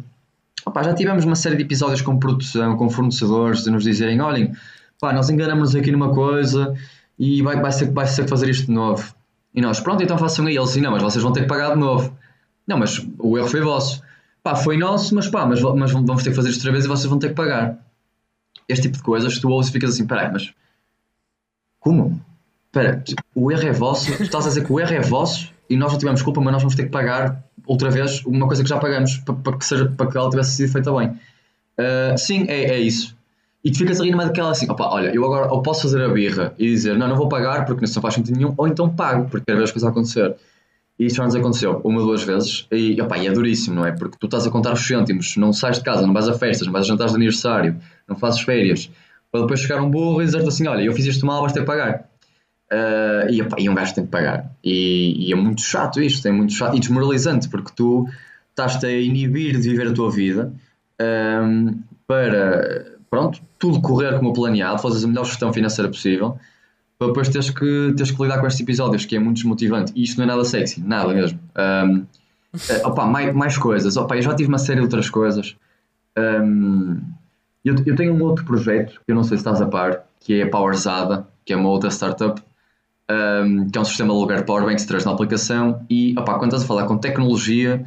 Opa, 0.64 0.82
já 0.82 0.94
tivemos 0.94 1.24
uma 1.24 1.34
série 1.34 1.56
de 1.56 1.62
episódios 1.62 2.02
com 2.02 2.18
produção, 2.18 2.76
com 2.76 2.88
fornecedores, 2.88 3.64
de 3.64 3.70
nos 3.70 3.82
dizerem: 3.82 4.20
olhem, 4.20 4.52
pá, 5.00 5.12
nós 5.12 5.28
enganamos 5.28 5.74
aqui 5.74 5.90
numa 5.90 6.14
coisa 6.14 6.74
e 7.18 7.42
vai, 7.42 7.60
vai, 7.60 7.72
ser, 7.72 7.90
vai 7.90 8.06
ser 8.06 8.28
fazer 8.28 8.48
isto 8.48 8.66
de 8.66 8.72
novo. 8.72 9.14
E 9.54 9.60
nós, 9.60 9.80
pronto, 9.80 10.02
então 10.02 10.16
façam 10.16 10.46
aí. 10.46 10.56
Eles, 10.56 10.76
não, 10.76 10.92
mas 10.92 11.02
vocês 11.02 11.22
vão 11.22 11.32
ter 11.32 11.42
que 11.42 11.48
pagar 11.48 11.74
de 11.74 11.80
novo. 11.80 12.16
Não, 12.66 12.78
mas 12.78 13.04
o 13.18 13.36
erro 13.36 13.48
foi 13.48 13.60
vosso. 13.60 14.02
Pá, 14.42 14.54
foi 14.54 14.76
nosso, 14.76 15.14
mas 15.14 15.28
pá, 15.28 15.44
mas, 15.46 15.60
mas 15.60 15.90
vamos 15.90 16.22
ter 16.22 16.30
que 16.30 16.36
fazer 16.36 16.50
isto 16.50 16.60
outra 16.60 16.72
vez 16.72 16.84
e 16.84 16.88
vocês 16.88 17.06
vão 17.06 17.18
ter 17.18 17.30
que 17.30 17.34
pagar. 17.34 17.78
Este 18.68 18.82
tipo 18.82 18.96
de 18.96 19.02
coisas, 19.02 19.38
tu 19.40 19.50
ouves 19.50 19.68
e 19.68 19.72
ficas 19.72 19.90
assim: 19.90 20.06
peraí, 20.06 20.30
mas 20.30 20.52
como? 21.80 22.20
Espera, 22.74 23.04
o 23.34 23.52
erro 23.52 23.68
é 23.68 23.72
vosso, 23.72 24.16
tu 24.16 24.22
estás 24.22 24.46
a 24.46 24.48
dizer 24.48 24.64
que 24.64 24.72
o 24.72 24.80
erro 24.80 24.94
é 24.94 25.00
vosso 25.02 25.52
e 25.68 25.76
nós 25.76 25.92
não 25.92 25.98
tivemos 25.98 26.22
culpa, 26.22 26.40
mas 26.40 26.54
nós 26.54 26.62
vamos 26.62 26.74
ter 26.74 26.84
que 26.84 26.88
pagar 26.88 27.44
outra 27.66 27.90
vez 27.90 28.24
uma 28.24 28.46
coisa 28.46 28.62
que 28.62 28.68
já 28.68 28.78
pagamos 28.78 29.18
para, 29.18 29.34
para 29.34 29.58
que, 29.58 29.64
seja, 29.66 29.92
para 29.94 30.06
que 30.06 30.16
ela 30.16 30.30
tivesse 30.30 30.52
sido 30.52 30.72
feita 30.72 30.90
bem. 30.90 31.08
Uh, 31.08 32.16
sim, 32.16 32.46
é, 32.48 32.70
é 32.70 32.80
isso. 32.80 33.14
E 33.62 33.70
tu 33.70 33.76
ficas 33.76 34.00
ali 34.00 34.10
numa 34.10 34.24
daquela 34.24 34.52
assim, 34.52 34.70
opa, 34.70 34.88
olha, 34.88 35.14
eu 35.14 35.22
agora 35.22 35.52
ou 35.52 35.60
posso 35.60 35.82
fazer 35.82 36.02
a 36.02 36.08
birra 36.08 36.54
e 36.58 36.66
dizer, 36.66 36.96
não, 36.96 37.06
não 37.08 37.14
vou 37.14 37.28
pagar 37.28 37.66
porque 37.66 37.84
não 37.84 38.02
faz 38.02 38.14
sentido 38.14 38.38
nenhum, 38.38 38.54
ou 38.56 38.66
então 38.66 38.88
pago 38.88 39.28
porque 39.28 39.44
quero 39.44 39.58
ver 39.58 39.64
as 39.64 39.70
coisas 39.70 39.86
a 39.86 39.90
acontecer. 39.90 40.34
E 40.98 41.04
isso 41.04 41.16
já 41.16 41.24
nos 41.24 41.34
aconteceu 41.34 41.78
uma 41.84 42.00
ou 42.00 42.06
duas 42.06 42.22
vezes 42.22 42.66
e, 42.72 42.98
opa, 43.02 43.18
e 43.18 43.26
é 43.26 43.32
duríssimo, 43.32 43.76
não 43.76 43.84
é? 43.84 43.92
Porque 43.92 44.16
tu 44.18 44.24
estás 44.24 44.46
a 44.46 44.50
contar 44.50 44.72
os 44.72 44.80
cêntimos, 44.80 45.36
não 45.36 45.52
sais 45.52 45.76
de 45.76 45.84
casa, 45.84 46.06
não 46.06 46.14
vais 46.14 46.26
a 46.26 46.32
festas, 46.32 46.66
não 46.66 46.72
vais 46.72 46.86
a 46.86 46.88
jantares 46.88 47.12
de 47.12 47.16
aniversário, 47.16 47.76
não 48.08 48.16
fazes 48.16 48.40
férias, 48.40 48.90
para 49.30 49.42
depois 49.42 49.60
chegar 49.60 49.82
um 49.82 49.90
burro 49.90 50.22
e 50.22 50.24
dizer-te 50.24 50.48
assim, 50.48 50.66
olha, 50.66 50.82
eu 50.82 50.92
fiz 50.94 51.04
isto 51.04 51.26
mal, 51.26 51.42
vais 51.42 51.52
ter 51.52 51.60
que 51.60 51.66
pagar. 51.66 52.11
Uh, 52.72 53.28
e, 53.30 53.64
e 53.64 53.68
um 53.68 53.74
gajo 53.74 53.94
tem 53.94 54.04
que 54.04 54.10
pagar. 54.10 54.50
E, 54.64 55.28
e, 55.28 55.32
é 55.32 55.36
muito 55.36 55.60
chato 55.60 56.00
isto, 56.00 56.26
é 56.26 56.32
muito 56.32 56.54
chato 56.54 56.74
e 56.74 56.80
desmoralizante, 56.80 57.46
porque 57.50 57.70
tu 57.76 58.08
estás-te 58.48 58.86
a 58.86 58.90
inibir 58.90 59.60
de 59.60 59.68
viver 59.68 59.88
a 59.88 59.92
tua 59.92 60.10
vida 60.10 60.50
um, 60.98 61.78
para, 62.06 62.96
pronto, 63.10 63.42
tudo 63.58 63.82
correr 63.82 64.18
como 64.18 64.32
planeado, 64.32 64.80
fazer 64.80 65.04
a 65.04 65.08
melhor 65.08 65.26
gestão 65.26 65.52
financeira 65.52 65.90
possível, 65.90 66.38
para 66.98 67.08
depois 67.08 67.28
teres 67.28 67.50
que, 67.50 67.92
teres 67.94 68.10
que 68.10 68.22
lidar 68.22 68.38
com 68.38 68.46
estes 68.46 68.62
episódios, 68.62 69.04
que 69.04 69.16
é 69.16 69.18
muito 69.18 69.36
desmotivante. 69.36 69.92
E 69.94 70.04
isto 70.04 70.16
não 70.16 70.24
é 70.24 70.28
nada 70.28 70.44
sexy, 70.44 70.80
nada 70.80 71.12
mesmo. 71.12 71.38
Um, 71.58 72.06
eh, 72.70 72.86
opa, 72.86 73.04
mais, 73.04 73.34
mais 73.34 73.58
coisas. 73.58 73.96
Opa, 73.96 74.16
eu 74.16 74.22
já 74.22 74.34
tive 74.34 74.48
uma 74.48 74.58
série 74.58 74.78
de 74.78 74.84
outras 74.84 75.10
coisas. 75.10 75.56
Um, 76.16 77.00
eu, 77.64 77.74
eu 77.84 77.96
tenho 77.96 78.14
um 78.14 78.22
outro 78.22 78.44
projeto, 78.44 79.00
que 79.04 79.12
eu 79.12 79.14
não 79.14 79.24
sei 79.24 79.36
se 79.36 79.40
estás 79.40 79.60
a 79.60 79.66
par, 79.66 80.04
que 80.20 80.40
é 80.40 80.44
a 80.44 80.50
Powerzada, 80.50 81.26
que 81.44 81.52
é 81.52 81.56
uma 81.56 81.68
outra 81.68 81.90
startup 81.90 82.40
um, 83.10 83.68
que 83.68 83.78
é 83.78 83.80
um 83.80 83.84
sistema 83.84 84.12
de 84.12 84.18
alugar 84.18 84.44
powerbanks 84.44 84.84
traz 84.86 85.04
na 85.04 85.12
aplicação 85.12 85.84
e 85.90 86.14
opá, 86.18 86.34
quando 86.34 86.50
estás 86.50 86.62
a 86.62 86.66
falar 86.66 86.86
com 86.86 86.96
tecnologia 86.96 87.84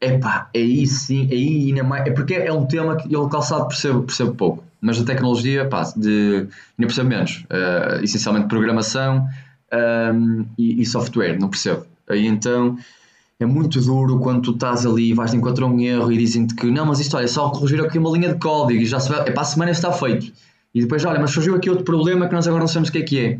epá, 0.00 0.50
aí 0.54 0.86
sim, 0.86 1.28
aí 1.30 1.68
ainda 1.68 1.84
mais, 1.84 2.06
é 2.06 2.10
porque 2.10 2.34
é 2.34 2.52
um 2.52 2.66
tema 2.66 2.96
que 2.96 3.12
eu 3.12 3.28
calçado 3.28 3.68
percebo, 3.68 4.02
percebo 4.02 4.34
pouco, 4.34 4.64
mas 4.80 5.00
a 5.00 5.04
tecnologia 5.04 5.66
pá, 5.68 5.82
de, 5.96 6.48
ainda 6.78 6.86
percebo 6.86 7.08
menos, 7.08 7.44
uh, 7.44 8.02
essencialmente 8.02 8.48
programação 8.48 9.26
um, 9.72 10.44
e, 10.58 10.82
e, 10.82 10.86
software, 10.86 11.38
não 11.38 11.48
percebo. 11.48 11.86
Aí 12.08 12.26
então 12.26 12.76
é 13.38 13.46
muito 13.46 13.80
duro 13.80 14.18
quando 14.18 14.42
tu 14.42 14.50
estás 14.52 14.84
ali 14.84 15.10
e 15.10 15.14
vais 15.14 15.32
encontrar 15.32 15.66
um 15.66 15.80
erro 15.80 16.12
e 16.12 16.18
dizem-te 16.18 16.54
que 16.54 16.70
não, 16.70 16.84
mas 16.84 16.98
isto 16.98 17.16
olha, 17.16 17.24
é 17.24 17.28
só 17.28 17.48
corrigir 17.50 17.80
aqui 17.80 17.98
uma 17.98 18.10
linha 18.10 18.32
de 18.32 18.38
código 18.40 18.82
e 18.82 18.86
já 18.86 18.98
se 18.98 19.08
vai, 19.08 19.20
é 19.20 19.30
para 19.30 19.42
a 19.42 19.44
semana 19.44 19.70
está 19.70 19.92
feito. 19.92 20.32
E 20.74 20.80
depois, 20.80 21.04
olha, 21.04 21.20
mas 21.20 21.30
surgiu 21.30 21.54
aqui 21.54 21.68
outro 21.68 21.84
problema 21.84 22.26
que 22.26 22.34
nós 22.34 22.46
agora 22.46 22.60
não 22.60 22.68
sabemos 22.68 22.88
o 22.88 22.92
que 22.92 22.98
é 22.98 23.02
que 23.02 23.20
é. 23.20 23.38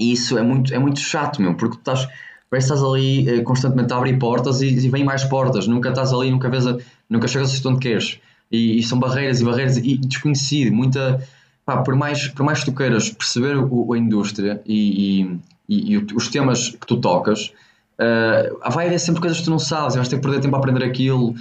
E 0.00 0.12
isso 0.12 0.38
é 0.38 0.42
muito, 0.42 0.72
é 0.74 0.78
muito 0.78 0.98
chato, 0.98 1.42
meu, 1.42 1.54
porque 1.54 1.76
tu 1.76 1.80
estás, 1.80 2.08
parece 2.48 2.68
que 2.68 2.74
estás 2.74 2.82
ali 2.82 3.28
eh, 3.28 3.42
constantemente 3.42 3.92
a 3.92 3.98
abrir 3.98 4.18
portas 4.18 4.62
e, 4.62 4.68
e 4.68 4.88
vem 4.88 5.04
mais 5.04 5.24
portas, 5.24 5.66
nunca 5.68 5.90
estás 5.90 6.10
ali, 6.10 6.30
nunca 6.30 6.48
vês, 6.48 6.66
a, 6.66 6.78
nunca 7.08 7.28
chegas 7.28 7.64
a 7.64 7.68
onde 7.68 7.80
queres. 7.80 8.18
E, 8.50 8.78
e, 8.78 8.82
são 8.82 8.98
barreiras 8.98 9.42
e 9.42 9.44
barreiras 9.44 9.76
e 9.76 9.98
desconhecido, 9.98 10.74
muita, 10.74 11.22
pá, 11.66 11.82
por 11.82 11.94
mais, 11.94 12.28
por 12.28 12.44
mais 12.44 12.60
que 12.60 12.70
tu 12.70 12.74
queiras 12.74 13.10
perceber 13.10 13.58
o, 13.58 13.92
a 13.92 13.98
indústria 13.98 14.62
e, 14.66 15.38
e, 15.68 15.92
e, 15.92 15.96
os 16.14 16.28
temas 16.28 16.70
que 16.70 16.86
tu 16.86 16.96
tocas, 16.96 17.52
uh, 18.00 18.70
vai 18.72 18.86
haver 18.86 18.98
sempre 18.98 19.20
coisas 19.20 19.38
que 19.38 19.44
tu 19.44 19.50
não 19.50 19.58
sabes, 19.58 19.96
vais 19.96 20.08
ter 20.08 20.16
que 20.16 20.22
perder 20.22 20.40
tempo 20.40 20.56
a 20.56 20.58
aprender 20.58 20.82
aquilo. 20.82 21.34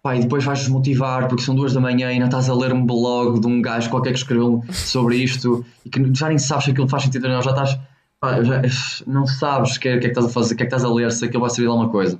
Pá, 0.00 0.14
e 0.14 0.20
depois 0.20 0.44
vais 0.44 0.58
desmotivar 0.58 1.26
porque 1.28 1.42
são 1.42 1.54
duas 1.54 1.72
da 1.72 1.80
manhã 1.80 2.10
e 2.10 2.12
ainda 2.12 2.26
estás 2.26 2.48
a 2.50 2.54
ler 2.54 2.74
um 2.74 2.84
blog 2.84 3.40
de 3.40 3.46
um 3.46 3.62
gajo 3.62 3.88
qualquer 3.88 4.12
que 4.12 4.18
escreveu 4.18 4.62
sobre 4.70 5.16
isto 5.16 5.64
e 5.82 5.88
que 5.88 6.14
já 6.14 6.28
nem 6.28 6.36
sabes 6.36 6.66
se 6.66 6.72
aquilo 6.72 6.86
faz 6.86 7.04
sentido 7.04 7.26
não, 7.26 7.40
já 7.40 7.52
estás 7.52 7.78
pá, 8.24 8.42
já, 8.42 8.62
não 9.06 9.26
sabes 9.26 9.76
o 9.76 9.80
que, 9.80 9.88
é, 9.88 9.98
que, 9.98 9.98
é 9.98 10.00
que 10.00 10.06
estás 10.08 10.26
a 10.26 10.30
fazer, 10.30 10.54
o 10.54 10.56
que 10.56 10.62
é 10.62 10.66
que 10.66 10.74
estás 10.74 10.84
a 10.84 10.92
ler, 10.92 11.12
se 11.12 11.24
aquilo 11.24 11.42
vai 11.42 11.50
servir 11.50 11.66
de 11.66 11.70
alguma 11.70 11.90
coisa. 11.90 12.18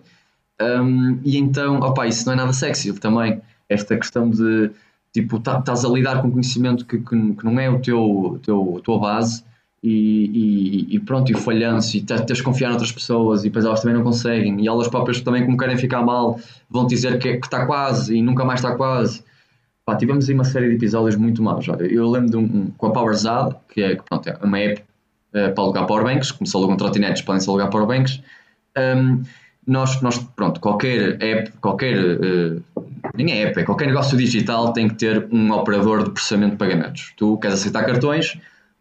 Um, 0.61 1.19
e 1.25 1.39
então, 1.39 1.81
opa, 1.81 2.07
isso 2.07 2.27
não 2.27 2.35
é 2.35 2.37
nada 2.37 2.53
sexy 2.53 2.93
também. 2.95 3.41
Esta 3.69 3.97
questão 3.97 4.31
de 4.31 4.71
tipo, 5.13 5.41
tá, 5.41 5.59
estás 5.59 5.85
a 5.85 5.89
lidar 5.89 6.21
com 6.21 6.31
conhecimento 6.31 6.85
que, 6.85 6.99
que, 6.99 7.35
que, 7.35 7.45
não 7.45 7.59
é 7.59 7.71
o 7.71 7.81
teu, 7.81 8.39
teu 8.43 8.77
a 8.79 8.81
tua 8.83 8.99
base 8.99 9.45
e, 9.83 10.91
e, 10.91 10.97
e 10.97 11.01
pronto, 11.01 11.31
e 11.31 11.35
falhanço, 11.35 11.97
e 11.97 12.03
tens 12.03 12.39
de 12.39 12.43
confiar 12.43 12.71
noutras 12.71 12.93
pessoas 12.93 13.43
e 13.43 13.49
depois 13.49 13.65
elas 13.65 13.81
também 13.81 13.97
não 13.97 14.03
conseguem, 14.03 14.61
e 14.61 14.67
elas 14.67 14.89
próprias 14.89 15.21
também, 15.21 15.45
como 15.45 15.57
querem 15.57 15.77
ficar 15.77 16.03
mal, 16.03 16.39
vão 16.71 16.87
dizer 16.87 17.19
que, 17.19 17.37
que 17.37 17.47
está 17.47 17.67
quase 17.67 18.17
e 18.17 18.23
nunca 18.23 18.45
mais 18.45 18.61
está 18.61 18.75
quase. 18.75 19.23
Pá, 19.85 19.95
tivemos 19.97 20.29
aí 20.29 20.35
uma 20.35 20.45
série 20.45 20.69
de 20.71 20.77
episódios 20.77 21.17
muito 21.17 21.43
maus. 21.43 21.67
Eu 21.69 22.11
lembro 22.11 22.31
de 22.31 22.37
um, 22.37 22.43
um 22.43 22.71
com 22.79 22.87
a 22.87 22.93
PowerZad, 22.93 23.55
que 23.69 23.83
é, 23.83 23.97
pronto, 23.97 24.29
é 24.29 24.39
uma 24.43 24.59
app 24.59 24.83
uh, 25.35 25.53
para 25.55 25.65
alugar 25.65 25.87
powerbanks, 25.87 26.31
começou 26.33 26.61
a 26.61 26.63
alugar 26.63 26.79
trotinetes, 26.79 27.23
podem-se 27.23 27.49
alugar 27.49 27.71
powerbanks. 27.71 28.21
Um, 28.77 29.23
nós, 29.67 30.01
nós 30.03 30.19
pronto, 30.19 30.61
qualquer 30.61 31.23
app, 31.23 31.53
qualquer, 31.61 31.97
uh, 31.97 32.63
nem 33.15 33.33
é 33.33 33.43
app, 33.45 33.61
é 33.61 33.65
qualquer 33.65 33.87
negócio 33.87 34.17
digital 34.17 34.73
tem 34.73 34.89
que 34.89 34.95
ter 34.95 35.27
um 35.33 35.53
operador 35.53 36.05
de 36.05 36.11
processamento 36.11 36.53
de 36.53 36.59
pagamentos. 36.59 37.13
Tu 37.17 37.37
queres 37.39 37.61
aceitar 37.61 37.85
cartões, 37.85 38.39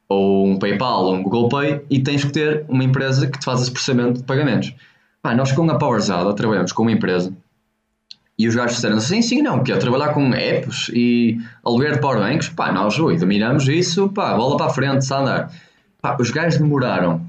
ou 0.10 0.48
um 0.48 0.60
PayPal, 0.60 1.06
ou 1.06 1.16
um 1.16 1.24
Google 1.24 1.50
Pay, 1.50 1.82
e 1.90 2.00
tens 2.00 2.24
que 2.24 2.32
ter 2.32 2.66
uma 2.68 2.84
empresa 2.84 3.28
que 3.28 3.40
te 3.40 3.46
faz 3.46 3.62
esse 3.62 3.72
processamento 3.72 4.20
de 4.20 4.24
pagamentos. 4.24 4.74
Pá, 5.22 5.34
nós 5.34 5.52
com 5.54 5.70
a 5.72 5.78
Powerzada 5.78 6.34
trabalhamos 6.34 6.74
com 6.74 6.82
uma 6.82 6.92
empresa 6.92 7.34
e 8.38 8.48
os 8.48 8.56
gajos 8.56 8.76
disseram 8.76 9.00
sim, 9.00 9.22
sim, 9.22 9.42
não, 9.42 9.64
que 9.64 9.72
é 9.72 9.78
trabalhar 9.78 10.14
com 10.14 10.34
apps 10.34 10.90
e 10.94 11.38
aluguer 11.64 11.94
de 11.94 12.02
powerbanks, 12.02 12.50
pá, 12.50 12.72
nós 12.72 12.98
ui, 12.98 13.16
dominamos 13.16 13.68
isso, 13.68 14.10
pá, 14.10 14.36
bola 14.36 14.58
para 14.58 14.66
a 14.66 14.70
frente, 14.70 15.02
está 15.02 15.18
a 15.18 15.22
andar. 15.22 15.52
Pá, 16.04 16.18
os 16.20 16.30
gajos 16.32 16.60
demoraram 16.60 17.26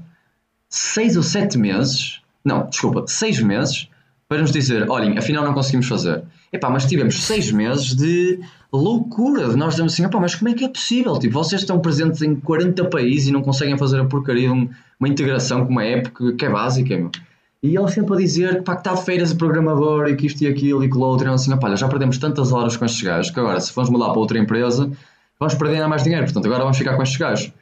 seis 0.67 1.15
ou 1.15 1.23
sete 1.23 1.57
meses, 1.57 2.21
não, 2.43 2.67
desculpa, 2.67 3.05
seis 3.07 3.39
meses, 3.39 3.87
para 4.27 4.41
nos 4.41 4.51
dizer, 4.51 4.89
olhem, 4.89 5.17
afinal 5.17 5.45
não 5.45 5.53
conseguimos 5.53 5.87
fazer. 5.87 6.21
Epá, 6.51 6.69
mas 6.69 6.85
tivemos 6.85 7.23
seis 7.23 7.49
meses 7.53 7.95
de 7.95 8.37
loucura, 8.73 9.47
de 9.47 9.55
nós 9.55 9.75
dizemos 9.75 9.93
assim, 9.93 10.03
epá, 10.03 10.19
mas 10.19 10.35
como 10.35 10.49
é 10.49 10.53
que 10.53 10.65
é 10.65 10.67
possível? 10.67 11.17
Tipo, 11.17 11.35
vocês 11.35 11.61
estão 11.61 11.79
presentes 11.79 12.21
em 12.21 12.35
40 12.35 12.83
países 12.89 13.29
e 13.29 13.31
não 13.31 13.41
conseguem 13.41 13.77
fazer 13.77 14.01
a 14.01 14.03
porcaria 14.03 14.49
de 14.49 14.69
uma 14.99 15.07
integração 15.07 15.65
com 15.65 15.71
uma 15.71 15.85
app 15.85 16.11
que, 16.35 16.45
é 16.45 16.49
básica, 16.49 16.97
meu. 16.97 17.11
E 17.63 17.77
ele 17.77 17.87
sempre 17.87 18.13
a 18.13 18.17
dizer 18.17 18.61
que 18.61 18.71
está 18.71 18.97
feiras 18.97 19.31
o 19.31 19.37
programador 19.37 20.09
e 20.09 20.17
que 20.17 20.27
isto 20.27 20.41
e 20.41 20.47
aquilo 20.47 20.83
e 20.83 20.89
que 20.89 20.97
o 20.97 20.99
outro. 20.99 21.29
E 21.29 21.31
assim, 21.31 21.57
olha, 21.63 21.77
já 21.77 21.87
perdemos 21.87 22.17
tantas 22.17 22.51
horas 22.51 22.75
com 22.75 22.83
estes 22.83 23.01
gajos 23.01 23.31
que 23.31 23.39
agora, 23.39 23.57
se 23.61 23.71
formos 23.71 23.89
mudar 23.89 24.09
para 24.09 24.19
outra 24.19 24.37
empresa, 24.37 24.91
vamos 25.39 25.55
perder 25.55 25.75
ainda 25.75 25.87
mais 25.87 26.03
dinheiro. 26.03 26.25
Portanto, 26.25 26.45
agora 26.45 26.63
vamos 26.63 26.77
ficar 26.77 26.97
com 26.97 27.03
estes 27.03 27.17
gajos. 27.17 27.53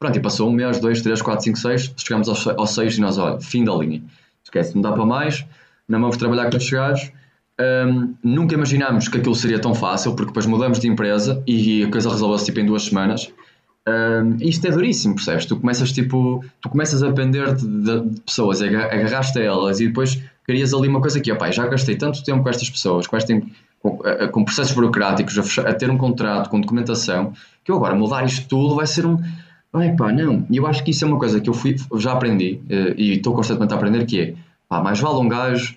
Pronto, 0.00 0.16
e 0.16 0.20
passou 0.20 0.48
um 0.48 0.52
mês, 0.52 0.80
dois, 0.80 1.02
três, 1.02 1.20
quatro, 1.20 1.44
cinco, 1.44 1.58
seis, 1.58 1.92
chegamos 1.94 2.26
aos, 2.26 2.70
seis 2.70 2.96
e 2.96 3.00
nós, 3.02 3.18
olha, 3.18 3.38
fim 3.38 3.64
da 3.64 3.74
linha. 3.74 4.02
Esquece, 4.42 4.74
não 4.74 4.80
dá 4.80 4.92
para 4.92 5.04
mais, 5.04 5.44
não 5.86 6.00
vamos 6.00 6.16
trabalhar 6.16 6.50
com 6.50 6.56
estes 6.56 6.72
gajos. 6.72 7.12
Um, 7.60 8.14
nunca 8.24 8.54
imaginámos 8.54 9.08
que 9.08 9.18
aquilo 9.18 9.34
seria 9.34 9.58
tão 9.58 9.74
fácil, 9.74 10.14
porque 10.14 10.28
depois 10.28 10.46
mudamos 10.46 10.80
de 10.80 10.88
empresa 10.88 11.42
e 11.46 11.84
a 11.84 11.90
coisa 11.90 12.08
resolveu-se 12.08 12.46
tipo 12.46 12.60
em 12.60 12.64
duas 12.64 12.84
semanas. 12.84 13.30
Um, 13.86 14.36
isto 14.40 14.66
é 14.66 14.70
duríssimo, 14.70 15.16
percebes? 15.16 15.44
Tu 15.44 15.54
começas 15.58 15.92
tipo, 15.92 16.42
tu 16.62 16.70
começas 16.70 17.02
a 17.02 17.08
depender 17.08 17.54
de, 17.54 17.66
de, 17.66 18.20
pessoas, 18.22 18.62
agarraste 18.62 19.38
a 19.38 19.42
elas 19.42 19.80
e 19.80 19.88
depois 19.88 20.18
querias 20.46 20.72
ali 20.72 20.88
uma 20.88 21.02
coisa 21.02 21.20
que, 21.20 21.30
opá, 21.30 21.50
já 21.50 21.66
gastei 21.66 21.96
tanto 21.96 22.24
tempo 22.24 22.42
com 22.42 22.48
estas 22.48 22.70
pessoas, 22.70 23.06
com, 23.06 23.18
este, 23.18 23.44
com, 23.80 23.98
com 24.32 24.44
processos 24.46 24.72
burocráticos, 24.72 25.38
a, 25.38 25.42
fechar, 25.42 25.66
a, 25.66 25.74
ter 25.74 25.90
um 25.90 25.98
contrato, 25.98 26.48
com 26.48 26.58
documentação, 26.58 27.34
que 27.62 27.70
eu 27.70 27.76
agora 27.76 27.94
mudar 27.94 28.24
isto 28.24 28.48
tudo 28.48 28.76
vai 28.76 28.86
ser 28.86 29.04
um. 29.04 29.18
Ai 29.72 29.94
pá, 29.94 30.12
não. 30.12 30.46
E 30.50 30.56
eu 30.56 30.66
acho 30.66 30.82
que 30.82 30.90
isso 30.90 31.04
é 31.04 31.08
uma 31.08 31.18
coisa 31.18 31.40
que 31.40 31.48
eu 31.48 31.54
fui, 31.54 31.76
já 31.96 32.12
aprendi 32.12 32.60
uh, 32.64 32.94
e 32.96 33.14
estou 33.14 33.34
constantemente 33.34 33.72
a 33.72 33.76
aprender, 33.76 34.04
que 34.04 34.20
é, 34.20 34.34
pá, 34.68 34.82
mais 34.82 34.98
vale 34.98 35.18
um 35.18 35.28
gajo 35.28 35.76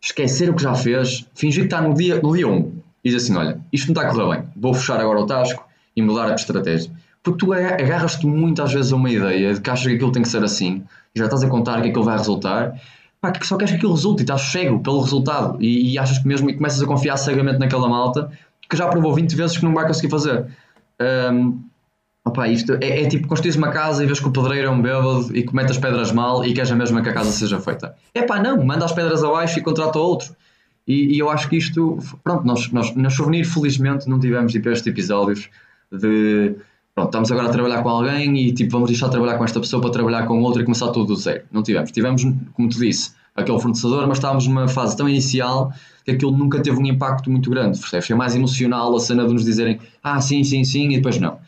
esquecer 0.00 0.50
o 0.50 0.54
que 0.54 0.62
já 0.62 0.74
fez, 0.74 1.26
fingir 1.34 1.62
que 1.62 1.66
está 1.66 1.80
no 1.80 1.94
dia 1.94 2.18
1 2.18 2.22
no 2.22 2.34
dia 2.34 2.48
um, 2.48 2.72
e 3.02 3.10
dizer 3.10 3.16
assim, 3.16 3.36
olha, 3.36 3.60
isto 3.72 3.86
não 3.86 4.00
está 4.00 4.08
a 4.08 4.14
correr 4.14 4.36
bem, 4.36 4.48
vou 4.56 4.74
fechar 4.74 5.00
agora 5.00 5.20
o 5.20 5.26
tasco 5.26 5.66
e 5.94 6.02
mudar 6.02 6.30
a 6.30 6.34
estratégia 6.34 6.90
porque 7.24 7.38
tu 7.38 7.52
agarras-te 7.54 8.26
muito 8.26 8.62
às 8.62 8.72
vezes 8.72 8.92
a 8.92 8.96
uma 8.96 9.10
ideia 9.10 9.54
de 9.54 9.60
que 9.60 9.70
achas 9.70 9.86
que 9.86 9.94
aquilo 9.94 10.12
tem 10.12 10.22
que 10.22 10.28
ser 10.28 10.44
assim, 10.44 10.84
e 11.14 11.18
já 11.18 11.24
estás 11.24 11.42
a 11.42 11.48
contar 11.48 11.80
que 11.80 11.88
aquilo 11.88 12.04
vai 12.04 12.18
resultar, 12.18 12.78
pá, 13.18 13.32
que 13.32 13.46
só 13.46 13.56
queres 13.56 13.72
que 13.72 13.78
aquilo 13.78 13.94
resulte 13.94 14.20
e 14.20 14.24
estás 14.24 14.42
cego 14.42 14.78
pelo 14.80 15.00
resultado 15.00 15.56
e, 15.60 15.92
e, 15.92 15.98
achas 15.98 16.18
que 16.18 16.28
mesmo 16.28 16.50
e 16.50 16.54
começas 16.54 16.82
a 16.82 16.86
confiar 16.86 17.16
cegamente 17.16 17.58
naquela 17.58 17.88
malta 17.88 18.30
que 18.68 18.76
já 18.76 18.86
provou 18.88 19.14
20 19.14 19.34
vezes 19.34 19.56
que 19.56 19.64
não 19.64 19.72
vai 19.72 19.86
conseguir 19.86 20.10
fazer. 20.10 20.46
Um, 21.32 21.64
opa, 22.24 22.48
isto 22.48 22.72
é, 22.80 23.02
é 23.02 23.08
tipo 23.08 23.28
construís 23.28 23.56
uma 23.56 23.70
casa 23.70 24.02
e 24.02 24.06
vês 24.06 24.18
que 24.18 24.26
o 24.26 24.30
pedreiro 24.30 24.68
é 24.68 24.70
um 24.70 24.80
bêbado 24.80 25.36
e 25.36 25.42
comete 25.42 25.72
as 25.72 25.78
pedras 25.78 26.10
mal 26.10 26.44
e 26.44 26.54
queres 26.54 26.70
a 26.70 26.74
mesma 26.74 27.02
que 27.02 27.08
a 27.10 27.12
casa 27.12 27.30
seja 27.30 27.60
feita. 27.60 27.94
É 28.14 28.22
pá, 28.22 28.42
não, 28.42 28.64
manda 28.64 28.84
as 28.84 28.92
pedras 28.92 29.22
abaixo 29.22 29.58
e 29.58 29.62
contrata 29.62 29.98
outro. 29.98 30.34
E, 30.86 31.16
e, 31.16 31.18
eu 31.18 31.30
acho 31.30 31.48
que 31.48 31.56
isto, 31.56 31.98
pronto, 32.22 32.46
nós, 32.46 32.70
nós 32.70 32.94
na 32.94 33.08
Souvenir 33.08 33.46
felizmente 33.46 34.08
não 34.08 34.20
tivemos 34.20 34.52
tipo, 34.52 34.68
estes 34.68 34.86
episódios 34.86 35.48
de 35.90 36.56
pronto, 36.94 37.08
estamos 37.08 37.32
agora 37.32 37.48
a 37.48 37.50
trabalhar 37.50 37.82
com 37.82 37.88
alguém 37.88 38.36
e 38.36 38.52
tipo, 38.52 38.70
vamos 38.72 38.88
deixar 38.88 39.06
de 39.06 39.12
trabalhar 39.12 39.38
com 39.38 39.44
esta 39.44 39.60
pessoa 39.60 39.80
para 39.80 39.90
trabalhar 39.90 40.26
com 40.26 40.40
outra 40.42 40.62
e 40.62 40.64
começar 40.64 40.88
tudo 40.88 41.14
do 41.14 41.16
zero. 41.16 41.44
Não 41.50 41.62
tivemos. 41.62 41.90
Tivemos, 41.90 42.22
como 42.52 42.68
tu 42.68 42.78
disse, 42.78 43.12
aquele 43.34 43.58
fornecedor, 43.58 44.06
mas 44.06 44.18
estávamos 44.18 44.46
numa 44.46 44.68
fase 44.68 44.96
tão 44.96 45.08
inicial 45.08 45.72
que 46.04 46.12
aquilo 46.12 46.32
nunca 46.32 46.60
teve 46.60 46.78
um 46.78 46.86
impacto 46.86 47.30
muito 47.30 47.50
grande, 47.50 47.78
percebes? 47.78 48.10
É 48.10 48.14
mais 48.14 48.36
emocional 48.36 48.94
a 48.94 49.00
cena 49.00 49.26
de 49.26 49.32
nos 49.32 49.44
dizerem 49.44 49.80
ah, 50.02 50.20
sim, 50.20 50.44
sim, 50.44 50.62
sim, 50.64 50.90
e 50.90 50.96
depois 50.96 51.18
não. 51.18 51.38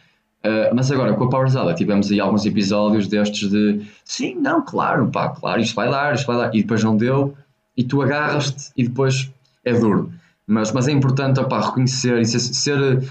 Uh, 0.47 0.73
mas 0.73 0.93
agora, 0.93 1.13
com 1.15 1.25
a 1.25 1.29
Powerzada, 1.29 1.75
tivemos 1.75 2.09
aí 2.13 2.21
alguns 2.21 2.47
episódios 2.47 3.09
destes 3.09 3.51
de 3.51 3.85
sim, 4.05 4.37
não, 4.37 4.65
claro, 4.65 5.09
pá, 5.09 5.31
claro, 5.31 5.61
isto 5.61 5.75
vai 5.75 5.91
dar, 5.91 6.15
isto 6.15 6.25
vai 6.25 6.37
dar, 6.37 6.55
e 6.55 6.63
depois 6.63 6.85
não 6.85 6.97
deu, 6.97 7.35
e 7.77 7.83
tu 7.83 8.01
agarras-te 8.01 8.71
e 8.77 8.85
depois 8.85 9.29
é 9.65 9.73
duro. 9.73 10.13
Mas, 10.47 10.71
mas 10.71 10.87
é 10.87 10.93
importante, 10.93 11.43
pá, 11.49 11.61
reconhecer 11.61 12.21
e 12.21 12.25
ser, 12.25 12.39
ser 12.39 13.03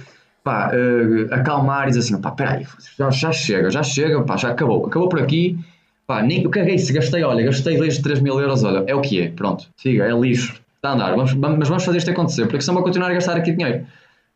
pá, 0.45 0.71
uh, 0.71 1.33
acalmar 1.33 1.87
e 1.87 1.87
dizer 1.87 1.99
assim, 1.99 2.21
pá, 2.21 2.31
peraí, 2.31 2.65
já, 2.97 3.09
já 3.09 3.31
chega, 3.33 3.69
já 3.69 3.83
chega, 3.83 4.21
pá, 4.21 4.37
já 4.37 4.51
acabou, 4.51 4.85
acabou 4.85 5.09
por 5.09 5.19
aqui, 5.19 5.59
pá, 6.07 6.21
nem, 6.21 6.41
eu 6.41 6.49
caguei 6.49 6.77
se 6.77 6.93
gastei, 6.93 7.21
olha, 7.21 7.43
gastei 7.43 7.75
2, 7.75 7.97
3 7.97 8.21
mil 8.21 8.39
euros, 8.39 8.63
olha, 8.63 8.85
é 8.87 8.95
o 8.95 9.01
que 9.01 9.21
é, 9.21 9.29
pronto, 9.29 9.67
siga, 9.75 10.05
é 10.05 10.17
lixo, 10.17 10.61
está 10.77 10.91
a 10.91 10.93
andar, 10.93 11.15
vamos, 11.17 11.33
vamos, 11.33 11.59
mas 11.59 11.67
vamos 11.67 11.83
fazer 11.83 11.97
isto 11.97 12.11
acontecer, 12.11 12.45
porque 12.45 12.61
senão 12.61 12.75
vou 12.75 12.83
continuar 12.83 13.11
a 13.11 13.13
gastar 13.13 13.35
aqui 13.35 13.51
dinheiro. 13.51 13.85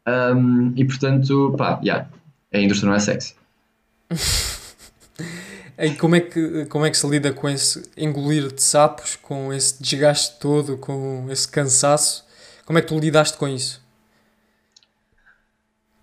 Um, 0.07 0.73
e 0.75 0.83
portanto, 0.83 1.53
pá, 1.57 1.79
yeah, 1.83 2.07
a 2.53 2.57
indústria 2.59 2.89
não 2.89 2.95
é 2.95 2.99
sexy. 2.99 3.35
E 5.81 5.95
como 5.95 6.13
é, 6.13 6.19
que, 6.19 6.65
como 6.65 6.85
é 6.85 6.89
que 6.89 6.97
se 6.97 7.07
lida 7.07 7.31
com 7.31 7.47
esse 7.47 7.81
engolir 7.95 8.51
de 8.51 8.61
sapos, 8.61 9.15
com 9.15 9.53
esse 9.53 9.81
desgaste 9.81 10.37
todo, 10.37 10.77
com 10.77 11.25
esse 11.29 11.47
cansaço? 11.47 12.25
Como 12.65 12.77
é 12.77 12.81
que 12.81 12.89
tu 12.89 12.99
lidaste 12.99 13.37
com 13.37 13.47
isso? 13.47 13.81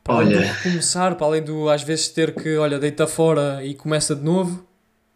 Para 0.02 0.14
olha. 0.14 0.38
do 0.38 0.42
recomeçar, 0.46 1.14
para 1.14 1.26
além 1.26 1.42
do 1.42 1.68
às 1.68 1.82
vezes 1.82 2.08
ter 2.08 2.34
que, 2.34 2.56
olha, 2.56 2.78
deita 2.78 3.06
fora 3.06 3.62
e 3.62 3.74
começa 3.74 4.16
de 4.16 4.22
novo, 4.22 4.66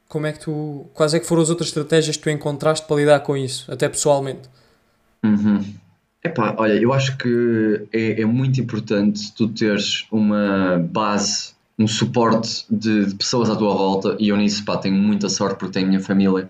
como 0.06 0.26
é 0.26 0.32
que 0.32 0.40
tu. 0.40 0.90
Quais 0.92 1.14
é 1.14 1.20
que 1.20 1.26
foram 1.26 1.42
as 1.42 1.48
outras 1.48 1.68
estratégias 1.68 2.18
que 2.18 2.22
tu 2.22 2.28
encontraste 2.28 2.86
para 2.86 2.96
lidar 2.96 3.20
com 3.20 3.34
isso, 3.34 3.70
até 3.72 3.88
pessoalmente? 3.88 4.42
Uhum. 5.24 5.74
Epá, 6.22 6.54
olha, 6.58 6.74
eu 6.74 6.92
acho 6.92 7.16
que 7.16 7.88
é, 7.92 8.20
é 8.20 8.24
muito 8.26 8.60
importante 8.60 9.32
tu 9.32 9.48
teres 9.48 10.06
uma 10.12 10.78
base, 10.90 11.54
um 11.78 11.88
suporte 11.88 12.66
de, 12.70 13.06
de, 13.06 13.14
pessoas 13.14 13.48
à 13.48 13.56
tua 13.56 13.74
volta 13.74 14.16
e 14.18 14.28
eu 14.28 14.36
nisso 14.36 14.62
pá, 14.64 14.76
tenho 14.76 14.96
muita 14.96 15.30
sorte 15.30 15.58
porque 15.58 15.72
tenho 15.72 15.86
a 15.86 15.88
minha 15.88 16.00
família 16.00 16.48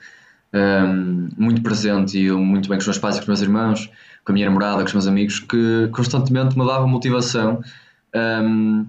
um, 0.52 1.28
muito 1.38 1.62
presente 1.62 2.18
e 2.18 2.24
eu 2.26 2.38
muito 2.38 2.68
bem 2.68 2.78
com 2.78 2.80
os 2.80 2.86
meus 2.86 2.98
pais 2.98 3.16
e 3.16 3.18
com 3.18 3.22
os 3.22 3.28
meus 3.28 3.42
irmãos, 3.42 3.88
com 4.24 4.32
a 4.32 4.34
minha 4.34 4.46
namorada, 4.46 4.82
com 4.82 4.88
os 4.88 4.92
meus 4.92 5.06
amigos, 5.06 5.38
que 5.38 5.88
constantemente 5.92 6.58
me 6.58 6.66
dava 6.66 6.84
motivação 6.88 7.62
um, 8.14 8.84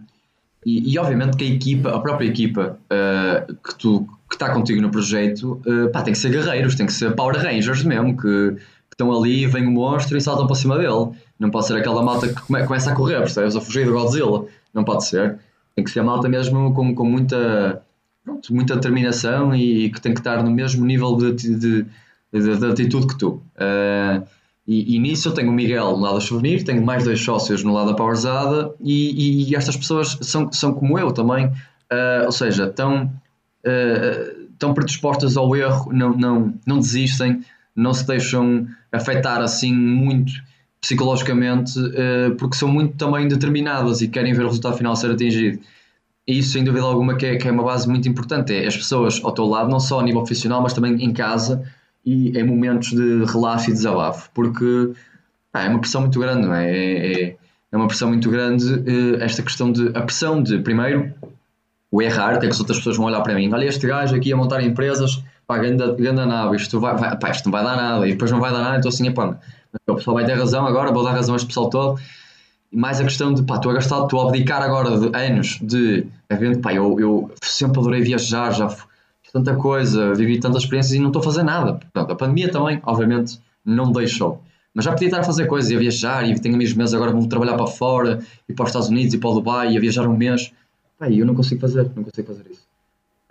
e, 0.66 0.94
e, 0.94 1.00
obviamente 1.00 1.38
que 1.38 1.44
a 1.44 1.48
equipa, 1.48 1.96
a 1.96 2.00
própria 2.00 2.28
equipa 2.28 2.78
uh, 2.86 3.54
que 3.56 3.76
tu 3.76 4.08
que 4.30 4.36
está 4.36 4.54
contigo 4.54 4.80
no 4.82 4.90
projeto, 4.90 5.62
uh, 5.66 5.92
pá, 5.92 6.02
tem 6.04 6.14
que 6.14 6.20
ser 6.20 6.32
guerreiros, 6.32 6.76
tem 6.76 6.86
que 6.86 6.94
ser 6.94 7.14
Power 7.16 7.36
Rangers 7.36 7.84
mesmo, 7.84 8.16
que, 8.16 8.56
estão 9.02 9.12
ali, 9.12 9.48
vem 9.48 9.68
o 9.68 9.72
monstro 9.72 10.18
e 10.18 10.22
saltam 10.22 10.46
para 10.46 10.56
cima 10.56 10.78
dele. 10.78 11.10
Não 11.40 11.50
pode 11.50 11.68
ser 11.68 11.76
aquela 11.76 12.04
malta 12.04 12.28
que 12.28 12.40
come, 12.42 12.64
começa 12.66 12.92
a 12.92 12.96
correr, 12.96 13.18
percebes? 13.18 13.56
A 13.56 13.62
fugir 13.62 13.86
do 13.86 13.94
Godzilla. 13.94 14.46
Não 14.74 14.84
pode 14.84 15.06
ser. 15.06 15.40
Tem 15.76 15.84
que 15.84 15.92
ser 15.92 16.02
a 16.02 16.04
malta 16.04 16.30
mesmo 16.30 16.74
com, 16.74 16.94
com 16.94 17.06
muita, 17.06 17.82
pronto, 18.24 18.54
muita 18.54 18.76
determinação 18.76 19.56
e, 19.56 19.86
e, 19.86 19.90
que 19.90 20.00
tem 20.00 20.14
que 20.14 20.20
estar 20.20 20.44
no 20.44 20.52
mesmo 20.52 20.86
nível 20.86 21.16
de, 21.18 21.34
de, 21.34 21.58
de, 21.58 22.58
de 22.58 22.66
atitude 22.66 23.08
que 23.08 23.18
tu. 23.18 23.42
Uh, 23.56 24.24
e, 24.68 24.96
e, 24.96 25.00
nisso 25.00 25.30
eu 25.30 25.34
tenho 25.34 25.50
o 25.50 25.54
Miguel 25.54 25.98
no 25.98 26.04
lado 26.04 26.16
da 26.16 26.22
Souvenir, 26.22 26.64
tenho 26.64 26.86
mais 26.86 27.04
dois 27.04 27.20
sócios 27.20 27.64
no 27.64 27.74
lado 27.74 27.90
da 27.90 27.96
Powerzada 27.96 28.74
e, 28.80 29.50
e, 29.50 29.56
estas 29.56 29.76
pessoas 29.76 30.18
são, 30.22 30.52
são 30.52 30.74
como 30.74 31.00
eu 31.00 31.12
também, 31.12 31.48
uh, 31.48 32.26
ou 32.26 32.32
seja, 32.32 32.66
estão, 32.66 33.12
uh, 33.66 34.52
estão 34.52 34.74
predispostas 34.74 35.36
ao 35.36 35.56
erro, 35.56 35.92
não, 35.92 36.16
não, 36.16 36.54
não 36.66 36.78
desistem, 36.78 37.44
não 37.76 37.94
se 37.94 38.06
deixam 38.06 38.68
afetar 38.92 39.42
assim 39.42 39.74
muito 39.74 40.32
psicologicamente, 40.80 41.80
uh, 41.80 42.36
porque 42.38 42.56
são 42.56 42.68
muito 42.68 42.96
também 42.98 43.28
determinadas 43.28 44.02
e 44.02 44.08
querem 44.08 44.34
ver 44.34 44.44
o 44.44 44.48
resultado 44.48 44.78
final 44.78 44.96
ser 44.96 45.12
atingido. 45.12 45.60
E 46.28 46.40
isso, 46.40 46.54
sem 46.54 46.64
dúvida 46.64 46.86
alguma, 46.86 47.16
que 47.16 47.26
é, 47.26 47.36
que 47.36 47.48
é 47.48 47.52
uma 47.52 47.64
base 47.64 47.88
muito 47.88 48.08
importante. 48.10 48.54
É 48.54 48.66
as 48.66 48.76
pessoas 48.76 49.22
ao 49.24 49.32
teu 49.32 49.46
lado, 49.46 49.70
não 49.70 49.80
só 49.80 50.00
a 50.00 50.04
nível 50.04 50.22
profissional, 50.22 50.62
mas 50.62 50.74
também 50.74 51.04
em 51.04 51.14
casa, 51.14 51.64
e 52.06 52.38
em 52.38 52.44
momentos 52.44 52.90
de 52.90 53.26
relaxo 53.26 53.70
e 53.70 53.74
desabafo, 53.74 54.30
porque 54.34 54.92
é 55.54 55.68
uma 55.68 55.80
pressão 55.80 56.02
muito 56.02 56.20
grande, 56.20 56.48
não 56.48 56.56
é? 56.56 56.72
É, 56.72 57.24
é, 57.24 57.36
é 57.72 57.78
uma 57.78 57.88
pressão 57.88 58.10
muito 58.10 58.30
grande 58.30 58.66
eh, 58.86 59.24
esta 59.24 59.42
questão 59.42 59.72
de 59.72 59.90
a 59.90 60.02
pressão 60.02 60.42
de, 60.42 60.60
primeiro, 60.60 61.14
o 61.90 62.02
errar, 62.02 62.40
que 62.40 62.46
é 62.46 62.50
que 62.50 62.54
as 62.54 62.60
outras 62.60 62.78
pessoas 62.78 62.98
vão 62.98 63.06
olhar 63.06 63.22
para 63.22 63.34
mim, 63.34 63.52
olha 63.54 63.66
este 63.66 63.86
gajo 63.88 64.16
aqui 64.16 64.34
a 64.34 64.38
montar 64.38 64.62
empresas, 64.62 65.24
pá, 65.52 65.58
ganda, 65.58 65.94
ganda 65.96 66.26
nave, 66.26 66.56
isto, 66.56 66.80
vai, 66.80 66.96
vai, 66.96 67.18
pá, 67.20 67.30
isto 67.30 67.46
não 67.46 67.52
vai 67.52 67.64
dar 67.64 67.76
nada, 67.76 68.08
e 68.08 68.14
depois 68.14 68.32
não 68.32 68.40
vai 68.40 68.52
dar 68.52 68.62
nada, 68.62 68.78
então 68.78 68.88
assim, 68.88 69.12
pá, 69.12 69.38
o 69.86 69.96
pessoal 69.96 70.16
vai 70.16 70.26
ter 70.26 70.36
razão 70.36 70.66
agora, 70.66 70.94
vou 70.94 71.04
dar 71.04 71.12
razão 71.12 71.36
a 71.36 71.38
este 71.38 71.48
pessoal 71.48 71.70
todo, 71.70 72.00
e 72.72 72.78
mais 72.78 73.02
a 73.02 73.04
questão 73.04 73.34
de, 73.34 73.44
pá, 73.44 73.56
estou 73.56 73.72
a 73.72 73.76
gastar, 73.76 74.04
estou 74.04 74.22
a 74.22 74.30
abdicar 74.30 74.62
agora 74.62 74.98
de 74.98 75.18
anos 75.18 75.60
de, 75.62 76.08
evento, 76.30 76.62
pá, 76.62 76.74
eu, 76.74 76.98
eu 76.98 77.32
sempre 77.44 77.82
adorei 77.82 78.02
viajar, 78.02 78.52
já 78.52 78.74
tanta 79.34 79.56
coisa, 79.56 80.14
vivi 80.14 80.40
tantas 80.40 80.64
experiências 80.64 80.94
e 80.94 81.00
não 81.00 81.08
estou 81.08 81.22
a 81.22 81.24
fazer 81.24 81.44
nada. 81.44 81.76
Portanto, 81.76 82.12
a 82.12 82.16
pandemia 82.16 82.52
também, 82.52 82.82
obviamente, 82.84 83.40
não 83.64 83.90
deixou. 83.90 84.42
Mas 84.74 84.84
já 84.84 84.92
podia 84.92 85.08
estar 85.08 85.22
a 85.22 85.24
fazer 85.24 85.48
coisas, 85.48 85.72
a 85.72 85.80
viajar, 85.80 86.28
e 86.28 86.38
tenho 86.38 86.56
amigos 86.56 86.74
meus 86.74 86.94
agora 86.94 87.12
vão 87.12 87.26
trabalhar 87.28 87.56
para 87.56 87.68
fora, 87.68 88.20
e 88.48 88.54
para 88.54 88.64
os 88.64 88.70
Estados 88.70 88.90
Unidos, 88.90 89.14
e 89.14 89.18
para 89.18 89.30
o 89.30 89.34
Dubai, 89.34 89.72
e 89.72 89.78
a 89.78 89.80
viajar 89.80 90.06
um 90.06 90.18
mês. 90.18 90.52
Pai, 91.00 91.14
eu 91.14 91.26
não 91.26 91.34
consigo 91.34 91.62
fazer, 91.62 91.90
não 91.96 92.04
consigo 92.04 92.28
fazer 92.28 92.52
isso. 92.52 92.71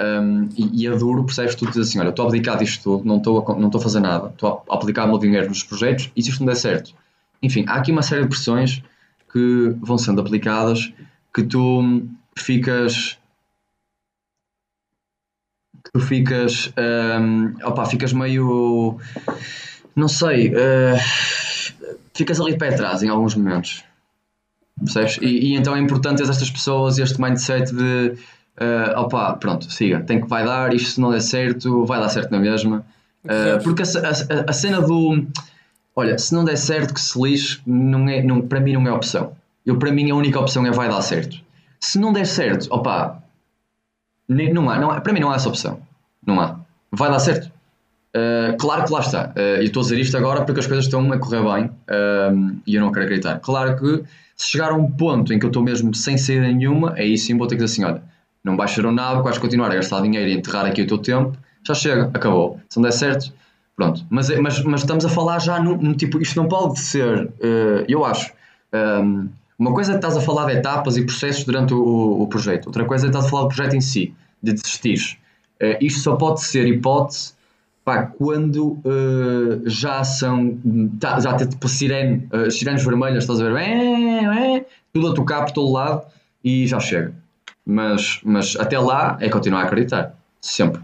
Um, 0.01 0.49
e, 0.57 0.83
e 0.83 0.87
é 0.87 0.97
duro, 0.97 1.25
percebes? 1.25 1.55
Tu 1.55 1.67
dizes 1.67 1.89
assim: 1.89 1.99
olha, 2.01 2.09
estou 2.09 2.25
a 2.25 2.29
abdicar 2.29 2.57
disto 2.57 2.83
tudo, 2.83 3.05
não 3.05 3.19
estou 3.19 3.45
a, 3.47 3.59
não 3.59 3.67
estou 3.67 3.79
a 3.79 3.83
fazer 3.83 4.01
nada, 4.01 4.29
estou 4.29 4.65
a 4.69 4.75
aplicar 4.75 5.05
o 5.05 5.09
meu 5.09 5.19
dinheiro 5.19 5.49
nos 5.49 5.63
projetos, 5.63 6.11
e 6.17 6.23
se 6.23 6.31
isto 6.31 6.41
não 6.41 6.47
der 6.47 6.57
certo? 6.57 6.95
Enfim, 7.43 7.65
há 7.69 7.75
aqui 7.75 7.93
uma 7.93 8.03
série 8.03 8.23
de 8.23 8.29
pressões 8.29 8.83
que 9.31 9.75
vão 9.81 9.99
sendo 9.99 10.21
aplicadas 10.21 10.93
que 11.35 11.43
tu 11.43 12.09
ficas 12.37 13.19
que 15.85 15.93
tu 15.93 16.01
ficas 16.01 16.73
um, 17.21 17.55
opa, 17.65 17.85
ficas 17.85 18.13
meio 18.13 18.99
não 19.95 20.09
sei 20.09 20.49
uh, 20.49 20.99
ficas 22.15 22.41
ali 22.41 22.53
de 22.53 22.59
pé 22.59 22.69
atrás 22.69 23.03
em 23.03 23.09
alguns 23.09 23.35
momentos 23.35 23.85
percebes? 24.79 25.19
E, 25.23 25.53
e 25.53 25.57
então 25.57 25.77
é 25.77 25.81
importante 25.81 26.23
estas 26.23 26.51
pessoas 26.51 26.99
este 26.99 27.21
mindset 27.21 27.73
de 27.75 28.17
uh, 28.61 28.99
opa, 28.99 29.35
pronto, 29.35 29.71
siga, 29.71 30.01
tem 30.01 30.21
que 30.21 30.29
vai 30.29 30.45
dar, 30.45 30.73
isto 30.75 30.91
se 30.91 31.01
não 31.01 31.11
der 31.11 31.21
certo, 31.21 31.85
vai 31.85 32.01
dar 32.01 32.09
certo 32.09 32.31
na 32.31 32.39
mesma 32.39 32.85
uh, 33.25 33.63
porque 33.63 33.83
a, 33.83 33.87
a, 33.87 34.51
a, 34.51 34.53
cena 34.53 34.81
do 34.81 35.27
olha, 35.95 36.19
se 36.19 36.35
não 36.35 36.45
der 36.45 36.57
certo 36.57 36.95
que 36.95 37.01
se 37.01 37.21
lixe, 37.21 37.61
não 37.67 38.09
é, 38.09 38.23
não, 38.23 38.41
para 38.41 38.61
mim 38.61 38.75
não 38.75 38.87
é 38.87 38.93
opção 38.93 39.33
eu 39.67 39.79
para 39.79 39.93
mim 39.93 40.11
a 40.11 40.15
única 40.15 40.39
opção 40.39 40.67
é 40.67 40.71
vai 40.71 40.89
dar 40.89 41.03
certo 41.03 41.39
se 41.81 41.99
não 41.99 42.13
der 42.13 42.27
certo, 42.27 42.69
opa, 42.71 43.23
não 44.29 44.71
há, 44.71 44.79
não 44.79 44.91
há, 44.91 45.01
para 45.01 45.13
mim 45.13 45.21
não 45.21 45.31
há 45.31 45.35
essa 45.35 45.49
opção. 45.49 45.81
Não 46.25 46.41
há. 46.41 46.61
Vai 46.93 47.11
dar 47.11 47.19
certo. 47.19 47.51
Uh, 48.15 48.57
claro 48.59 48.85
que 48.85 48.93
lá 48.93 49.01
está. 49.01 49.33
Uh, 49.37 49.41
eu 49.59 49.63
estou 49.65 49.81
a 49.81 49.85
dizer 49.85 49.99
isto 49.99 50.17
agora 50.17 50.45
porque 50.45 50.61
as 50.61 50.67
coisas 50.67 50.85
estão 50.85 51.13
a 51.13 51.19
correr 51.19 51.43
bem 51.43 51.67
uh, 51.67 52.61
e 52.67 52.75
eu 52.75 52.81
não 52.81 52.93
quero 52.93 53.07
acreditar. 53.07 53.41
Claro 53.41 53.77
que 53.77 54.05
se 54.37 54.51
chegar 54.51 54.71
a 54.73 54.75
um 54.75 54.91
ponto 54.91 55.33
em 55.33 55.39
que 55.39 55.45
eu 55.45 55.49
estou 55.49 55.63
mesmo 55.63 55.95
sem 55.95 56.19
saída 56.19 56.49
nenhuma, 56.49 56.95
aí 56.95 57.17
sim 57.17 57.37
vou 57.37 57.47
ter 57.47 57.57
que 57.57 57.65
dizer 57.65 57.83
assim: 57.83 57.85
olha, 57.85 58.03
não 58.45 58.57
baixaram 58.57 58.93
nada, 58.93 59.23
vais 59.23 59.39
continuar 59.39 59.71
a 59.71 59.75
gastar 59.75 60.01
dinheiro 60.03 60.29
e 60.29 60.35
enterrar 60.35 60.67
aqui 60.67 60.83
o 60.83 60.87
teu 60.87 60.99
tempo, 60.99 61.37
já 61.67 61.75
chega, 61.75 62.11
acabou. 62.15 62.59
Se 62.69 62.79
não 62.79 62.85
der 62.85 62.93
certo, 62.93 63.33
pronto. 63.77 64.05
Mas, 64.09 64.31
mas, 64.39 64.63
mas 64.65 64.81
estamos 64.81 65.05
a 65.05 65.09
falar 65.09 65.39
já 65.39 65.61
no, 65.61 65.77
no 65.77 65.95
tipo, 65.95 66.21
isto 66.21 66.41
não 66.41 66.49
pode 66.49 66.81
ser, 66.81 67.31
eu 67.87 68.05
acho. 68.05 68.33
Um, 68.73 69.29
uma 69.59 69.75
coisa 69.75 69.93
é 69.93 69.95
que 69.95 69.99
estás 69.99 70.17
a 70.17 70.23
falar 70.23 70.47
de 70.47 70.59
etapas 70.59 70.97
e 70.97 71.05
processos 71.05 71.45
durante 71.45 71.75
o, 71.75 72.23
o 72.23 72.27
projeto, 72.29 72.67
outra 72.67 72.85
coisa 72.87 73.07
é 73.07 73.11
que 73.11 73.17
estás 73.17 73.27
a 73.27 73.29
falar 73.29 73.43
do 73.43 73.49
projeto 73.49 73.75
em 73.75 73.81
si, 73.81 74.15
de 74.43 74.55
desistir. 74.55 75.19
Uh, 75.63 75.77
isto 75.83 76.01
só 76.01 76.17
pode 76.17 76.41
ser 76.41 76.67
hipótese 76.67 77.35
pá, 77.85 78.07
quando 78.07 78.81
uh, 78.85 79.63
já 79.67 80.03
são. 80.03 80.59
Tá, 80.99 81.21
já 81.21 81.35
tem 81.35 81.47
tipo 81.47 81.69
sirene, 81.69 82.27
uh, 82.33 82.51
sirenes 82.51 82.83
vermelhas, 82.83 83.25
estás 83.25 83.41
a 83.41 83.51
ver? 83.51 83.57
É, 83.59 84.65
tudo 84.93 85.09
a 85.09 85.15
tocar 85.15 85.45
por 85.45 85.53
todo 85.53 85.73
lado 85.73 86.07
e 86.43 86.67
já 86.67 86.81
chega. 86.81 87.13
Mas, 87.71 88.19
mas 88.25 88.57
até 88.57 88.77
lá 88.81 89.17
é 89.21 89.29
continuar 89.29 89.61
a 89.61 89.65
acreditar, 89.67 90.17
sempre. 90.41 90.83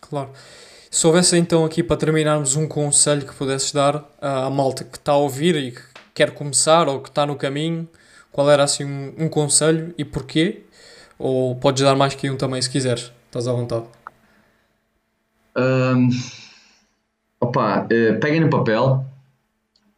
Claro. 0.00 0.30
Se 0.90 1.06
houvesse 1.06 1.36
então 1.36 1.62
aqui 1.62 1.82
para 1.82 1.98
terminarmos 1.98 2.56
um 2.56 2.66
conselho 2.66 3.26
que 3.26 3.34
pudesses 3.34 3.70
dar 3.70 4.02
à 4.18 4.48
malta 4.48 4.82
que 4.82 4.96
está 4.96 5.12
a 5.12 5.16
ouvir 5.16 5.54
e 5.56 5.72
que 5.72 5.82
quer 6.14 6.30
começar 6.30 6.88
ou 6.88 7.00
que 7.00 7.10
está 7.10 7.26
no 7.26 7.36
caminho, 7.36 7.86
qual 8.32 8.50
era 8.50 8.64
assim 8.64 8.84
um, 8.84 9.14
um 9.18 9.28
conselho 9.28 9.94
e 9.98 10.02
porquê? 10.02 10.62
Ou 11.18 11.54
podes 11.54 11.82
dar 11.82 11.94
mais 11.94 12.14
que 12.14 12.30
um 12.30 12.36
também 12.36 12.62
se 12.62 12.70
quiseres, 12.70 13.12
estás 13.26 13.46
à 13.46 13.52
vontade. 13.52 13.84
Um, 15.54 16.08
opa, 17.40 17.84
uh, 17.84 18.20
peguem 18.20 18.40
no 18.40 18.48
papel, 18.48 19.04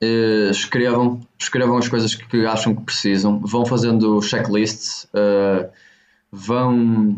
uh, 0.03 0.51
escrevam, 0.51 1.21
escrevam 1.39 1.79
as 1.79 1.87
coisas 1.87 2.13
que 2.17 2.45
acham 2.45 2.75
que 2.75 2.83
precisam, 2.83 3.39
vão 3.39 3.65
fazendo 3.65 4.21
checklists, 4.21 5.05
uh, 5.15 5.71
vão. 6.33 7.17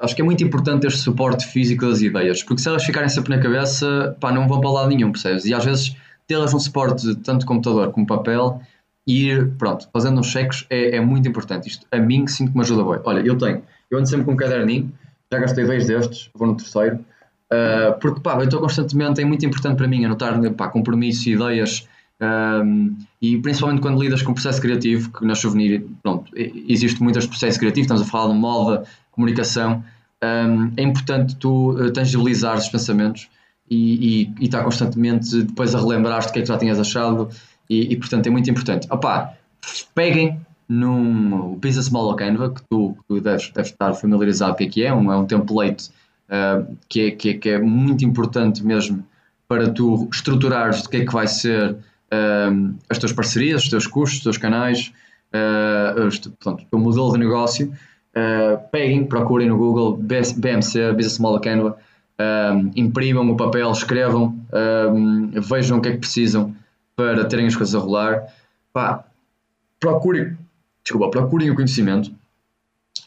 acho 0.00 0.16
que 0.16 0.22
é 0.22 0.24
muito 0.24 0.42
importante 0.42 0.82
ter 0.82 0.92
suporte 0.92 1.46
físico 1.46 1.86
das 1.86 2.00
ideias, 2.00 2.42
porque 2.42 2.62
se 2.62 2.68
elas 2.68 2.82
ficarem 2.82 3.08
sempre 3.08 3.36
na 3.36 3.42
cabeça, 3.42 4.16
pá, 4.18 4.32
não 4.32 4.48
vão 4.48 4.60
para 4.60 4.70
lado 4.70 4.88
nenhum, 4.88 5.12
percebes? 5.12 5.44
E 5.44 5.52
às 5.52 5.64
vezes 5.64 5.94
tê-las 6.26 6.54
um 6.54 6.58
suporte 6.58 7.14
tanto 7.16 7.44
computador 7.44 7.92
como 7.92 8.06
papel 8.06 8.62
e 9.06 9.28
ir, 9.28 9.50
pronto, 9.58 9.88
fazendo 9.92 10.20
uns 10.20 10.28
cheques 10.28 10.64
é, 10.70 10.96
é 10.96 11.00
muito 11.00 11.28
importante. 11.28 11.68
Isto 11.68 11.86
a 11.92 11.98
mim 11.98 12.26
sinto 12.26 12.52
que 12.52 12.56
me 12.56 12.62
ajuda 12.62 12.82
bem. 12.84 13.00
Olha, 13.04 13.20
eu 13.20 13.36
tenho, 13.36 13.62
eu 13.90 13.98
ando 13.98 14.08
sempre 14.08 14.24
com 14.24 14.32
um 14.32 14.36
caderninho, 14.36 14.90
já 15.30 15.38
gastei 15.38 15.64
dois 15.64 15.86
destes, 15.86 16.30
vou 16.34 16.48
no 16.48 16.56
terceiro, 16.56 16.96
uh, 17.52 17.98
porque 18.00 18.20
pá, 18.20 18.36
eu 18.36 18.44
estou 18.44 18.60
constantemente, 18.60 19.20
é 19.20 19.24
muito 19.24 19.44
importante 19.44 19.76
para 19.76 19.86
mim 19.86 20.04
anotar 20.04 20.40
pá, 20.54 20.68
compromissos 20.68 21.26
e 21.26 21.32
ideias. 21.32 21.88
Um, 22.20 22.98
e 23.22 23.38
principalmente 23.38 23.80
quando 23.80 24.00
lidas 24.00 24.20
com 24.22 24.34
processo 24.34 24.60
criativo, 24.60 25.10
que 25.10 25.24
na 25.24 25.34
Souvenir 25.34 25.86
pronto, 26.02 26.30
existe 26.36 27.02
muitos 27.02 27.26
processos 27.26 27.58
criativos, 27.58 27.86
estamos 27.86 28.02
a 28.02 28.04
falar 28.04 28.32
de 28.32 28.38
moda, 28.38 28.84
comunicação, 29.10 29.82
um, 30.22 30.72
é 30.76 30.82
importante 30.82 31.34
tu 31.36 31.72
uh, 31.72 31.90
tangibilizar 31.92 32.58
os 32.58 32.68
pensamentos 32.68 33.28
e, 33.70 34.22
e, 34.22 34.34
e 34.40 34.44
está 34.44 34.62
constantemente 34.62 35.44
depois 35.44 35.74
a 35.74 35.80
relembrar 35.80 36.26
do 36.26 36.32
que 36.32 36.40
é 36.40 36.42
que 36.42 36.48
já 36.48 36.58
tinhas 36.58 36.78
achado 36.78 37.30
e, 37.68 37.92
e 37.92 37.96
portanto 37.96 38.26
é 38.26 38.30
muito 38.30 38.50
importante. 38.50 38.86
Opá, 38.90 39.32
peguem 39.94 40.38
num 40.68 41.54
Business 41.56 41.88
Model 41.88 42.14
Canva, 42.16 42.50
que 42.50 42.62
tu, 42.68 42.96
tu 43.08 43.20
deves, 43.20 43.50
deves 43.50 43.72
estar 43.72 43.94
familiarizado 43.94 44.52
o 44.52 44.56
que 44.56 44.64
é 44.64 44.68
que 44.68 44.82
é, 44.84 44.94
um, 44.94 45.10
é 45.10 45.16
um 45.16 45.24
template 45.26 45.90
uh, 46.28 46.76
que, 46.88 47.00
é, 47.00 47.10
que, 47.12 47.28
é, 47.30 47.34
que 47.34 47.48
é 47.48 47.58
muito 47.58 48.04
importante 48.04 48.64
mesmo 48.64 49.04
para 49.48 49.70
tu 49.70 50.08
estruturares 50.12 50.84
o 50.84 50.88
que 50.88 50.98
é 50.98 51.04
que 51.04 51.12
vai 51.12 51.26
ser 51.26 51.76
as 52.88 52.98
tuas 52.98 53.12
parcerias, 53.12 53.64
os 53.64 53.68
teus 53.68 53.86
custos, 53.86 54.18
os 54.18 54.22
teus 54.24 54.38
canais, 54.38 54.92
uh, 55.32 56.06
os, 56.06 56.18
portanto, 56.18 56.62
o 56.62 56.66
teu 56.66 56.78
modelo 56.78 57.12
de 57.12 57.18
negócio. 57.18 57.72
Uh, 58.10 58.58
peguem, 58.72 59.04
procurem 59.04 59.48
no 59.48 59.56
Google 59.56 59.96
BMC, 59.96 60.92
Business 60.92 61.18
Model 61.18 61.40
Canva, 61.40 61.78
imprimam 62.76 63.30
o 63.30 63.36
papel, 63.36 63.70
escrevam, 63.70 64.38
vejam 65.48 65.78
o 65.78 65.80
que 65.80 65.88
é 65.88 65.92
que 65.92 65.98
precisam 65.98 66.54
para 66.94 67.24
terem 67.24 67.46
as 67.46 67.56
coisas 67.56 67.74
a 67.74 67.78
rolar. 67.78 68.26
Pá, 68.74 69.04
procurem, 69.78 70.36
desculpa, 70.84 71.08
procurem 71.08 71.50
o 71.50 71.54
conhecimento. 71.54 72.12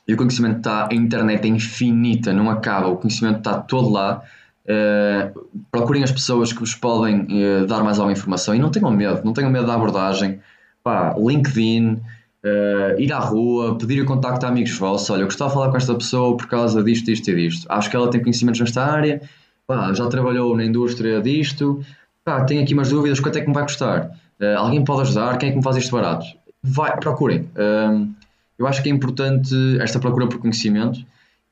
E 0.08 0.14
o 0.14 0.18
conhecimento 0.18 0.58
está, 0.58 0.90
a 0.92 0.96
internet 0.96 1.46
é 1.46 1.48
infinita, 1.48 2.34
não 2.34 2.50
acaba, 2.50 2.88
o 2.88 2.98
conhecimento 2.98 3.38
está 3.38 3.60
todo 3.60 3.90
lá. 3.90 4.24
Uh, 4.66 5.48
procurem 5.72 6.04
as 6.04 6.12
pessoas 6.12 6.54
que 6.54 6.60
vos 6.60 6.74
podem 6.74 7.22
uh, 7.22 7.66
dar 7.68 7.84
mais 7.84 8.00
alguma 8.00 8.14
informação 8.14 8.56
e 8.56 8.60
não 8.60 8.72
tenham 8.72 8.92
medo, 8.92 9.22
não 9.24 9.34
tenham 9.34 9.52
medo 9.52 9.68
da 9.68 9.76
abordagem. 9.76 10.40
Pá, 10.84 11.16
LinkedIn, 11.18 12.00
Uh, 12.46 13.00
ir 13.00 13.14
à 13.14 13.20
rua, 13.20 13.78
pedir 13.78 14.02
o 14.02 14.06
contacto 14.06 14.46
a 14.46 14.50
amigos 14.50 14.78
vossos, 14.78 15.10
olha, 15.10 15.22
eu 15.22 15.28
gostava 15.28 15.50
de 15.50 15.54
falar 15.54 15.72
com 15.72 15.78
esta 15.78 15.96
pessoa 15.96 16.36
por 16.36 16.46
causa 16.46 16.84
disto, 16.84 17.06
disto 17.06 17.32
e 17.32 17.36
disto. 17.36 17.66
Acho 17.72 17.90
que 17.90 17.96
ela 17.96 18.10
tem 18.10 18.22
conhecimentos 18.22 18.60
nesta 18.60 18.84
área, 18.84 19.22
pá, 19.66 19.94
já 19.94 20.06
trabalhou 20.10 20.54
na 20.58 20.66
indústria 20.66 21.22
disto, 21.22 21.82
pá, 22.26 22.44
tenho 22.44 22.62
aqui 22.62 22.74
umas 22.74 22.90
dúvidas, 22.90 23.22
quanto 23.22 23.38
é 23.38 23.42
que 23.42 23.48
me 23.48 23.54
vai 23.54 23.64
custar? 23.64 24.12
Alguém 24.58 24.84
pode 24.84 25.04
ajudar? 25.04 25.38
Quem 25.38 25.48
é 25.48 25.52
que 25.54 25.58
me 25.58 25.64
faz 25.64 25.78
isto 25.78 25.96
barato? 25.96 26.26
Vai, 26.62 26.98
procurem. 26.98 27.50
Uh, 27.56 28.10
eu 28.58 28.68
acho 28.68 28.84
que 28.84 28.90
é 28.90 28.92
importante 28.92 29.56
esta 29.80 30.00
procura 30.00 30.28
por 30.28 30.40
conhecimento. 30.40 31.00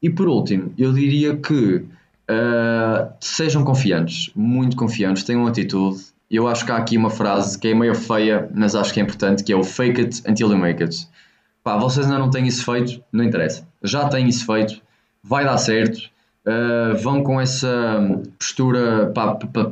E 0.01 0.09
por 0.09 0.27
último, 0.27 0.73
eu 0.77 0.91
diria 0.91 1.35
que 1.37 1.85
sejam 3.19 3.63
confiantes, 3.63 4.31
muito 4.35 4.75
confiantes, 4.75 5.23
tenham 5.23 5.45
atitude, 5.47 6.11
eu 6.31 6.47
acho 6.47 6.65
que 6.65 6.71
há 6.71 6.77
aqui 6.77 6.95
uma 6.95 7.09
frase 7.09 7.59
que 7.59 7.67
é 7.67 7.73
meio 7.75 7.93
feia, 7.93 8.49
mas 8.55 8.73
acho 8.73 8.93
que 8.93 9.01
é 9.01 9.03
importante, 9.03 9.43
que 9.43 9.51
é 9.51 9.55
o 9.55 9.63
fake 9.63 9.99
it 9.99 10.23
until 10.25 10.49
you 10.49 10.57
make 10.57 10.81
it. 10.81 11.05
Pá, 11.61 11.77
vocês 11.77 12.05
ainda 12.05 12.17
não 12.17 12.29
têm 12.29 12.47
isso 12.47 12.63
feito, 12.63 13.03
não 13.11 13.25
interessa. 13.25 13.67
Já 13.83 14.07
têm 14.07 14.29
isso 14.29 14.45
feito, 14.45 14.81
vai 15.21 15.43
dar 15.43 15.57
certo. 15.57 16.09
Uh, 16.47 16.95
vão 17.03 17.21
com 17.21 17.39
essa 17.39 17.99
postura 18.39 19.11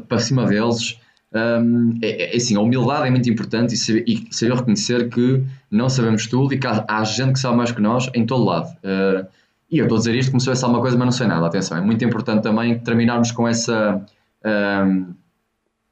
para 0.08 0.20
cima 0.20 0.46
deles. 0.46 1.00
Um, 1.34 1.98
é, 2.02 2.34
é, 2.34 2.36
assim, 2.36 2.56
a 2.56 2.60
humildade 2.60 3.08
é 3.08 3.12
muito 3.12 3.30
importante 3.30 3.74
e 3.74 3.78
saber, 3.78 4.04
e 4.06 4.28
saber, 4.30 4.56
reconhecer 4.56 5.10
que 5.10 5.44
não 5.72 5.88
sabemos 5.88 6.28
tudo 6.28 6.54
e 6.54 6.58
que 6.58 6.68
há, 6.68 6.84
há, 6.88 7.04
gente 7.06 7.34
que 7.34 7.40
sabe 7.40 7.56
mais 7.56 7.72
que 7.72 7.82
nós 7.82 8.10
em 8.14 8.26
todo 8.26 8.44
lado. 8.44 8.68
Uh, 8.84 9.26
e 9.72 9.78
eu 9.78 9.86
estou 9.86 9.98
a 9.98 10.00
dizer 10.00 10.16
isto 10.16 10.32
como 10.32 10.40
se 10.40 10.48
fosse 10.48 10.64
alguma 10.64 10.82
coisa, 10.82 10.98
mas 10.98 11.06
não 11.06 11.12
sei 11.12 11.28
nada. 11.28 11.46
Atenção, 11.46 11.78
é 11.78 11.82
muito 11.82 12.04
importante 12.04 12.44
também 12.44 12.80
terminarmos 12.80 13.32
com 13.32 13.48
essa. 13.48 14.04
Um, 14.44 15.14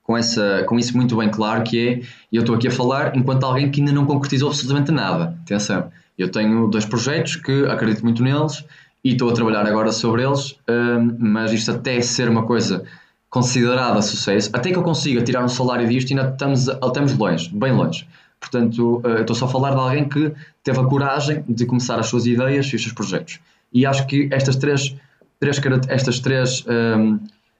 com, 0.03 0.15
essa, 0.15 0.63
com 0.65 0.79
isso 0.79 0.95
muito 0.95 1.17
bem 1.17 1.29
claro 1.29 1.63
que 1.63 1.87
é, 1.87 2.01
eu 2.31 2.39
estou 2.39 2.55
aqui 2.55 2.69
a 2.69 2.71
falar 2.71 3.15
enquanto 3.15 3.43
alguém 3.43 3.69
que 3.69 3.81
ainda 3.81 3.91
não 3.91 4.05
concretizou 4.05 4.47
absolutamente 4.47 4.89
nada. 4.89 5.37
Atenção, 5.43 5.91
eu 6.17 6.31
tenho 6.31 6.67
dois 6.67 6.85
projetos 6.85 7.35
que 7.35 7.65
acredito 7.65 8.03
muito 8.03 8.23
neles 8.23 8.63
e 9.03 9.11
estou 9.11 9.29
a 9.29 9.33
trabalhar 9.33 9.67
agora 9.67 9.91
sobre 9.91 10.23
eles, 10.23 10.57
hum, 10.69 11.17
mas 11.19 11.51
isto 11.51 11.71
até 11.71 11.99
ser 11.99 12.29
uma 12.29 12.43
coisa 12.43 12.85
considerada 13.29 14.01
sucesso, 14.01 14.49
até 14.53 14.71
que 14.71 14.77
eu 14.77 14.83
consiga 14.83 15.21
tirar 15.21 15.43
um 15.43 15.49
salário 15.49 15.87
disto, 15.87 16.11
ainda 16.11 16.29
estamos, 16.29 16.67
estamos 16.67 17.17
longe, 17.17 17.49
bem 17.53 17.73
longe. 17.73 18.07
Portanto, 18.39 19.01
uh, 19.03 19.21
estou 19.21 19.35
só 19.35 19.45
a 19.45 19.49
falar 19.49 19.71
de 19.71 19.79
alguém 19.79 20.07
que 20.07 20.31
teve 20.63 20.79
a 20.79 20.83
coragem 20.83 21.43
de 21.47 21.65
começar 21.65 21.99
as 21.99 22.07
suas 22.07 22.25
ideias 22.25 22.65
e 22.67 22.75
os 22.75 22.81
seus 22.81 22.93
projetos. 22.93 23.39
E 23.73 23.85
acho 23.85 24.05
que 24.07 24.29
estas 24.31 24.55
três, 24.55 24.95
três 25.39 25.61
estas 25.89 26.19
três 26.19 26.65
um, 26.67 27.19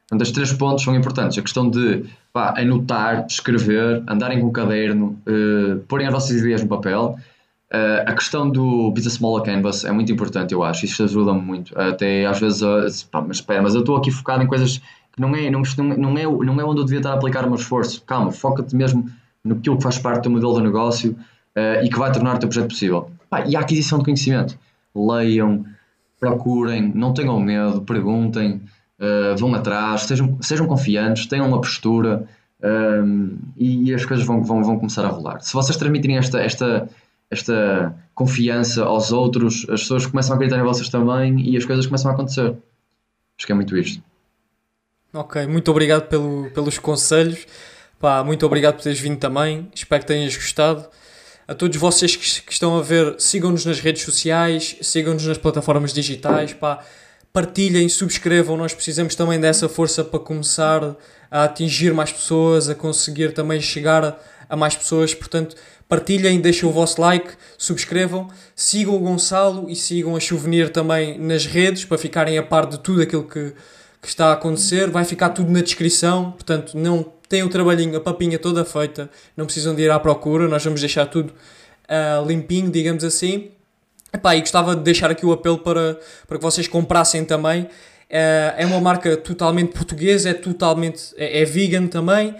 Portanto, 0.09 0.21
as 0.21 0.31
três 0.31 0.53
pontos 0.53 0.83
são 0.85 0.95
importantes. 0.95 1.37
A 1.37 1.41
questão 1.41 1.69
de 1.69 2.05
pá, 2.31 2.53
anotar, 2.57 3.25
escrever, 3.27 4.03
andarem 4.07 4.39
com 4.39 4.47
o 4.47 4.51
caderno, 4.51 5.19
uh, 5.27 5.79
porem 5.79 6.07
as 6.07 6.13
vossas 6.13 6.31
ideias 6.31 6.61
no 6.61 6.69
papel. 6.69 7.17
Uh, 7.73 8.07
a 8.07 8.13
questão 8.13 8.49
do 8.49 8.89
Business 8.91 9.15
Smaller 9.15 9.43
Canvas 9.43 9.83
é 9.83 9.91
muito 9.91 10.09
importante, 10.09 10.53
eu 10.53 10.63
acho. 10.63 10.85
Isso 10.85 11.03
ajuda-me 11.03 11.41
muito. 11.41 11.77
Até 11.77 12.25
às 12.25 12.39
vezes, 12.39 12.61
uh, 12.61 13.07
pá, 13.11 13.21
mas 13.21 13.37
espera, 13.37 13.61
mas 13.61 13.75
eu 13.75 13.81
estou 13.81 13.97
aqui 13.97 14.09
focado 14.09 14.41
em 14.41 14.47
coisas 14.47 14.77
que 14.77 15.19
não 15.19 15.35
é, 15.35 15.49
não, 15.49 15.61
não, 15.97 16.17
é, 16.17 16.23
não 16.23 16.61
é 16.61 16.63
onde 16.63 16.79
eu 16.79 16.85
devia 16.85 16.99
estar 16.99 17.11
a 17.11 17.15
aplicar 17.15 17.43
o 17.43 17.47
meu 17.47 17.57
esforço. 17.57 18.01
Calma, 18.05 18.31
foca-te 18.31 18.73
mesmo 18.77 19.11
naquilo 19.43 19.75
que 19.75 19.83
faz 19.83 19.97
parte 19.97 20.23
do 20.23 20.29
modelo 20.29 20.55
de 20.55 20.61
negócio 20.61 21.11
uh, 21.11 21.83
e 21.83 21.89
que 21.89 21.99
vai 21.99 22.09
tornar 22.13 22.37
o 22.37 22.39
teu 22.39 22.47
projeto 22.47 22.69
possível. 22.69 23.11
Pá, 23.29 23.45
e 23.45 23.57
a 23.57 23.59
aquisição 23.59 23.99
de 23.99 24.05
conhecimento. 24.05 24.57
Leiam, 24.95 25.65
procurem, 26.19 26.91
não 26.93 27.13
tenham 27.13 27.39
medo, 27.39 27.81
perguntem, 27.81 28.61
uh, 28.99 29.37
vão 29.37 29.53
atrás, 29.53 30.01
sejam, 30.03 30.37
sejam 30.41 30.67
confiantes, 30.67 31.25
tenham 31.25 31.47
uma 31.47 31.61
postura 31.61 32.27
um, 32.61 32.67
ehm, 32.67 33.37
e, 33.55 33.93
as 33.93 34.03
coisas 34.05 34.25
vão, 34.25 34.43
vão, 34.43 34.63
vão 34.63 34.77
começar 34.77 35.05
a 35.05 35.09
rolar. 35.09 35.39
Se 35.41 35.53
vocês 35.53 35.77
transmitirem 35.77 36.17
esta, 36.17 36.39
esta, 36.39 36.89
esta 37.29 37.95
confiança 38.15 38.83
aos 38.83 39.11
outros, 39.11 39.67
as 39.69 39.81
pessoas 39.81 40.05
começam 40.05 40.33
a 40.33 40.35
acreditar 40.35 40.59
em 40.59 40.63
vocês 40.65 40.89
também 40.89 41.39
e 41.41 41.55
as 41.55 41.65
coisas 41.65 41.85
começam 41.85 42.09
a 42.09 42.13
acontecer. 42.13 42.55
Acho 43.37 43.45
que 43.45 43.51
é 43.51 43.55
muito 43.55 43.77
isto. 43.77 44.01
Ok, 45.13 45.45
muito 45.47 45.69
obrigado 45.69 46.07
pelo, 46.07 46.49
pelos 46.51 46.79
conselhos. 46.79 47.45
Pá, 47.99 48.23
muito 48.23 48.45
obrigado 48.45 48.75
por 48.75 48.83
teres 48.83 48.99
vindo 48.99 49.17
também. 49.17 49.69
Espero 49.73 50.01
que 50.01 50.07
tenhas 50.07 50.35
gostado. 50.35 50.87
A 51.47 51.55
todos 51.55 51.77
vocês 51.77 52.13
que, 52.13 52.41
que 52.41 52.51
estão 52.51 52.77
a 52.77 52.81
ver, 52.81 53.15
sigam-nos 53.19 53.63
nas 53.63 53.79
redes 53.79 54.03
sociais, 54.03 54.75
sigam-nos 54.81 55.25
nas 55.25 55.37
plataformas 55.37 55.93
digitais. 55.93 56.51
Pá, 56.51 56.83
partilhem, 57.31 57.87
subscrevam. 57.87 58.57
Nós 58.57 58.73
precisamos 58.73 59.15
também 59.15 59.39
dessa 59.39 59.69
força 59.69 60.03
para 60.03 60.19
começar 60.19 60.97
a 61.31 61.45
atingir 61.45 61.93
mais 61.93 62.11
pessoas, 62.11 62.67
a 62.67 62.75
conseguir 62.75 63.33
também 63.33 63.61
chegar 63.61 64.19
a, 64.49 64.57
mais 64.57 64.75
pessoas. 64.75 65.13
Portanto, 65.13 65.55
partilhem, 65.87 66.41
deixem 66.41 66.67
o 66.67 66.71
vosso 66.71 66.99
like, 66.99 67.29
subscrevam, 67.57 68.27
sigam 68.53 68.95
o 68.95 68.99
Gonçalo 68.99 69.69
e 69.69 69.75
sigam 69.75 70.17
a 70.17 70.19
Souvenir 70.19 70.69
também 70.69 71.17
nas 71.17 71.45
redes 71.45 71.85
para 71.85 71.97
ficarem 71.97 72.37
a 72.37 72.43
par 72.43 72.65
de 72.65 72.77
tudo 72.77 73.01
aquilo 73.01 73.23
que, 73.23 73.53
que 74.01 74.09
está 74.09 74.31
a 74.31 74.33
acontecer. 74.33 74.89
Vai 74.89 75.05
ficar 75.05 75.29
tudo 75.29 75.49
na 75.49 75.61
descrição, 75.61 76.31
portanto, 76.31 76.77
não 76.77 77.05
tem 77.27 77.43
o 77.43 77.49
trabalhinho, 77.49 77.97
a 77.97 78.01
papinha 78.01 78.39
toda 78.39 78.63
feita, 78.63 79.09
não 79.35 79.45
precisam 79.45 79.75
de 79.75 79.83
ir 79.83 79.91
à 79.91 79.99
procura, 79.99 80.47
nós 80.47 80.63
vamos 80.63 80.79
deixar 80.79 81.05
tudo 81.05 81.33
uh, 81.87 82.25
limpinho, 82.27 82.69
digamos 82.71 83.03
assim. 83.03 83.51
Epá, 84.13 84.35
e 84.35 84.39
gostava 84.39 84.75
de 84.75 84.81
deixar 84.83 85.11
aqui 85.11 85.25
o 85.25 85.31
apelo 85.31 85.57
para, 85.57 85.99
para 86.25 86.37
que 86.37 86.43
vocês 86.43 86.67
comprassem 86.67 87.25
também. 87.25 87.63
Uh, 87.63 88.55
é 88.57 88.65
uma 88.65 88.79
marca 88.79 89.17
totalmente 89.17 89.73
portuguesa, 89.73 90.29
é 90.29 90.33
totalmente 90.33 91.13
é, 91.17 91.41
é 91.41 91.45
vegan 91.45 91.87
também. 91.87 92.35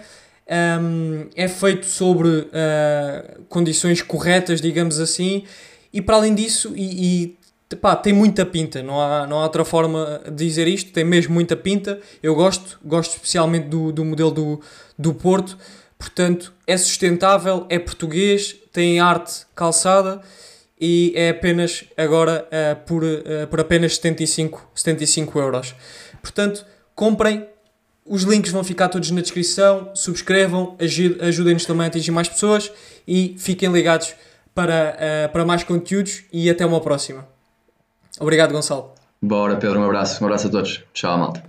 Um, 0.50 1.26
é 1.36 1.46
feito 1.46 1.84
sobre 1.84 2.28
uh, 2.28 3.42
condições 3.50 4.00
corretas, 4.00 4.62
digamos 4.62 4.98
assim, 4.98 5.44
e 5.92 6.00
para 6.00 6.16
além 6.16 6.34
disso, 6.34 6.72
e, 6.74 7.24
e 7.24 7.37
pá, 7.76 7.94
tem 7.94 8.12
muita 8.12 8.46
pinta, 8.46 8.82
não 8.82 9.00
há, 9.00 9.26
não 9.26 9.38
há 9.40 9.42
outra 9.42 9.64
forma 9.64 10.22
de 10.26 10.46
dizer 10.46 10.66
isto, 10.66 10.90
tem 10.90 11.04
mesmo 11.04 11.34
muita 11.34 11.54
pinta. 11.54 12.00
Eu 12.22 12.34
gosto, 12.34 12.78
gosto 12.84 13.14
especialmente 13.14 13.68
do, 13.68 13.92
do 13.92 14.04
modelo 14.04 14.30
do, 14.30 14.60
do 14.98 15.12
Porto, 15.14 15.58
portanto, 15.98 16.52
é 16.66 16.76
sustentável, 16.76 17.66
é 17.68 17.78
português, 17.78 18.56
tem 18.72 19.00
arte 19.00 19.46
calçada 19.54 20.22
e 20.80 21.12
é 21.14 21.30
apenas 21.30 21.84
agora 21.96 22.46
uh, 22.46 22.86
por, 22.86 23.02
uh, 23.04 23.46
por 23.50 23.60
apenas 23.60 23.96
75, 23.96 24.70
75 24.74 25.38
euros. 25.38 25.74
Portanto, 26.22 26.64
comprem, 26.94 27.46
os 28.06 28.22
links 28.22 28.50
vão 28.50 28.64
ficar 28.64 28.88
todos 28.88 29.10
na 29.10 29.20
descrição. 29.20 29.90
Subscrevam, 29.94 30.76
ajudem-nos 31.20 31.66
também 31.66 31.84
a 31.84 31.88
atingir 31.88 32.10
mais 32.12 32.28
pessoas 32.28 32.72
e 33.06 33.34
fiquem 33.38 33.70
ligados 33.70 34.14
para, 34.54 34.96
uh, 34.96 35.32
para 35.32 35.44
mais 35.44 35.62
conteúdos 35.64 36.24
e 36.32 36.48
até 36.48 36.64
uma 36.64 36.80
próxima. 36.80 37.37
Obrigado, 38.20 38.52
Gonçalo. 38.52 38.92
Bora, 39.20 39.56
Pedro, 39.56 39.80
um 39.80 39.84
abraço. 39.84 40.22
Um 40.22 40.26
abraço 40.26 40.48
a 40.48 40.50
todos. 40.50 40.84
Tchau, 40.92 41.18
malta. 41.18 41.42